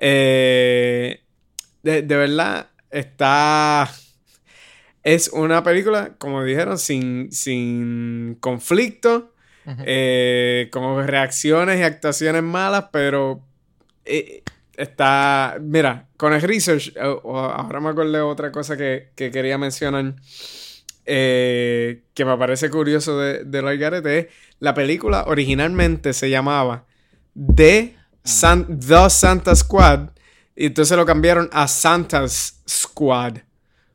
Eh, 0.00 1.20
de, 1.88 2.02
de 2.02 2.16
verdad, 2.16 2.68
está... 2.90 3.88
Es 5.02 5.28
una 5.28 5.62
película, 5.62 6.16
como 6.18 6.44
dijeron, 6.44 6.78
sin, 6.78 7.32
sin 7.32 8.36
conflicto, 8.40 9.32
eh, 9.84 10.68
con 10.70 11.06
reacciones 11.06 11.78
y 11.78 11.82
actuaciones 11.82 12.42
malas, 12.42 12.86
pero 12.92 13.40
eh, 14.04 14.42
está... 14.76 15.56
Mira, 15.60 16.08
con 16.18 16.32
el 16.34 16.42
research, 16.42 16.88
eh, 16.96 17.00
ahora 17.00 17.80
me 17.80 17.88
acordé 17.88 18.18
de 18.18 18.20
otra 18.20 18.52
cosa 18.52 18.76
que, 18.76 19.10
que 19.14 19.30
quería 19.30 19.56
mencionar, 19.56 20.14
eh, 21.06 22.02
que 22.12 22.24
me 22.26 22.36
parece 22.36 22.68
curioso 22.68 23.18
de, 23.18 23.44
de 23.44 23.76
Garete, 23.78 24.18
es 24.18 24.26
la 24.58 24.74
película 24.74 25.24
originalmente 25.26 26.12
se 26.12 26.28
llamaba 26.28 26.84
The, 27.56 27.94
San- 28.24 28.78
The 28.78 29.08
Santa 29.08 29.54
Squad, 29.54 30.10
y 30.60 30.66
entonces 30.66 30.96
lo 30.96 31.06
cambiaron 31.06 31.48
a 31.52 31.68
Santa's 31.68 32.60
Squad, 32.68 33.34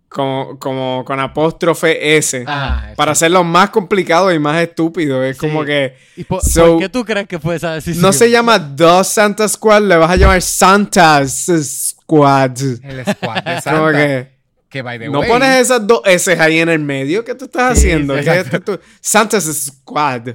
como, 0.08 0.58
como 0.60 1.04
con 1.06 1.20
apóstrofe 1.20 2.16
S. 2.18 2.44
Ah, 2.48 2.94
Para 2.96 3.12
hacerlo 3.14 3.44
más 3.44 3.70
complicado 3.72 4.32
y 4.32 4.40
más 4.40 4.62
estúpido. 4.62 5.24
Es 5.24 5.38
Sí. 5.38 5.48
como 5.48 5.66
que 5.66 5.98
¿Y 6.16 6.24
por, 6.24 6.42
So- 6.42 6.74
por 6.74 6.80
qué 6.80 6.90
tú 6.90 7.04
crees 7.04 7.28
que 7.28 7.40
fue 7.40 7.56
esa 7.56 7.74
decisión? 7.74 8.02
no 8.02 8.14
se 8.14 8.30
llama 8.32 8.76
The 8.76 9.04
Santa 9.04 9.48
Squad, 9.48 9.82
le 9.82 9.98
vas 9.98 10.12
a 10.12 10.16
llamar 10.16 10.42
Santa's 10.42 11.48
Squad. 11.48 12.58
El 12.84 13.04
squad 13.06 13.44
de 13.44 13.52
Como 13.62 13.62
Santa. 13.62 13.92
que 13.92 14.34
que, 14.70 14.82
by 14.82 14.98
the 14.98 15.08
no 15.10 15.20
way, 15.20 15.30
pones 15.30 15.50
esas 15.62 15.86
dos 15.86 16.02
S 16.06 16.32
ahí 16.40 16.60
en 16.60 16.70
el 16.70 16.80
medio. 16.80 17.24
¿Qué 17.26 17.36
tú 17.36 17.46
estás 17.46 17.78
Sí, 17.78 17.88
haciendo? 17.92 18.18
sí, 18.18 18.24
¿Qué 18.24 18.40
es? 18.40 18.80
Santa's 19.02 19.44
Squad. 19.46 20.30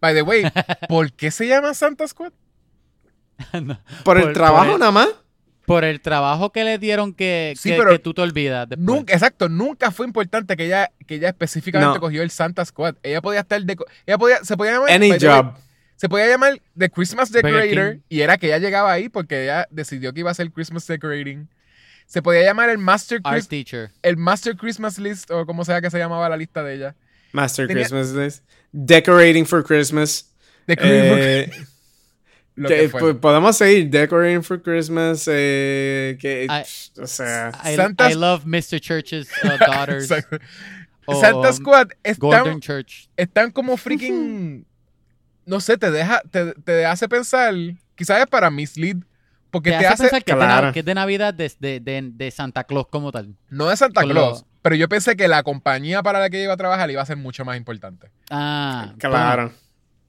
by 0.00 0.14
the 0.14 0.22
way, 0.22 0.44
¿por 0.88 1.10
qué 1.12 1.30
se 1.30 1.46
llama 1.48 1.72
Santa 1.74 2.06
Squad? 2.06 2.32
No. 3.62 3.80
Por, 4.04 4.18
el 4.18 4.32
trabajo 4.32 4.64
por 4.66 4.74
el- 4.74 4.78
nada 4.80 4.92
más. 4.92 5.08
Por 5.66 5.84
el 5.84 6.00
trabajo 6.00 6.50
que 6.52 6.62
le 6.64 6.78
dieron 6.78 7.14
que, 7.14 7.54
Sí, 7.56 7.70
que, 7.70 7.76
pero 7.78 7.90
que 7.92 7.98
tú 7.98 8.12
te 8.12 8.20
olvidas 8.22 8.68
después. 8.68 8.84
Nunca, 8.86 9.12
exacto, 9.14 9.48
nunca 9.48 9.90
fue 9.90 10.06
importante 10.06 10.56
que 10.56 10.66
ella, 10.66 10.90
que 11.06 11.14
ella 11.16 11.28
específicamente 11.28 11.94
No. 11.94 12.00
cogió 12.00 12.22
el 12.22 12.30
Santa 12.30 12.64
Squad. 12.64 12.96
Ella 13.02 13.22
podía 13.22 13.40
estar 13.40 13.62
de, 13.62 13.76
ella 14.06 14.18
podía, 14.18 14.44
se 14.44 14.56
podía 14.56 14.72
llamar 14.74 14.90
Any 14.90 15.10
job. 15.18 15.54
se 15.96 16.08
podía 16.08 16.28
llamar 16.28 16.60
The 16.76 16.90
Christmas 16.90 17.32
Decorator 17.32 17.98
y 18.08 18.20
era 18.20 18.36
que 18.36 18.46
ella 18.48 18.58
llegaba 18.58 18.92
ahí 18.92 19.08
porque 19.08 19.44
ella 19.44 19.66
decidió 19.70 20.12
que 20.12 20.20
iba 20.20 20.30
a 20.30 20.32
hacer 20.32 20.50
Christmas 20.50 20.86
Decorating. 20.86 21.48
Se 22.06 22.20
podía 22.20 22.42
llamar 22.42 22.68
el 22.68 22.76
Master, 22.76 23.20
Art 23.24 23.46
teacher. 23.48 23.90
el 24.02 24.18
Master 24.18 24.56
Christmas 24.56 24.98
List 24.98 25.30
o 25.30 25.46
como 25.46 25.64
sea 25.64 25.80
que 25.80 25.90
se 25.90 25.96
llamaba 25.98 26.28
la 26.28 26.36
lista 26.36 26.62
de 26.62 26.74
ella. 26.74 26.94
Master 27.32 27.66
Tenía- 27.66 27.84
Christmas 27.84 28.10
List. 28.12 28.44
Decorating 28.72 29.46
for 29.46 29.64
Christmas. 29.64 30.30
The 30.66 30.76
Christmas, 30.76 31.18
Eh, 31.20 31.50
lo 32.56 32.68
te- 32.68 32.76
que 32.82 32.88
fue. 32.88 33.14
po- 33.14 33.20
podemos 33.20 33.56
seguir. 33.56 33.90
Decorating 33.90 34.42
for 34.42 34.62
Christmas. 34.62 35.24
eh, 35.30 36.16
que, 36.20 36.44
I- 36.46 37.00
o 37.00 37.06
sea. 37.06 37.50
I, 37.64 37.76
Santa's- 37.76 38.12
I 38.12 38.14
love 38.14 38.44
Mr. 38.46 38.80
Church's 38.80 39.28
uh, 39.42 39.58
daughters. 39.58 40.10
O, 41.06 41.20
Santa 41.20 41.48
um, 41.50 41.54
Squad 41.54 41.88
Gordon 42.18 42.40
están, 42.46 42.60
Church. 42.60 43.08
están 43.16 43.50
como 43.50 43.76
freaking. 43.76 44.64
no 45.46 45.60
sé, 45.60 45.76
te 45.76 45.90
deja, 45.90 46.22
te, 46.30 46.54
te 46.54 46.86
hace 46.86 47.08
pensar. 47.08 47.54
Quizás 47.94 48.20
es 48.20 48.26
para 48.26 48.50
mislead. 48.50 48.96
Porque 49.50 49.70
Te 49.70 49.78
te, 49.78 49.86
hace 49.86 49.94
hace. 49.94 50.02
pensar 50.04 50.24
que, 50.24 50.32
es 50.32 50.38
de, 50.66 50.72
que 50.72 50.78
es 50.80 50.84
de 50.84 50.94
Navidad 50.94 51.32
de, 51.32 51.52
de, 51.60 51.78
de- 51.78 52.10
de 52.12 52.30
Santa 52.32 52.64
Claus 52.64 52.88
como 52.90 53.12
tal. 53.12 53.36
No 53.50 53.68
de 53.68 53.76
Santa 53.76 54.02
Claus. 54.02 54.44
Pero 54.62 54.74
yo 54.74 54.88
pensé 54.88 55.14
que 55.14 55.28
la 55.28 55.42
compañía 55.44 56.02
para 56.02 56.18
la 56.18 56.28
que 56.30 56.42
iba 56.42 56.54
a 56.54 56.56
trabajar 56.56 56.90
iba 56.90 57.02
a 57.02 57.06
ser 57.06 57.18
mucho 57.18 57.44
más 57.44 57.56
importante. 57.56 58.10
Ah, 58.30 58.94
Claro. 58.98 59.52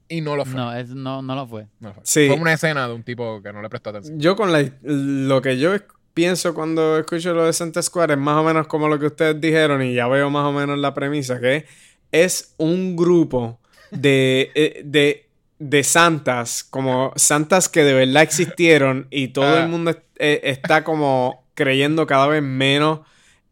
Y 0.08 0.20
no 0.20 0.36
lo 0.36 0.44
fue. 0.44 0.54
no, 0.54 0.72
es, 0.74 0.88
no, 0.90 1.22
no 1.22 1.34
lo 1.34 1.46
fue. 1.46 1.66
No 1.80 1.88
lo 1.88 1.94
fue. 1.94 2.02
Sí. 2.04 2.26
Fue 2.28 2.36
una 2.36 2.52
escena 2.52 2.86
de 2.88 2.94
un 2.94 3.02
tipo 3.02 3.42
que 3.42 3.52
no 3.52 3.60
le 3.62 3.68
prestó 3.68 3.90
atención. 3.90 4.18
Yo 4.20 4.36
con 4.36 4.52
la, 4.52 4.64
lo 4.82 5.42
que 5.42 5.58
yo 5.58 5.72
pienso 6.14 6.54
cuando 6.54 6.98
escucho 6.98 7.34
lo 7.34 7.44
de 7.44 7.52
Santa 7.52 7.82
Squad 7.82 8.12
es 8.12 8.18
más 8.18 8.36
o 8.36 8.44
menos 8.44 8.66
como 8.68 8.88
lo 8.88 8.98
que 8.98 9.06
ustedes 9.06 9.40
dijeron 9.40 9.82
y 9.82 9.94
ya 9.94 10.06
veo 10.08 10.30
más 10.30 10.44
o 10.44 10.52
menos 10.52 10.78
la 10.78 10.94
premisa, 10.94 11.40
que 11.40 11.66
es 12.12 12.54
un 12.56 12.96
grupo 12.96 13.58
de, 13.90 14.50
eh, 14.54 14.82
de, 14.84 15.28
de 15.58 15.84
santas, 15.84 16.64
como 16.64 17.12
santas 17.16 17.68
que 17.68 17.82
de 17.84 17.92
verdad 17.92 18.22
existieron 18.22 19.08
y 19.10 19.28
todo 19.28 19.44
Ah. 19.56 19.62
el 19.64 19.68
mundo 19.68 19.90
eh, 20.18 20.40
está 20.44 20.84
como 20.84 21.44
creyendo 21.54 22.06
cada 22.06 22.26
vez 22.28 22.42
menos 22.42 23.00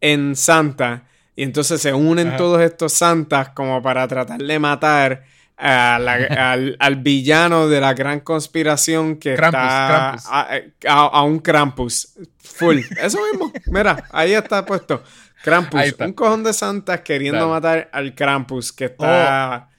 en 0.01 0.35
Santa 0.35 1.03
y 1.35 1.43
entonces 1.43 1.81
se 1.81 1.93
unen 1.93 2.29
Ajá. 2.29 2.37
todos 2.37 2.61
estos 2.61 2.93
santas 2.93 3.49
como 3.49 3.81
para 3.81 4.07
tratar 4.07 4.41
de 4.41 4.59
matar 4.59 5.23
a 5.57 5.97
la- 5.99 6.51
al, 6.51 6.75
al 6.79 6.95
villano 6.97 7.67
de 7.69 7.79
la 7.81 7.93
gran 7.93 8.19
conspiración 8.19 9.17
que 9.17 9.35
Krampus, 9.35 9.59
está 9.61 9.87
Krampus. 9.87 10.25
A, 10.29 10.49
a- 10.93 11.07
a 11.19 11.23
un 11.23 11.39
Krampus. 11.39 12.13
Full. 12.39 12.79
Eso 13.01 13.19
mismo. 13.31 13.51
Mira, 13.67 14.03
ahí 14.11 14.33
está 14.33 14.65
puesto. 14.65 15.01
Krampus. 15.43 15.81
Está. 15.81 16.05
Un 16.05 16.13
cojón 16.13 16.43
de 16.43 16.53
santas 16.53 17.01
queriendo 17.01 17.39
Dale. 17.39 17.51
matar 17.51 17.89
al 17.93 18.15
Krampus 18.15 18.71
que 18.73 18.85
está 18.85 19.69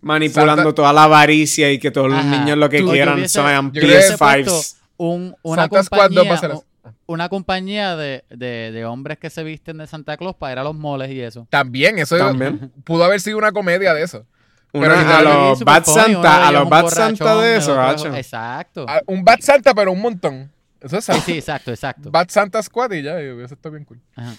manipulando 0.00 0.62
Santa- 0.64 0.74
toda 0.74 0.92
la 0.92 1.04
avaricia 1.04 1.70
y 1.70 1.78
que 1.78 1.90
todos 1.90 2.08
los 2.10 2.18
Ajá. 2.18 2.28
niños 2.38 2.58
lo 2.58 2.68
que 2.68 2.78
Tú- 2.80 2.90
quieran 2.90 3.14
creo 3.24 3.72
que 3.72 3.80
PS5s. 3.80 4.76
un, 4.96 5.36
una 5.42 5.62
Santa 5.62 5.82
Squad 5.84 6.10
2 6.10 6.26
va 6.28 6.34
a 6.34 6.40
compañía, 6.40 6.60
una 7.06 7.28
compañía 7.28 7.96
de, 7.96 8.24
de, 8.30 8.72
de 8.72 8.84
hombres 8.84 9.18
que 9.18 9.30
se 9.30 9.42
visten 9.44 9.78
de 9.78 9.86
Santa 9.86 10.16
Claus 10.16 10.34
para 10.36 10.52
ir 10.54 10.58
a 10.58 10.64
los 10.64 10.74
moles 10.74 11.10
y 11.10 11.20
eso. 11.20 11.46
También, 11.50 11.98
eso 11.98 12.16
También. 12.18 12.72
pudo 12.84 13.04
haber 13.04 13.20
sido 13.20 13.38
una 13.38 13.52
comedia 13.52 13.94
de 13.94 14.02
eso. 14.02 14.26
Una- 14.72 14.88
Pero 14.88 14.94
a 14.96 15.22
los 15.22 15.60
Bad 15.64 15.84
funny, 15.84 16.00
Santa, 16.14 16.48
a 16.48 16.52
los 16.52 16.68
Bad 16.68 16.86
Santa 16.88 17.36
de 17.42 17.56
eso, 17.56 17.72
otro- 17.72 17.82
gacho. 17.82 18.14
Exacto. 18.16 18.86
Ah, 18.88 19.00
Un 19.06 19.22
Bad 19.24 19.40
Santa, 19.40 19.74
pero 19.74 19.92
un 19.92 20.00
montón. 20.00 20.50
Eso 20.80 20.98
es 20.98 21.04
Sí, 21.04 21.12
sí, 21.24 21.32
exacto, 21.38 21.70
exacto. 21.70 22.10
Bad 22.10 22.28
Santa 22.30 22.62
Squad 22.62 22.92
y 22.92 23.02
ya, 23.02 23.20
y 23.22 23.26
eso 23.42 23.54
está 23.54 23.68
bien 23.68 23.84
cool. 23.84 24.00
Ajá. 24.16 24.34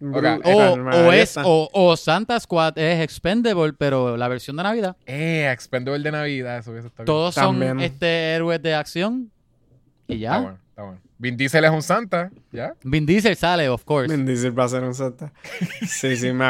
O, 0.00 0.18
o 0.18 1.12
es, 1.12 1.36
o, 1.42 1.68
o 1.72 1.96
Santa 1.96 2.38
Squad 2.38 2.78
es 2.78 3.00
Expendable, 3.02 3.72
pero 3.72 4.16
la 4.16 4.28
versión 4.28 4.56
de 4.56 4.62
Navidad. 4.62 4.96
Eh, 5.06 5.50
Expendable 5.52 6.02
de 6.04 6.12
Navidad, 6.12 6.58
eso, 6.58 6.76
eso 6.76 6.86
está 6.86 7.02
bien. 7.02 7.06
Todos 7.06 7.34
También. 7.34 7.70
son 7.72 7.80
este 7.80 8.34
héroes 8.34 8.62
de 8.62 8.74
acción. 8.74 9.30
Y 10.06 10.18
ya. 10.18 10.28
Está 10.36 10.40
bueno, 10.42 10.58
está 10.68 10.82
bueno. 10.82 11.00
Vin 11.18 11.36
Diesel 11.36 11.64
es 11.64 11.70
un 11.70 11.82
Santa, 11.82 12.30
¿ya? 12.52 12.74
Vin 12.84 13.04
Diesel 13.04 13.34
sale, 13.36 13.68
of 13.68 13.84
course. 13.84 14.14
Vin 14.14 14.24
Diesel 14.24 14.56
va 14.56 14.64
a 14.64 14.68
ser 14.68 14.84
un 14.84 14.94
Santa. 14.94 15.32
Sí, 15.86 16.16
sí, 16.16 16.32
me 16.32 16.44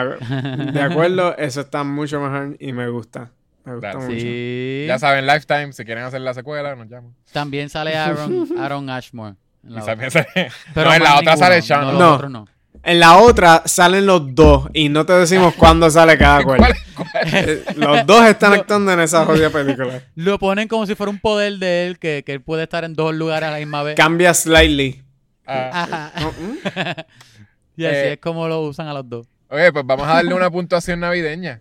De 0.73 0.83
acuerdo, 0.83 1.37
eso 1.39 1.63
está 1.63 1.85
mucho 1.85 2.21
mejor 2.21 2.57
y 2.61 2.73
me 2.73 2.89
gusta. 2.89 3.31
Me 3.65 3.75
gusta 3.75 3.99
mucho. 3.99 4.11
Sí. 4.21 4.85
Ya 4.87 4.99
saben, 4.99 5.27
Lifetime, 5.27 5.73
si 5.73 5.85
quieren 5.85 6.05
hacer 6.05 6.21
la 6.21 6.35
secuela, 6.35 6.75
nos 6.77 6.89
llaman. 6.89 7.15
También 7.33 7.69
sale 7.71 7.97
Aaron, 7.97 8.49
Aaron 8.59 8.91
Ashmore. 8.91 9.35
en 9.65 9.75
la 9.75 9.81
Y 9.87 9.91
otra. 9.91 10.11
sale- 10.11 10.51
Pero 10.75 10.91
no, 10.91 10.95
en 10.97 11.03
la 11.03 11.19
otra 11.19 11.37
sale 11.37 11.63
Sean. 11.63 11.99
No, 11.99 12.29
¿no? 12.29 12.47
En 12.83 13.01
la 13.01 13.19
otra 13.19 13.63
salen 13.67 14.07
los 14.07 14.35
dos 14.35 14.69
y 14.73 14.89
no 14.89 15.05
te 15.05 15.13
decimos 15.13 15.55
cuándo 15.59 15.91
sale 15.91 16.17
cada 16.17 16.43
cual. 16.45 16.59
¿Cuál- 16.59 16.75
cuál? 16.95 17.07
Eh, 17.35 17.65
Los 17.77 18.07
dos 18.07 18.25
están 18.27 18.53
actuando 18.55 18.93
en 18.93 19.01
esa 19.01 19.25
jodida 19.25 19.51
película. 19.51 20.03
Lo 20.15 20.39
ponen 20.39 20.69
como 20.69 20.87
si 20.87 20.95
fuera 20.95 21.11
un 21.11 21.19
poder 21.21 21.55
de 21.59 21.87
él, 21.87 21.99
que, 21.99 22.23
que 22.25 22.33
él 22.33 22.41
puede 22.41 22.65
estar 22.65 22.85
en 22.85 22.95
dos 22.95 23.15
lugares 23.15 23.49
a 23.49 23.53
la 23.53 23.59
misma 23.59 23.83
vez. 23.83 23.95
Cambia 23.97 24.33
slightly. 24.35 25.03
Ah, 25.47 26.13
Ajá. 26.13 26.13
Mm. 27.77 27.81
Y 27.81 27.85
así 27.87 27.95
Eh, 27.97 28.13
es 28.15 28.19
como 28.19 28.49
lo 28.49 28.61
usan 28.63 28.89
a 28.89 28.93
los 28.95 29.09
dos. 29.09 29.27
ok, 29.49 29.59
pues 29.73 29.87
vamos 29.87 30.07
a 30.09 30.15
darle 30.15 30.35
una 30.35 30.51
puntuación 30.51 31.01
navideña. 31.01 31.61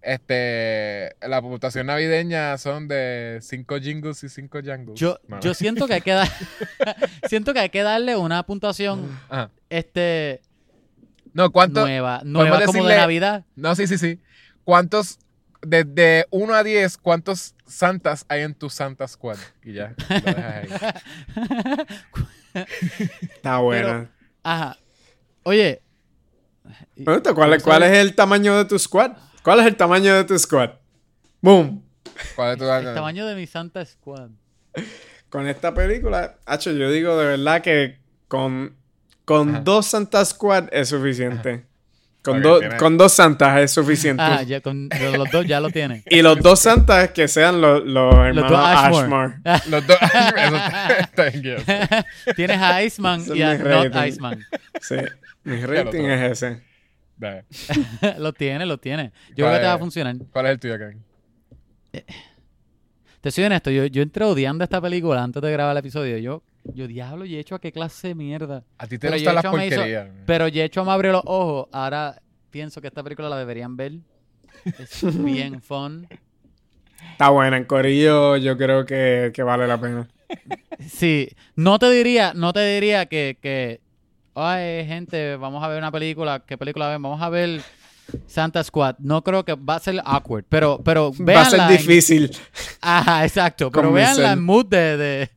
Este, 0.00 1.10
la 1.26 1.42
puntuación 1.42 1.86
navideña 1.86 2.56
son 2.56 2.86
de 2.86 3.38
5 3.42 3.78
jingles 3.80 4.22
y 4.22 4.28
5 4.28 4.58
jangles. 4.64 4.98
Yo, 4.98 5.18
yo 5.40 5.54
siento 5.54 5.88
que 5.88 5.94
hay 5.94 6.00
que 6.02 6.12
dar, 6.12 6.28
siento 7.28 7.52
que 7.52 7.58
hay 7.58 7.68
que 7.70 7.82
darle 7.82 8.16
una 8.16 8.44
puntuación 8.44 9.18
Ajá. 9.28 9.50
Este 9.70 10.42
No, 11.32 11.50
¿cuánto? 11.50 11.80
nueva, 11.80 12.20
nueva 12.24 12.60
como 12.64 12.80
decirle- 12.80 12.92
de 12.94 12.96
Navidad. 13.00 13.44
No, 13.56 13.74
sí, 13.74 13.86
sí, 13.86 13.96
sí. 13.98 14.20
¿Cuántos, 14.64 15.18
desde 15.62 16.26
1 16.30 16.54
a 16.54 16.62
10, 16.62 16.98
cuántos 16.98 17.54
santas 17.66 18.24
hay 18.28 18.42
en 18.42 18.54
tu 18.54 18.68
Santa 18.68 19.08
Squad? 19.08 19.38
Y 19.64 19.72
ya, 19.72 19.94
lo 20.08 20.20
dejas 20.20 20.54
ahí. 20.54 20.68
Está 23.22 23.58
buena. 23.58 24.10
Ajá. 24.42 24.76
Oye, 25.44 25.82
Me 26.96 27.12
gusta. 27.14 27.34
¿Cuál, 27.34 27.54
es- 27.54 27.62
¿Cuál 27.62 27.82
es 27.84 27.92
el 27.96 28.14
tamaño 28.14 28.56
de 28.56 28.64
tu 28.64 28.78
squad? 28.78 29.12
¿Cuál 29.42 29.60
es 29.60 29.66
el 29.66 29.76
tamaño 29.76 30.14
de 30.14 30.24
tu 30.24 30.38
squad? 30.38 30.70
Boom. 31.40 31.84
¿Cuál 32.36 32.52
es 32.52 32.58
tu 32.58 32.70
el 32.70 32.94
tamaño 32.94 33.26
de 33.26 33.34
mi 33.34 33.46
Santa 33.46 33.84
Squad. 33.84 34.30
Con 35.30 35.46
esta 35.46 35.72
película, 35.72 36.38
hacho, 36.44 36.70
yo 36.72 36.90
digo 36.90 37.16
de 37.16 37.26
verdad 37.26 37.62
que 37.62 37.98
con, 38.28 38.76
con 39.30 39.50
Ajá. 39.50 39.60
dos 39.60 39.86
Santa 39.86 40.24
Squad 40.24 40.64
es 40.72 40.88
suficiente. 40.88 41.64
Con, 42.20 42.38
Ok, 42.38 42.42
dos- 42.42 42.60
tiene- 42.60 42.76
con 42.78 42.98
dos 42.98 43.12
Santas 43.12 43.60
es 43.60 43.70
suficiente. 43.70 44.20
Ah, 44.24 44.42
ya 44.42 44.60
con 44.60 44.88
los 44.88 45.16
los 45.18 45.30
dos 45.30 45.46
ya 45.46 45.60
lo 45.60 45.70
tiene. 45.70 46.02
Y 46.10 46.20
los 46.20 46.36
dos 46.40 46.58
Santas 46.58 47.10
que 47.12 47.28
sean 47.28 47.60
los, 47.60 47.84
los 47.86 48.12
hermanos 48.12 48.50
dos 48.50 48.58
Ashmore. 48.60 49.04
Ashmore. 49.44 49.70
Los 49.70 49.86
dos. 49.86 49.98
Guiado. 51.40 51.62
Tienes 52.34 52.58
a 52.58 52.82
Iceman 52.82 53.22
y 53.36 53.40
a 53.42 53.56
Not. 53.56 53.94
Iceman. 54.08 54.40
Sí. 54.80 54.96
Mi 55.44 55.64
rating 55.64 56.04
es 56.06 56.32
ese. 56.42 56.62
Dale. 57.16 57.44
lo 58.18 58.32
tiene, 58.32 58.66
lo 58.66 58.78
tiene. 58.78 59.12
Yo 59.36 59.46
creo 59.46 59.46
¿Cuál 59.46 59.54
que 59.54 59.60
te 59.60 59.66
va 59.66 59.72
a 59.72 59.76
es? 59.76 59.80
funcionar. 59.80 60.16
¿Cuál 60.32 60.46
es 60.46 60.52
el 60.52 60.58
tuyo, 60.58 60.76
Kevin? 60.78 61.04
Te 63.20 63.30
soy 63.30 63.44
honesto, 63.44 63.70
yo, 63.70 63.84
yo 63.86 64.02
entré 64.02 64.24
odiando 64.24 64.64
esta 64.64 64.80
película 64.80 65.22
antes 65.22 65.40
de 65.42 65.52
grabar 65.52 65.72
el 65.72 65.78
episodio. 65.78 66.16
Yo, 66.18 66.42
yo 66.74 66.86
diablo, 66.86 67.24
y 67.24 67.36
he 67.36 67.40
hecho 67.40 67.54
a 67.54 67.60
qué 67.60 67.72
clase 67.72 68.08
de 68.08 68.14
mierda. 68.14 68.64
A 68.78 68.86
ti 68.86 68.98
te 68.98 69.08
Pero 69.08 69.14
gustan 69.14 69.34
las 69.34 69.44
Yecho 69.44 69.56
me 69.56 69.66
hizo- 69.66 69.76
porquerías. 69.76 70.08
Pero 70.26 70.48
Yecho 70.48 70.84
me 70.84 70.92
abrió 70.92 71.12
los 71.12 71.22
ojos. 71.24 71.68
Ahora 71.72 72.20
pienso 72.50 72.80
que 72.80 72.88
esta 72.88 73.02
película 73.02 73.28
la 73.28 73.38
deberían 73.38 73.76
ver. 73.76 73.92
Es 74.78 75.00
bien 75.24 75.60
fun. 75.62 76.06
Está 77.12 77.30
buena. 77.30 77.56
En 77.56 77.64
Corillo 77.64 78.36
yo 78.36 78.56
creo 78.56 78.84
que, 78.84 79.30
que 79.34 79.42
vale 79.42 79.66
la 79.66 79.80
pena. 79.80 80.08
Sí, 80.86 81.28
no 81.56 81.78
te 81.78 81.90
diría, 81.90 82.32
no 82.34 82.52
te 82.52 82.60
diría 82.74 83.06
que, 83.06 83.38
que, 83.40 83.80
ay, 84.34 84.86
gente, 84.86 85.36
vamos 85.36 85.62
a 85.64 85.68
ver 85.68 85.78
una 85.78 85.90
película, 85.90 86.44
¿qué 86.46 86.56
película 86.56 86.88
ven? 86.88 87.02
Vamos 87.02 87.20
a 87.20 87.28
ver 87.28 87.60
Santa 88.26 88.62
Squad. 88.62 88.96
No 88.98 89.22
creo 89.24 89.44
que 89.44 89.54
va 89.54 89.76
a 89.76 89.80
ser 89.80 90.00
awkward, 90.04 90.44
pero, 90.48 90.80
pero 90.84 91.12
Va 91.26 91.40
a 91.42 91.44
ser 91.46 91.60
en- 91.60 91.68
difícil. 91.68 92.30
Ajá, 92.80 93.24
exacto, 93.24 93.70
pero 93.70 93.88
convencer. 93.88 94.16
veanla 94.18 94.32
en 94.34 94.42
mood 94.44 94.66
de, 94.66 94.96
de, 94.96 95.30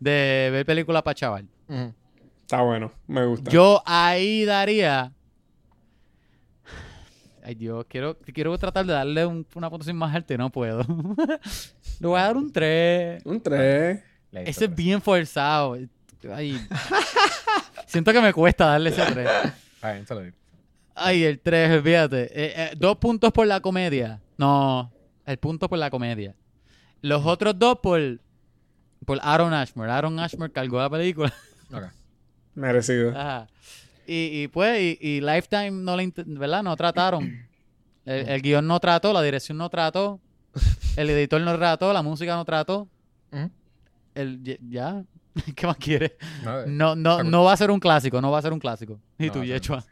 de 0.00 0.48
ver 0.52 0.66
película 0.66 1.02
para 1.02 1.14
chaval. 1.14 1.48
Está 2.42 2.62
bueno. 2.62 2.92
Me 3.06 3.24
gusta. 3.26 3.50
Yo 3.50 3.82
ahí 3.86 4.44
daría. 4.44 5.12
Ay 7.42 7.54
Dios, 7.54 7.86
quiero, 7.88 8.16
quiero 8.34 8.56
tratar 8.58 8.84
de 8.84 8.92
darle 8.92 9.24
un- 9.24 9.46
una 9.54 9.70
puntuación 9.70 9.96
más 9.96 10.14
alta 10.14 10.34
y 10.34 10.36
no 10.38 10.50
puedo. 10.50 10.80
Le 12.00 12.06
voy 12.06 12.18
a 12.18 12.24
dar 12.24 12.36
un 12.36 12.52
3. 12.52 13.24
Un 13.24 13.40
3. 13.40 14.02
Le 14.30 14.50
Ese 14.50 14.66
es 14.66 14.74
bien 14.74 15.00
forzado. 15.00 15.76
Ay. 16.34 16.60
Siento 17.86 18.12
que 18.12 18.20
me 18.20 18.32
cuesta 18.32 18.66
darle 18.66 18.90
ese 18.90 19.02
3. 19.02 19.12
tres. 19.14 19.52
Está 19.74 19.92
bien, 19.92 20.06
se 20.06 20.14
lo 20.14 20.20
digo. 20.22 20.36
Ay, 20.94 21.24
el 21.24 21.38
3, 21.40 21.82
fíjate. 21.82 22.22
Eh, 22.24 22.52
eh, 22.56 22.70
dos 22.76 22.96
puntos 22.98 23.32
por 23.32 23.46
la 23.46 23.60
comedia. 23.60 24.20
No, 24.36 24.92
el 25.24 25.38
punto 25.38 25.68
por 25.68 25.78
la 25.78 25.88
comedia. 25.90 26.34
Los 27.00 27.24
otros 27.24 27.58
dos 27.58 27.78
por, 27.82 28.00
por 29.08 29.18
Aaron 29.22 29.52
Ashmore. 29.54 29.90
Aaron 29.90 30.18
Ashmore 30.20 30.52
cargó 30.52 30.78
la 30.78 30.88
película. 30.90 31.32
Ok. 31.72 31.82
Merecido. 32.54 33.10
Ajá. 33.10 33.46
Y, 34.06 34.42
y 34.42 34.48
pues, 34.48 34.80
y, 34.80 34.98
y 35.00 35.20
Lifetime 35.20 35.70
no 35.70 35.96
le, 35.96 36.10
¿verdad? 36.26 36.62
No 36.62 36.74
trataron. 36.76 37.46
El, 38.06 38.26
el 38.26 38.40
guion 38.40 38.66
no 38.66 38.80
trató, 38.80 39.12
la 39.12 39.20
dirección 39.20 39.58
no 39.58 39.68
trató, 39.68 40.18
el 40.96 41.10
editor 41.10 41.42
no 41.42 41.54
trató, 41.58 41.92
la 41.92 42.00
música 42.00 42.34
no 42.36 42.44
trató. 42.46 42.88
El, 44.14 44.42
ya- 44.70 45.04
¿qué 45.54 45.66
más 45.66 45.76
quieres? 45.76 46.12
No, 46.42 46.60
eh. 46.60 46.64
No, 46.68 46.96
no, 46.96 47.22
no 47.22 47.44
va 47.44 47.52
a 47.52 47.56
ser 47.58 47.70
un 47.70 47.78
clásico, 47.80 48.22
no 48.22 48.30
va 48.30 48.38
a 48.38 48.42
ser 48.42 48.54
un 48.54 48.58
clásico. 48.60 48.98
Y 49.18 49.26
No 49.26 49.32
tú, 49.34 49.44
Yechua. 49.44 49.84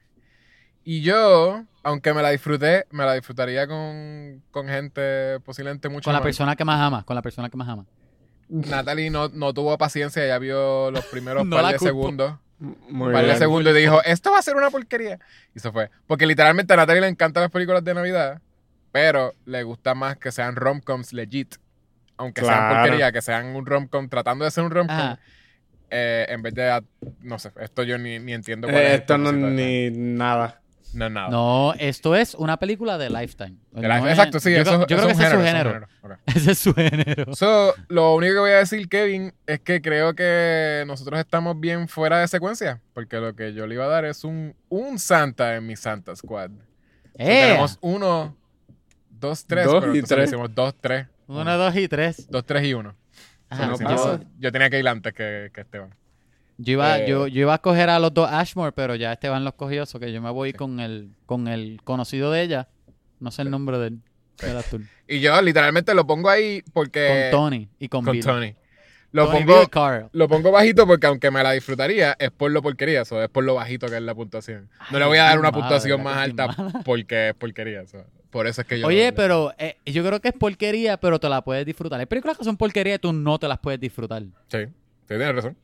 Y 0.83 1.03
yo, 1.03 1.63
aunque 1.83 2.15
me 2.15 2.23
la 2.23 2.31
disfruté, 2.31 2.87
me 2.91 3.05
la 3.05 3.13
disfrutaría 3.13 3.67
con, 3.67 4.43
con 4.51 4.67
gente 4.67 5.39
posiblemente 5.41 5.91
mucho 5.91 6.05
Con 6.05 6.15
la 6.15 6.21
más. 6.21 6.25
persona 6.25 6.57
que 6.57 6.65
más 6.65 6.81
ama, 6.81 7.03
con 7.05 7.17
la 7.17 7.21
persona 7.23 7.51
que 7.51 7.57
más 7.59 7.69
ama. 7.69 7.85
Natalie 8.49 9.11
no, 9.11 9.29
no 9.29 9.53
tuvo 9.53 9.77
paciencia, 9.79 10.25
ella 10.25 10.39
vio 10.39 10.91
los 10.91 11.05
primeros 11.07 11.45
No 11.47 11.57
par 11.57 11.67
de 11.73 11.79
culpo. 11.79 11.87
segundos. 11.87 12.35
Muy 12.59 13.09
Un 13.09 13.13
par 13.13 13.23
de 13.23 13.27
bien. 13.29 13.39
segundos 13.39 13.75
y 13.77 13.81
dijo, 13.81 14.03
esto 14.05 14.31
va 14.31 14.39
a 14.39 14.43
ser 14.43 14.57
una 14.57 14.71
porquería. 14.71 15.19
Y 15.55 15.61
se 15.61 15.71
fue. 15.73 15.91
Porque 16.07 16.27
literalmente 16.27 16.73
a 16.73 16.77
Natalie 16.77 17.03
le 17.03 17.09
encantan 17.09 17.43
las 17.43 17.51
películas 17.51 17.85
de 17.85 17.93
Navidad, 17.95 18.41
pero 18.93 19.35
le 19.45 19.63
gusta 19.63 19.95
más 19.95 20.17
que 20.17 20.33
sean 20.33 20.57
romcoms 20.57 21.13
legit. 21.13 21.57
Aunque 22.17 22.41
sean 22.41 22.55
Claro. 22.69 22.75
porquería, 22.83 23.13
que 23.13 23.21
sean 23.21 23.55
un 23.55 23.67
romcom 23.67 24.09
tratando 24.09 24.45
de 24.47 24.51
ser 24.51 24.65
un 24.65 24.71
romcom. 24.71 25.17
Eh, 25.91 26.27
en 26.31 26.43
vez 26.43 26.55
de, 26.55 26.83
no 27.21 27.39
sé, 27.39 27.53
esto 27.61 27.83
yo 27.83 27.99
ni, 27.99 28.19
ni 28.19 28.33
entiendo 28.33 28.67
cuál 28.69 28.81
Eh, 28.83 28.95
es 28.95 29.01
esto 29.01 29.19
no 29.19 29.31
ni 29.33 29.91
nada. 29.91 30.63
No, 30.93 31.11
nada. 31.11 31.29
No, 31.29 31.75
esto 31.79 32.15
es 32.17 32.35
una 32.35 32.57
película 32.59 32.97
de 32.97 33.11
Lifetime. 33.11 33.57
De 33.73 33.87
No 33.87 33.95
es- 34.07 34.11
exacto, 34.13 34.41
sí, 34.41 34.53
yo, 34.53 34.59
eso, 34.63 34.71
creo- 34.85 34.87
yo 34.87 34.97
eso 34.97 35.05
creo 35.07 35.07
que 35.07 35.13
es 35.13 35.19
ese 35.19 35.27
es 35.27 35.31
su 35.39 35.45
género. 35.45 35.89
Ese 36.27 36.51
es 36.53 36.59
su 36.59 36.75
género. 36.75 37.35
So, 37.35 37.75
lo 37.89 38.15
único 38.15 38.35
que 38.35 38.41
voy 38.41 38.51
a 38.53 38.59
decir, 38.59 38.89
Kevin, 38.89 39.33
es 39.47 39.61
que 39.61 39.83
creo 39.83 40.15
que 40.15 40.85
nosotros 40.87 41.19
estamos 41.21 41.59
bien 41.61 41.89
fuera 41.89 42.21
de 42.21 42.29
secuencia. 42.29 42.81
Porque 42.95 43.17
lo 43.19 43.35
que 43.35 43.53
yo 43.53 43.67
le 43.67 43.75
iba 43.75 43.85
a 43.85 43.89
dar 43.89 44.05
es 44.05 44.25
un, 44.25 44.55
un 44.69 44.99
Santa 44.99 45.57
en 45.57 45.67
mi 45.67 45.77
Santa 45.77 46.15
Squad. 46.17 46.51
So, 46.51 46.57
¡Eh! 47.19 47.41
tenemos 47.49 47.79
uno, 47.81 48.37
dos, 49.11 49.45
tres. 49.47 49.67
Dos 49.67 49.81
pero 49.81 49.95
y 49.97 50.03
tres. 50.03 50.29
hicimos 50.29 50.55
dos, 50.55 50.75
tres. 50.81 51.07
Uno, 51.27 51.57
dos 51.59 51.75
y 51.77 51.89
tres. 51.89 52.31
Dos, 52.31 52.45
tres 52.45 52.65
y 52.65 52.75
uno. 52.75 52.95
Ajá, 53.49 53.77
So, 53.77 54.19
no 54.19 54.21
yo 54.39 54.51
tenía 54.53 54.71
que 54.71 54.79
ir 54.79 54.89
antes 54.89 55.13
que, 55.13 55.51
que 55.53 55.61
Esteban. 55.61 55.95
Yo 56.59 56.73
iba, 56.73 56.99
Eh, 57.01 57.09
yo, 57.09 57.27
yo 57.27 57.41
iba 57.43 57.53
a 57.53 57.57
escoger 57.57 57.91
a 57.91 57.99
los 57.99 58.15
dos 58.15 58.31
Ashmore, 58.31 58.73
pero 58.73 58.95
ya 58.95 59.13
Esteban 59.13 59.45
los 59.45 59.55
cogió, 59.55 59.85
so 59.87 60.01
que 60.01 60.13
yo 60.13 60.23
me 60.23 60.31
voy 60.31 60.53
con 60.53 60.81
el, 60.81 61.11
con 61.27 61.49
el 61.49 61.81
conocido 61.85 62.31
de 62.31 62.43
ella. 62.43 62.69
No 63.21 63.31
sé 63.31 63.43
el 63.43 63.51
nombre 63.51 63.79
de 63.79 63.87
él. 63.89 63.99
El 64.43 64.57
azul. 64.57 64.87
Y 65.09 65.21
yo 65.21 65.41
literalmente 65.43 65.95
lo 65.95 66.07
pongo 66.07 66.29
ahí 66.29 66.63
porque... 66.73 67.29
Con 67.31 67.41
Tony 67.41 67.69
y 67.79 67.89
con, 67.89 68.05
Con 68.05 68.13
Bill. 68.13 68.25
Tony. 68.25 68.55
Lo 69.13 69.27
Tony, 69.29 69.45
pongo, 69.45 69.69
Carl. 69.69 70.09
lo 70.13 70.29
pongo 70.29 70.51
bajito 70.51 70.87
porque 70.87 71.07
aunque 71.07 71.31
me 71.31 71.43
la 71.43 71.53
disfrutaría, 71.53 72.17
es 72.19 72.31
por 72.31 72.51
lo 72.51 72.61
porquería, 72.61 73.03
eso 73.03 73.23
es 73.23 73.31
por 73.31 73.45
lo 73.45 73.55
bajito 73.55 73.87
que 73.87 73.97
es 73.97 74.03
la 74.03 74.15
puntuación. 74.15 74.69
No 74.91 74.99
le 74.99 75.07
voy 75.07 75.17
a 75.19 75.25
dar 75.25 75.39
una 75.39 75.53
puntuación 75.53 76.05
¿verdad 76.05 76.15
más 76.15 76.25
alta 76.25 76.83
porque 76.85 77.29
es 77.29 77.35
porquería. 77.35 77.83
eso. 77.83 78.05
Por 78.31 78.47
eso 78.47 78.61
es 78.61 78.67
que 78.67 78.81
yo... 78.81 78.87
Oye, 78.87 79.13
pero 79.13 79.55
eh, 79.57 79.77
yo 79.87 80.05
creo 80.05 80.21
que 80.21 80.29
es 80.29 80.35
porquería, 80.35 80.99
pero 80.99 81.19
te 81.19 81.29
la 81.31 81.43
puedes 81.43 81.65
disfrutar. 81.65 81.99
Hay 81.99 82.07
películas 82.07 82.37
que 82.37 82.45
son 82.45 82.57
porquería 82.59 82.97
y 82.97 82.99
tú 82.99 83.13
no 83.13 83.39
te 83.39 83.49
las 83.49 83.59
puedes 83.59 83.81
disfrutar. 83.81 84.23
Sí, 84.49 84.67
sí, 84.67 84.69
tienes 85.07 85.35
razón. 85.35 85.57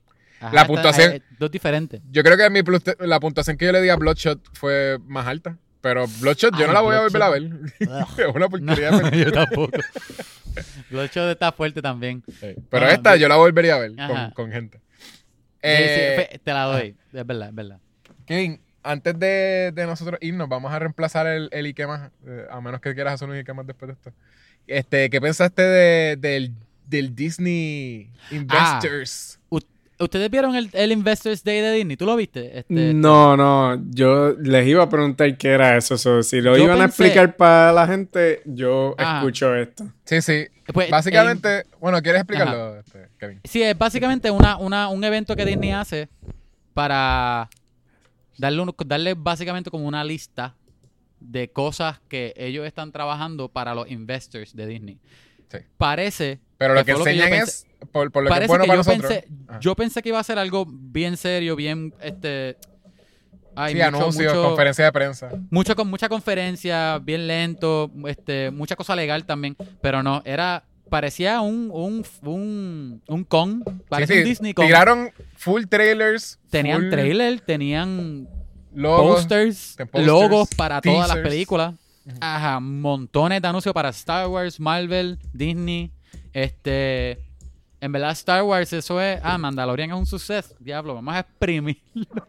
Ajá, 0.42 0.54
La 0.54 0.66
puntuación- 0.66 1.12
hay 1.12 1.22
dos 1.38 1.50
diferentes. 1.50 2.00
Yo 2.10 2.22
creo 2.22 2.36
que 2.36 2.50
mi 2.50 2.60
la 3.06 3.20
puntuación 3.20 3.56
que 3.56 3.64
yo 3.66 3.72
le 3.72 3.80
di 3.80 3.88
a 3.88 3.96
Bloodshot 3.96 4.40
fue 4.54 4.98
más 5.06 5.26
alta. 5.26 5.56
Pero 5.80 6.06
Bloodshot 6.20 6.52
yo 6.54 6.60
Ay, 6.60 6.66
no 6.68 6.72
la 6.74 6.80
voy 6.80 6.94
a 6.96 7.00
volver 7.00 7.22
a 7.22 7.28
ver. 7.30 7.42
es 7.80 7.88
una 8.34 8.46
No, 8.46 8.50
porquería. 8.50 8.90
de 8.90 8.98
película. 8.98 9.24
yo 9.24 9.32
tampoco. 9.32 9.78
Bloodshot 10.90 11.30
está 11.30 11.52
fuerte 11.52 11.80
también. 11.82 12.22
Sí, 12.40 12.54
Pero 12.70 12.86
Ah, 12.86 12.90
esta 12.92 13.16
yo 13.16 13.28
la 13.28 13.36
volvería 13.36 13.74
a 13.76 13.78
ver 13.78 13.92
con, 14.34 14.50
gente. 14.52 14.78
Sí, 14.78 14.82
sí, 14.82 15.60
Eh, 15.62 16.40
te 16.42 16.52
la 16.52 16.64
doy. 16.64 16.96
Es 17.12 17.26
verdad, 17.26 17.48
es 17.48 17.54
verdad. 17.54 17.78
Kevin, 18.26 18.60
antes 18.82 19.18
de, 19.18 19.72
de 19.74 19.86
nosotros 19.86 20.18
irnos, 20.20 20.48
vamos 20.48 20.72
a 20.72 20.78
reemplazar 20.78 21.26
el, 21.26 21.48
el 21.52 21.66
Ike 21.66 21.86
más, 21.86 22.10
eh, 22.26 22.46
a 22.50 22.60
menos 22.60 22.80
que 22.80 22.94
quieras 22.94 23.14
hacer 23.14 23.28
un 23.28 23.36
Ike 23.36 23.52
más 23.52 23.66
después 23.66 23.88
de 23.88 23.92
esto. 23.94 24.12
Este, 24.66 25.08
¿Qué 25.10 25.20
pensaste 25.20 25.62
de- 25.62 26.16
del, 26.16 26.54
del 26.86 27.14
Disney 27.14 28.10
Investors? 28.30 29.40
U- 29.50 29.58
¿Ustedes 30.02 30.30
vieron 30.30 30.54
el, 30.56 30.68
el 30.72 30.92
Investors 30.92 31.42
Day 31.44 31.60
de 31.60 31.72
Disney? 31.72 31.96
¿Tú 31.96 32.04
lo 32.06 32.16
viste? 32.16 32.58
Este, 32.60 32.92
No, 32.94 33.36
no, 33.36 33.80
yo 33.90 34.32
les 34.38 34.66
iba 34.66 34.82
a 34.82 34.88
preguntar 34.88 35.36
qué 35.38 35.48
era 35.48 35.76
eso. 35.76 35.96
so, 35.98 36.22
si 36.22 36.40
lo 36.40 36.56
Yo 36.56 36.64
iban 36.64 36.80
a 36.80 36.86
explicar 36.86 37.36
para 37.36 37.72
la 37.72 37.86
gente, 37.86 38.42
yo 38.44 38.94
Ajá. 38.98 39.18
escucho 39.18 39.54
esto. 39.54 39.84
Sí, 40.04 40.20
sí. 40.22 40.46
Pues, 40.72 40.90
Básicamente, 40.90 41.64
bueno, 41.80 42.00
¿quieres 42.02 42.20
explicarlo, 42.20 42.78
este, 42.78 43.08
Kevin? 43.18 43.40
Sí, 43.44 43.62
es 43.62 43.76
básicamente 43.76 44.30
una, 44.30 44.56
una, 44.56 44.88
un 44.88 45.02
evento 45.04 45.34
que 45.36 45.44
Disney 45.44 45.72
hace 45.72 46.08
para 46.74 47.48
darle, 48.38 48.62
un- 48.62 48.74
darle 48.86 49.14
básicamente 49.14 49.70
como 49.70 49.86
una 49.86 50.04
lista 50.04 50.54
de 51.20 51.48
cosas 51.50 52.00
que 52.08 52.32
ellos 52.36 52.66
están 52.66 52.90
trabajando 52.92 53.48
para 53.48 53.74
los 53.74 53.90
investors 53.90 54.54
de 54.56 54.66
Disney. 54.66 54.98
Sí. 55.50 55.58
Parece 55.76 56.40
Pero 56.58 56.74
lo 56.74 56.80
que 56.80 56.86
que 56.86 56.92
fue 56.92 56.98
lo 57.00 57.04
que 57.04 57.16
yo 57.16 57.22
enseñan 57.24 57.38
pensé. 57.40 57.66
es, 57.68 57.71
por, 57.90 58.10
por 58.12 58.22
lo 58.22 58.28
que 58.28 58.34
es 58.34 58.36
Parece 58.36 58.48
bueno 58.48 58.64
que 58.64 58.68
para 58.68 58.82
yo 58.82 58.90
nosotros. 58.90 59.12
pensé, 59.12 59.28
yo 59.60 59.74
pensé 59.76 60.02
que 60.02 60.08
iba 60.10 60.18
a 60.20 60.24
ser 60.24 60.38
algo 60.38 60.66
bien 60.68 61.16
serio, 61.16 61.56
bien 61.56 61.94
este 62.00 62.56
ay, 63.54 63.72
sí, 63.74 63.78
mucho- 63.78 63.86
anuncios, 63.88 64.34
mucho- 64.34 64.48
conferencia 64.48 64.84
de 64.86 64.92
prensa. 64.92 65.30
mucho 65.50 65.76
con 65.76 65.88
mucha 65.88 66.08
conferencia, 66.08 66.98
bien 66.98 67.26
lento, 67.26 67.90
este, 68.06 68.50
mucha 68.50 68.76
cosa 68.76 68.94
legal 68.96 69.24
también, 69.24 69.56
pero 69.80 70.02
no, 70.02 70.22
era 70.24 70.64
parecía 70.88 71.40
un 71.40 71.70
un 71.72 72.04
un, 72.24 73.02
un 73.08 73.24
con, 73.24 73.62
parecía 73.88 74.16
sí, 74.16 74.22
un 74.22 74.28
Disney 74.28 74.54
con. 74.54 74.66
Tiraron 74.66 75.10
full 75.36 75.64
trailers. 75.64 76.38
Tenían 76.50 76.80
full 76.82 76.90
trailer, 76.90 77.40
tenían 77.40 78.28
logos. 78.74 79.16
posters, 79.22 79.76
posters, 79.78 80.06
logos 80.06 80.48
para 80.54 80.80
todas 80.80 81.08
las 81.08 81.18
películas. 81.18 81.74
Ajá, 82.20 82.58
montones 82.58 83.40
de 83.40 83.48
anuncios 83.48 83.72
para 83.72 83.90
Star 83.90 84.26
Wars, 84.28 84.58
Marvel, 84.58 85.18
Disney. 85.32 85.92
Este, 86.32 87.18
en 87.82 87.92
verdad 87.92 88.12
Star 88.12 88.42
Wars 88.44 88.72
eso 88.72 89.00
es, 89.00 89.20
ah, 89.22 89.36
Mandalorian 89.36 89.90
es 89.90 89.96
un 89.96 90.06
suceso. 90.06 90.54
Diablo, 90.60 90.94
vamos 90.94 91.14
a 91.14 91.18
exprimir. 91.20 91.82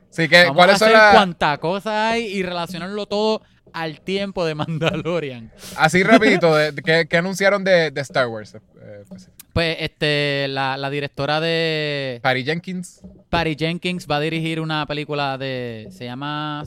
Sí, 0.10 0.28
que, 0.28 0.44
Vamos 0.46 0.52
a 0.52 0.54
¿cuáles 0.56 0.80
son 0.80 0.88
hacer 0.90 0.98
las... 0.98 1.14
cuanta 1.16 1.58
cosa 1.60 2.10
hay 2.10 2.26
y 2.26 2.44
relacionarlo 2.44 3.06
todo 3.06 3.42
al 3.72 4.02
tiempo 4.02 4.46
de 4.46 4.54
Mandalorian. 4.56 5.52
Así 5.78 6.04
rapidito, 6.04 6.56
de, 6.56 6.72
de- 6.74 6.82
¿qué, 6.82 7.08
qué 7.10 7.18
anunciaron 7.18 7.64
de, 7.64 7.90
de 7.92 8.02
Star 8.02 8.28
Wars? 8.28 8.54
eh, 8.56 9.04
pues, 9.08 9.30
Pues 9.54 9.78
este, 9.80 10.48
la, 10.50 10.76
la 10.78 10.90
directora 10.92 11.40
de 11.40 12.20
Patty 12.22 12.44
Jenkins. 12.44 13.02
Patty 13.30 13.56
Jenkins 13.58 14.06
va 14.10 14.18
a 14.18 14.20
dirigir 14.20 14.60
una 14.60 14.86
película 14.86 15.38
de, 15.40 15.88
se 15.92 16.06
llama 16.06 16.64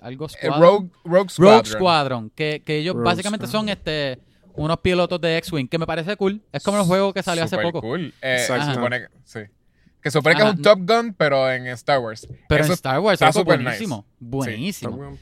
algo 0.00 0.26
eh, 0.26 0.28
Squadron. 0.30 0.60
Rogue, 0.60 0.90
Rogue 1.04 1.28
Squadron. 1.30 1.58
Rogue 1.58 1.70
Squadron, 1.70 2.30
que, 2.30 2.62
que 2.64 2.78
ellos 2.78 2.94
Rogue 2.94 3.04
básicamente 3.04 3.46
Squadron. 3.46 3.66
son 3.68 3.68
este 3.68 4.18
unos 4.58 4.78
pilotos 4.80 5.20
de 5.20 5.38
X-Wing, 5.38 5.68
que 5.68 5.78
me 5.78 5.86
parece 5.86 6.16
cool. 6.16 6.42
Es 6.52 6.62
como 6.62 6.78
el 6.78 6.84
juego 6.84 7.12
que 7.14 7.22
salió 7.22 7.44
hace 7.44 7.58
poco. 7.58 7.80
cool. 7.80 8.12
Eh, 8.20 8.44
se 8.46 8.74
supone 8.74 9.00
que, 9.00 9.06
sí. 9.24 9.40
Que 10.08 10.12
supone 10.12 10.34
que 10.36 10.42
Ajá. 10.42 10.50
es 10.52 10.56
un 10.56 10.62
Top 10.62 10.78
Gun, 10.86 11.14
pero 11.16 11.50
en 11.50 11.66
Star 11.68 11.98
Wars. 11.98 12.26
Pero 12.48 12.62
Eso 12.64 12.72
en 12.72 12.74
Star 12.74 12.98
Wars 13.00 13.20
está 13.20 13.32
super 13.32 13.60
buenísimo. 13.60 13.96
nice. 14.18 14.18
Buenísimo. 14.20 15.16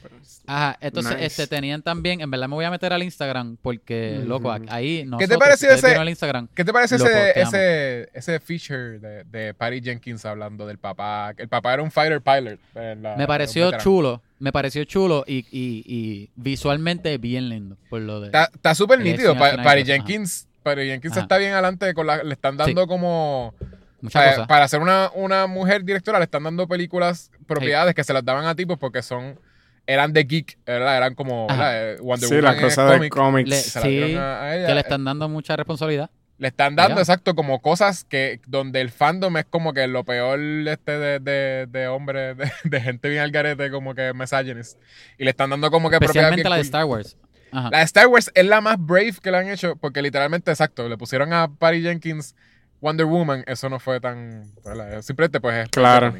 Ajá, 0.45 0.77
entonces 0.79 1.11
Nice. 1.13 1.25
este 1.25 1.47
tenían 1.47 1.81
también, 1.81 2.21
en 2.21 2.31
verdad 2.31 2.47
me 2.47 2.55
voy 2.55 2.63
a 2.65 2.71
meter 2.71 2.93
al 2.93 3.03
Instagram 3.03 3.57
porque, 3.61 4.21
loco, 4.25 4.49
ahí 4.69 5.03
no 5.05 5.17
¿Qué 5.17 5.27
te 5.27 5.37
pareció 5.37 5.69
ese- 5.71 5.95
al 5.95 6.07
Instagram? 6.07 6.47
¿Qué 6.55 6.63
te 6.63 6.71
parece 6.71 6.95
ese, 6.95 7.03
posteamos. 7.03 7.53
ese, 7.53 8.09
ese 8.13 8.39
feature 8.39 8.99
de, 8.99 9.23
de 9.25 9.53
Patty 9.53 9.81
Jenkins 9.81 10.25
hablando 10.25 10.65
del 10.65 10.77
papá? 10.77 11.33
El 11.37 11.49
papá 11.49 11.73
era 11.73 11.83
un 11.83 11.91
fighter 11.91 12.21
pilot. 12.21 12.59
la- 12.73 13.15
Me 13.17 13.27
pareció 13.27 13.77
chulo, 13.77 14.21
me 14.39 14.51
pareció 14.53 14.83
chulo 14.85 15.25
y, 15.27 15.39
y, 15.51 15.83
y 15.85 16.29
visualmente 16.35 17.17
bien 17.17 17.49
lindo 17.49 17.75
por 17.89 18.01
lo 18.01 18.21
de... 18.21 18.27
Está 18.27 18.73
súper 18.73 18.99
nítido. 19.01 19.37
Pa- 19.37 19.57
Patty. 19.61 19.83
Jenkins, 19.83 20.47
Patty 20.63 20.85
Jenkins 20.85 21.11
Ajá. 21.13 21.21
está 21.21 21.37
bien 21.37 21.51
adelante. 21.53 21.93
Con 21.93 22.07
la, 22.07 22.23
le 22.23 22.33
están 22.33 22.55
dando 22.57 22.87
como... 22.87 23.53
O 23.99 24.05
Muchas 24.05 24.21
sea, 24.23 24.31
cosas. 24.33 24.47
para 24.47 24.67
ser 24.67 24.79
una, 24.81 25.09
una 25.15 25.47
mujer 25.47 25.83
directora 25.83 26.19
le 26.19 26.25
están 26.25 26.43
dando 26.43 26.67
películas, 26.67 27.31
propiedades 27.47 27.95
que 27.95 28.03
se 28.03 28.13
las 28.13 28.23
daban 28.23 28.45
a 28.45 28.55
tipos 28.55 28.77
porque 28.77 29.01
son 29.01 29.39
eran 29.87 30.11
de 30.13 30.23
geek, 30.25 30.59
¿verdad? 30.65 30.97
Eran 30.97 31.15
como. 31.15 31.47
¿verdad? 31.47 31.93
Eh, 31.93 31.97
Wonder 32.01 32.29
Sí, 32.29 32.35
Woman 32.35 32.53
las 32.55 32.63
cosas 32.63 32.89
de 32.91 32.95
cómic, 32.97 33.13
cómics. 33.13 33.49
Le- 33.49 33.55
Sí, 33.61 33.89
dieron 33.89 34.17
a, 34.23 34.41
a 34.41 34.55
ella. 34.57 34.67
que 34.67 34.73
le 34.75 34.79
están 34.81 35.03
dando 35.05 35.29
mucha 35.29 35.55
responsabilidad. 35.55 36.09
Le 36.39 36.49
están 36.49 36.75
dando, 36.75 36.99
exacto, 37.01 37.33
como 37.33 37.61
cosas 37.63 38.03
que 38.03 38.41
donde 38.45 38.79
el 38.81 38.91
fandom 38.91 39.35
es 39.37 39.45
como 39.45 39.73
que 39.73 39.87
lo 39.87 40.03
peor 40.03 40.39
este 40.39 40.99
de, 40.99 41.19
de, 41.19 41.65
de 41.67 41.87
hombre, 41.87 42.35
de, 42.35 42.51
de 42.63 42.81
gente 42.81 43.09
bien 43.09 43.23
al 43.23 43.31
garete, 43.31 43.71
como 43.71 43.95
que 43.95 44.13
misogynist. 44.13 44.77
Y 45.17 45.23
le 45.23 45.31
están 45.31 45.49
dando 45.49 45.71
como 45.71 45.89
que 45.89 45.97
propiedades 45.97 46.37
Especialmente 46.37 46.49
la 46.49 46.55
de 46.57 46.61
cool. 46.61 46.65
Star 46.67 46.85
Wars. 46.85 47.17
Ajá. 47.51 47.69
La 47.71 47.77
de 47.79 47.83
Star 47.85 48.05
Wars 48.07 48.29
es 48.35 48.45
la 48.45 48.61
más 48.61 48.75
brave 48.77 49.15
que 49.23 49.31
le 49.31 49.37
han 49.37 49.47
hecho, 49.49 49.77
porque 49.77 50.01
literalmente, 50.03 50.51
exacto, 50.51 50.87
le 50.87 50.95
pusieron 50.97 51.33
a 51.33 51.47
Patty 51.47 51.81
Jenkins 51.81 52.35
Wonder 52.81 53.05
Woman, 53.05 53.43
eso 53.47 53.69
no 53.69 53.79
fue 53.79 53.99
tan. 53.99 54.45
¿verdad? 54.63 55.01
Simplemente, 55.01 55.39
pues 55.39 55.65
es. 55.65 55.69
Claro. 55.69 56.13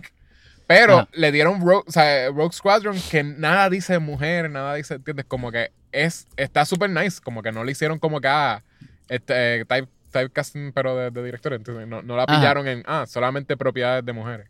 Pero 0.66 1.00
Ajá. 1.00 1.10
le 1.14 1.32
dieron 1.32 1.62
Rogue, 1.62 1.84
o 1.88 1.92
sea, 1.92 2.28
Rogue 2.30 2.52
Squadron 2.52 2.98
que 3.10 3.24
nada 3.24 3.70
dice 3.70 4.00
mujer, 4.00 4.50
nada 4.50 4.76
dice, 4.76 4.96
¿entiendes? 4.96 5.26
Como 5.26 5.50
que 5.52 5.72
es, 5.94 6.28
está 6.36 6.66
súper 6.66 6.90
nice, 6.90 7.22
como 7.22 7.42
que 7.42 7.54
no 7.54 7.64
le 7.64 7.72
hicieron 7.72 8.00
como 8.00 8.20
que, 8.20 8.28
ah, 8.28 8.62
este, 9.08 9.62
eh, 9.62 9.66
type, 9.66 9.88
typecasting, 10.12 10.74
pero 10.74 10.96
de, 10.98 11.12
de 11.12 11.24
director, 11.24 11.54
entonces 11.54 11.88
no, 11.88 12.02
no 12.02 12.18
la 12.18 12.24
Ajá. 12.24 12.36
pillaron 12.38 12.68
en, 12.68 12.84
ah, 12.86 13.06
solamente 13.08 13.56
propiedades 13.56 14.04
de 14.06 14.12
mujeres. 14.12 14.50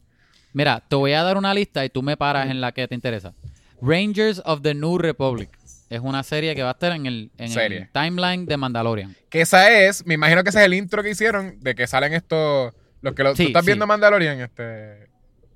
Mira, 0.53 0.81
te 0.87 0.95
voy 0.95 1.13
a 1.13 1.21
dar 1.21 1.37
una 1.37 1.53
lista 1.53 1.85
y 1.85 1.89
tú 1.89 2.01
me 2.01 2.17
paras 2.17 2.49
en 2.49 2.61
la 2.61 2.71
que 2.71 2.87
te 2.87 2.95
interesa. 2.95 3.33
Rangers 3.79 4.41
of 4.43 4.63
the 4.63 4.73
New 4.73 4.97
Republic. 4.97 5.49
Es 5.89 6.01
una 6.01 6.21
serie 6.23 6.53
que 6.55 6.63
va 6.63 6.69
a 6.69 6.73
estar 6.73 6.91
en 6.91 7.05
el, 7.05 7.31
en 7.37 7.45
el 7.45 7.51
Serie. 7.51 7.89
timeline 7.93 8.45
de 8.45 8.57
Mandalorian. 8.57 9.15
Que 9.29 9.41
esa 9.41 9.71
es, 9.71 10.05
me 10.05 10.15
imagino 10.15 10.43
que 10.43 10.49
ese 10.49 10.59
es 10.59 10.65
el 10.65 10.73
intro 10.73 11.01
que 11.01 11.11
hicieron 11.11 11.59
de 11.61 11.75
que 11.75 11.87
salen 11.87 12.13
estos, 12.13 12.73
los 13.01 13.13
que 13.13 13.23
lo, 13.23 13.35
Sí, 13.35 13.43
¿tú 13.43 13.47
estás 13.49 13.63
sí. 13.63 13.67
viendo 13.67 13.87
Mandalorian, 13.87 14.41
este, 14.41 15.09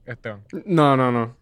Esteban? 0.05 0.41
No, 0.65 0.95
no, 0.95 1.11
no. 1.11 1.35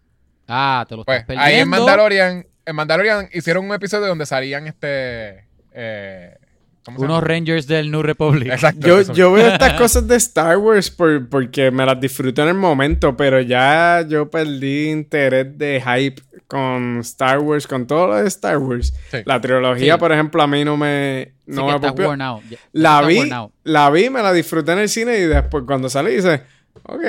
Ah, 0.48 0.84
te 0.88 0.96
lo 0.96 1.04
Pues 1.04 1.18
estás 1.20 1.26
perdiendo. 1.28 1.44
ahí 1.56 1.60
en 1.60 1.68
Mandalorian, 1.68 2.46
en 2.66 2.76
Mandalorian 2.76 3.28
hicieron 3.32 3.64
un 3.64 3.74
episodio 3.74 4.06
donde 4.08 4.26
salían 4.26 4.66
este. 4.66 5.46
Eh, 5.72 6.34
¿Cómo 6.34 6.36
se 6.36 6.49
Unos? 6.96 7.22
Rangers 7.22 7.66
del 7.66 7.90
New 7.90 8.02
Republic. 8.02 8.48
Exacto. 8.52 8.86
Yo, 8.86 9.02
yo 9.12 9.32
veo 9.32 9.46
estas 9.52 9.74
cosas 9.74 10.06
de 10.08 10.16
Star 10.16 10.56
Wars 10.58 10.90
por- 10.90 11.28
porque 11.28 11.70
me 11.70 11.84
las 11.86 12.00
disfruto 12.00 12.42
en 12.42 12.48
el 12.48 12.54
momento, 12.54 13.16
pero 13.16 13.40
ya 13.40 14.04
yo 14.08 14.30
perdí 14.30 14.90
interés 14.90 15.56
de 15.58 15.80
hype 15.84 16.22
con 16.48 16.98
Star 17.00 17.38
Wars, 17.38 17.66
con 17.66 17.86
todo 17.86 18.08
lo 18.08 18.16
de 18.16 18.26
Star 18.28 18.58
Wars. 18.58 18.92
Sí. 19.10 19.18
La 19.24 19.40
trilogía, 19.40 19.94
Sí. 19.94 20.00
por 20.00 20.10
ejemplo, 20.10 20.42
a 20.42 20.46
mí 20.48 20.64
no 20.64 20.76
me, 20.76 21.34
Sí 21.46 21.52
no 21.54 21.80
que 21.80 21.92
me 21.92 22.06
worn 22.06 22.22
out. 22.22 22.42
La 22.72 23.02
vi, 23.02 23.18
worn 23.18 23.32
out. 23.32 23.52
la 23.62 23.88
vi, 23.90 24.10
me 24.10 24.22
la 24.22 24.32
disfruté 24.32 24.72
en 24.72 24.78
el 24.80 24.88
cine 24.88 25.16
y 25.18 25.22
después 25.26 25.62
cuando 25.66 25.88
salí 25.88 26.16
dice, 26.16 26.42
ok, 26.82 27.02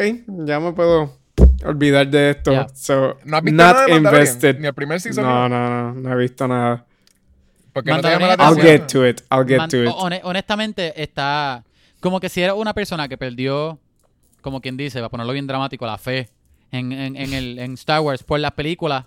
ya 0.45 0.60
me 0.60 0.73
puedo 0.73 1.18
olvidar 1.65 2.07
de 2.07 2.31
esto. 2.31 2.68
So, 2.76 3.18
¿No 3.26 3.38
has 3.38 3.43
visto 3.43 3.64
not 3.64 3.73
nada 3.76 3.85
de 3.85 3.95
invested. 3.95 4.60
Ni 4.60 4.68
el 4.68 4.73
primer 4.76 4.99
season. 5.02 5.23
No, 5.23 5.43
ni- 5.49 5.56
no, 5.56 5.69
no, 5.69 5.93
no 5.95 6.14
he 6.14 6.15
visto 6.18 6.48
nada. 6.48 6.85
Porque 7.73 7.91
no 7.91 8.02
te 8.02 8.10
llama 8.10 8.27
la 8.27 8.38
Mandalorian- 8.38 8.39
I'll 8.39 8.60
atención. 8.60 8.77
get 8.80 8.88
to 8.88 9.07
it, 9.07 9.22
I'll 9.31 9.48
get 9.48 9.57
Man- 9.57 9.69
to 9.69 9.84
it. 9.84 9.88
ho- 9.89 9.98
hone- 10.07 10.22
honestamente, 10.23 11.02
está. 11.02 11.64
Como 11.99 12.19
que 12.19 12.30
si 12.30 12.41
eres 12.41 12.56
una 12.56 12.73
persona 12.73 13.07
que 13.07 13.18
perdió, 13.18 13.80
como 14.41 14.60
quien 14.61 14.76
dice, 14.77 14.99
va 15.02 15.07
a 15.07 15.10
ponerlo 15.10 15.34
bien 15.34 15.48
dramático, 15.48 15.85
la 15.85 15.98
fe 15.98 16.30
en, 16.72 16.91
en, 16.91 17.15
en 17.15 17.34
el, 17.34 17.60
en 17.60 17.73
Star 17.73 18.02
Wars 18.02 18.23
por 18.23 18.39
las 18.39 18.52
películas, 18.53 19.06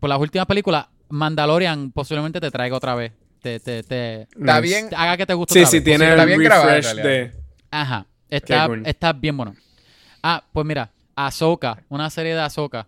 por 0.00 0.08
las 0.08 0.18
últimas 0.18 0.46
películas, 0.46 0.86
Mandalorian 1.10 1.90
posiblemente 1.92 2.40
te 2.40 2.50
traiga 2.50 2.76
otra 2.76 2.94
vez. 2.94 3.12
Te, 3.42 3.60
te, 3.60 3.82
te, 3.84 4.22
Está 4.22 4.60
bien. 4.60 4.88
haga 4.96 5.16
que 5.16 5.24
te 5.26 5.34
guste 5.34 5.54
Sí, 5.54 5.60
otra 5.60 5.70
sí, 5.70 5.76
vez. 5.78 5.84
tiene 5.84 6.08
está 6.10 6.22
el 6.22 6.28
bien 6.28 6.40
refresh 6.50 6.84
realidad. 6.94 7.04
de... 7.04 7.32
Ajá. 7.70 8.06
Está, 8.28 8.66
cool. 8.66 8.82
está 8.84 9.12
bien 9.12 9.36
bueno. 9.36 9.54
Ah, 10.22 10.42
pues 10.52 10.66
mira, 10.66 10.90
Ahsoka, 11.14 11.82
una 11.88 12.10
serie 12.10 12.34
de 12.34 12.40
Ahsoka. 12.40 12.86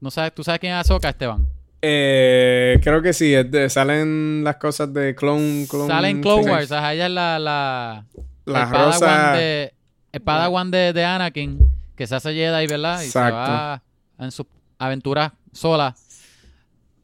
¿No 0.00 0.10
sabes, 0.10 0.34
¿Tú 0.34 0.44
sabes 0.44 0.60
quién 0.60 0.72
es 0.72 0.78
Ahsoka, 0.80 1.08
Esteban? 1.08 1.46
Eh, 1.84 2.78
creo 2.82 3.02
que 3.02 3.12
sí, 3.12 3.34
es 3.34 3.50
de- 3.50 3.68
salen 3.68 4.42
las 4.44 4.56
cosas 4.56 4.92
de 4.94 5.14
Clone. 5.16 5.66
clone 5.68 5.88
Sale 5.88 6.08
en 6.10 6.20
Clone. 6.22 6.48
Wars, 6.50 6.70
ajá, 6.70 6.94
ella 6.94 7.06
es 7.06 7.12
la, 7.12 7.38
la, 7.40 8.04
La 8.44 8.62
el 8.62 8.68
Padawan 8.70 8.92
rosa. 8.92 9.32
de, 9.32 9.74
el 10.12 10.20
Padawan 10.20 10.70
de, 10.70 10.92
de 10.92 11.04
Anakin, 11.04 11.58
que 11.96 12.06
se 12.06 12.14
hace 12.14 12.32
Jedi, 12.34 12.66
¿verdad? 12.68 13.02
Y 13.02 13.06
Exacto. 13.06 13.46
se 13.46 13.52
va 13.52 13.82
en 14.20 14.30
sus 14.30 14.46
aventuras 14.78 15.32
sola. 15.52 15.94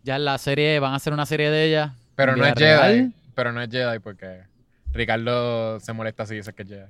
Ya 0.05 0.15
en 0.17 0.25
la 0.25 0.39
serie, 0.39 0.79
van 0.79 0.93
a 0.93 0.97
hacer 0.97 1.13
una 1.13 1.27
serie 1.27 1.51
de 1.51 1.65
ella. 1.67 1.95
Pero 2.15 2.37
no 2.37 2.45
es 2.47 2.55
Jedi. 2.55 2.65
real. 2.65 3.13
Pero 3.35 3.53
no 3.53 3.61
es 3.61 3.69
Jedi 3.71 3.99
porque 3.99 4.43
Ricardo 4.93 5.81
se 5.81 5.93
molesta 5.93 6.25
si 6.25 6.37
dice 6.37 6.53
que 6.53 6.63
es 6.63 6.69
Jedi. 6.69 6.87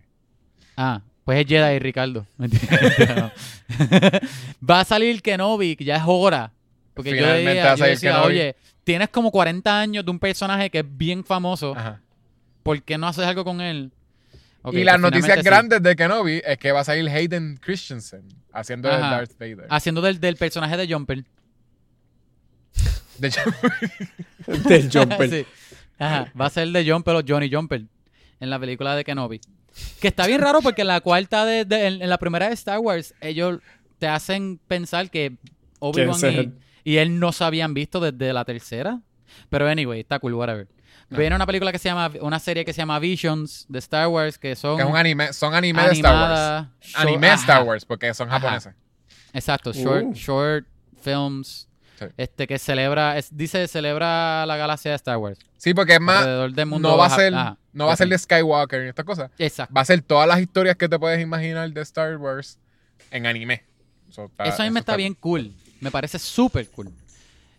Ah, 0.77 1.01
pues 1.25 1.41
es 1.41 1.47
Jedi, 1.47 1.79
Ricardo. 1.79 2.27
Va 4.69 4.81
a 4.81 4.85
salir 4.85 5.23
Kenobi, 5.23 5.77
que 5.77 5.85
ya 5.85 5.97
es 5.97 6.03
hora. 6.07 6.53
Porque 6.99 7.11
yo, 7.11 7.17
Finalmente 7.19 7.49
decía, 7.55 7.65
va 7.65 7.71
a 7.71 7.75
yo 7.75 7.79
salir 7.79 7.95
decía, 7.95 8.11
Kenobi. 8.13 8.27
oye, 8.35 8.57
tienes 8.83 9.09
como 9.11 9.31
40 9.31 9.81
años 9.81 10.05
de 10.05 10.11
un 10.11 10.19
personaje 10.19 10.69
que 10.69 10.81
es 10.81 10.85
bien 10.89 11.23
famoso. 11.25 11.75
Ajá. 11.77 12.01
¿Por 12.65 12.83
qué 12.83 12.99
no 12.99 13.07
haces 13.07 13.25
algo 13.25 13.45
con 13.45 13.61
él? 13.61 13.93
Y 14.73 14.83
las 14.83 14.95
pues 14.97 15.03
noticias 15.03 15.39
finalmente 15.39 15.43
sí. 15.43 15.45
grandes 15.49 15.83
de 15.85 15.95
Kenobi 15.97 16.43
es 16.45 16.59
que 16.59 16.73
va 16.73 16.81
a 16.81 16.85
salir 16.85 17.09
Hayden 17.09 17.57
Christensen 17.63 18.25
haciendo 18.53 18.89
de 18.89 18.97
Ajá. 18.97 19.11
Darth 19.11 19.39
Vader. 19.39 19.67
Haciendo 19.71 20.01
del, 20.03 20.19
del 20.19 20.35
personaje 20.37 20.77
de 20.77 20.93
Jumper. 20.93 21.25
De 23.19 23.29
hecho, 23.29 23.41
Del 24.69 24.91
Jumper. 24.91 25.31
Sí. 25.31 25.47
Ajá, 26.01 26.33
va 26.41 26.47
a 26.47 26.51
ser 26.51 26.69
de 26.69 26.89
Jumper 26.91 27.15
o 27.17 27.23
Johnny 27.27 27.51
Jumper 27.53 27.83
en 28.41 28.51
la 28.51 28.59
película 28.59 28.95
de 28.95 29.05
Kenobi. 29.05 29.41
Que 30.01 30.09
está 30.09 30.27
bien 30.27 30.41
raro 30.41 30.61
porque 30.61 30.83
en 30.83 30.89
la 30.89 31.01
cuarta 31.01 31.45
de, 31.45 31.65
de- 31.65 31.87
en, 31.87 32.03
en 32.03 32.09
la 32.09 32.19
primera 32.19 32.49
de 32.49 32.55
Star 32.55 32.79
Wars, 32.79 33.15
ellos 33.21 33.61
te 33.99 34.07
hacen 34.07 34.61
pensar 34.69 35.11
que 35.11 35.37
Obi-Wan 35.81 36.21
y, 36.23 36.27
el- 36.37 36.53
y 36.89 36.97
él 36.99 37.19
no 37.21 37.33
se 37.33 37.45
habían 37.45 37.75
visto 37.75 38.01
desde 38.01 38.33
la 38.33 38.45
tercera. 38.45 39.01
Pero 39.51 39.69
anyway, 39.69 40.01
está 40.01 40.19
cool, 40.19 40.35
whatever. 40.35 40.67
Viene 41.11 41.37
una 41.37 41.47
película 41.47 41.73
que 41.73 41.79
se 41.79 41.89
llama, 41.89 42.11
una 42.21 42.39
serie 42.39 42.65
que 42.65 42.73
se 42.73 42.79
llama 42.83 42.99
Visions 42.99 43.67
de 43.69 43.79
Star 43.79 44.09
Wars, 44.09 44.37
que 44.39 44.55
son 44.57 44.77
que 44.77 44.83
es 44.83 44.89
un 44.89 44.97
anime, 44.97 45.33
son 45.33 45.55
anime 45.55 45.83
de 45.87 45.93
Star 45.95 46.15
Wars. 46.15 46.69
Anime 46.95 47.27
Ajá. 47.29 47.41
Star 47.41 47.63
Wars, 47.63 47.85
porque 47.85 48.13
son 48.15 48.29
Ajá. 48.29 48.41
japoneses. 48.41 48.75
Exacto, 49.33 49.73
short, 49.73 50.05
Uh. 50.07 50.13
short 50.15 50.67
films. 51.01 51.69
Sí. 51.99 52.05
Este 52.17 52.47
que 52.47 52.59
celebra, 52.59 53.19
es- 53.19 53.37
dice 53.37 53.67
celebra 53.69 54.47
la 54.47 54.57
galaxia 54.57 54.91
de 54.93 54.97
Star 54.97 55.17
Wars. 55.17 55.39
Sí, 55.57 55.75
porque 55.75 55.95
es 55.95 56.01
más, 56.01 56.25
del 56.55 56.67
mundo. 56.67 56.91
no 56.91 56.97
va 56.97 57.07
a 57.07 57.11
ser, 57.11 57.35
ajá, 57.35 57.57
no 57.73 57.87
va 57.87 57.93
a 57.93 57.97
ser 57.97 58.09
de 58.09 58.17
Skywalker 58.19 58.85
y 58.85 58.89
estas 58.89 59.05
cosas. 59.05 59.31
Exacto. 59.39 59.75
Va 59.75 59.81
a 59.81 59.85
ser 59.85 60.01
todas 60.03 60.29
las 60.29 60.41
historias 60.41 60.77
que 60.77 60.89
te 60.89 60.99
puedes 60.99 61.21
imaginar 61.21 61.71
de 61.73 61.81
Star 61.83 62.17
Wars 62.17 62.59
en 63.11 63.27
anime. 63.27 63.65
So, 64.11 64.27
está- 64.27 64.45
Eso 64.45 64.63
a 64.63 64.65
mí 64.67 64.71
me 64.71 64.81
está 64.81 64.95
bien 64.97 65.15
cool. 65.15 65.53
Me 65.81 65.91
parece 65.91 66.19
súper 66.19 66.69
cool. 66.71 66.89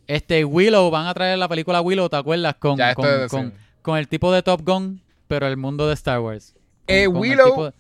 Este 0.08 0.44
Willow, 0.44 0.90
van 0.90 1.08
a 1.08 1.14
traer 1.14 1.38
la 1.38 1.48
película 1.48 1.82
Willow, 1.82 2.10
¿te 2.10 2.16
acuerdas? 2.18 2.56
Con, 2.56 2.78
Ya 2.78 2.96
con, 2.96 3.06
es- 3.08 3.30
con, 3.30 3.52
sí. 3.52 3.58
con 3.82 3.98
el 3.98 4.08
tipo 4.08 4.32
de 4.34 4.42
Top 4.42 4.62
Gun, 4.66 5.02
pero 5.28 5.46
el 5.48 5.58
mundo 5.58 5.88
de 5.88 5.94
Star 5.94 6.20
Wars. 6.20 6.54
Con- 6.54 6.64
Eh, 6.96 7.08
Willow, 7.08 7.66
de- 7.66 7.74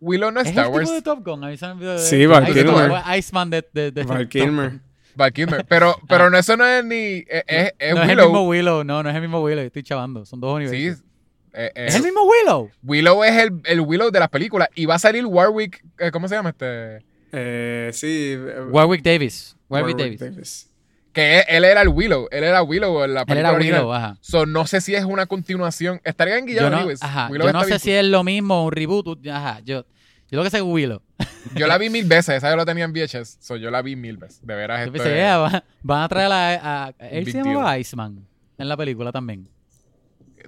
Willow 0.00 0.30
no 0.30 0.40
es 0.40 0.46
¿Es 0.46 0.50
Star 0.52 0.66
el 0.66 0.72
Wars. 0.72 0.84
tipo 0.88 0.94
de 0.94 1.02
Top 1.02 1.24
Gun? 1.26 1.44
A 1.44 1.48
mí 1.48 1.56
se 1.56 1.66
me 1.66 1.72
olvidó 1.72 1.98
Sí, 1.98 2.24
Val 2.26 2.46
Kilmer. 2.52 2.92
Iceman 3.18 3.50
de, 3.50 3.66
de, 3.72 3.90
de 3.90 4.02
Val 4.04 4.28
Kilmer. 4.28 4.80
Val 5.16 5.32
Kilmer. 5.32 5.66
Pero, 5.68 5.96
pero 6.08 6.30
no, 6.30 6.38
eso 6.38 6.56
no 6.56 6.64
es 6.64 6.84
ni. 6.84 7.24
Es, 7.28 7.44
es- 7.46 7.72
es 7.78 7.94
no 7.94 8.02
es 8.02 8.08
el 8.10 8.16
mismo 8.16 8.46
Willow, 8.48 8.84
no, 8.84 9.02
no 9.02 9.10
es 9.10 9.14
el 9.16 9.20
mismo 9.22 9.42
Willow, 9.42 9.64
estoy 9.64 9.82
chavando, 9.82 10.24
son 10.24 10.40
dos 10.40 10.58
sí. 10.60 10.66
universos. 10.68 11.04
eh, 11.52 11.70
eh, 11.74 11.86
¿Es 11.88 11.96
el 11.96 12.02
mismo 12.04 12.20
Willow? 12.22 12.70
Willow 12.84 13.24
es 13.24 13.32
el, 13.42 13.60
el 13.64 13.80
Willow 13.80 14.10
de 14.12 14.20
las 14.20 14.28
películas. 14.28 14.68
Y 14.76 14.86
va 14.86 14.94
a 14.94 14.98
salir 15.00 15.26
Warwick. 15.26 15.84
eh, 15.98 16.10
¿Cómo 16.12 16.28
se 16.28 16.36
llama 16.36 16.50
este? 16.50 17.04
Eh, 17.32 17.90
sí. 17.92 18.34
eh, 18.38 18.60
Warwick 18.70 19.02
Davis. 19.02 19.56
Warwick, 19.72 20.18
Davis. 20.18 20.68
Que 21.12 21.40
él, 21.40 21.44
él 21.48 21.64
era 21.64 21.82
el 21.82 21.88
Willow. 21.88 22.26
Él 22.30 22.44
era 22.44 22.62
Willow 22.62 23.04
en 23.04 23.14
la 23.14 23.20
Él 23.20 23.26
película 23.26 23.48
era 23.50 23.56
original. 23.56 23.80
Willow, 23.80 23.92
ajá. 23.94 24.16
So, 24.22 24.46
no 24.46 24.66
sé 24.66 24.80
si 24.80 24.94
es 24.94 25.04
una 25.04 25.26
continuación. 25.26 26.00
Estaría 26.04 26.38
en 26.38 26.46
Guillermo 26.46 26.70
no, 26.70 26.80
Lewis. 26.84 27.02
ajá, 27.02 27.28
Willow 27.30 27.46
yo 27.48 27.52
no 27.52 27.64
sé 27.64 27.78
si 27.78 27.90
es 27.92 28.04
lo 28.04 28.24
mismo, 28.24 28.64
un 28.64 28.72
reboot. 28.72 29.26
Ajá, 29.26 29.60
yo, 29.64 29.84
yo 30.30 30.38
lo 30.38 30.42
que 30.42 30.50
sé 30.50 30.56
es 30.58 30.62
Willow. 30.62 31.02
Yo 31.56 31.66
la 31.66 31.76
vi 31.76 31.90
mil 31.90 32.04
veces. 32.06 32.36
Esa 32.36 32.50
yo 32.50 32.56
la 32.56 32.64
tenía 32.64 32.84
en 32.84 32.92
VHS. 32.92 33.36
So, 33.40 33.56
yo 33.56 33.70
la 33.70 33.82
vi 33.82 33.96
mil 33.96 34.16
veces. 34.16 34.40
De 34.46 34.54
veras, 34.54 34.86
Yo 34.86 34.92
pensé, 34.92 35.10
es- 35.10 35.16
"Yeah, 35.16 35.36
van, 35.38 35.64
van 35.82 36.02
a 36.04 36.08
traer 36.08 36.32
a, 36.32 36.84
a- 36.86 36.94
él 37.10 37.24
Big 37.24 37.32
se 37.32 37.38
llamaba 37.42 37.76
Iceman 37.78 38.26
en 38.58 38.68
la 38.68 38.76
película 38.76 39.10
también. 39.12 39.48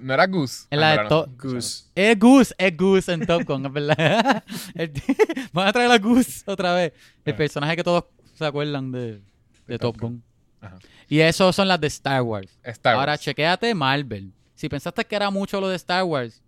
No 0.01 0.13
era 0.13 0.25
Goose. 0.25 0.67
En 0.71 0.79
Ah, 0.79 0.81
la 0.81 0.87
no 0.87 0.89
de 0.89 0.93
era, 0.95 1.03
no. 1.03 1.09
Top 1.09 1.41
Goose. 1.41 1.83
Es 1.93 2.17
Goose, 2.19 2.55
es 2.57 2.77
Goose 2.77 3.13
en 3.13 3.25
Top 3.25 3.43
Gun, 3.45 3.65
es 3.65 3.71
verdad. 3.73 4.43
Van 5.53 5.67
a 5.67 5.73
traer 5.73 5.91
a 5.91 5.97
Goose 5.99 6.43
otra 6.45 6.73
vez. 6.73 6.93
El 7.25 7.33
Ah. 7.33 7.37
personaje 7.37 7.75
que 7.75 7.83
todos 7.83 8.05
se 8.35 8.45
acuerdan 8.45 8.91
de, 8.91 9.21
de 9.67 9.79
Top 9.79 9.99
Gun. 9.99 10.23
Ajá. 10.61 10.77
Y 11.09 11.19
eso 11.19 11.51
son 11.53 11.67
las 11.67 11.79
de 11.81 11.87
Star 11.87 12.21
Wars. 12.21 12.57
Star 12.63 12.95
Ahora 12.95 13.13
Wars. 13.13 13.21
chequéate 13.21 13.73
Marvel. 13.75 14.31
Si 14.55 14.69
pensaste 14.69 15.03
que 15.05 15.15
era 15.15 15.29
mucho 15.29 15.59
lo 15.59 15.67
de 15.67 15.75
Star 15.75 16.03
Wars, 16.03 16.41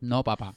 no, 0.00 0.24
papá. 0.24 0.54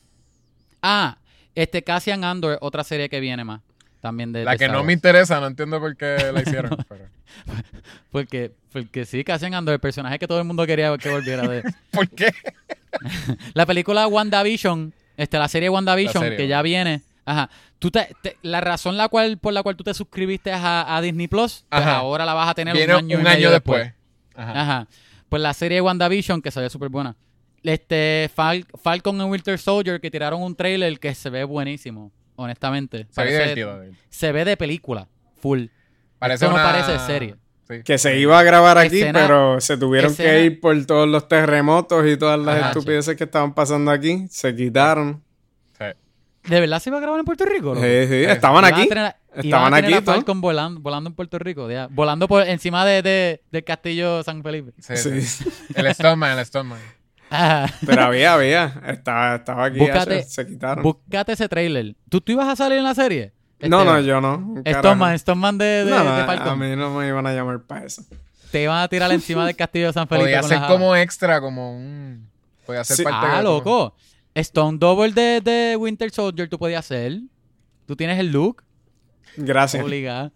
Ah, 0.82 1.18
este 1.54 1.84
Cassian 1.84 2.24
Andor, 2.24 2.58
otra 2.62 2.84
serie 2.84 3.10
que 3.10 3.20
viene 3.20 3.44
más. 3.44 3.62
También 4.02 4.32
de 4.32 4.44
La 4.44 4.52
de 4.52 4.58
que 4.58 4.66
Star 4.66 4.74
no 4.74 4.80
Wars. 4.80 4.88
me 4.88 4.94
interesa. 4.94 5.40
No 5.40 5.48
entiendo 5.48 5.80
por 5.80 5.96
qué 5.98 6.32
la 6.34 6.42
hicieron. 6.42 6.78
pero- 6.90 7.10
Porque, 8.12 8.52
porque 8.72 9.06
sí, 9.06 9.24
Cassian 9.24 9.54
Andor, 9.54 9.74
el 9.74 9.80
personaje 9.80 10.20
que 10.20 10.28
todo 10.28 10.40
el 10.40 10.46
mundo 10.46 10.66
quería 10.66 10.96
que 10.98 11.10
volviera 11.10 11.48
de... 11.48 11.64
¿Por 11.92 12.08
qué? 12.10 12.32
La 13.54 13.66
película 13.66 14.08
WandaVision, 14.08 14.94
este, 15.18 15.38
la 15.38 15.48
serie 15.50 15.70
WandaVision, 15.70 16.14
La 16.16 16.20
serie, 16.22 16.38
que 16.38 16.48
ya 16.48 16.62
viene. 16.62 17.02
Ajá. 17.26 17.50
Tú 17.80 17.90
te, 17.92 18.16
te- 18.22 18.38
la 18.44 18.62
razón 18.62 18.98
la 18.98 19.10
cual, 19.10 19.38
por 19.40 19.52
la 19.54 19.64
cual 19.64 19.76
tú 19.76 19.84
te 19.84 19.94
suscribiste 19.94 20.52
a, 20.52 20.96
a 20.96 21.02
Disney 21.02 21.28
Plus, 21.28 21.66
pues 21.70 21.84
ahora 21.86 22.24
la 22.26 22.34
vas 22.34 22.50
a 22.50 22.54
tener 22.54 22.76
Viene 22.76 22.94
un 22.94 23.00
año, 23.00 23.20
y 23.20 23.24
medio 23.24 23.52
después. 23.52 23.92
Ajá. 24.36 24.62
Ajá. 24.62 24.88
Pues 25.30 25.42
la 25.42 25.54
serie 25.54 25.82
WandaVision, 25.82 26.42
que 26.42 26.52
se 26.52 26.62
ve 26.62 26.70
súper 26.70 26.90
buena. 26.90 27.16
Este, 27.64 28.30
Fal- 28.36 28.68
Falcon 28.82 29.20
and 29.22 29.32
Winter 29.32 29.58
Soldier, 29.58 30.00
que 30.00 30.12
tiraron 30.12 30.42
un 30.42 30.56
trailer 30.56 31.00
que 31.00 31.16
se 31.16 31.32
ve 31.32 31.44
buenísimo, 31.44 32.12
honestamente. 32.36 33.08
Se 33.10 33.24
ve 33.24 33.32
Parece- 33.32 33.56
divertido. 33.56 33.84
Se 34.10 34.32
ve 34.32 34.46
de 34.46 34.56
película, 34.56 35.08
full. 35.42 35.66
Parece 36.20 36.46
Esto 36.46 36.56
no 36.56 36.62
una... 36.64 36.72
parece 36.72 37.00
serie. 37.08 37.36
Sí. 37.68 37.82
Que 37.84 37.98
se 37.98 38.20
iba 38.20 38.38
a 38.38 38.44
grabar 38.44 38.78
aquí, 38.78 38.98
Escena- 39.02 39.22
pero 39.22 39.60
se 39.60 39.76
tuvieron 39.78 40.12
escena- 40.12 40.30
que 40.34 40.46
ir 40.46 40.60
por 40.62 40.86
todos 40.86 41.08
los 41.08 41.28
terremotos 41.28 42.06
y 42.08 42.16
todas 42.18 42.40
las 42.40 42.58
Ajá. 42.60 42.68
estupideces 42.68 43.16
que 43.18 43.24
estaban 43.24 43.56
pasando 43.56 43.90
aquí. 43.90 44.28
Se 44.30 44.56
quitaron. 44.56 45.24
¿De 46.48 46.60
verdad 46.60 46.80
se 46.80 46.90
iba 46.90 46.98
a 46.98 47.02
grabar 47.02 47.20
en 47.20 47.26
Puerto 47.26 47.46
Rico? 47.46 47.76
Sí, 47.76 47.82
sí, 48.08 48.24
estaban 48.24 48.64
aquí. 48.66 48.88
Estaban 49.36 49.74
aquí, 49.74 49.92
¿no? 49.94 50.02
Falcon 50.02 50.40
volando, 50.42 50.80
volando 50.80 51.10
en 51.10 51.16
Puerto 51.16 51.38
Rico, 51.40 51.70
ya, 51.70 51.88
volando 51.92 52.28
por 52.28 52.48
encima 52.48 52.86
de, 52.86 53.02
de- 53.02 53.42
del 53.52 53.64
castillo 53.64 54.24
San 54.24 54.42
Felipe. 54.44 54.72
Sí, 54.80 54.96
Sí. 54.98 55.22
sí. 55.22 55.46
El 55.76 55.94
Stoneman, 55.94 56.38
el 56.38 56.46
Stoneman. 56.46 56.80
Ajá. 57.30 57.74
Pero 57.86 58.04
había, 58.04 58.34
había. 58.36 58.82
Estaba, 58.88 59.36
estaba 59.36 59.66
aquí. 59.66 59.80
Búscate- 59.80 60.24
se, 60.24 60.30
se 60.30 60.48
quitaron. 60.48 60.84
Búscate 60.84 61.34
ese 61.34 61.50
trailer. 61.50 61.96
¿Tú, 62.08 62.22
¿Tú 62.22 62.32
ibas 62.32 62.48
a 62.48 62.56
salir 62.56 62.78
en 62.78 62.84
la 62.86 62.96
serie? 62.96 63.34
no, 63.62 63.84
no, 63.84 63.98
Esteban. 63.98 64.04
yo 64.06 64.22
no. 64.22 64.62
Stoneman, 64.66 65.20
Stoneman 65.20 65.58
de, 65.58 65.66
de, 65.86 65.92
No, 65.92 66.04
no, 66.04 66.16
de 66.16 66.22
a 66.24 66.56
mí 66.56 66.76
no 66.76 66.94
me 66.94 67.08
iban 67.08 67.26
a 67.26 67.34
llamar 67.34 67.62
para 67.64 67.86
eso. 67.86 68.04
Te 68.52 68.62
iban 68.64 68.78
a 68.78 68.88
tirar 68.88 69.12
encima 69.12 69.46
del 69.46 69.56
castillo 69.56 69.88
de 69.88 69.94
San 69.94 70.08
Felipe. 70.08 70.26
Podía 70.28 70.42
con 70.42 70.50
ser 70.50 70.60
como 70.68 70.96
extra, 70.96 71.42
como 71.42 71.76
un... 71.76 72.30
Podía 72.66 72.84
ser 72.84 72.98
Sí. 72.98 73.04
parte 73.04 73.28
Ah, 73.30 73.38
de... 73.38 73.44
loco. 73.44 73.96
Stone 74.36 74.78
Double 74.80 75.12
de, 75.14 75.42
de 75.42 75.76
Winter 75.78 76.12
Soldier 76.12 76.48
tú 76.50 76.60
podías 76.60 76.80
hacer. 76.86 77.20
Tú 77.88 77.96
tienes 77.96 78.20
el 78.20 78.32
look. 78.32 78.64
Gracias. 79.38 79.84
Obligado. 79.84 80.32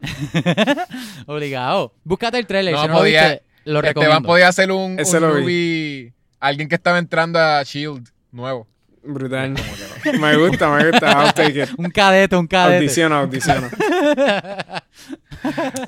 Obligado. 1.26 1.94
Búscate 2.04 2.38
el 2.38 2.46
trailer. 2.46 2.74
No, 2.74 2.82
si 2.82 2.88
no 2.88 2.92
lo 2.94 2.98
podía- 3.00 3.22
viste, 3.28 3.42
lo 3.64 3.78
Esteban 3.80 3.94
recomiendo. 3.94 4.26
podía 4.26 4.48
hacer 4.48 4.72
un, 4.72 4.92
un 5.00 5.20
lo 5.20 5.34
vi. 5.34 5.42
movie- 5.42 6.12
Alguien 6.40 6.68
que 6.68 6.76
estaba 6.76 6.98
entrando 6.98 7.38
a 7.38 7.62
S.H.I.E.L.D. 7.62 8.10
nuevo. 8.32 8.66
Brutal. 9.02 9.54
me 10.20 10.36
gusta, 10.36 10.70
me 10.70 10.90
gusta. 10.90 11.24
I'll 11.24 11.32
take 11.32 11.62
it. 11.62 11.70
Un 11.78 11.90
cadete, 11.90 12.36
un 12.36 12.46
cadete. 12.46 12.76
Audiciona, 12.76 13.18
audiciona. 13.20 13.70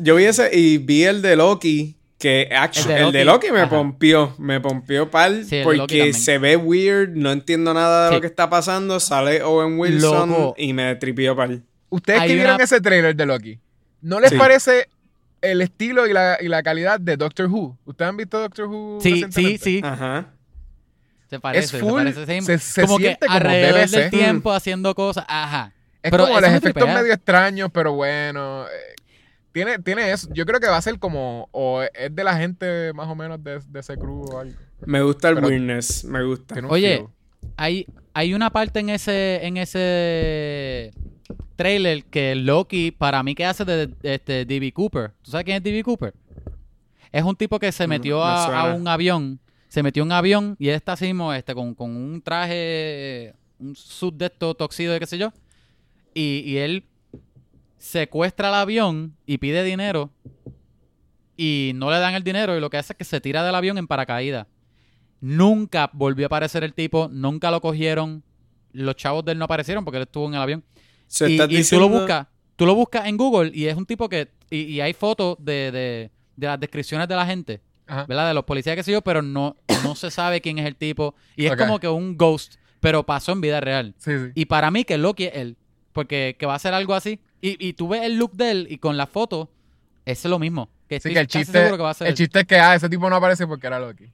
Yo 0.01 0.17
vi 0.17 0.25
ese 0.25 0.51
y 0.57 0.79
vi 0.79 1.05
el 1.05 1.23
de 1.23 1.37
Loki. 1.37 1.97
Que 2.21 2.43
El 2.85 2.91
el 2.91 3.13
de 3.13 3.25
Loki, 3.25 3.51
me 3.51 3.61
ajá. 3.63 3.71
pompió. 3.71 4.35
Me 4.39 4.61
pompió 4.61 5.11
pal. 5.11 5.45
Sí, 5.47 5.63
porque 5.65 6.13
se 6.13 6.37
ve 6.39 6.55
weird. 6.57 7.17
No 7.17 7.33
entiendo 7.33 7.73
nada 7.73 8.05
de 8.05 8.09
Sí. 8.11 8.15
lo 8.17 8.21
que 8.21 8.27
está 8.27 8.51
pasando. 8.51 9.01
Sale 9.01 9.43
Owen 9.43 9.79
Wilson 9.79 10.29
Loco. 10.29 10.55
y 10.59 10.75
me 10.75 10.95
tripió 10.97 11.35
pal. 11.35 11.63
¿Ustedes 11.89 12.21
Hay 12.21 12.29
que 12.29 12.35
vieron 12.35 12.57
una- 12.57 12.65
ese 12.65 12.81
trailer 12.83 13.17
de 13.17 13.25
Loki? 13.27 13.59
¿No 14.03 14.21
les 14.21 14.31
Sí. 14.31 14.37
parece 14.37 14.89
el 15.41 15.63
estilo 15.63 16.07
y 16.07 16.13
la, 16.13 16.37
y 16.41 16.49
la 16.49 16.63
calidad 16.63 17.01
de 17.01 17.17
Doctor 17.17 17.47
Who? 17.47 17.79
¿Ustedes 17.87 18.09
han 18.11 18.17
visto 18.19 18.39
Doctor 18.39 18.67
Who 18.67 18.99
Sí, 19.01 19.25
sí, 19.31 19.57
sí. 19.57 19.81
Ajá. 19.83 20.27
Se 21.31 21.41
parece, 21.41 21.65
Es 21.65 21.71
se 21.71 21.79
parece. 21.91 22.43
se- 22.43 22.59
se 22.59 22.83
como 22.83 22.99
que 22.99 23.05
siente 23.05 23.27
como 23.27 23.37
alrededor 23.39 23.89
del 23.89 24.11
tiempo 24.11 24.53
haciendo 24.53 24.95
cosas. 24.95 25.25
Ajá. 25.27 25.73
Es 26.03 26.11
Pero 26.11 26.27
como 26.27 26.39
los 26.41 26.51
efectos 26.51 26.87
medio 26.87 27.13
extraños, 27.15 27.71
pero 27.73 27.93
bueno. 27.95 28.67
Tiene, 29.53 29.79
tiene 29.79 30.11
eso. 30.13 30.29
Yo 30.33 30.45
creo 30.47 30.61
que 30.61 30.69
va 30.69 30.77
a 30.77 30.83
ser 30.83 30.99
como... 30.99 31.49
O 31.53 31.83
es 31.83 32.15
de 32.15 32.25
la 32.25 32.37
gente 32.37 32.93
más 32.95 33.09
o 33.09 33.15
menos 33.15 33.43
de, 33.43 33.61
de 33.67 33.81
ese 33.81 33.97
crew 33.97 34.23
o 34.31 34.39
algo. 34.41 34.55
Me 34.87 35.03
gusta 35.03 35.29
el 35.29 35.35
Pero- 35.37 35.49
weirdness. 35.49 36.05
Me 36.05 36.23
gusta. 36.25 36.55
Oye, 36.69 37.07
hay, 37.57 37.87
hay 38.15 38.35
una 38.35 38.51
parte 38.51 38.81
en 38.81 38.91
ese, 38.91 39.45
en 39.47 39.57
ese 39.57 40.93
trailer 41.57 42.05
que 42.05 42.35
Loki, 42.35 42.91
para 42.91 43.23
mí, 43.23 43.35
que 43.35 43.45
hace 43.45 43.65
de, 43.65 43.87
de- 43.89 44.15
este 44.15 44.45
D.B. 44.45 44.73
Cooper. 44.73 45.13
¿Tú 45.23 45.31
sabes 45.31 45.45
quién 45.45 45.57
es 45.59 45.63
D.B. 45.63 45.83
Cooper? 45.85 46.15
Es 47.13 47.23
un 47.25 47.35
tipo 47.37 47.59
que 47.59 47.73
se 47.73 47.87
metió 47.87 48.19
me 48.19 48.25
a, 48.25 48.61
a 48.71 48.75
un 48.75 48.87
avión, 48.87 49.41
se 49.69 49.83
metió 49.83 50.03
en 50.05 50.09
un 50.09 50.13
avión 50.13 50.57
y 50.61 50.69
él 50.69 50.77
está 50.77 50.93
así 50.93 51.07
mismo, 51.07 51.35
este, 51.35 51.55
con, 51.55 51.75
con 51.75 51.91
un 51.95 52.23
traje, 52.23 53.35
un 53.59 53.75
suit 53.75 54.15
de 54.15 54.27
esto, 54.27 54.55
toxido 54.55 54.93
de 54.93 55.01
qué 55.01 55.07
sé 55.07 55.19
yo, 55.19 55.33
y, 56.15 56.39
y 56.47 56.59
él 56.59 56.85
secuestra 57.81 58.49
el 58.49 58.55
avión 58.55 59.17
y 59.25 59.39
pide 59.39 59.65
dinero 59.65 60.11
y 61.35 61.73
no 61.75 61.91
le 61.91 61.99
dan 61.99 62.15
el 62.15 62.23
dinero 62.23 62.55
y 62.57 62.61
lo 62.61 62.69
que 62.69 62.77
hace 62.77 62.93
es 62.93 62.97
que 62.99 63.05
se 63.05 63.23
tira 63.23 63.43
del 63.43 63.55
avión 63.55 63.79
en 63.79 63.87
paracaídas. 63.87 64.47
Nunca 65.23 65.91
volvió 65.95 66.27
a 66.27 66.29
aparecer 66.29 66.63
el 66.63 66.75
tipo, 66.75 67.09
nunca 67.11 67.51
lo 67.51 67.63
cogieron, 67.63 68.23
los 68.73 68.97
chavos 68.97 69.25
de 69.25 69.33
él 69.33 69.39
no 69.39 69.47
aparecieron 69.47 69.85
porque 69.85 69.97
él 69.97 70.03
estuvo 70.03 70.29
en 70.29 70.35
el 70.35 70.43
avión. 70.43 70.63
Se 71.07 71.31
Y, 71.31 71.39
tú 71.39 71.81
lo 71.81 71.89
buscas, 71.89 72.27
tú 72.55 72.67
lo 72.67 72.75
buscas 72.75 73.07
en 73.07 73.17
Google 73.17 73.51
y 73.55 73.67
es 73.67 73.77
un 73.77 73.87
tipo 73.87 74.11
que, 74.11 74.29
y, 74.51 74.59
y 74.65 74.81
hay 74.83 74.93
fotos 74.93 75.39
de, 75.41 75.73
de, 75.73 76.11
de 76.37 76.47
las 76.47 76.61
descripciones 76.61 77.09
de 77.09 77.17
la 77.17 77.25
gente, 77.25 77.63
Ajá. 77.87 78.05
¿verdad? 78.05 78.29
De 78.29 78.35
los 78.35 78.45
policías 78.45 78.77
que 78.77 78.83
sé 78.83 78.93
yo, 78.93 79.01
pero 79.01 79.23
no, 79.23 79.57
no 79.83 79.95
se 79.95 80.11
sabe 80.11 80.43
quién 80.43 80.59
es 80.59 80.67
el 80.67 80.77
tipo. 80.77 81.15
Y 81.35 81.47
es 81.47 81.57
como 81.57 81.81
que 81.81 81.89
un 81.89 82.19
ghost, 82.19 82.57
pero 82.81 83.07
pasó 83.07 83.33
en 83.33 83.41
vida 83.41 83.59
real. 83.63 83.95
Sí, 83.97 84.13
sí. 84.19 84.33
Y 84.35 84.45
para 84.45 84.71
mí 84.71 84.85
que 84.85 84.99
Loki 84.99 85.25
es 85.25 85.33
él, 85.35 85.57
porque 85.93 86.37
que 86.39 86.45
va 86.45 86.55
a 86.55 86.59
ser 86.59 86.75
algo 86.75 86.93
así. 86.93 87.21
Y, 87.41 87.69
y 87.69 87.73
tú 87.73 87.89
ves 87.89 88.03
el 88.03 88.17
look 88.17 88.33
de 88.33 88.51
él 88.51 88.67
y 88.71 88.79
con 88.79 88.97
la 88.97 89.07
foto, 89.07 89.51
es 90.05 90.25
lo 90.25 90.39
mismo. 90.39 90.69
Que 90.89 90.99
que 91.01 91.19
el 91.19 91.27
chiste, 91.29 91.53
seguro 91.59 91.77
que 91.77 91.83
va 91.85 91.91
a 91.91 91.95
ser 91.95 92.09
el 92.09 92.15
chiste 92.15 92.41
es 92.41 92.47
que 92.47 92.57
ah, 92.57 92.75
ese 92.75 92.89
tipo 92.89 93.09
no 93.09 93.17
aparece 93.17 93.47
porque 93.47 93.67
era 93.69 93.79
Loki. 93.79 94.07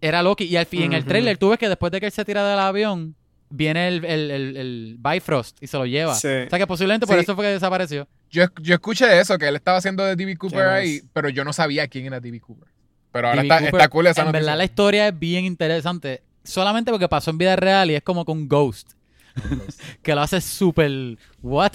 Era 0.00 0.22
Loki. 0.22 0.44
Y 0.44 0.56
al 0.56 0.66
fin, 0.66 0.82
en 0.82 0.92
el 0.92 1.04
trailer 1.04 1.38
tú 1.38 1.50
ves 1.50 1.58
que 1.58 1.68
después 1.68 1.92
de 1.92 2.00
que 2.00 2.06
él 2.06 2.12
se 2.12 2.24
tira 2.24 2.46
del 2.48 2.58
avión, 2.58 3.14
viene 3.50 3.86
el, 3.86 4.04
el, 4.04 4.30
el, 4.32 4.56
el 4.56 4.96
Bifrost 4.98 5.62
y 5.62 5.66
se 5.68 5.76
lo 5.78 5.86
lleva. 5.86 6.14
Sí. 6.14 6.26
O 6.26 6.50
sea 6.50 6.58
que 6.58 6.66
posiblemente 6.66 7.06
por 7.06 7.16
Sí. 7.16 7.22
eso 7.22 7.36
fue 7.36 7.44
que 7.44 7.50
desapareció. 7.52 8.08
Yo, 8.30 8.46
yo 8.60 8.74
escuché 8.74 9.20
eso, 9.20 9.38
que 9.38 9.46
él 9.46 9.54
estaba 9.56 9.78
haciendo 9.78 10.04
de 10.04 10.16
D.B. 10.16 10.36
Cooper 10.36 10.58
¿Quién 10.58 10.68
ahí, 10.70 11.00
pero 11.12 11.28
yo 11.28 11.44
no 11.44 11.52
sabía 11.52 11.86
quién 11.86 12.06
era 12.06 12.18
D.B. 12.18 12.40
Cooper. 12.40 12.68
Pero 13.12 13.28
ahora 13.28 13.42
está, 13.42 13.58
Cooper, 13.60 13.74
está 13.76 13.88
cool 13.88 14.06
esa 14.08 14.20
En 14.22 14.26
noticia. 14.26 14.40
verdad 14.40 14.58
la 14.58 14.64
historia 14.64 15.08
es 15.08 15.16
bien 15.18 15.44
interesante. 15.44 16.22
Solamente 16.42 16.90
porque 16.90 17.08
pasó 17.08 17.30
en 17.30 17.38
vida 17.38 17.54
real 17.54 17.92
y 17.92 17.94
es 17.94 18.02
como 18.02 18.24
con 18.24 18.48
Ghost. 18.48 18.93
que 20.02 20.14
lo 20.14 20.20
hace 20.20 20.40
súper... 20.40 21.18
¿What? 21.42 21.72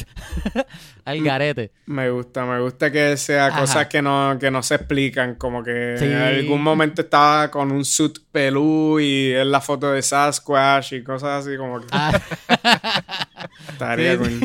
Al 1.06 1.22
garete. 1.24 1.72
Me 1.86 2.10
gusta, 2.10 2.46
me 2.46 2.60
gusta 2.60 2.92
que 2.92 3.18
sea 3.18 3.48
Ajá. 3.48 3.60
cosas 3.62 3.88
que 3.88 4.02
no, 4.02 4.38
que 4.40 4.50
no 4.50 4.64
se 4.64 4.76
explican, 4.76 5.36
como 5.36 5.64
que 5.64 5.96
Sí. 6.00 6.06
en 6.06 6.14
algún 6.16 6.62
momento 6.62 7.02
estaba 7.02 7.52
con 7.52 7.72
un 7.72 7.86
suit 7.86 8.18
pelú 8.32 9.00
y 9.00 9.32
es 9.32 9.46
la 9.46 9.62
foto 9.62 9.92
de 9.92 10.02
Sasquatch 10.02 10.94
y 10.94 11.04
cosas 11.04 11.46
así 11.46 11.58
como 11.58 11.80
que 11.82 11.88
Ah, 11.92 12.20
estaría 13.70 14.18
cool. 14.18 14.40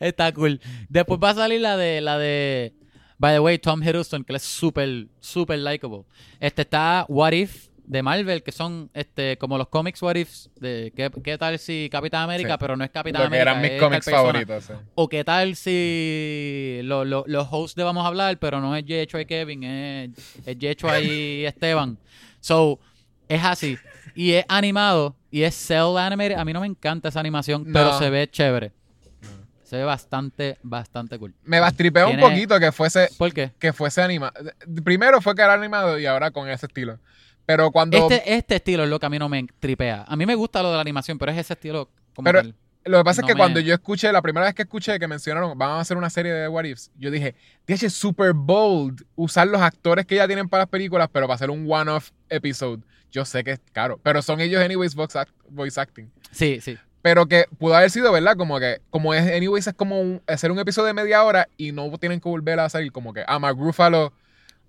Está 0.00 0.32
cool. 0.32 0.60
Después 0.88 1.18
va 1.22 1.30
a 1.30 1.34
salir 1.34 1.60
la 1.60 1.76
de... 1.76 2.00
La 2.00 2.18
de 2.18 2.74
by 3.18 3.34
the 3.34 3.40
way, 3.40 3.58
Tom 3.58 3.80
Hiddleston, 3.82 4.24
que 4.24 4.34
es 4.34 4.42
súper, 4.42 5.06
súper 5.20 5.58
likable. 5.60 6.04
Este 6.40 6.62
está 6.62 7.06
What 7.08 7.32
If 7.32 7.68
de 7.92 8.02
Marvel, 8.02 8.42
que 8.42 8.52
son 8.52 8.90
este 8.94 9.36
como 9.38 9.58
los 9.58 9.68
cómics 9.68 10.00
What 10.02 10.16
Ifs. 10.16 10.50
De, 10.58 10.92
¿qué, 10.96 11.10
qué 11.22 11.36
tal 11.36 11.58
si 11.58 11.88
Capitán 11.92 12.22
América, 12.22 12.54
Sí. 12.54 12.56
pero 12.58 12.76
no 12.76 12.84
es 12.84 12.90
Capitán 12.90 13.24
Lo 13.24 13.30
que 13.30 13.36
América? 13.38 13.50
eran 13.58 13.62
mis 13.72 13.80
cómics 13.80 14.10
favoritos. 14.10 14.64
sí. 14.64 14.72
O 14.94 15.08
qué 15.08 15.22
tal 15.24 15.54
si 15.56 16.80
lo- 16.84 17.04
lo- 17.04 17.24
los 17.26 17.46
hosts 17.50 17.74
de 17.76 17.84
Vamos 17.84 18.04
a 18.04 18.08
hablar, 18.08 18.38
pero 18.38 18.60
no 18.60 18.74
es 18.74 18.84
Yecho 18.84 19.20
y 19.20 19.26
Kevin, 19.26 19.62
es, 19.64 20.10
es 20.46 20.56
y 20.60 21.44
Esteban. 21.46 21.98
So, 22.40 22.80
es 23.28 23.44
así. 23.44 23.76
Y 24.14 24.32
es 24.32 24.44
animado 24.48 25.14
y 25.30 25.42
es 25.42 25.54
cel 25.54 25.96
animated. 25.98 26.36
A 26.38 26.44
mí 26.44 26.52
no 26.52 26.60
me 26.60 26.66
encanta 26.66 27.08
esa 27.10 27.20
animación, 27.20 27.66
pero 27.72 27.98
se 27.98 28.10
ve 28.10 28.28
chévere. 28.30 28.72
Se 29.64 29.76
ve 29.76 29.84
bastante, 29.84 30.58
bastante 30.62 31.18
cool. 31.18 31.34
Me 31.44 31.58
bastripea 31.58 32.06
un 32.06 32.20
poquito 32.20 32.58
que 32.60 32.72
fuese, 32.72 33.08
¿Por 33.16 33.32
qué? 33.32 33.52
que 33.58 33.72
fuese 33.72 34.02
animado. 34.02 34.32
Primero 34.84 35.20
fue 35.22 35.34
que 35.34 35.40
era 35.42 35.54
animado 35.54 35.98
y 35.98 36.04
ahora 36.06 36.30
con 36.30 36.48
ese 36.48 36.66
estilo. 36.66 36.98
Pero 37.46 37.70
cuando... 37.70 37.96
Este, 37.96 38.34
este 38.34 38.54
estilo 38.56 38.84
es 38.84 38.90
lo 38.90 38.98
que 39.00 39.06
a 39.06 39.10
mí 39.10 39.18
no 39.18 39.28
me 39.28 39.46
tripea. 39.60 40.04
A 40.06 40.16
mí 40.16 40.26
me 40.26 40.34
gusta 40.34 40.62
lo 40.62 40.68
de 40.70 40.76
la 40.76 40.80
animación, 40.80 41.18
pero 41.18 41.32
es 41.32 41.38
ese 41.38 41.52
estilo 41.54 41.88
como 42.14 42.24
Pero- 42.24 42.42
tal. 42.42 42.54
Lo 42.84 42.98
que 42.98 43.04
pasa 43.04 43.20
No 43.22 43.28
es 43.28 43.32
que 43.32 43.34
me- 43.36 43.38
cuando 43.38 43.60
yo 43.60 43.74
escuché, 43.74 44.10
la 44.10 44.20
primera 44.22 44.44
vez 44.46 44.56
que 44.56 44.62
escuché 44.62 44.98
que 44.98 45.06
mencionaron, 45.06 45.56
van 45.56 45.70
a 45.70 45.78
hacer 45.80 45.96
una 45.96 46.10
serie 46.10 46.32
de 46.32 46.48
What 46.48 46.64
Ifs, 46.64 46.90
yo 46.98 47.12
dije, 47.12 47.36
es 47.68 47.92
super 47.92 48.32
bold 48.32 49.04
usar 49.14 49.46
los 49.46 49.60
actores 49.62 50.04
que 50.04 50.16
ya 50.16 50.26
tienen 50.26 50.48
para 50.48 50.62
las 50.62 50.68
películas, 50.68 51.08
pero 51.12 51.28
para 51.28 51.36
hacer 51.36 51.48
un 51.50 51.64
one-off 51.70 52.10
episode. 52.28 52.82
Yo 53.12 53.24
sé 53.24 53.44
que 53.44 53.52
es 53.52 53.60
caro, 53.72 54.00
pero 54.02 54.20
son 54.20 54.40
ellos, 54.40 54.60
anyways, 54.60 54.96
voice, 54.96 55.16
act- 55.16 55.30
voice 55.48 55.80
acting. 55.80 56.10
Sí, 56.32 56.60
sí. 56.60 56.76
Pero 57.02 57.26
que 57.26 57.44
pudo 57.56 57.76
haber 57.76 57.88
sido, 57.88 58.10
¿verdad? 58.10 58.36
Como 58.36 58.58
que, 58.58 58.80
como 58.90 59.14
es, 59.14 59.30
anyways, 59.32 59.68
es 59.68 59.74
como 59.74 60.00
un- 60.00 60.20
hacer 60.26 60.50
un 60.50 60.58
episodio 60.58 60.88
de 60.88 60.94
media 60.94 61.22
hora 61.22 61.46
y 61.56 61.70
no 61.70 61.88
tienen 61.98 62.18
que 62.20 62.28
volver 62.28 62.58
a 62.58 62.68
salir 62.68 62.90
como 62.90 63.12
que, 63.12 63.22
ah, 63.28 63.38
Mark 63.38 63.56
Ruffalo, 63.60 64.12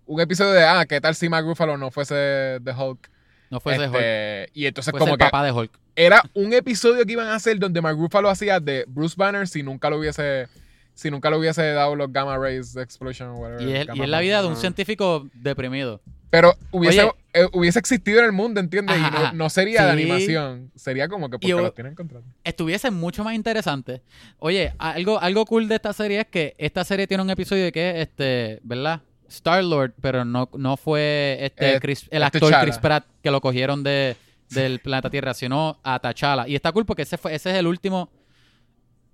un 0.05 0.21
episodio 0.21 0.51
de, 0.51 0.63
ah, 0.63 0.85
¿qué 0.87 0.99
tal 1.01 1.15
si 1.15 1.29
Mark 1.29 1.45
Ruffalo 1.45 1.77
no 1.77 1.91
fuese 1.91 2.59
The 2.63 2.71
Hulk? 2.71 3.09
No 3.49 3.59
fuese 3.59 3.87
Hulk. 3.87 3.95
Este, 3.95 4.49
y 4.53 4.65
entonces 4.65 4.91
Fuese 4.91 5.03
como 5.03 5.13
el 5.13 5.19
que 5.19 5.25
papá 5.25 5.43
de 5.43 5.51
Hulk. 5.51 5.71
era 5.95 6.23
un 6.33 6.53
episodio 6.53 7.05
que 7.05 7.11
iban 7.11 7.27
a 7.27 7.35
hacer 7.35 7.59
donde 7.59 7.81
Mark 7.81 7.97
Ruffalo 7.97 8.29
hacía 8.29 8.59
de 8.59 8.85
Bruce 8.87 9.15
Banner 9.17 9.47
si 9.47 9.63
nunca 9.63 9.89
lo 9.89 9.97
hubiese 9.97 10.47
si 10.95 11.09
nunca 11.09 11.29
le 11.29 11.37
hubiese 11.37 11.63
dado 11.71 11.95
los 11.95 12.11
gamma 12.11 12.37
rays 12.37 12.75
explosion 12.75 13.29
o 13.29 13.37
whatever. 13.37 13.67
Y 13.67 13.75
es, 13.75 13.87
y 13.93 14.01
es 14.01 14.09
la 14.09 14.19
vida 14.19 14.41
de 14.41 14.47
un 14.47 14.55
científico 14.55 15.27
deprimido. 15.33 16.01
Pero 16.33 16.55
hubiese, 16.71 17.11
eh, 17.33 17.47
hubiese 17.53 17.77
existido 17.77 18.17
en 18.17 18.25
el 18.25 18.31
mundo, 18.31 18.59
¿entiendes? 18.59 18.97
Ajá, 18.97 19.31
y 19.31 19.37
no, 19.37 19.51
sería 19.51 19.85
de 19.85 19.91
animación. 19.91 20.71
Sería 20.75 21.07
como 21.07 21.29
que 21.29 21.37
porque 21.37 21.53
los 21.53 21.75
tienen 21.75 21.93
contrato. 21.93 22.25
estuviese 22.43 22.89
mucho 22.89 23.23
más 23.23 23.35
interesante. 23.35 24.01
Oye, 24.39 24.73
algo, 24.79 25.19
algo 25.21 25.45
cool 25.45 25.67
de 25.67 25.75
esta 25.75 25.93
serie 25.93 26.21
es 26.21 26.27
que 26.27 26.55
esta 26.57 26.83
serie 26.83 27.05
tiene 27.05 27.21
un 27.21 27.29
episodio 27.29 27.65
de 27.65 27.71
que, 27.71 28.01
este, 28.01 28.59
¿verdad? 28.63 29.01
Star 29.33 29.63
Lord, 29.63 29.93
pero 30.01 30.23
no, 30.25 30.49
no 30.57 30.77
fue 30.77 31.37
este 31.41 31.75
Eh, 31.75 31.79
Chris- 31.79 32.07
el 32.11 32.23
este 32.23 32.37
actor 32.37 32.49
T'Challa. 32.49 32.61
Chris 32.63 32.77
Pratt 32.77 33.05
que 33.21 33.31
lo 33.31 33.41
cogieron 33.41 33.83
de, 33.83 34.15
del 34.49 34.79
planeta 34.79 35.09
Tierra, 35.09 35.33
sino 35.33 35.79
a 35.83 35.99
T'Challa. 35.99 36.47
Y 36.47 36.55
está 36.55 36.71
cool 36.71 36.85
porque 36.85 37.01
ese 37.03 37.17
fue, 37.17 37.33
ese 37.33 37.51
es 37.51 37.57
el 37.57 37.67
último, 37.67 38.09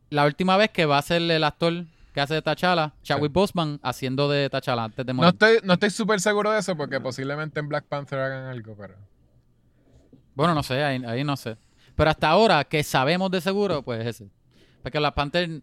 la 0.10 0.26
última 0.26 0.58
vez 0.58 0.70
que 0.72 0.86
va 0.86 0.98
a 0.98 1.02
ser 1.02 1.22
el 1.22 1.44
actor 1.44 1.86
que 2.14 2.22
hace 2.22 2.34
de 2.34 2.42
T'Challa, 2.42 2.94
Chadwick 3.04 3.32
Boseman, 3.32 3.80
haciendo 3.84 4.28
de 4.30 4.50
T'Challa 4.50 4.84
antes 4.86 5.06
de 5.06 5.14
No 5.14 5.18
morir. 5.18 5.30
estoy, 5.34 5.58
no 5.64 5.74
estoy 5.74 5.90
súper 5.92 6.20
seguro 6.20 6.52
de 6.52 6.60
eso 6.60 6.76
porque 6.76 7.00
posiblemente 7.00 7.60
en 7.60 7.70
Black 7.70 7.86
Panther 7.86 8.20
hagan 8.20 8.46
algo, 8.48 8.76
pero. 8.78 8.96
Bueno, 10.36 10.54
no 10.56 10.64
sé, 10.64 10.84
ahí, 10.84 11.02
ahí 11.06 11.24
no 11.24 11.36
sé. 11.38 11.58
Pero 11.96 12.10
hasta 12.10 12.30
ahora, 12.30 12.64
que 12.64 12.82
sabemos 12.84 13.30
de 13.32 13.42
seguro, 13.42 13.82
pues 13.84 14.06
ese. 14.06 14.30
Porque 14.82 14.98
Black 15.00 15.14
Panther, 15.14 15.62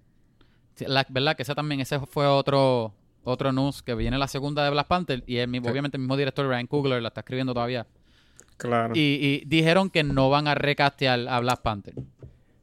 la, 0.80 1.06
¿verdad? 1.08 1.34
Que 1.36 1.42
ese 1.42 1.54
también, 1.54 1.80
ese 1.80 1.98
fue 2.00 2.26
otro 2.26 2.92
otro 3.26 3.52
news 3.52 3.82
que 3.82 3.94
viene 3.94 4.16
la 4.18 4.28
segunda 4.28 4.64
de 4.64 4.70
Black 4.70 4.86
Panther 4.86 5.22
y 5.26 5.36
el 5.36 5.48
mismo, 5.48 5.66
Sí. 5.66 5.72
obviamente 5.72 5.96
el 5.96 6.00
mismo 6.02 6.16
director, 6.16 6.46
Ryan 6.46 6.66
Coogler, 6.66 7.02
la 7.02 7.08
está 7.08 7.20
escribiendo 7.20 7.52
todavía. 7.54 7.86
Claro. 8.56 8.94
Y, 8.96 9.00
y 9.00 9.42
dijeron 9.46 9.90
que 9.90 10.02
no 10.02 10.30
van 10.30 10.48
a 10.48 10.54
recastear 10.54 11.28
a 11.28 11.40
Black 11.40 11.60
Panther. 11.62 11.94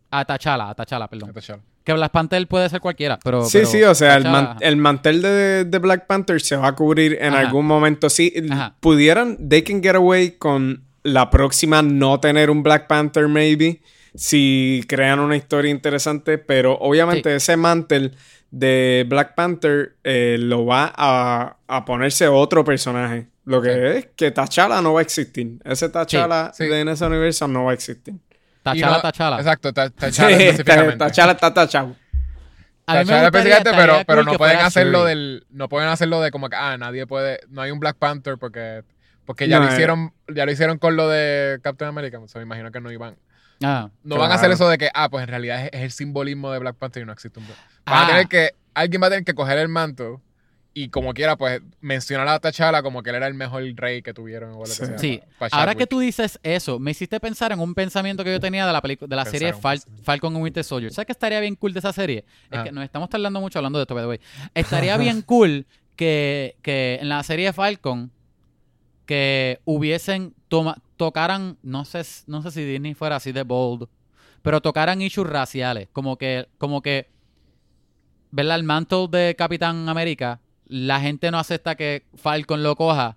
A 0.09 0.25
T'Challa, 0.25 0.69
a 0.69 0.75
T'Challa, 0.75 1.07
perdón. 1.07 1.33
Chalo. 1.39 1.61
Que 1.83 1.91
Black 1.93 2.11
Panther 2.11 2.47
puede 2.47 2.69
ser 2.69 2.79
cualquiera, 2.79 3.19
pero... 3.23 3.43
Sí, 3.45 3.57
pero 3.59 3.67
sí, 3.69 3.83
o 3.83 3.93
sea, 3.93 4.15
el, 4.15 4.23
T'Challa- 4.23 4.31
man- 4.31 4.57
el 4.61 4.75
mantel 4.77 5.21
de, 5.21 5.65
de 5.65 5.79
Black 5.79 6.07
Panther 6.07 6.39
se 6.41 6.55
va 6.55 6.69
a 6.69 6.75
cubrir 6.75 7.17
en 7.19 7.33
Ajá. 7.33 7.39
algún 7.41 7.65
momento. 7.65 8.09
Sí, 8.09 8.33
Ajá. 8.49 8.75
pudieran, 8.79 9.49
they 9.49 9.63
can 9.63 9.83
get 9.83 9.95
away 9.95 10.31
con 10.37 10.83
la 11.03 11.29
próxima 11.29 11.81
no 11.81 12.19
tener 12.21 12.49
un 12.49 12.63
Black 12.63 12.87
Panther, 12.87 13.27
maybe, 13.27 13.81
si 14.15 14.83
crean 14.87 15.19
una 15.19 15.35
historia 15.35 15.69
interesante, 15.71 16.37
pero 16.37 16.77
obviamente 16.79 17.35
ese 17.35 17.57
mantel 17.57 18.15
de 18.55 19.03
Black 19.09 19.33
Panther 19.33 19.95
eh, 20.03 20.37
lo 20.39 20.63
va 20.67 20.93
a, 20.95 21.57
a 21.67 21.85
ponerse 21.85 22.27
otro 22.27 22.63
personaje. 22.63 23.27
Lo 23.45 23.61
que 23.63 23.73
Sí. 23.73 23.97
es 23.97 24.05
que 24.15 24.29
T'Challa 24.31 24.79
no 24.81 24.93
va 24.93 24.99
a 24.99 25.03
existir. 25.03 25.57
Ese 25.65 25.89
T'Challa 25.89 26.51
Sí. 26.53 26.65
de 26.67 26.81
en 26.81 26.87
ese 26.89 27.03
universo 27.05 27.47
no 27.47 27.65
va 27.65 27.71
a 27.71 27.73
existir. 27.73 28.13
T'Challa, 28.63 28.89
no- 28.91 29.01
T'Challa. 29.01 29.37
Exacto, 29.37 29.73
T'Challa 29.73 30.29
específicamente. 30.37 30.97
T'Challa 31.05 31.31
está 31.33 31.51
T'Challa 31.53 31.95
gustaría, 32.85 33.25
específicamente, 33.25 33.69
pero, 33.71 33.81
estaría 33.81 34.05
pero 34.05 34.21
cool 34.23 34.31
no 34.33 34.37
pueden 34.37 34.57
hacerlo 34.59 34.99
Shuri. 34.99 35.09
del. 35.09 35.45
No 35.49 35.69
pueden 35.69 35.89
hacerlo 35.89 36.21
de 36.21 36.31
como 36.31 36.49
que, 36.49 36.55
ah, 36.55 36.77
nadie 36.77 37.07
puede. 37.07 37.39
No 37.49 37.61
hay 37.63 37.71
un 37.71 37.79
Black 37.79 37.97
Panther 37.97 38.37
porque. 38.37 38.83
Porque 39.25 39.47
ya 39.47 39.57
No, 39.57 39.65
lo 39.65 39.71
eh. 39.71 39.73
hicieron. 39.73 40.13
Ya 40.33 40.45
lo 40.45 40.51
hicieron 40.51 40.77
con 40.77 40.95
lo 40.95 41.09
de 41.09 41.59
Captain 41.63 41.89
America. 41.89 42.19
O 42.19 42.27
sea, 42.27 42.39
me 42.39 42.45
imagino 42.45 42.71
que 42.71 42.81
no 42.81 42.91
iban. 42.91 43.15
Ah, 43.63 43.89
No 44.03 44.17
van 44.17 44.31
a 44.31 44.35
hacer 44.35 44.51
eso 44.51 44.67
de 44.69 44.77
que, 44.77 44.89
ah, 44.93 45.09
pues 45.09 45.23
en 45.23 45.29
realidad 45.29 45.63
es, 45.65 45.69
es 45.73 45.81
el 45.81 45.91
simbolismo 45.91 46.51
de 46.51 46.59
Black 46.59 46.75
Panther 46.75 47.01
y 47.03 47.05
no 47.05 47.13
existe 47.13 47.39
un 47.39 47.45
Black 47.47 47.57
Van 47.85 47.95
Ah. 47.95 48.03
a 48.03 48.07
tener 48.07 48.27
que. 48.27 48.51
Alguien 48.73 49.01
va 49.01 49.07
a 49.07 49.09
tener 49.11 49.23
que 49.25 49.33
coger 49.35 49.57
el 49.59 49.67
manto 49.69 50.19
y 50.73 50.89
como 50.89 51.13
quiera, 51.13 51.35
pues 51.35 51.61
mencionar 51.81 52.27
a 52.27 52.39
T'Challa 52.39 52.81
como 52.81 53.03
que 53.03 53.11
él 53.11 53.17
era 53.17 53.27
el 53.27 53.35
mejor 53.35 53.61
rey 53.75 54.01
que 54.01 54.11
tuvieron 54.15 54.53
o 54.53 54.57
lo 54.59 54.63
que 54.63 54.71
Sí. 54.71 54.85
sea. 54.87 54.97
Sí, 54.97 55.21
ahora 55.51 55.75
que 55.75 55.85
tú 55.85 55.99
dices 55.99 56.39
eso, 56.41 56.79
me 56.79 56.89
hiciste 56.89 57.19
pensar 57.19 57.51
en 57.51 57.59
un 57.59 57.75
pensamiento 57.75 58.23
que 58.23 58.31
yo 58.31 58.39
tenía 58.39 58.65
de 58.65 58.73
la 58.73 58.81
película 58.81 59.07
de 59.07 59.15
la 59.15 59.25
serie 59.25 59.53
Fal-. 59.53 59.83
Falcon 60.01 60.33
and 60.35 60.43
Winter 60.43 60.63
Soldier. 60.63 60.91
¿Sabes 60.91 61.05
qué 61.05 61.11
estaría 61.11 61.39
bien 61.39 61.55
cool 61.55 61.73
de 61.73 61.79
esa 61.79 61.93
serie? 61.93 62.25
Es 62.49 62.57
Ah. 62.57 62.63
que 62.63 62.71
nos 62.71 62.83
estamos 62.83 63.09
tardando 63.09 63.39
mucho 63.39 63.59
hablando 63.59 63.77
de 63.77 63.83
esto, 63.83 63.93
by 63.93 64.03
the 64.05 64.07
way. 64.07 64.19
Estaría 64.55 64.97
bien 64.97 65.21
cool 65.27 65.67
que, 65.95 66.55
que 66.63 66.97
en 66.99 67.09
la 67.09 67.21
serie 67.21 67.53
Falcon 67.53 68.09
que 69.05 69.59
hubiesen 69.65 70.33
toma- 70.47 70.77
tocaran, 70.97 71.57
no 71.61 71.85
sé, 71.85 72.01
no 72.27 72.41
sé 72.41 72.51
si 72.51 72.63
Disney 72.63 72.93
fuera 72.93 73.17
así 73.17 73.31
de 73.31 73.43
bold, 73.43 73.87
pero 74.41 74.61
tocaran 74.61 75.01
issues 75.01 75.27
raciales, 75.29 75.87
como 75.93 76.17
que 76.17 76.47
como 76.57 76.81
que 76.81 77.09
¿verdad? 78.35 78.55
El 78.57 78.63
mantle 78.63 79.07
de 79.11 79.35
Capitán 79.37 79.87
América 79.87 80.39
la 80.65 80.99
gente 80.99 81.29
no 81.29 81.37
acepta 81.37 81.75
que 81.75 82.03
Falcon 82.15 82.63
lo 82.63 82.75
coja, 82.75 83.15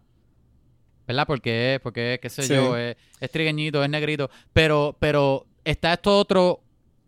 ¿verdad? 1.07 1.27
Porque 1.27 1.75
es, 1.75 1.81
porque 1.81 2.15
es, 2.15 2.21
qué 2.21 2.29
sé 2.29 2.43
Sí. 2.43 2.53
yo, 2.55 2.77
es, 2.77 2.97
es 3.19 3.31
trigueñito, 3.31 3.83
es 3.83 3.89
negrito. 3.89 4.29
Pero, 4.53 4.95
pero 4.99 5.47
está 5.65 5.95
esto 5.95 6.19
otro, 6.19 6.61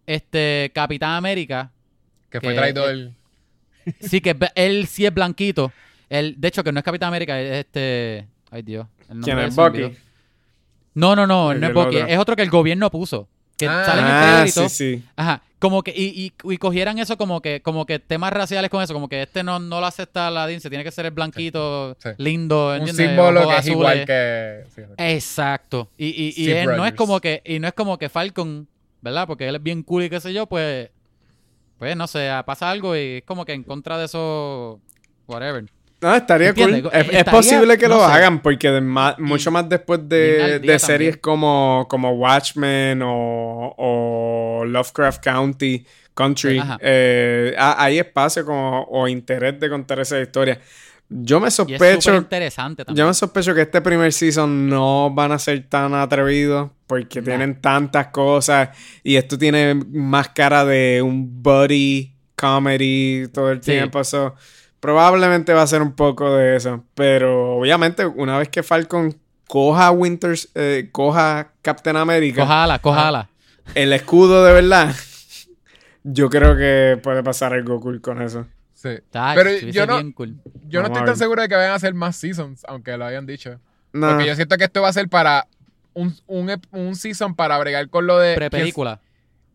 este, 0.06 0.70
Capitán 0.74 1.10
América. 1.16 1.70
Que 2.30 2.40
fue 2.40 2.52
que- 2.54 2.58
traidor. 2.58 3.10
Sí, 4.00 4.20
que 4.20 4.34
él 4.54 4.86
sí 4.86 5.04
es 5.04 5.12
blanquito. 5.12 5.70
Él, 6.08 6.34
de 6.38 6.48
hecho, 6.48 6.64
que 6.64 6.72
no 6.72 6.78
es 6.78 6.84
Capitán 6.84 7.08
América, 7.08 7.38
es 7.40 7.66
este. 7.66 8.26
Ay, 8.50 8.62
Dios. 8.62 8.86
el 9.10 9.20
¿Quién 9.20 9.38
es 9.40 9.54
Bucky? 9.54 9.96
No, 10.94 11.14
no, 11.14 11.26
no, 11.26 11.52
El 11.52 11.60
no 11.60 11.66
es 11.68 11.74
Bucky. 11.74 11.96
Es 11.98 12.18
otro 12.18 12.36
que 12.36 12.42
el 12.42 12.50
gobierno 12.50 12.90
puso. 12.90 13.28
Que 13.58 13.66
Ah. 13.68 13.84
salen 13.84 14.04
en 14.06 14.10
Ah, 14.12 14.36
crédito. 14.42 14.68
sí, 14.68 14.96
sí. 14.98 15.04
Ajá. 15.16 15.42
Como 15.58 15.82
que, 15.82 15.90
y, 15.90 16.04
y, 16.44 16.52
y 16.52 16.56
cogieran 16.58 17.00
eso 17.00 17.16
como 17.18 17.42
que, 17.42 17.60
como 17.62 17.84
que 17.84 17.98
temas 17.98 18.32
raciales 18.32 18.70
con 18.70 18.80
eso, 18.80 18.94
como 18.94 19.08
que 19.08 19.22
este 19.22 19.42
no, 19.42 19.58
no 19.58 19.80
lo 19.80 19.86
acepta 19.86 20.30
la 20.30 20.46
DINCE, 20.46 20.68
tiene 20.68 20.84
que 20.84 20.92
ser 20.92 21.04
el 21.06 21.10
blanquito, 21.10 21.96
Sí. 22.00 22.10
lindo, 22.18 22.76
Un 22.80 22.86
símbolo 22.94 23.40
Ojos 23.40 23.52
que 23.54 23.54
es 23.54 23.58
azules. 23.66 23.76
igual 23.76 24.04
que. 24.06 24.62
sí, 24.72 24.82
Exacto. 24.98 25.88
Y, 25.98 26.06
y, 26.06 26.34
y 26.44 26.50
él 26.52 26.66
no 26.76 26.86
es 26.86 26.92
como 26.94 27.20
que, 27.20 27.42
y 27.44 27.58
no 27.58 27.66
es 27.66 27.74
como 27.74 27.98
que 27.98 28.08
Falcon, 28.08 28.68
¿verdad? 29.00 29.26
Porque 29.26 29.48
él 29.48 29.56
es 29.56 29.62
bien 29.62 29.82
cool 29.82 30.04
y 30.04 30.10
qué 30.10 30.20
sé 30.20 30.32
yo, 30.32 30.46
pues, 30.46 30.90
pues 31.78 31.96
no 31.96 32.06
sé, 32.06 32.30
pasa 32.46 32.70
algo 32.70 32.94
y 32.96 33.16
es 33.18 33.22
como 33.24 33.44
que 33.44 33.52
en 33.54 33.64
contra 33.64 33.98
de 33.98 34.04
eso, 34.04 34.80
whatever. 35.26 35.64
No, 36.00 36.14
estaría 36.14 36.54
cool. 36.54 36.74
¿Entiendes? 36.74 36.92
Es, 36.94 37.00
es 37.08 37.14
Estaría- 37.14 37.24
posible 37.32 37.78
que 37.78 37.88
no 37.88 37.96
lo 37.96 38.06
sé. 38.06 38.12
hagan 38.12 38.40
porque 38.40 38.70
de 38.70 38.80
mucho 38.80 39.50
más 39.50 39.68
después 39.68 40.00
de, 40.08 40.60
series 40.78 40.80
también. 40.80 41.18
como, 41.20 41.86
como 41.88 42.12
Watchmen 42.12 43.02
o, 43.02 43.74
o 43.76 44.64
Lovecraft 44.64 45.22
County, 45.22 45.84
Country, 46.14 46.62
eh, 46.80 47.54
ha- 47.58 47.82
hay 47.82 47.98
espacio 47.98 48.44
como, 48.44 48.82
o 48.84 49.08
interés 49.08 49.58
de 49.58 49.68
contar 49.68 49.98
esa 50.00 50.20
historia. 50.20 50.60
Yo 51.10 51.40
me 51.40 51.50
sospecho, 51.50 52.14
interesante 52.14 52.84
también. 52.84 53.02
yo 53.02 53.08
me 53.08 53.14
sospecho 53.14 53.54
que 53.54 53.62
este 53.62 53.80
primer 53.80 54.12
season 54.12 54.68
no 54.68 55.10
van 55.10 55.32
a 55.32 55.38
ser 55.38 55.66
tan 55.66 55.94
atrevidos 55.94 56.70
porque 56.86 57.20
Nah. 57.20 57.24
tienen 57.24 57.60
tantas 57.62 58.08
cosas 58.08 58.68
y 59.02 59.16
esto 59.16 59.38
tiene 59.38 59.74
más 59.74 60.28
cara 60.28 60.64
de 60.66 61.00
un 61.00 61.42
buddy 61.42 62.12
comedy 62.36 63.26
todo 63.32 63.50
el 63.52 63.62
Sí. 63.62 63.70
tiempo. 63.72 64.04
so, 64.04 64.34
probablemente 64.80 65.52
va 65.52 65.62
a 65.62 65.66
ser 65.66 65.82
un 65.82 65.92
poco 65.92 66.34
de 66.34 66.56
eso. 66.56 66.84
Pero 66.94 67.56
obviamente, 67.56 68.06
una 68.06 68.38
vez 68.38 68.48
que 68.48 68.62
Falcon 68.62 69.16
coja 69.46 69.90
Winters, 69.90 70.48
eh, 70.54 70.88
coja 70.92 71.52
Captain 71.62 71.96
America, 71.96 72.42
Cojala, 72.42 72.78
cojala. 72.78 73.28
el 73.74 73.92
escudo 73.92 74.44
de 74.44 74.52
verdad, 74.52 74.94
yo 76.04 76.28
creo 76.30 76.56
que 76.56 76.98
puede 77.02 77.22
pasar 77.22 77.54
algo 77.54 77.80
cool 77.80 78.00
con 78.00 78.22
eso. 78.22 78.46
Sí. 78.74 78.90
Pero 79.10 79.50
yo 79.72 79.86
no, 79.86 79.94
bien 79.94 80.12
cool. 80.12 80.36
yo 80.68 80.80
no 80.80 80.86
estoy 80.86 81.04
tan 81.04 81.16
seguro 81.16 81.42
de 81.42 81.48
que 81.48 81.56
vayan 81.56 81.72
a 81.72 81.74
hacer 81.74 81.94
más 81.94 82.14
seasons, 82.14 82.64
aunque 82.68 82.96
lo 82.96 83.06
hayan 83.06 83.26
dicho. 83.26 83.58
No, 83.92 84.10
Porque 84.10 84.26
yo 84.26 84.36
siento 84.36 84.56
que 84.56 84.64
esto 84.64 84.82
va 84.82 84.88
a 84.88 84.92
ser 84.92 85.08
para 85.08 85.48
un, 85.94 86.14
un, 86.28 86.60
un 86.70 86.94
season 86.94 87.34
para 87.34 87.58
bregar 87.58 87.88
con 87.88 88.06
lo 88.06 88.18
de. 88.18 88.36
Prepelícula. 88.36 89.00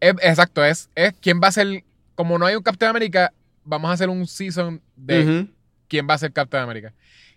exacto, 0.02 0.66
es, 0.66 0.90
es 0.96 1.14
quién 1.22 1.40
va 1.42 1.48
a 1.48 1.52
ser. 1.52 1.84
Como 2.16 2.38
no 2.38 2.46
hay 2.46 2.56
un 2.56 2.64
Captain 2.64 2.90
America, 2.90 3.32
vamos 3.66 3.90
a 3.90 3.94
hacer 3.94 4.10
un 4.10 4.26
season 4.28 4.82
de 4.96 5.48
quién 5.88 6.08
va 6.10 6.14
a 6.16 6.18
ser 6.18 6.32
Captain 6.34 6.64
America. 6.64 6.94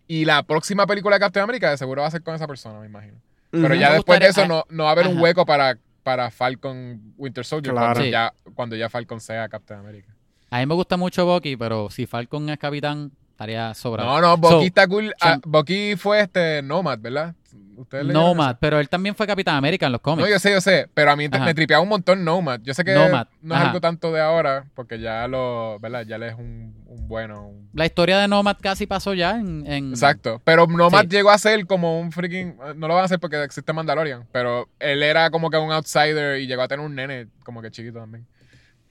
Y 0.08 0.24
la 0.24 0.42
próxima 0.44 0.86
película 0.86 1.16
de 1.16 1.20
Captain 1.20 1.42
America 1.44 1.70
de 1.70 1.76
seguro 1.78 2.02
va 2.02 2.08
a 2.08 2.10
ser 2.10 2.22
con 2.22 2.34
esa 2.34 2.46
persona, 2.46 2.78
me 2.80 2.86
imagino. 2.86 3.18
Pero 3.50 3.74
ya 3.74 3.88
Me 3.88 3.94
después 3.96 4.20
de 4.20 4.26
eso 4.28 4.46
no, 4.46 4.64
no 4.68 4.84
va 4.84 4.90
a 4.90 4.92
haber 4.92 5.08
un 5.08 5.18
hueco 5.18 5.44
para, 5.46 5.78
para 6.02 6.30
Falcon 6.30 7.14
Winter 7.16 7.44
Soldier 7.44 7.72
Claro. 7.72 7.86
cuando, 7.88 8.04
Sí. 8.04 8.10
ya, 8.10 8.32
cuando 8.54 8.76
ya 8.76 8.88
Falcon 8.88 9.20
sea 9.20 9.48
Captain 9.48 9.80
America. 9.80 10.14
A 10.50 10.58
mí 10.60 10.66
me 10.66 10.74
gusta 10.74 10.96
mucho 10.96 11.26
Bucky, 11.26 11.56
pero 11.56 11.90
si 11.90 12.06
Falcon 12.06 12.48
es 12.50 12.58
capitán, 12.58 13.10
estaría 13.30 13.72
sobrado. 13.74 14.08
No, 14.08 14.20
no, 14.20 14.36
Bucky 14.36 14.54
So, 14.54 14.62
está 14.62 14.86
cool. 14.86 15.12
Ah, 15.20 15.40
Bucky 15.44 15.96
fue 15.96 16.20
este 16.20 16.62
Nomad, 16.62 16.98
¿verdad? 17.00 17.34
¿Ustedes 17.76 18.04
leyeron 18.04 18.24
Nomad, 18.36 18.56
pero 18.60 18.78
él 18.80 18.88
también 18.88 19.14
fue 19.14 19.26
Capitán 19.26 19.56
América 19.56 19.86
en 19.86 19.92
los 19.92 20.00
cómics. 20.00 20.26
No, 20.26 20.32
yo 20.32 20.38
sé, 20.38 20.50
yo 20.52 20.60
sé, 20.60 20.88
pero 20.94 21.10
a 21.10 21.16
mí 21.16 21.28
te- 21.28 21.38
me 21.38 21.54
tripeaba 21.54 21.82
un 21.82 21.88
montón 21.88 22.24
Nomad. 22.24 22.60
Yo 22.62 22.72
sé 22.74 22.84
que 22.84 22.94
Nomad, 22.94 23.26
no 23.42 23.54
es 23.54 23.60
ajá. 23.60 23.68
algo 23.70 23.80
tanto 23.80 24.12
de 24.12 24.20
ahora, 24.20 24.64
porque 24.74 24.98
ya 24.98 25.28
lo, 25.28 25.78
¿verdad? 25.80 26.04
Ya 26.06 26.18
le 26.18 26.28
es 26.28 26.34
un, 26.34 26.74
un 26.86 27.08
bueno. 27.08 27.48
un- 27.48 27.70
La 27.74 27.84
historia 27.86 28.18
de 28.18 28.28
Nomad 28.28 28.56
casi 28.60 28.86
pasó 28.86 29.14
ya 29.14 29.32
en... 29.38 29.66
en- 29.66 29.90
Exacto. 29.90 30.40
Pero 30.44 30.66
Nomad 30.66 31.02
Sí. 31.02 31.08
llegó 31.08 31.30
a 31.30 31.38
ser 31.38 31.66
como 31.66 32.00
un 32.00 32.12
freaking. 32.12 32.56
No 32.76 32.88
lo 32.88 32.94
van 32.94 33.02
a 33.02 33.04
hacer 33.04 33.20
porque 33.20 33.42
existe 33.44 33.72
Mandalorian, 33.72 34.26
pero 34.32 34.68
él 34.78 35.02
era 35.02 35.30
como 35.30 35.50
que 35.50 35.56
un 35.58 35.70
outsider 35.72 36.40
y 36.40 36.46
llegó 36.46 36.62
a 36.62 36.68
tener 36.68 36.84
un 36.84 36.94
nene 36.94 37.28
como 37.44 37.60
que 37.62 37.70
chiquito 37.70 37.98
también. 38.00 38.26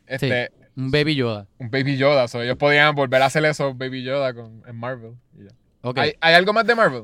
Este, 0.07 0.51
Un 0.77 0.91
Baby 0.91 1.15
Yoda. 1.15 1.47
un 1.57 1.71
Baby 1.71 1.97
Yoda. 1.97 2.27
So 2.27 2.41
ellos 2.41 2.57
podían 2.57 2.93
volver 2.93 3.21
a 3.21 3.25
hacer 3.25 3.43
eso, 3.45 3.73
Baby 3.73 4.03
Yoda, 4.03 4.33
con, 4.33 4.61
en 4.67 4.75
Marvel. 4.75 5.13
y 5.39 5.45
ya. 5.45 5.51
Ok. 5.81 5.97
¿Hay, 5.99 6.13
hay 6.21 6.33
algo 6.35 6.53
más 6.53 6.65
de 6.67 6.75
Marvel? 6.75 7.03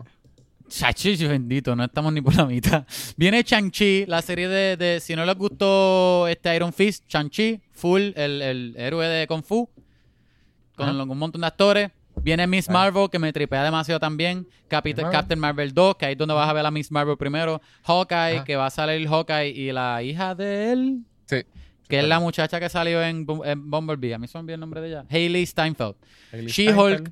Chachi, 0.72 1.16
bendito, 1.28 1.76
no 1.76 1.84
estamos 1.84 2.14
ni 2.14 2.22
por 2.22 2.34
la 2.36 2.46
mitad. 2.46 2.86
Viene 3.18 3.44
Shang-Chi, 3.44 4.06
la 4.08 4.22
serie 4.22 4.48
de, 4.48 4.78
de- 4.78 5.00
Si 5.02 5.16
no 5.16 5.26
les 5.26 5.36
gustó 5.36 6.28
este 6.30 6.56
Iron 6.56 6.72
Fist, 6.72 7.04
Shang-Chi, 7.10 7.60
full, 7.72 8.12
el, 8.16 8.42
el 8.42 8.74
héroe 8.78 9.06
de 9.08 9.28
Kung 9.28 9.44
Fu, 9.44 9.70
con 10.76 10.88
Ajá. 10.90 11.04
un 11.04 11.18
montón 11.18 11.42
de 11.42 11.48
actores. 11.48 11.92
Viene 12.24 12.46
Miss. 12.48 12.70
Marvel, 12.70 13.10
que 13.10 13.20
me 13.20 13.32
tripea 13.34 13.64
demasiado 13.64 14.00
también. 14.00 14.48
Capit- 14.70 14.96
Marvel. 14.98 15.12
Captain 15.12 15.40
Marvel 15.40 15.74
2, 15.74 15.96
que 15.96 16.06
ahí 16.06 16.12
es 16.14 16.18
donde 16.18 16.34
vas 16.36 16.48
a 16.50 16.54
ver 16.54 16.66
a 16.66 16.72
Miss 16.72 16.92
Marvel 16.92 17.18
primero. 17.18 17.62
Hawkeye, 17.84 18.36
Ajá. 18.38 18.44
que 18.44 18.56
va 18.56 18.68
a 18.68 18.70
salir 18.70 19.08
Hawkeye 19.08 19.50
y 19.50 19.72
la 19.72 20.02
hija 20.04 20.36
de 20.36 20.72
él, 20.72 21.00
Sí. 21.26 21.38
que 21.88 22.00
es 22.00 22.06
la 22.06 22.20
muchacha 22.20 22.60
que 22.60 22.70
salió 22.70 23.02
en, 23.04 23.26
en 23.46 23.70
Bumblebee. 23.72 24.14
A 24.14 24.20
mí 24.20 24.28
se 24.28 24.38
me 24.38 24.42
olvidó 24.42 24.54
el 24.56 24.60
nombre 24.62 24.82
de 24.82 24.88
ella. 24.90 25.06
Hailey 25.10 25.46
Steinfeld. 25.46 25.96
She-Hulk. 26.48 27.12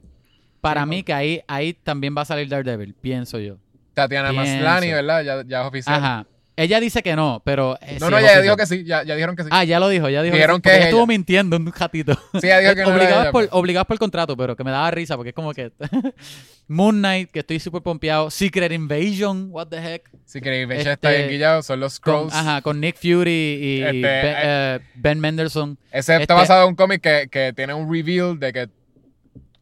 Para 0.61 0.85
mí 0.85 1.03
que 1.03 1.13
ahí, 1.13 1.41
ahí 1.47 1.73
también 1.73 2.15
va 2.17 2.21
a 2.21 2.25
salir 2.25 2.47
Daredevil, 2.49 2.93
pienso 2.93 3.39
yo. 3.39 3.57
Tatiana 3.93 4.29
Pienso. 4.29 4.51
Maslany, 4.63 4.91
¿verdad? 4.93 5.23
Ya, 5.23 5.43
ya 5.45 5.61
es 5.61 5.67
oficial. 5.67 5.95
Ajá. 5.95 6.25
Ella 6.55 6.81
dice 6.81 7.01
que 7.01 7.15
no, 7.15 7.41
pero. 7.45 7.77
eh, 7.81 7.97
No, 8.01 8.07
sí 8.07 8.11
no, 8.11 8.19
ya 8.19 8.41
dijo 8.41 8.57
que 8.57 8.65
sí. 8.65 8.83
Ya, 8.83 9.03
ya 9.03 9.15
dijeron 9.15 9.33
que 9.37 9.43
sí. 9.43 9.49
Ah, 9.49 9.63
ya 9.63 9.79
lo 9.79 9.87
dijo, 9.87 10.09
ya 10.09 10.21
dijo. 10.21 10.35
Dijeron 10.35 10.57
sí, 10.57 10.61
que 10.63 10.75
ella 10.75 10.85
estuvo 10.85 11.07
mintiendo 11.07 11.55
un 11.55 11.71
ratito. 11.71 12.13
Sí, 12.41 12.47
ya 12.47 12.59
dijo 12.59 12.75
que 12.75 12.81
no 12.83 12.89
obligados, 12.89 13.23
por, 13.27 13.31
pues. 13.31 13.49
obligados 13.53 13.87
por 13.87 13.97
contrato, 13.97 14.35
pero 14.35 14.57
que 14.57 14.65
me 14.65 14.71
daba 14.71 14.91
risa 14.91 15.15
porque 15.15 15.29
es 15.29 15.35
como 15.35 15.53
que. 15.53 15.71
Moon 16.67 16.97
Knight, 16.99 17.31
que 17.31 17.39
estoy 17.39 17.59
súper 17.61 17.81
pompeado. 17.81 18.29
Secret 18.29 18.71
Invasion, 18.73 19.47
what 19.51 19.67
the 19.67 19.77
heck. 19.77 20.03
Que 20.31 20.61
Invasion 20.61 20.71
Este, 20.79 20.91
está 20.91 21.11
bien 21.11 21.29
guillado. 21.29 21.63
Son 21.63 21.79
los 21.79 21.93
Scrolls. 21.93 22.33
ajá, 22.33 22.61
con 22.61 22.79
Nick 22.81 22.97
Fury 22.97 23.31
y 23.31 23.81
Este, 23.81 24.01
Ben, 24.01 24.25
eh, 24.25 24.35
eh, 24.43 24.79
Ben 24.95 25.19
Mendelsohn. 25.19 25.77
Ese 25.91 26.11
Este- 26.13 26.23
está 26.23 26.33
basado 26.33 26.63
en 26.63 26.69
un 26.69 26.75
cómic 26.75 27.01
que, 27.01 27.27
que 27.31 27.53
tiene 27.53 27.73
un 27.73 27.91
reveal 27.91 28.37
de 28.37 28.51
que 28.53 28.69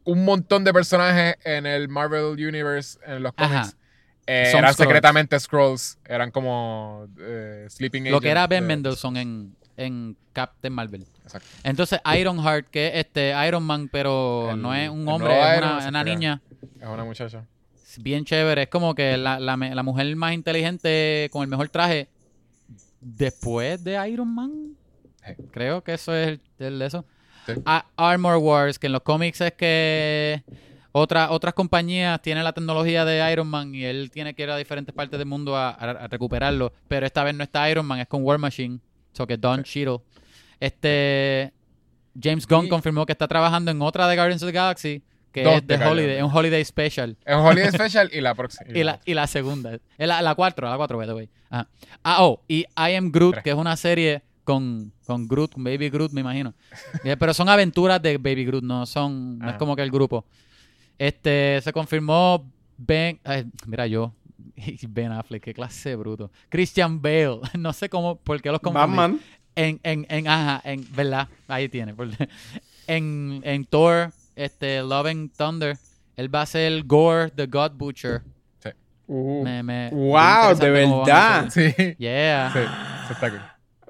un 0.07 0.23
montón 0.23 0.63
de 0.63 0.71
personajes 0.73 1.35
en 1.43 1.65
el 1.65 1.89
Marvel 1.89 2.33
Universe, 2.33 2.97
en 3.05 3.21
los 3.23 3.33
cómics, 3.33 3.75
eh, 4.25 4.51
eran 4.55 4.73
secretamente 4.73 5.39
Scrolls. 5.39 5.97
Eran 6.05 6.31
como 6.31 7.07
eh, 7.19 7.67
Sleeping 7.69 8.09
Lo 8.09 8.19
que 8.21 8.29
era 8.29 8.47
Ben 8.47 8.63
de- 8.63 8.67
Mendelsohn 8.67 9.17
en, 9.17 9.55
en 9.75 10.15
Captain 10.33 10.73
Marvel. 10.73 11.05
Exacto. 11.23 11.47
Entonces, 11.63 11.99
Ironheart, 12.17 12.67
que 12.69 12.87
es 12.87 12.93
este 13.05 13.33
Iron 13.47 13.63
Man, 13.63 13.89
pero 13.91 14.51
El- 14.51 14.61
no 14.61 14.73
es 14.73 14.89
un 14.89 15.07
hombre, 15.09 15.33
es 15.55 15.85
una, 15.87 16.03
niña. 16.03 16.41
Es 16.79 16.87
una 16.87 17.03
muchacha. 17.03 17.45
Bien 17.99 18.23
chévere. 18.23 18.63
Es 18.63 18.69
como 18.69 18.95
que 18.95 19.17
la, 19.17 19.39
la, 19.39 19.57
la 19.57 19.83
mujer 19.83 20.15
más 20.15 20.33
inteligente 20.33 21.29
con 21.31 21.41
el 21.41 21.47
mejor 21.49 21.67
traje 21.69 22.07
después 23.01 23.83
de 23.83 24.09
Iron 24.09 24.33
Man. 24.33 24.75
Creo 25.51 25.83
que 25.83 25.93
eso 25.95 26.15
es 26.15 26.27
el, 26.29 26.41
el 26.59 26.79
de 26.79 26.85
eso. 26.85 27.05
Armor 27.95 28.37
Wars, 28.37 28.77
que 28.79 28.87
en 28.87 28.93
los 28.93 29.01
cómics 29.01 29.41
es 29.41 29.53
que 29.53 30.43
otra, 30.91 31.31
otras 31.31 31.53
compañías 31.53 32.21
tienen 32.21 32.43
la 32.43 32.53
tecnología 32.53 33.05
de 33.05 33.31
Iron 33.31 33.47
Man 33.47 33.73
y 33.75 33.83
él 33.83 34.09
tiene 34.11 34.33
que 34.33 34.43
ir 34.43 34.49
a 34.49 34.57
diferentes 34.57 34.93
partes 34.95 35.17
del 35.19 35.27
mundo 35.27 35.55
a, 35.55 35.69
a- 35.69 35.91
a 35.91 36.07
recuperarlo. 36.07 36.73
Pero 36.87 37.05
esta 37.05 37.23
vez 37.23 37.35
no 37.35 37.43
está 37.43 37.69
Iron 37.69 37.85
Man, 37.85 37.99
es 37.99 38.07
con 38.07 38.23
War 38.23 38.37
Machine. 38.39 38.79
So 39.13 39.25
que 39.27 39.37
Don 39.37 39.63
Cheadle. 39.63 39.99
Este. 40.59 41.53
James 42.21 42.47
Gunn 42.47 42.65
Y- 42.65 42.69
confirmó 42.69 43.05
que 43.05 43.11
está 43.11 43.27
trabajando 43.27 43.69
en 43.71 43.81
otra 43.81 44.07
de 44.07 44.15
Guardians 44.15 44.41
of 44.41 44.47
the 44.47 44.53
Galaxy, 44.53 45.03
que 45.31 45.43
Dos 45.43 45.55
es 45.57 45.67
de. 45.67 45.75
Holiday, 45.85 46.17
es 46.17 46.23
un 46.23 46.31
Holiday 46.35 46.65
Special. 46.65 47.15
Es 47.23 47.35
un 47.35 47.41
Holiday 47.45 47.71
Special 47.73 48.09
y 48.11 48.21
la 48.21 48.33
próxima. 48.33 48.71
Y 48.73 48.83
la, 48.83 48.99
y 49.05 49.13
la 49.13 49.27
segunda. 49.27 49.75
Es 49.97 50.07
la, 50.07 50.21
la 50.23 50.33
cuatro, 50.33 50.67
la 50.67 50.77
cuatro, 50.77 50.97
by 50.97 51.05
the 51.07 51.13
way. 51.13 51.29
Ajá. 51.49 51.67
Ah, 52.03 52.23
oh, 52.23 52.41
y 52.47 52.61
I 52.75 52.95
Am 52.95 53.11
Groot, 53.11 53.33
Tres. 53.33 53.43
que 53.43 53.49
es 53.51 53.55
una 53.55 53.77
serie 53.77 54.23
con, 54.47 54.93
con 55.05 55.27
Groot, 55.27 55.51
con 55.53 55.63
Baby 55.65 55.89
Groot, 55.89 56.13
me 56.13 56.21
imagino. 56.21 56.53
Eh, 57.03 57.17
Pero 57.17 57.33
son 57.33 57.49
aventuras 57.49 58.01
de 58.01 58.17
Baby 58.17 58.45
Groot, 58.45 58.63
no 58.63 58.85
son, 58.85 59.37
no 59.39 59.45
es 59.45 59.49
Ajá. 59.49 59.57
como 59.57 59.75
que 59.75 59.81
el 59.81 59.91
grupo. 59.91 60.23
Este, 60.97 61.59
se 61.61 61.73
confirmó 61.73 62.49
Ben, 62.77 63.19
ay, 63.25 63.45
mira 63.65 63.85
yo, 63.87 64.13
Ben 64.87 65.11
Affleck, 65.11 65.43
qué 65.43 65.53
clase 65.53 65.89
de 65.89 65.95
bruto. 65.97 66.31
Christian 66.49 67.01
Bale, 67.01 67.39
no 67.59 67.73
sé 67.73 67.89
cómo, 67.89 68.15
por 68.15 68.41
qué 68.41 68.49
los 68.51 68.61
confundí. 68.61 68.87
Batman. 68.95 69.19
En, 69.55 69.79
en, 69.83 70.05
en, 70.09 70.27
ajá, 70.27 70.61
en, 70.63 70.87
¿verdad? 70.95 71.27
Ahí 71.47 71.67
tiene. 71.69 71.93
por- 71.93 72.07
En, 72.87 73.41
en 73.43 73.65
Thor, 73.65 74.13
este, 74.35 74.81
Love 74.81 75.07
and 75.07 75.31
Thunder, 75.35 75.77
él 76.15 76.33
va 76.33 76.43
a 76.43 76.45
ser 76.45 76.83
Gore, 76.85 77.31
the 77.31 77.45
God 77.45 77.71
Butcher. 77.73 78.21
Uh, 79.09 79.43
Me- 79.43 79.63
me- 79.63 79.89
wow, 79.91 80.53
de 80.57 80.69
verdad. 80.69 81.49
Sí. 81.49 81.73
Yeah. 81.97 82.51
Sí. 82.53 82.59
Eso 82.59 83.13
está 83.13 83.29
cool. 83.29 83.41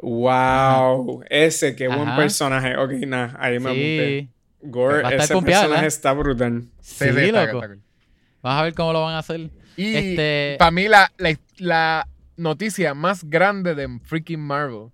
Wow. 0.02 1.24
Ese, 1.30 1.76
qué 1.76 1.88
buen 1.88 2.08
Ajá. 2.08 2.16
personaje. 2.18 2.78
Ok, 2.78 2.92
nada, 3.08 3.36
ahí 3.40 3.60
me 3.60 3.70
apunté. 3.70 4.20
Sí. 4.22 4.30
Gore, 4.70 5.02
Va 5.04 5.10
a 5.10 5.12
estar 5.12 5.26
ese 5.26 5.34
personaje 5.46 5.68
¿verdad? 5.70 5.86
está 5.86 6.14
brutal. 6.14 6.64
Sí, 6.82 6.96
Sí, 6.98 7.06
está- 7.06 7.46
loco. 7.46 7.64
está. 7.64 7.78
Vamos 8.44 8.60
a 8.62 8.64
ver 8.64 8.74
cómo 8.74 8.94
lo 8.94 9.02
van 9.04 9.16
a 9.16 9.20
hacer. 9.20 9.50
Y 9.76 9.96
Este- 9.96 10.56
para 10.60 10.72
mí 10.72 10.88
la, 10.88 11.12
la, 11.18 11.38
la 11.58 12.08
noticia 12.36 12.94
más 12.94 13.24
grande 13.24 13.76
de 13.76 14.00
freaking 14.04 14.40
Marvel 14.42 14.90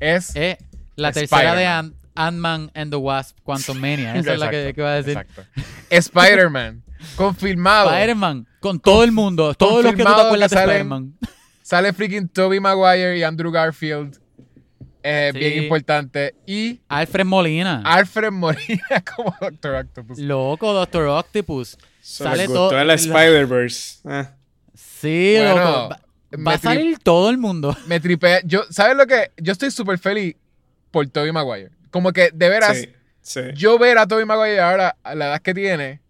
es... 0.00 0.34
Es 0.34 0.56
la 0.96 1.12
tercera 1.12 1.54
de. 1.54 1.66
Ant- 1.66 1.94
Ant-Man 2.16 2.70
and 2.74 2.90
the 2.90 2.96
Wasp, 2.96 3.38
Quantum 3.44 3.78
Mania. 3.78 4.14
Esa 4.16 4.34
es 4.34 4.38
la 4.40 4.50
que, 4.50 4.74
iba 4.76 4.90
a 4.92 4.96
decir. 4.96 5.16
Exacto. 5.16 5.42
Spider-Man. 5.88 6.82
Confirmado. 7.16 7.88
Spider-Man, 7.90 8.46
con 8.60 8.78
todo 8.80 9.04
el 9.04 9.12
mundo. 9.12 9.54
Todos 9.54 9.82
los 9.84 9.94
que 9.94 10.02
tú 10.04 10.14
te 10.14 10.20
acuerdas 10.20 10.50
de 10.50 10.56
Spider-Man. 10.58 11.14
Sale 11.70 11.92
freaking 11.92 12.26
Tobey 12.28 12.58
Maguire 12.58 13.16
y 13.16 13.22
Andrew 13.22 13.52
Garfield. 13.52 14.18
Eh, 15.04 15.30
Sí. 15.32 15.38
Bien 15.38 15.62
importante. 15.62 16.34
Y 16.44 16.80
Alfred 16.88 17.24
Molina. 17.24 17.80
Alfred 17.84 18.32
Molina 18.32 19.04
como 19.16 19.32
Doctor 19.40 19.76
Octopus. 19.76 20.18
Loco, 20.18 20.72
Doctor 20.72 21.06
Octopus. 21.06 21.78
So, 22.00 22.24
Sale 22.24 22.46
todo. 22.48 22.76
el 22.76 22.86
la- 22.88 22.94
Spider-Verse. 22.94 24.00
Ah. 24.04 24.32
Sí, 24.74 25.34
Bueno, 25.38 25.54
loco. 25.58 25.96
Va, 26.44 26.54
a 26.54 26.58
salir 26.58 26.98
todo 26.98 27.30
el 27.30 27.38
mundo. 27.38 27.76
Me 27.86 28.00
tripea. 28.00 28.40
Yo, 28.44 28.64
¿Sabes 28.70 28.96
lo 28.96 29.06
que? 29.06 29.30
Yo 29.36 29.52
estoy 29.52 29.70
súper 29.70 29.98
feliz 30.00 30.34
por 30.90 31.06
Tobey 31.08 31.30
Maguire. 31.30 31.70
Como 31.92 32.12
que, 32.12 32.30
de 32.34 32.48
veras, 32.48 32.76
Sí, 32.78 32.88
sí. 33.22 33.40
yo 33.54 33.78
ver 33.78 33.96
a 33.98 34.08
Tobey 34.08 34.24
Maguire 34.24 34.58
ahora, 34.60 34.96
a 35.04 35.14
la 35.14 35.26
edad 35.28 35.40
que 35.40 35.54
tiene, 35.54 36.00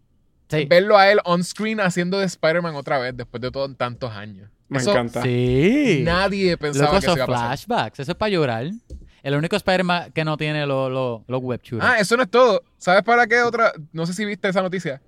Sí. 0.49 0.65
verlo 0.65 0.97
a 0.97 1.11
él 1.13 1.21
on 1.27 1.45
screen 1.45 1.81
haciendo 1.81 2.19
de 2.19 2.25
Spider-Man 2.25 2.75
otra 2.77 2.99
vez 2.99 3.15
después 3.15 3.43
de 3.43 3.51
todos 3.51 3.77
tantos 3.77 4.11
años. 4.13 4.51
Me 4.71 4.79
Eso 4.79 4.93
encanta. 4.93 5.23
Sí. 5.23 6.01
Nadie 6.05 6.57
pensaba 6.57 6.87
Loco, 6.87 6.97
que 6.97 7.01
se 7.03 7.07
esos 7.09 7.17
iba 7.17 7.25
a 7.25 7.27
pasar. 7.27 7.47
flashbacks. 7.49 8.01
Eso 8.01 8.13
es 8.13 8.17
para 8.17 8.31
llorar. 8.31 8.71
El 9.23 9.35
único 9.35 9.55
Spider-Man 9.57 10.13
que 10.13 10.25
no 10.25 10.37
tiene 10.39 10.65
los 10.65 11.21
web 11.29 11.61
shooters. 11.63 11.87
Ah, 11.91 11.99
eso 11.99 12.17
no 12.17 12.23
es 12.23 12.31
todo. 12.31 12.63
¿Sabes 12.79 13.03
para 13.03 13.27
qué 13.27 13.43
otra? 13.43 13.73
No 13.93 14.07
sé 14.07 14.15
si 14.15 14.25
viste 14.25 14.49
esa 14.49 14.63
noticia. 14.63 15.03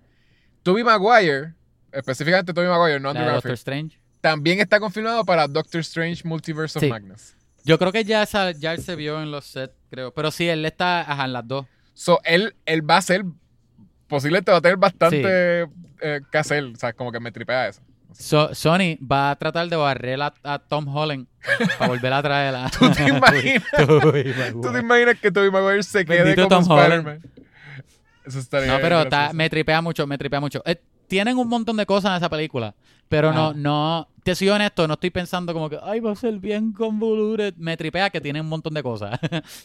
Tobey 0.62 0.84
Maguire, 0.84 1.55
específicamente 1.93 2.52
Tobey 2.52 2.68
Maguire, 2.68 3.01
no 3.01 3.09
Andrew 3.10 3.24
Doctor 3.24 3.34
Garfield, 3.51 3.59
Strange. 3.59 3.98
también 4.20 4.60
está 4.60 4.78
confirmado 4.80 5.24
para 5.24 5.48
Doctor 5.48 5.80
Strange 5.80 6.22
Multiverse 6.24 6.78
of 6.78 6.82
Sí. 6.84 6.90
Madness. 6.90 7.36
Yo 7.64 7.78
creo 7.78 7.90
que 7.93 8.05
ya, 8.05 8.22
esa- 8.24 8.51
ya 8.51 8.72
él 8.74 8.82
se 8.82 8.97
vio 8.97 9.22
en 9.22 9.30
los 9.30 9.47
sets, 9.47 9.72
creo. 9.90 10.12
Pero 10.12 10.30
sí, 10.32 10.48
él 10.48 10.64
está 10.66 11.01
ajá, 11.01 11.24
en 11.24 11.32
las 11.32 11.47
dos. 11.48 11.66
So, 11.94 12.20
él, 12.24 12.55
él 12.66 12.89
va 12.89 12.97
a 12.97 13.02
ser, 13.02 13.24
posiblemente 14.09 14.51
va 14.51 14.59
a 14.59 14.60
tener 14.60 14.76
bastante 14.76 15.62
eh, 16.01 16.20
que 16.30 16.39
hacer. 16.39 16.64
O 16.64 16.76
sea, 16.76 16.93
como 16.93 17.12
que 17.12 17.20
me 17.20 17.30
tripea 17.32 17.68
eso. 17.68 17.80
So- 18.14 18.55
Sony 18.55 18.97
va 19.01 19.30
a 19.30 19.36
tratar 19.36 19.68
de 19.68 19.76
barrer 19.76 20.20
a, 20.22 20.32
a 20.44 20.59
Tom 20.59 20.86
Holland 20.89 21.26
para 21.78 21.89
volver 21.90 22.12
a 22.12 22.22
traer 22.22 22.55
a... 22.55 22.70
¿Tú 22.78 22.90
te 22.90 23.09
imaginas? 23.09 23.64
¿Tú 24.62 24.72
te 24.72 24.78
imaginas 24.80 25.18
que 25.20 25.30
Tobey 25.30 25.51
Maguire 25.51 25.82
se 25.82 26.05
quede 26.05 26.22
Bendito 26.24 26.48
como 26.48 26.60
Tom 26.66 26.70
Holland. 26.72 26.93
Spider-Man? 27.09 27.32
Eso 28.24 28.39
estaría 28.39 28.72
No, 28.72 28.78
pero 28.80 29.05
me 29.32 29.51
tripea 29.51 29.80
mucho, 29.82 30.06
me 30.06 30.16
tripea 30.16 30.40
mucho. 30.40 30.62
Eh, 30.64 30.80
tienen 31.09 31.36
un 31.36 31.48
montón 31.48 31.76
de 31.76 31.84
cosas 31.86 32.12
en 32.12 32.16
esa 32.18 32.30
película, 32.30 32.74
pero 33.09 33.30
Ah. 33.30 33.32
no, 33.32 33.52
no, 33.55 34.09
te 34.22 34.34
soy 34.34 34.48
honesto, 34.48 34.86
no 34.86 34.94
estoy 34.94 35.10
pensando 35.10 35.52
como 35.52 35.68
que, 35.68 35.78
ay, 35.82 36.01
va 36.01 36.12
a 36.12 36.16
ser 36.16 36.39
bien 36.39 36.72
convoluted. 36.72 37.55
Me 37.56 37.76
tripea 37.76 38.09
que 38.10 38.20
tiene 38.20 38.40
un 38.40 38.48
montón 38.48 38.72
de 38.74 38.82
cosas. 38.82 39.18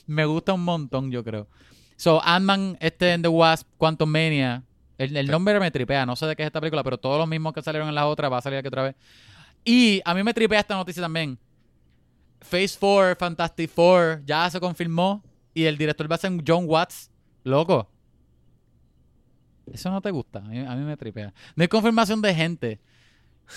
me 0.07 0.26
gusta 0.26 0.53
un 0.53 0.64
montón, 0.64 1.11
yo 1.11 1.24
creo. 1.24 1.48
So, 1.95 2.22
Ant-Man, 2.24 2.78
este 2.80 3.14
en 3.14 3.22
The 3.22 3.28
Wasp, 3.28 3.68
Quantum 3.78 4.10
Mania, 4.10 4.64
el, 4.98 5.15
el 5.15 5.28
nombre 5.28 5.60
me 5.60 5.72
tripea, 5.72 6.06
no 6.06 6.15
sé 6.15 6.26
de 6.26 6.36
qué 6.36 6.44
es 6.44 6.48
esta 6.48 6.60
película, 6.60 6.84
pero 6.84 6.98
todos 6.98 7.18
los 7.18 7.28
mismos 7.28 7.53
que 7.53 7.61
salieron 7.61 7.90
en 7.90 7.95
las 7.95 8.06
otras 8.06 8.32
va 8.32 8.38
a 8.38 8.41
salir 8.41 8.60
aquí 8.60 8.68
otra 8.68 8.84
vez. 8.84 8.95
Y 9.64 10.02
a 10.06 10.14
mí 10.14 10.24
me 10.24 10.34
tripea 10.34 10.60
esta 10.60 10.76
noticia 10.76 11.02
también. 11.02 11.38
Phase 12.40 12.78
4, 12.80 13.15
Fantastic 13.18 13.69
Four, 13.69 14.24
ya 14.26 14.49
se 14.49 14.60
confirmó. 14.60 15.24
Y 15.53 15.65
el 15.65 15.78
director 15.78 16.10
va 16.10 16.15
a 16.15 16.19
ser 16.19 16.32
John 16.48 16.65
Watts. 16.68 17.10
Loco. 17.44 17.90
Eso 19.72 19.90
no 19.91 20.02
te 20.02 20.11
gusta. 20.11 20.40
A 20.40 20.44
mí, 20.44 20.60
a 20.60 20.76
mí 20.76 20.86
me 20.86 20.95
tripea. 20.95 21.34
No 21.56 21.61
hay 21.64 21.68
confirmación 21.68 22.22
de 22.22 22.34
gente. 22.34 22.80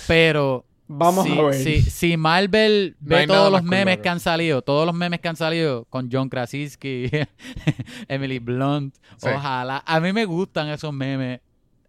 Pero. 0.06 0.64
Vamos 0.92 1.24
si, 1.24 1.38
a 1.38 1.42
ver. 1.42 1.54
Si, 1.54 1.82
si 1.82 2.16
Marvel 2.16 2.96
No 3.00 3.16
ve 3.16 3.26
todos 3.28 3.52
los 3.52 3.62
memes 3.62 3.98
que 3.98 4.08
han 4.08 4.18
salido, 4.18 4.60
todos 4.62 4.84
los 4.86 4.94
memes 4.94 5.20
que 5.20 5.28
han 5.28 5.36
salido 5.36 5.84
con 5.84 6.08
John 6.10 6.28
Krasinski, 6.28 7.08
Emily 8.08 8.40
Blunt, 8.40 8.94
Sí. 9.18 9.28
ojalá. 9.32 9.82
A 9.86 10.00
mí 10.00 10.12
me 10.12 10.24
gustan 10.24 10.68
esos 10.68 10.92
memes. 10.92 11.40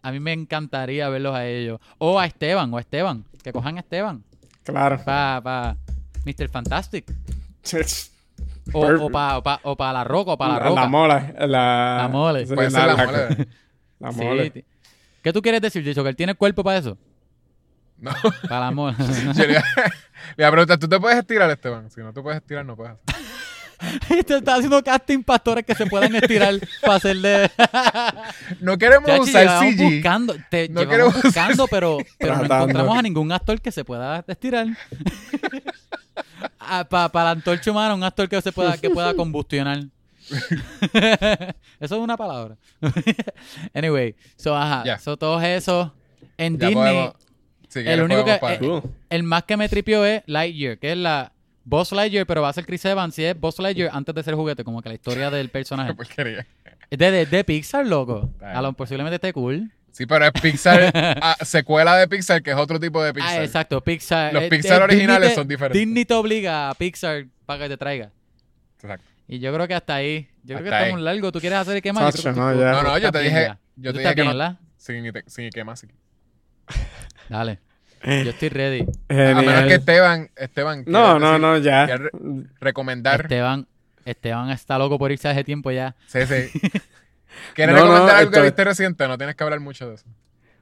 A 0.02 0.12
mí 0.12 0.20
me 0.20 0.32
encantaría 0.32 1.08
verlos 1.08 1.34
a 1.34 1.46
ellos. 1.46 1.80
O 1.98 2.18
a 2.20 2.26
Esteban, 2.26 2.72
o 2.72 2.76
a 2.76 2.80
Esteban. 2.80 3.24
Que 3.42 3.52
cojan 3.52 3.76
a 3.76 3.80
Esteban. 3.80 4.22
Claro. 4.62 5.00
Para 5.04 5.40
pa 5.42 5.76
Mr. 6.24 6.48
Fantastic. 6.48 7.10
O, 8.72 8.80
Perfect. 8.80 9.02
o 9.02 9.10
para 9.10 9.38
o 9.38 9.42
pa, 9.42 9.60
o 9.64 9.76
pa 9.76 9.92
la 9.92 10.04
roca, 10.04 10.32
o 10.32 10.38
para 10.38 10.54
la 10.54 10.58
la, 10.60 10.64
roca. 10.68 10.80
la 10.80 10.88
mola. 10.88 11.34
La, 11.40 11.96
La 12.02 12.08
mole. 12.08 12.46
sí, 12.46 12.54
Puede 12.54 12.70
ser 12.70 12.86
la 12.86 12.96
mole. 12.96 13.48
La 13.98 14.12
Sí, 14.12 14.20
mole. 14.24 14.50
ti- 14.50 14.64
¿Qué 15.22 15.32
tú 15.32 15.42
quieres 15.42 15.60
decir, 15.60 15.84
Chicho? 15.84 16.02
¿Que 16.04 16.10
él 16.10 16.16
tiene 16.16 16.34
cuerpo 16.34 16.62
para 16.64 16.78
eso? 16.78 16.96
No. 18.02 18.12
Para 18.48 18.60
la 18.66 18.70
mole. 18.72 18.96
Yo 19.34 19.46
le 19.46 19.52
iba 20.36 20.48
a 20.48 20.50
preguntar, 20.50 20.78
¿tú 20.78 20.88
te 20.88 20.98
puedes 21.00 21.18
estirar, 21.18 21.48
Esteban? 21.50 21.90
Si 21.90 22.00
no 22.00 22.12
te 22.12 22.20
puedes 22.20 22.40
estirar, 22.40 22.64
no 22.66 22.76
puedes 22.76 22.92
hacer. 22.94 23.22
Te 24.26 24.36
está 24.36 24.54
haciendo 24.54 24.80
casting 24.84 25.24
pastores 25.24 25.64
que 25.66 25.74
se 25.74 25.86
puedan 25.86 26.14
estirar 26.14 26.54
para 26.82 26.94
hacerle... 26.94 27.50
No 28.60 28.78
queremos 28.78 29.08
Chachi, 29.08 29.20
usar 29.30 29.42
llevamos 29.42 29.74
CG. 29.74 29.82
buscando, 29.94 30.36
te 30.50 30.68
No 30.68 30.80
llevamos 30.82 30.92
queremos 30.92 31.14
usar 31.16 31.48
buscando, 31.48 31.66
pero, 31.68 31.98
pero 32.18 32.36
no 32.36 32.44
encontramos 32.44 32.96
a 32.98 33.02
ningún 33.02 33.32
actor 33.32 33.60
que 33.60 33.72
se 33.72 33.84
pueda 33.84 34.24
estirar. 34.28 34.66
para 36.88 37.10
la 37.24 37.30
antorcha 37.30 37.70
humana, 37.72 37.94
un 37.94 38.04
actor 38.04 38.28
que 38.28 38.40
se 38.40 38.52
pueda, 38.52 38.76
que 38.78 38.90
pueda 38.90 39.14
combustionar. 39.14 39.80
eso 41.80 41.80
es 41.80 41.90
una 41.92 42.16
palabra. 42.16 42.56
anyway, 43.74 44.14
so, 44.36 44.56
ajá, 44.56 44.98
so 44.98 45.16
todos 45.16 45.42
esos 45.42 45.90
en 46.38 46.58
Ya 46.58 46.68
Disney. 46.68 46.84
podemos- 46.94 47.14
si 47.72 47.80
el 47.88 48.02
único 48.02 48.24
que- 48.24 48.38
eh. 48.42 48.82
El 49.10 49.22
más 49.22 49.44
que 49.44 49.56
me 49.56 49.68
tripió 49.68 50.04
es 50.04 50.22
Lightyear, 50.26 50.78
que 50.78 50.92
es 50.92 50.98
la 50.98 51.32
Buzz 51.64 51.92
Lightyear, 51.92 52.26
pero 52.26 52.42
va 52.42 52.48
a 52.48 52.52
ser 52.52 52.66
Chris 52.66 52.84
Evans 52.84 53.18
y 53.18 53.24
es 53.24 53.38
Buzz 53.38 53.58
Lightyear 53.58 53.90
antes 53.92 54.14
de 54.14 54.22
ser 54.22 54.34
juguete, 54.34 54.64
como 54.64 54.82
que 54.82 54.88
la 54.88 54.94
historia 54.94 55.30
del 55.30 55.48
personaje. 55.48 55.90
Qué 55.92 55.94
porquería. 55.96 56.46
Es 56.90 56.98
de, 56.98 57.10
de, 57.10 57.26
de 57.26 57.44
Pixar, 57.44 57.86
loco. 57.86 58.30
Ay. 58.40 58.56
A 58.56 58.62
lo 58.62 58.72
posiblemente 58.74 59.14
esté 59.14 59.32
cool. 59.32 59.70
Sí, 59.92 60.06
pero 60.06 60.24
es 60.26 60.32
Pixar, 60.32 60.90
ah, 60.94 61.36
secuela 61.42 61.96
de 61.96 62.08
Pixar, 62.08 62.42
que 62.42 62.50
es 62.50 62.56
otro 62.56 62.80
tipo 62.80 63.02
de 63.02 63.12
Pixar. 63.12 63.40
Ah, 63.40 63.44
exacto, 63.44 63.80
Pixar. 63.82 64.32
Los 64.32 64.42
eh, 64.44 64.48
Pixar 64.48 64.80
eh, 64.80 64.84
originales 64.84 65.28
Disney 65.28 65.34
son 65.36 65.48
diferentes. 65.48 65.80
Disney 65.80 66.04
te 66.04 66.14
obliga 66.14 66.70
a 66.70 66.74
Pixar 66.74 67.26
para 67.46 67.64
que 67.64 67.68
te 67.70 67.76
traiga. 67.76 68.10
Exacto. 68.80 69.06
Y 69.28 69.38
yo 69.38 69.52
creo 69.54 69.68
que 69.68 69.74
hasta 69.74 69.94
ahí. 69.94 70.28
Yo 70.42 70.56
creo 70.56 70.64
que 70.64 70.68
Hasta 70.68 70.80
estamos 70.80 70.98
ahí. 70.98 71.04
largo. 71.04 71.32
¿Tú 71.32 71.40
quieres 71.40 71.58
hacer 71.58 71.80
qué 71.80 71.92
más? 71.92 72.04
Yo 72.04 72.22
Sacho, 72.22 72.34
creo 72.34 72.34
que 72.34 72.64
no. 72.64 72.72
No, 72.72 72.82
no, 72.82 72.98
yo 72.98 73.12
te 73.12 73.20
dije, 73.20 73.54
yo 73.76 73.92
te 73.92 74.00
dije 74.00 74.14
que 74.14 74.24
no, 74.24 74.58
sin, 74.76 75.12
sin 75.26 75.50
que 75.50 75.64
más. 75.64 75.86
Dale. 77.28 77.58
Yo 78.04 78.30
estoy 78.30 78.48
ready. 78.48 78.80
A 79.08 79.14
menos 79.14 79.44
Genial. 79.44 79.68
que 79.68 79.74
Esteban, 79.74 80.30
Esteban 80.36 80.84
No, 80.86 81.18
no, 81.20 81.38
decir- 81.38 81.40
no, 81.40 81.58
ya. 81.58 82.00
recomendar. 82.60 83.20
Esteban, 83.22 83.66
Esteban 84.04 84.50
está 84.50 84.76
loco 84.78 84.98
por 84.98 85.12
irse 85.12 85.28
hace 85.28 85.44
tiempo 85.44 85.70
ya. 85.70 85.94
Sí, 86.06 86.20
sí. 86.26 86.50
¿Quieres 87.54 87.74
No, 87.74 87.80
no, 87.82 87.86
recomendar 87.92 88.16
algo 88.16 88.30
que 88.32 88.40
viste 88.42 88.64
reciente? 88.64 89.06
No 89.08 89.16
tienes 89.16 89.36
que 89.36 89.44
hablar 89.44 89.60
mucho 89.60 89.88
de 89.88 89.94
eso. 89.94 90.04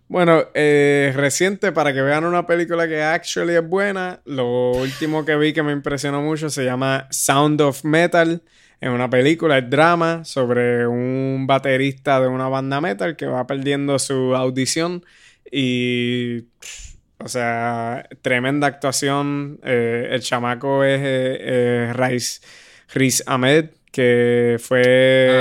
Bueno, 0.09 0.43
eh, 0.55 1.13
reciente, 1.15 1.71
para 1.73 1.93
que 1.93 2.03
vean 2.03 2.25
una 2.25 2.47
película 2.47 2.87
que 2.89 3.03
actually 3.03 3.55
es 3.55 3.67
buena, 3.67 4.21
lo 4.25 4.73
último 4.73 5.25
que 5.25 5.37
vi 5.37 5.53
que 5.53 5.63
me 5.63 5.73
impresionó 5.73 6.21
mucho 6.21 6.51
se 6.51 6.65
llama 6.65 7.07
Sound 7.11 7.61
of 7.61 7.85
Metal. 7.85 8.43
Es 8.81 8.89
una 8.89 9.09
película, 9.09 9.59
es 9.59 9.71
drama 9.71 10.25
sobre 10.25 10.87
un 10.87 11.47
baterista 11.47 12.21
de 12.21 12.27
una 12.29 12.49
banda 12.49 12.81
metal 12.81 13.15
que 13.15 13.27
va 13.27 13.47
perdiendo 13.47 13.99
su 13.99 14.35
audición 14.35 15.05
y, 15.51 16.45
o 17.19 17.29
sea, 17.29 18.09
tremenda 18.23 18.67
actuación. 18.67 19.61
Eh, 19.63 20.09
el 20.11 20.21
chamaco 20.21 20.85
es 20.85 21.01
eh, 21.03 21.93
Riz, 21.95 22.41
Riz 22.95 23.23
Ahmed, 23.27 23.71
que 23.93 24.57
fue 24.61 24.83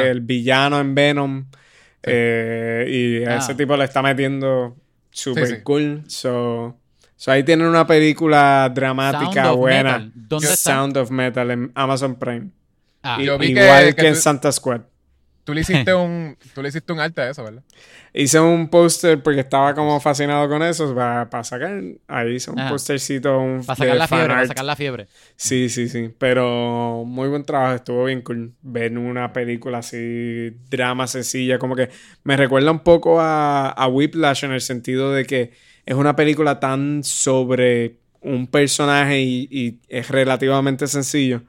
Ah. 0.06 0.08
el 0.10 0.22
villano 0.22 0.80
en 0.80 0.96
Venom. 0.96 1.46
Eh, 2.04 2.86
y 2.88 3.26
a 3.26 3.36
Ah. 3.36 3.38
ese 3.40 3.56
tipo 3.56 3.76
le 3.78 3.84
está 3.86 4.02
metiendo 4.02 4.76
super 5.12 5.48
Sí, 5.48 5.56
sí. 5.56 5.62
cool. 5.64 6.04
So, 6.08 6.80
so 7.16 7.32
ahí 7.32 7.44
tienen 7.44 7.68
una 7.68 7.86
película 7.86 8.72
dramática 8.74 9.44
Sound 9.44 9.48
of 9.52 9.58
buena. 9.58 9.94
Metal. 10.00 10.12
¿Dónde 10.16 10.48
está? 10.48 10.74
Sound 10.74 10.98
of 10.98 11.12
Metal 11.12 11.52
en 11.52 11.72
Amazon 11.76 12.18
Prime. 12.18 12.50
Ah, 13.04 13.18
I- 13.22 13.26
Yo 13.26 13.38
vi 13.38 13.54
que- 13.54 13.64
igual 13.64 13.86
que, 13.96 14.02
que 14.02 14.08
en 14.08 14.14
tú- 14.14 14.20
Santa 14.22 14.52
Squad. 14.52 14.82
Tú 15.50 15.56
le 15.56 15.62
hiciste 15.62 15.92
un, 15.96 16.38
tú 16.54 16.62
le 16.62 16.70
hiciste 16.70 16.94
un 16.94 17.00
arte 17.00 17.22
a 17.22 17.30
eso, 17.32 17.44
¿verdad? 17.44 17.64
Hice 18.14 18.40
un 18.40 18.70
póster 18.70 19.24
porque 19.24 19.40
estaba 19.40 19.74
como 19.74 20.00
fascinado 20.00 20.48
con 20.48 20.62
eso 20.62 20.94
para 20.94 21.44
sacar. 21.44 21.82
Ahí 22.08 22.36
hice 22.36 22.52
un 22.52 22.60
Ajá. 22.60 22.70
postercito. 22.70 23.40
Un, 23.40 23.66
para 23.66 23.76
sacar 23.76 23.98
la 23.98 24.08
fiebre, 24.08 24.28
para 24.28 24.46
sacar 24.46 24.66
la 24.66 24.76
fiebre. 24.76 25.08
Sí, 25.36 25.70
sí, 25.70 25.90
sí. 25.90 26.14
Pero 26.20 27.04
muy 27.04 27.30
buen 27.30 27.46
trabajo. 27.46 27.74
Estuvo 27.74 28.06
bien 28.06 28.22
cool 28.22 28.54
ver 28.62 28.96
una 28.96 29.34
película 29.34 29.80
así, 29.80 30.52
drama 30.70 31.08
sencilla. 31.08 31.58
Como 31.58 31.76
que 31.76 31.90
me 32.24 32.38
recuerda 32.38 32.70
un 32.70 32.82
poco 32.82 33.20
a, 33.20 33.70
a 33.72 33.88
Whiplash 33.88 34.46
en 34.46 34.52
el 34.52 34.62
sentido 34.62 35.12
de 35.12 35.26
que 35.26 35.54
es 35.84 35.96
una 35.96 36.16
película 36.16 36.60
tan 36.60 37.04
sobre 37.04 37.96
un 38.22 38.46
personaje 38.46 39.20
y, 39.20 39.48
y 39.50 39.80
es 39.88 40.10
relativamente 40.10 40.86
sencillo. 40.86 41.42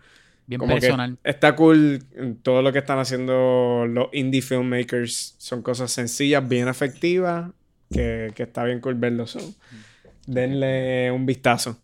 Bien 0.51 0.59
Como 0.59 0.75
que 0.75 0.81
personal. 0.81 1.17
está 1.23 1.55
cool 1.55 2.03
todo 2.43 2.61
lo 2.61 2.73
que 2.73 2.81
están 2.81 2.99
haciendo 2.99 3.87
los 3.89 4.09
indie 4.13 4.43
filmmakers. 4.43 5.37
Son 5.39 5.63
cosas 5.63 5.93
sencillas, 5.93 6.47
bien 6.49 6.67
efectivas, 6.67 7.51
que, 7.89 8.33
que 8.35 8.43
está 8.43 8.65
bien 8.65 8.81
cool 8.81 8.97
verlo. 8.97 9.29
So, 9.29 9.39
denle 10.27 11.11
un 11.13 11.25
vistazo. 11.25 11.79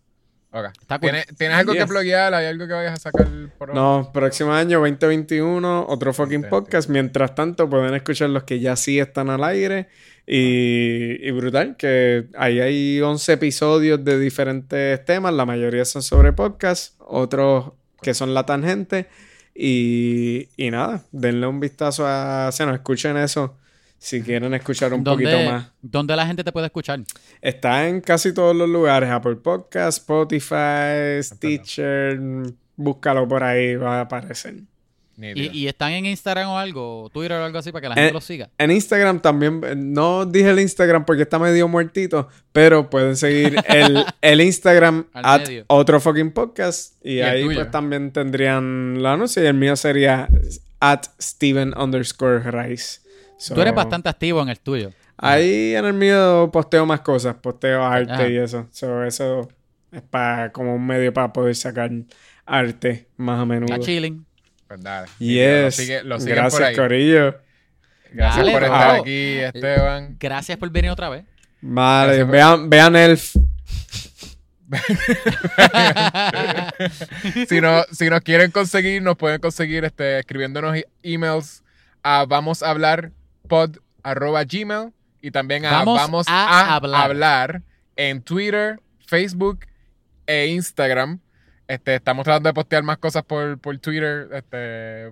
Ok. 0.51 0.67
Está 0.81 0.99
cool. 0.99 1.11
¿Tienes, 1.11 1.27
¿Tienes 1.37 1.59
algo 1.59 1.73
que 1.75 1.79
Yes. 1.81 1.89
pluguear? 1.89 2.35
¿Hay 2.35 2.47
algo 2.47 2.67
que 2.67 2.73
vayas 2.73 2.95
a 2.95 2.97
sacar 2.97 3.29
por 3.59 3.73
No, 3.75 4.11
próximo 4.13 4.53
año 4.53 4.81
2021, 4.81 5.87
otro 5.89 6.13
fucking 6.13 6.41
2021. 6.43 6.51
podcast. 6.51 6.89
Mientras 6.91 7.35
tanto, 7.35 7.71
pueden 7.71 7.95
escuchar 7.95 8.31
los 8.31 8.45
que 8.45 8.59
ya 8.59 8.75
sí 8.75 8.99
están 8.99 9.31
al 9.31 9.45
aire. 9.45 9.89
Y, 10.27 11.19
y 11.25 11.31
brutal, 11.31 11.77
que 11.77 12.27
ahí 12.37 12.59
hay 12.59 13.01
11 13.01 13.35
episodios 13.35 14.05
de 14.05 14.19
diferentes 14.19 15.05
temas. 15.05 15.33
La 15.35 15.45
mayoría 15.45 15.85
son 15.85 16.03
sobre 16.03 16.33
podcast, 16.33 16.95
otros 16.99 17.73
que 18.07 18.15
son 18.15 18.35
la 18.35 18.47
tangente. 18.47 19.09
Y, 19.53 20.49
y 20.57 20.71
nada, 20.71 21.03
denle 21.11 21.49
un 21.49 21.59
vistazo 21.59 22.07
a. 22.07 22.53
Se 22.53 22.65
nos 22.65 22.77
escuchen 22.77 23.17
eso 23.17 23.57
si 23.99 24.23
quieren 24.23 24.55
escuchar 24.55 24.95
un 24.95 25.03
poquito 25.03 25.31
¿Dónde, 25.31 25.51
más. 25.51 25.73
¿Dónde 25.83 26.15
la 26.15 26.25
gente 26.25 26.45
te 26.45 26.53
puede 26.53 26.67
escuchar? 26.67 27.01
Está 27.41 27.89
en 27.89 28.01
casi 28.01 28.33
todos 28.33 28.55
los 28.55 28.69
lugares: 28.69 29.11
Apple 29.11 29.37
Podcast, 29.37 29.99
Spotify, 29.99 31.21
Stitcher. 31.21 32.21
Búscalo 32.77 33.27
por 33.27 33.43
ahí, 33.43 33.75
va 33.75 33.99
a 33.99 34.01
aparecer. 34.03 34.55
¿Y, 35.19 35.61
y 35.61 35.69
están 35.69 35.93
en 35.93 36.07
Instagram 36.07 36.49
o 36.49 36.59
algo? 36.59 37.11
¿Twitter 37.13 37.39
o 37.39 37.45
algo 37.45 37.59
así 37.59 37.73
para 37.73 37.83
que 37.83 37.89
la 37.89 37.95
gente 37.95 38.11
Eh, 38.11 38.13
los 38.13 38.25
siga? 38.25 38.51
En 38.59 38.71
Instagram 38.71 39.21
también, 39.21 39.63
eh, 39.65 39.75
no 39.75 40.27
dije 40.27 40.51
el 40.51 40.61
Instagram 40.61 41.05
porque 41.05 41.23
está 41.23 41.39
medio 41.39 41.69
muertito, 41.69 42.29
pero 42.53 42.91
pueden 42.91 43.17
seguir 43.17 43.57
el, 43.67 44.05
el 44.21 44.41
Instagram 44.41 45.07
at 45.15 45.47
medio. 45.47 45.65
otro 45.69 46.01
fucking 46.01 46.33
podcast 46.33 46.95
y, 47.03 47.15
¿Y 47.15 47.21
el 47.21 47.29
ahí 47.29 47.45
pues 47.47 47.71
también 47.71 48.13
tendrían 48.13 49.03
la 49.03 49.15
anuncio 49.15 49.43
y 49.43 49.47
el 49.47 49.55
mío 49.55 49.75
sería 49.77 50.29
at 50.81 51.07
Steven 51.21 51.73
underscore 51.79 52.51
Rice. 52.51 53.01
So, 53.39 53.55
Tú 53.55 53.61
eres 53.63 53.75
bastante 53.75 54.09
activo 54.09 54.43
en 54.43 54.49
el 54.51 54.59
tuyo. 54.61 54.93
Ahí 55.19 55.75
en 55.75 55.85
el 55.87 55.95
mío 55.95 56.51
posteo 56.53 56.85
más 56.85 57.01
cosas, 57.01 57.37
posteo 57.37 57.83
arte 57.83 58.13
Ajá. 58.13 58.29
y 58.29 58.37
eso. 58.37 58.67
So, 58.71 59.03
eso 59.05 59.49
es 59.93 60.03
para 60.03 60.53
como 60.53 60.75
un 60.75 60.87
medio 60.87 61.13
para 61.13 61.33
poder 61.33 61.55
sacar 61.55 61.91
arte 62.45 63.09
más 63.17 63.41
a 63.41 63.47
menudo. 63.47 63.73
Está 63.73 63.85
chilling. 63.85 64.27
Pues 64.69 64.83
dale. 64.83 65.09
Nítido. 65.19 65.61
Lo 65.63 65.67
Yes. 65.67 65.77
sigue- 65.77 66.03
lo 66.03 66.21
siguen 66.21 66.35
por 66.37 66.43
Gracias, 66.45 66.63
ahí. 66.69 66.77
Corillo. 66.77 67.37
Gracias 68.13 68.37
Dale, 68.39 68.53
por 68.53 68.61
bro. 68.63 68.75
estar 68.75 69.01
aquí, 69.01 69.39
Esteban. 69.39 70.17
Gracias 70.19 70.59
por 70.59 70.71
venir 70.71 70.91
otra 70.91 71.09
vez. 71.09 71.25
Vale, 71.61 72.25
por- 72.25 72.33
vean, 72.33 72.71
vean 72.71 72.97
Elf. 72.97 73.35
si, 77.49 77.61
no, 77.61 77.83
si 77.93 78.11
nos 78.11 78.21
quieren 78.23 78.51
conseguir, 78.51 79.03
nos 79.03 79.17
pueden 79.17 79.41
conseguir 79.41 79.85
este, 79.85 80.19
escribiéndonos 80.19 80.77
e- 80.77 80.89
emails 81.03 81.63
a 82.03 82.25
vamos 82.27 82.63
a 82.63 82.71
hablar 82.71 83.13
pod 83.49 83.77
arroba 84.03 84.45
gmail 84.45 84.93
y 85.21 85.31
también 85.31 85.65
a 85.67 85.71
Vamos 85.71 85.99
vamos, 86.01 86.27
a 86.29 86.73
a, 86.73 86.77
hablar. 86.77 87.03
hablar. 87.11 87.63
en 87.97 88.23
Twitter, 88.23 88.79
Facebook 89.07 89.61
e 90.27 90.47
Instagram. 90.49 91.21
Este, 91.69 91.97
estamos 91.97 92.23
tratando 92.25 92.49
de 92.49 92.55
postear 92.55 92.83
más 92.85 92.99
cosas 92.99 93.25
por, 93.25 93.59
por 93.59 93.77
Twitter. 93.79 94.29
Este, 94.33 95.11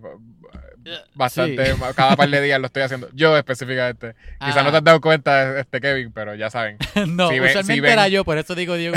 bastante, 1.14 1.66
Sí. 1.74 1.80
cada 1.96 2.14
par 2.14 2.28
de 2.28 2.40
días 2.42 2.60
lo 2.60 2.66
estoy 2.66 2.82
haciendo. 2.82 3.08
Yo 3.12 3.36
específicamente. 3.36 4.14
Quizás 4.38 4.58
Ah. 4.58 4.62
no 4.62 4.70
te 4.70 4.76
has 4.76 4.84
dado 4.84 5.00
cuenta, 5.00 5.58
este, 5.58 5.80
Kevin, 5.80 6.12
pero 6.12 6.34
ya 6.34 6.50
saben. 6.50 6.76
no, 7.08 7.28
Si 7.28 7.40
ven- 7.40 7.48
usualmente 7.48 7.74
si 7.74 7.80
ven- 7.80 7.92
era 7.92 8.06
yo, 8.08 8.24
por 8.24 8.38
eso 8.38 8.54
digo 8.54 8.76
Diego. 8.76 8.94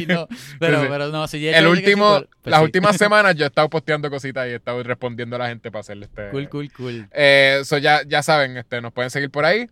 y 0.00 0.06
no, 0.06 0.26
pero, 0.60 0.80
Sí, 0.80 0.86
pero 0.88 1.08
no, 1.08 1.26
si 1.28 1.46
El 1.48 1.66
último, 1.66 2.22
pues 2.42 2.50
las 2.50 2.62
últimas 2.62 2.96
semanas 2.98 3.34
yo 3.36 3.44
he 3.44 3.48
estado 3.48 3.68
posteando 3.68 4.08
cositas 4.10 4.46
y 4.46 4.50
he 4.50 4.54
estado 4.56 4.82
respondiendo 4.82 5.36
a 5.36 5.40
la 5.40 5.48
gente 5.48 5.70
para 5.70 5.80
hacerle 5.80 6.06
este. 6.06 6.30
Cool, 6.30 6.48
cool, 6.48 6.72
cool. 6.72 7.08
Eh, 7.12 7.60
so 7.64 7.76
ya, 7.78 8.00
ya 8.06 8.22
saben, 8.22 8.56
este, 8.56 8.80
nos 8.80 8.92
pueden 8.92 9.10
seguir 9.10 9.30
por 9.30 9.44
ahí. 9.44 9.68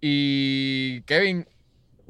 Y 0.00 1.00
Kevin, 1.02 1.48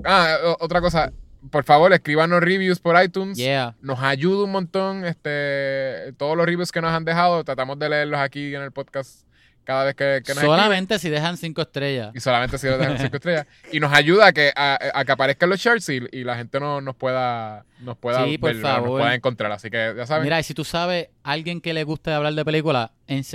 ah, 0.05 0.37
otra 0.59 0.81
cosa, 0.81 1.13
por 1.51 1.65
favor, 1.65 1.93
escríbanos 1.93 2.41
reviews 2.41 2.79
por 2.81 3.03
iTunes. 3.03 3.37
Yeah. 3.39 3.75
Nos 3.81 4.01
ayuda 4.01 4.45
un 4.45 4.53
montón. 4.53 5.05
Este, 5.05 6.13
todos 6.17 6.37
los 6.37 6.47
reviews 6.47 6.73
que 6.73 6.81
nos 6.81 6.93
han 6.93 7.05
dejado, 7.05 7.43
tratamos 7.45 7.79
de 7.79 7.89
leerlos 7.89 8.21
aquí 8.21 8.55
en 8.55 8.63
el 8.63 8.73
podcast 8.73 9.27
cada 9.65 9.83
vez 9.85 9.97
que, 9.97 10.05
que 10.25 10.29
nos 10.33 10.37
escriben. 10.39 10.57
Solamente 10.57 10.99
si 11.01 11.09
dejan 11.11 11.37
cinco 11.37 11.61
estrellas. 11.63 12.13
Y 12.15 12.21
solamente 12.21 12.57
si 12.57 12.69
dejan 12.69 12.99
cinco 12.99 13.17
estrellas. 13.17 13.47
Y 13.73 13.81
nos 13.81 13.93
ayuda 13.93 14.27
a 14.29 14.33
que, 14.33 14.53
a, 14.55 14.79
a 14.95 15.05
que 15.05 15.11
aparezcan 15.11 15.51
los 15.51 15.61
charts 15.61 15.89
y, 15.89 16.01
y 16.13 16.23
la 16.23 16.37
gente 16.37 16.61
no, 16.61 16.81
nos 16.81 16.95
pueda, 16.95 17.65
nos 17.81 17.97
pueda, 17.99 18.25
Sí, 18.27 18.39
por 18.39 18.55
favor. 18.61 18.89
nos 18.91 19.01
pueda 19.01 19.15
encontrar. 19.17 19.51
Así 19.51 19.69
que 19.69 19.93
ya 19.97 20.07
saben. 20.07 20.23
Mira, 20.23 20.39
y 20.39 20.45
si 20.45 20.55
tú 20.55 20.63
sabes 20.65 21.09
alguien 21.25 21.61
que 21.61 21.75
le 21.75 21.83
guste 21.83 22.13
hablar 22.13 22.35
de 22.35 22.45
películas, 22.45 22.91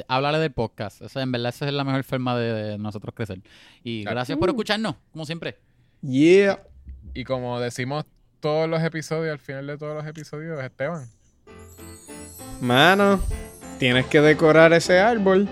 háblale 0.08 0.40
del 0.40 0.54
podcast. 0.54 1.02
O 1.02 1.10
sea, 1.10 1.22
en 1.22 1.34
verdad 1.34 1.50
esa 1.50 1.66
es 1.68 1.74
la 1.74 1.84
mejor 1.84 2.04
forma 2.06 2.38
de, 2.40 2.54
de 2.54 2.78
nosotros 2.78 3.14
crecer. 3.14 3.42
Y 3.84 4.06
gracias 4.06 4.38
por 4.38 4.48
escucharnos, 4.48 4.96
como 5.12 5.26
siempre. 5.26 5.58
Yeah. 6.02 6.62
Y 7.14 7.24
como 7.24 7.60
decimos 7.60 8.06
todos 8.40 8.70
los 8.70 8.82
episodios, 8.84 9.34
al 9.34 9.40
final 9.40 9.68
de 9.68 9.78
todos 9.78 9.96
los 9.96 10.06
episodios, 10.06 10.64
Esteban. 10.64 11.08
Mano, 12.62 13.22
tienes 13.80 14.06
que 14.06 14.22
decorar 14.22 14.74
ese 14.74 15.00
árbol. 15.00 15.48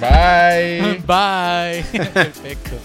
Bye. 0.00 1.02
Bye. 1.06 1.84
Perfecto. 2.12 2.78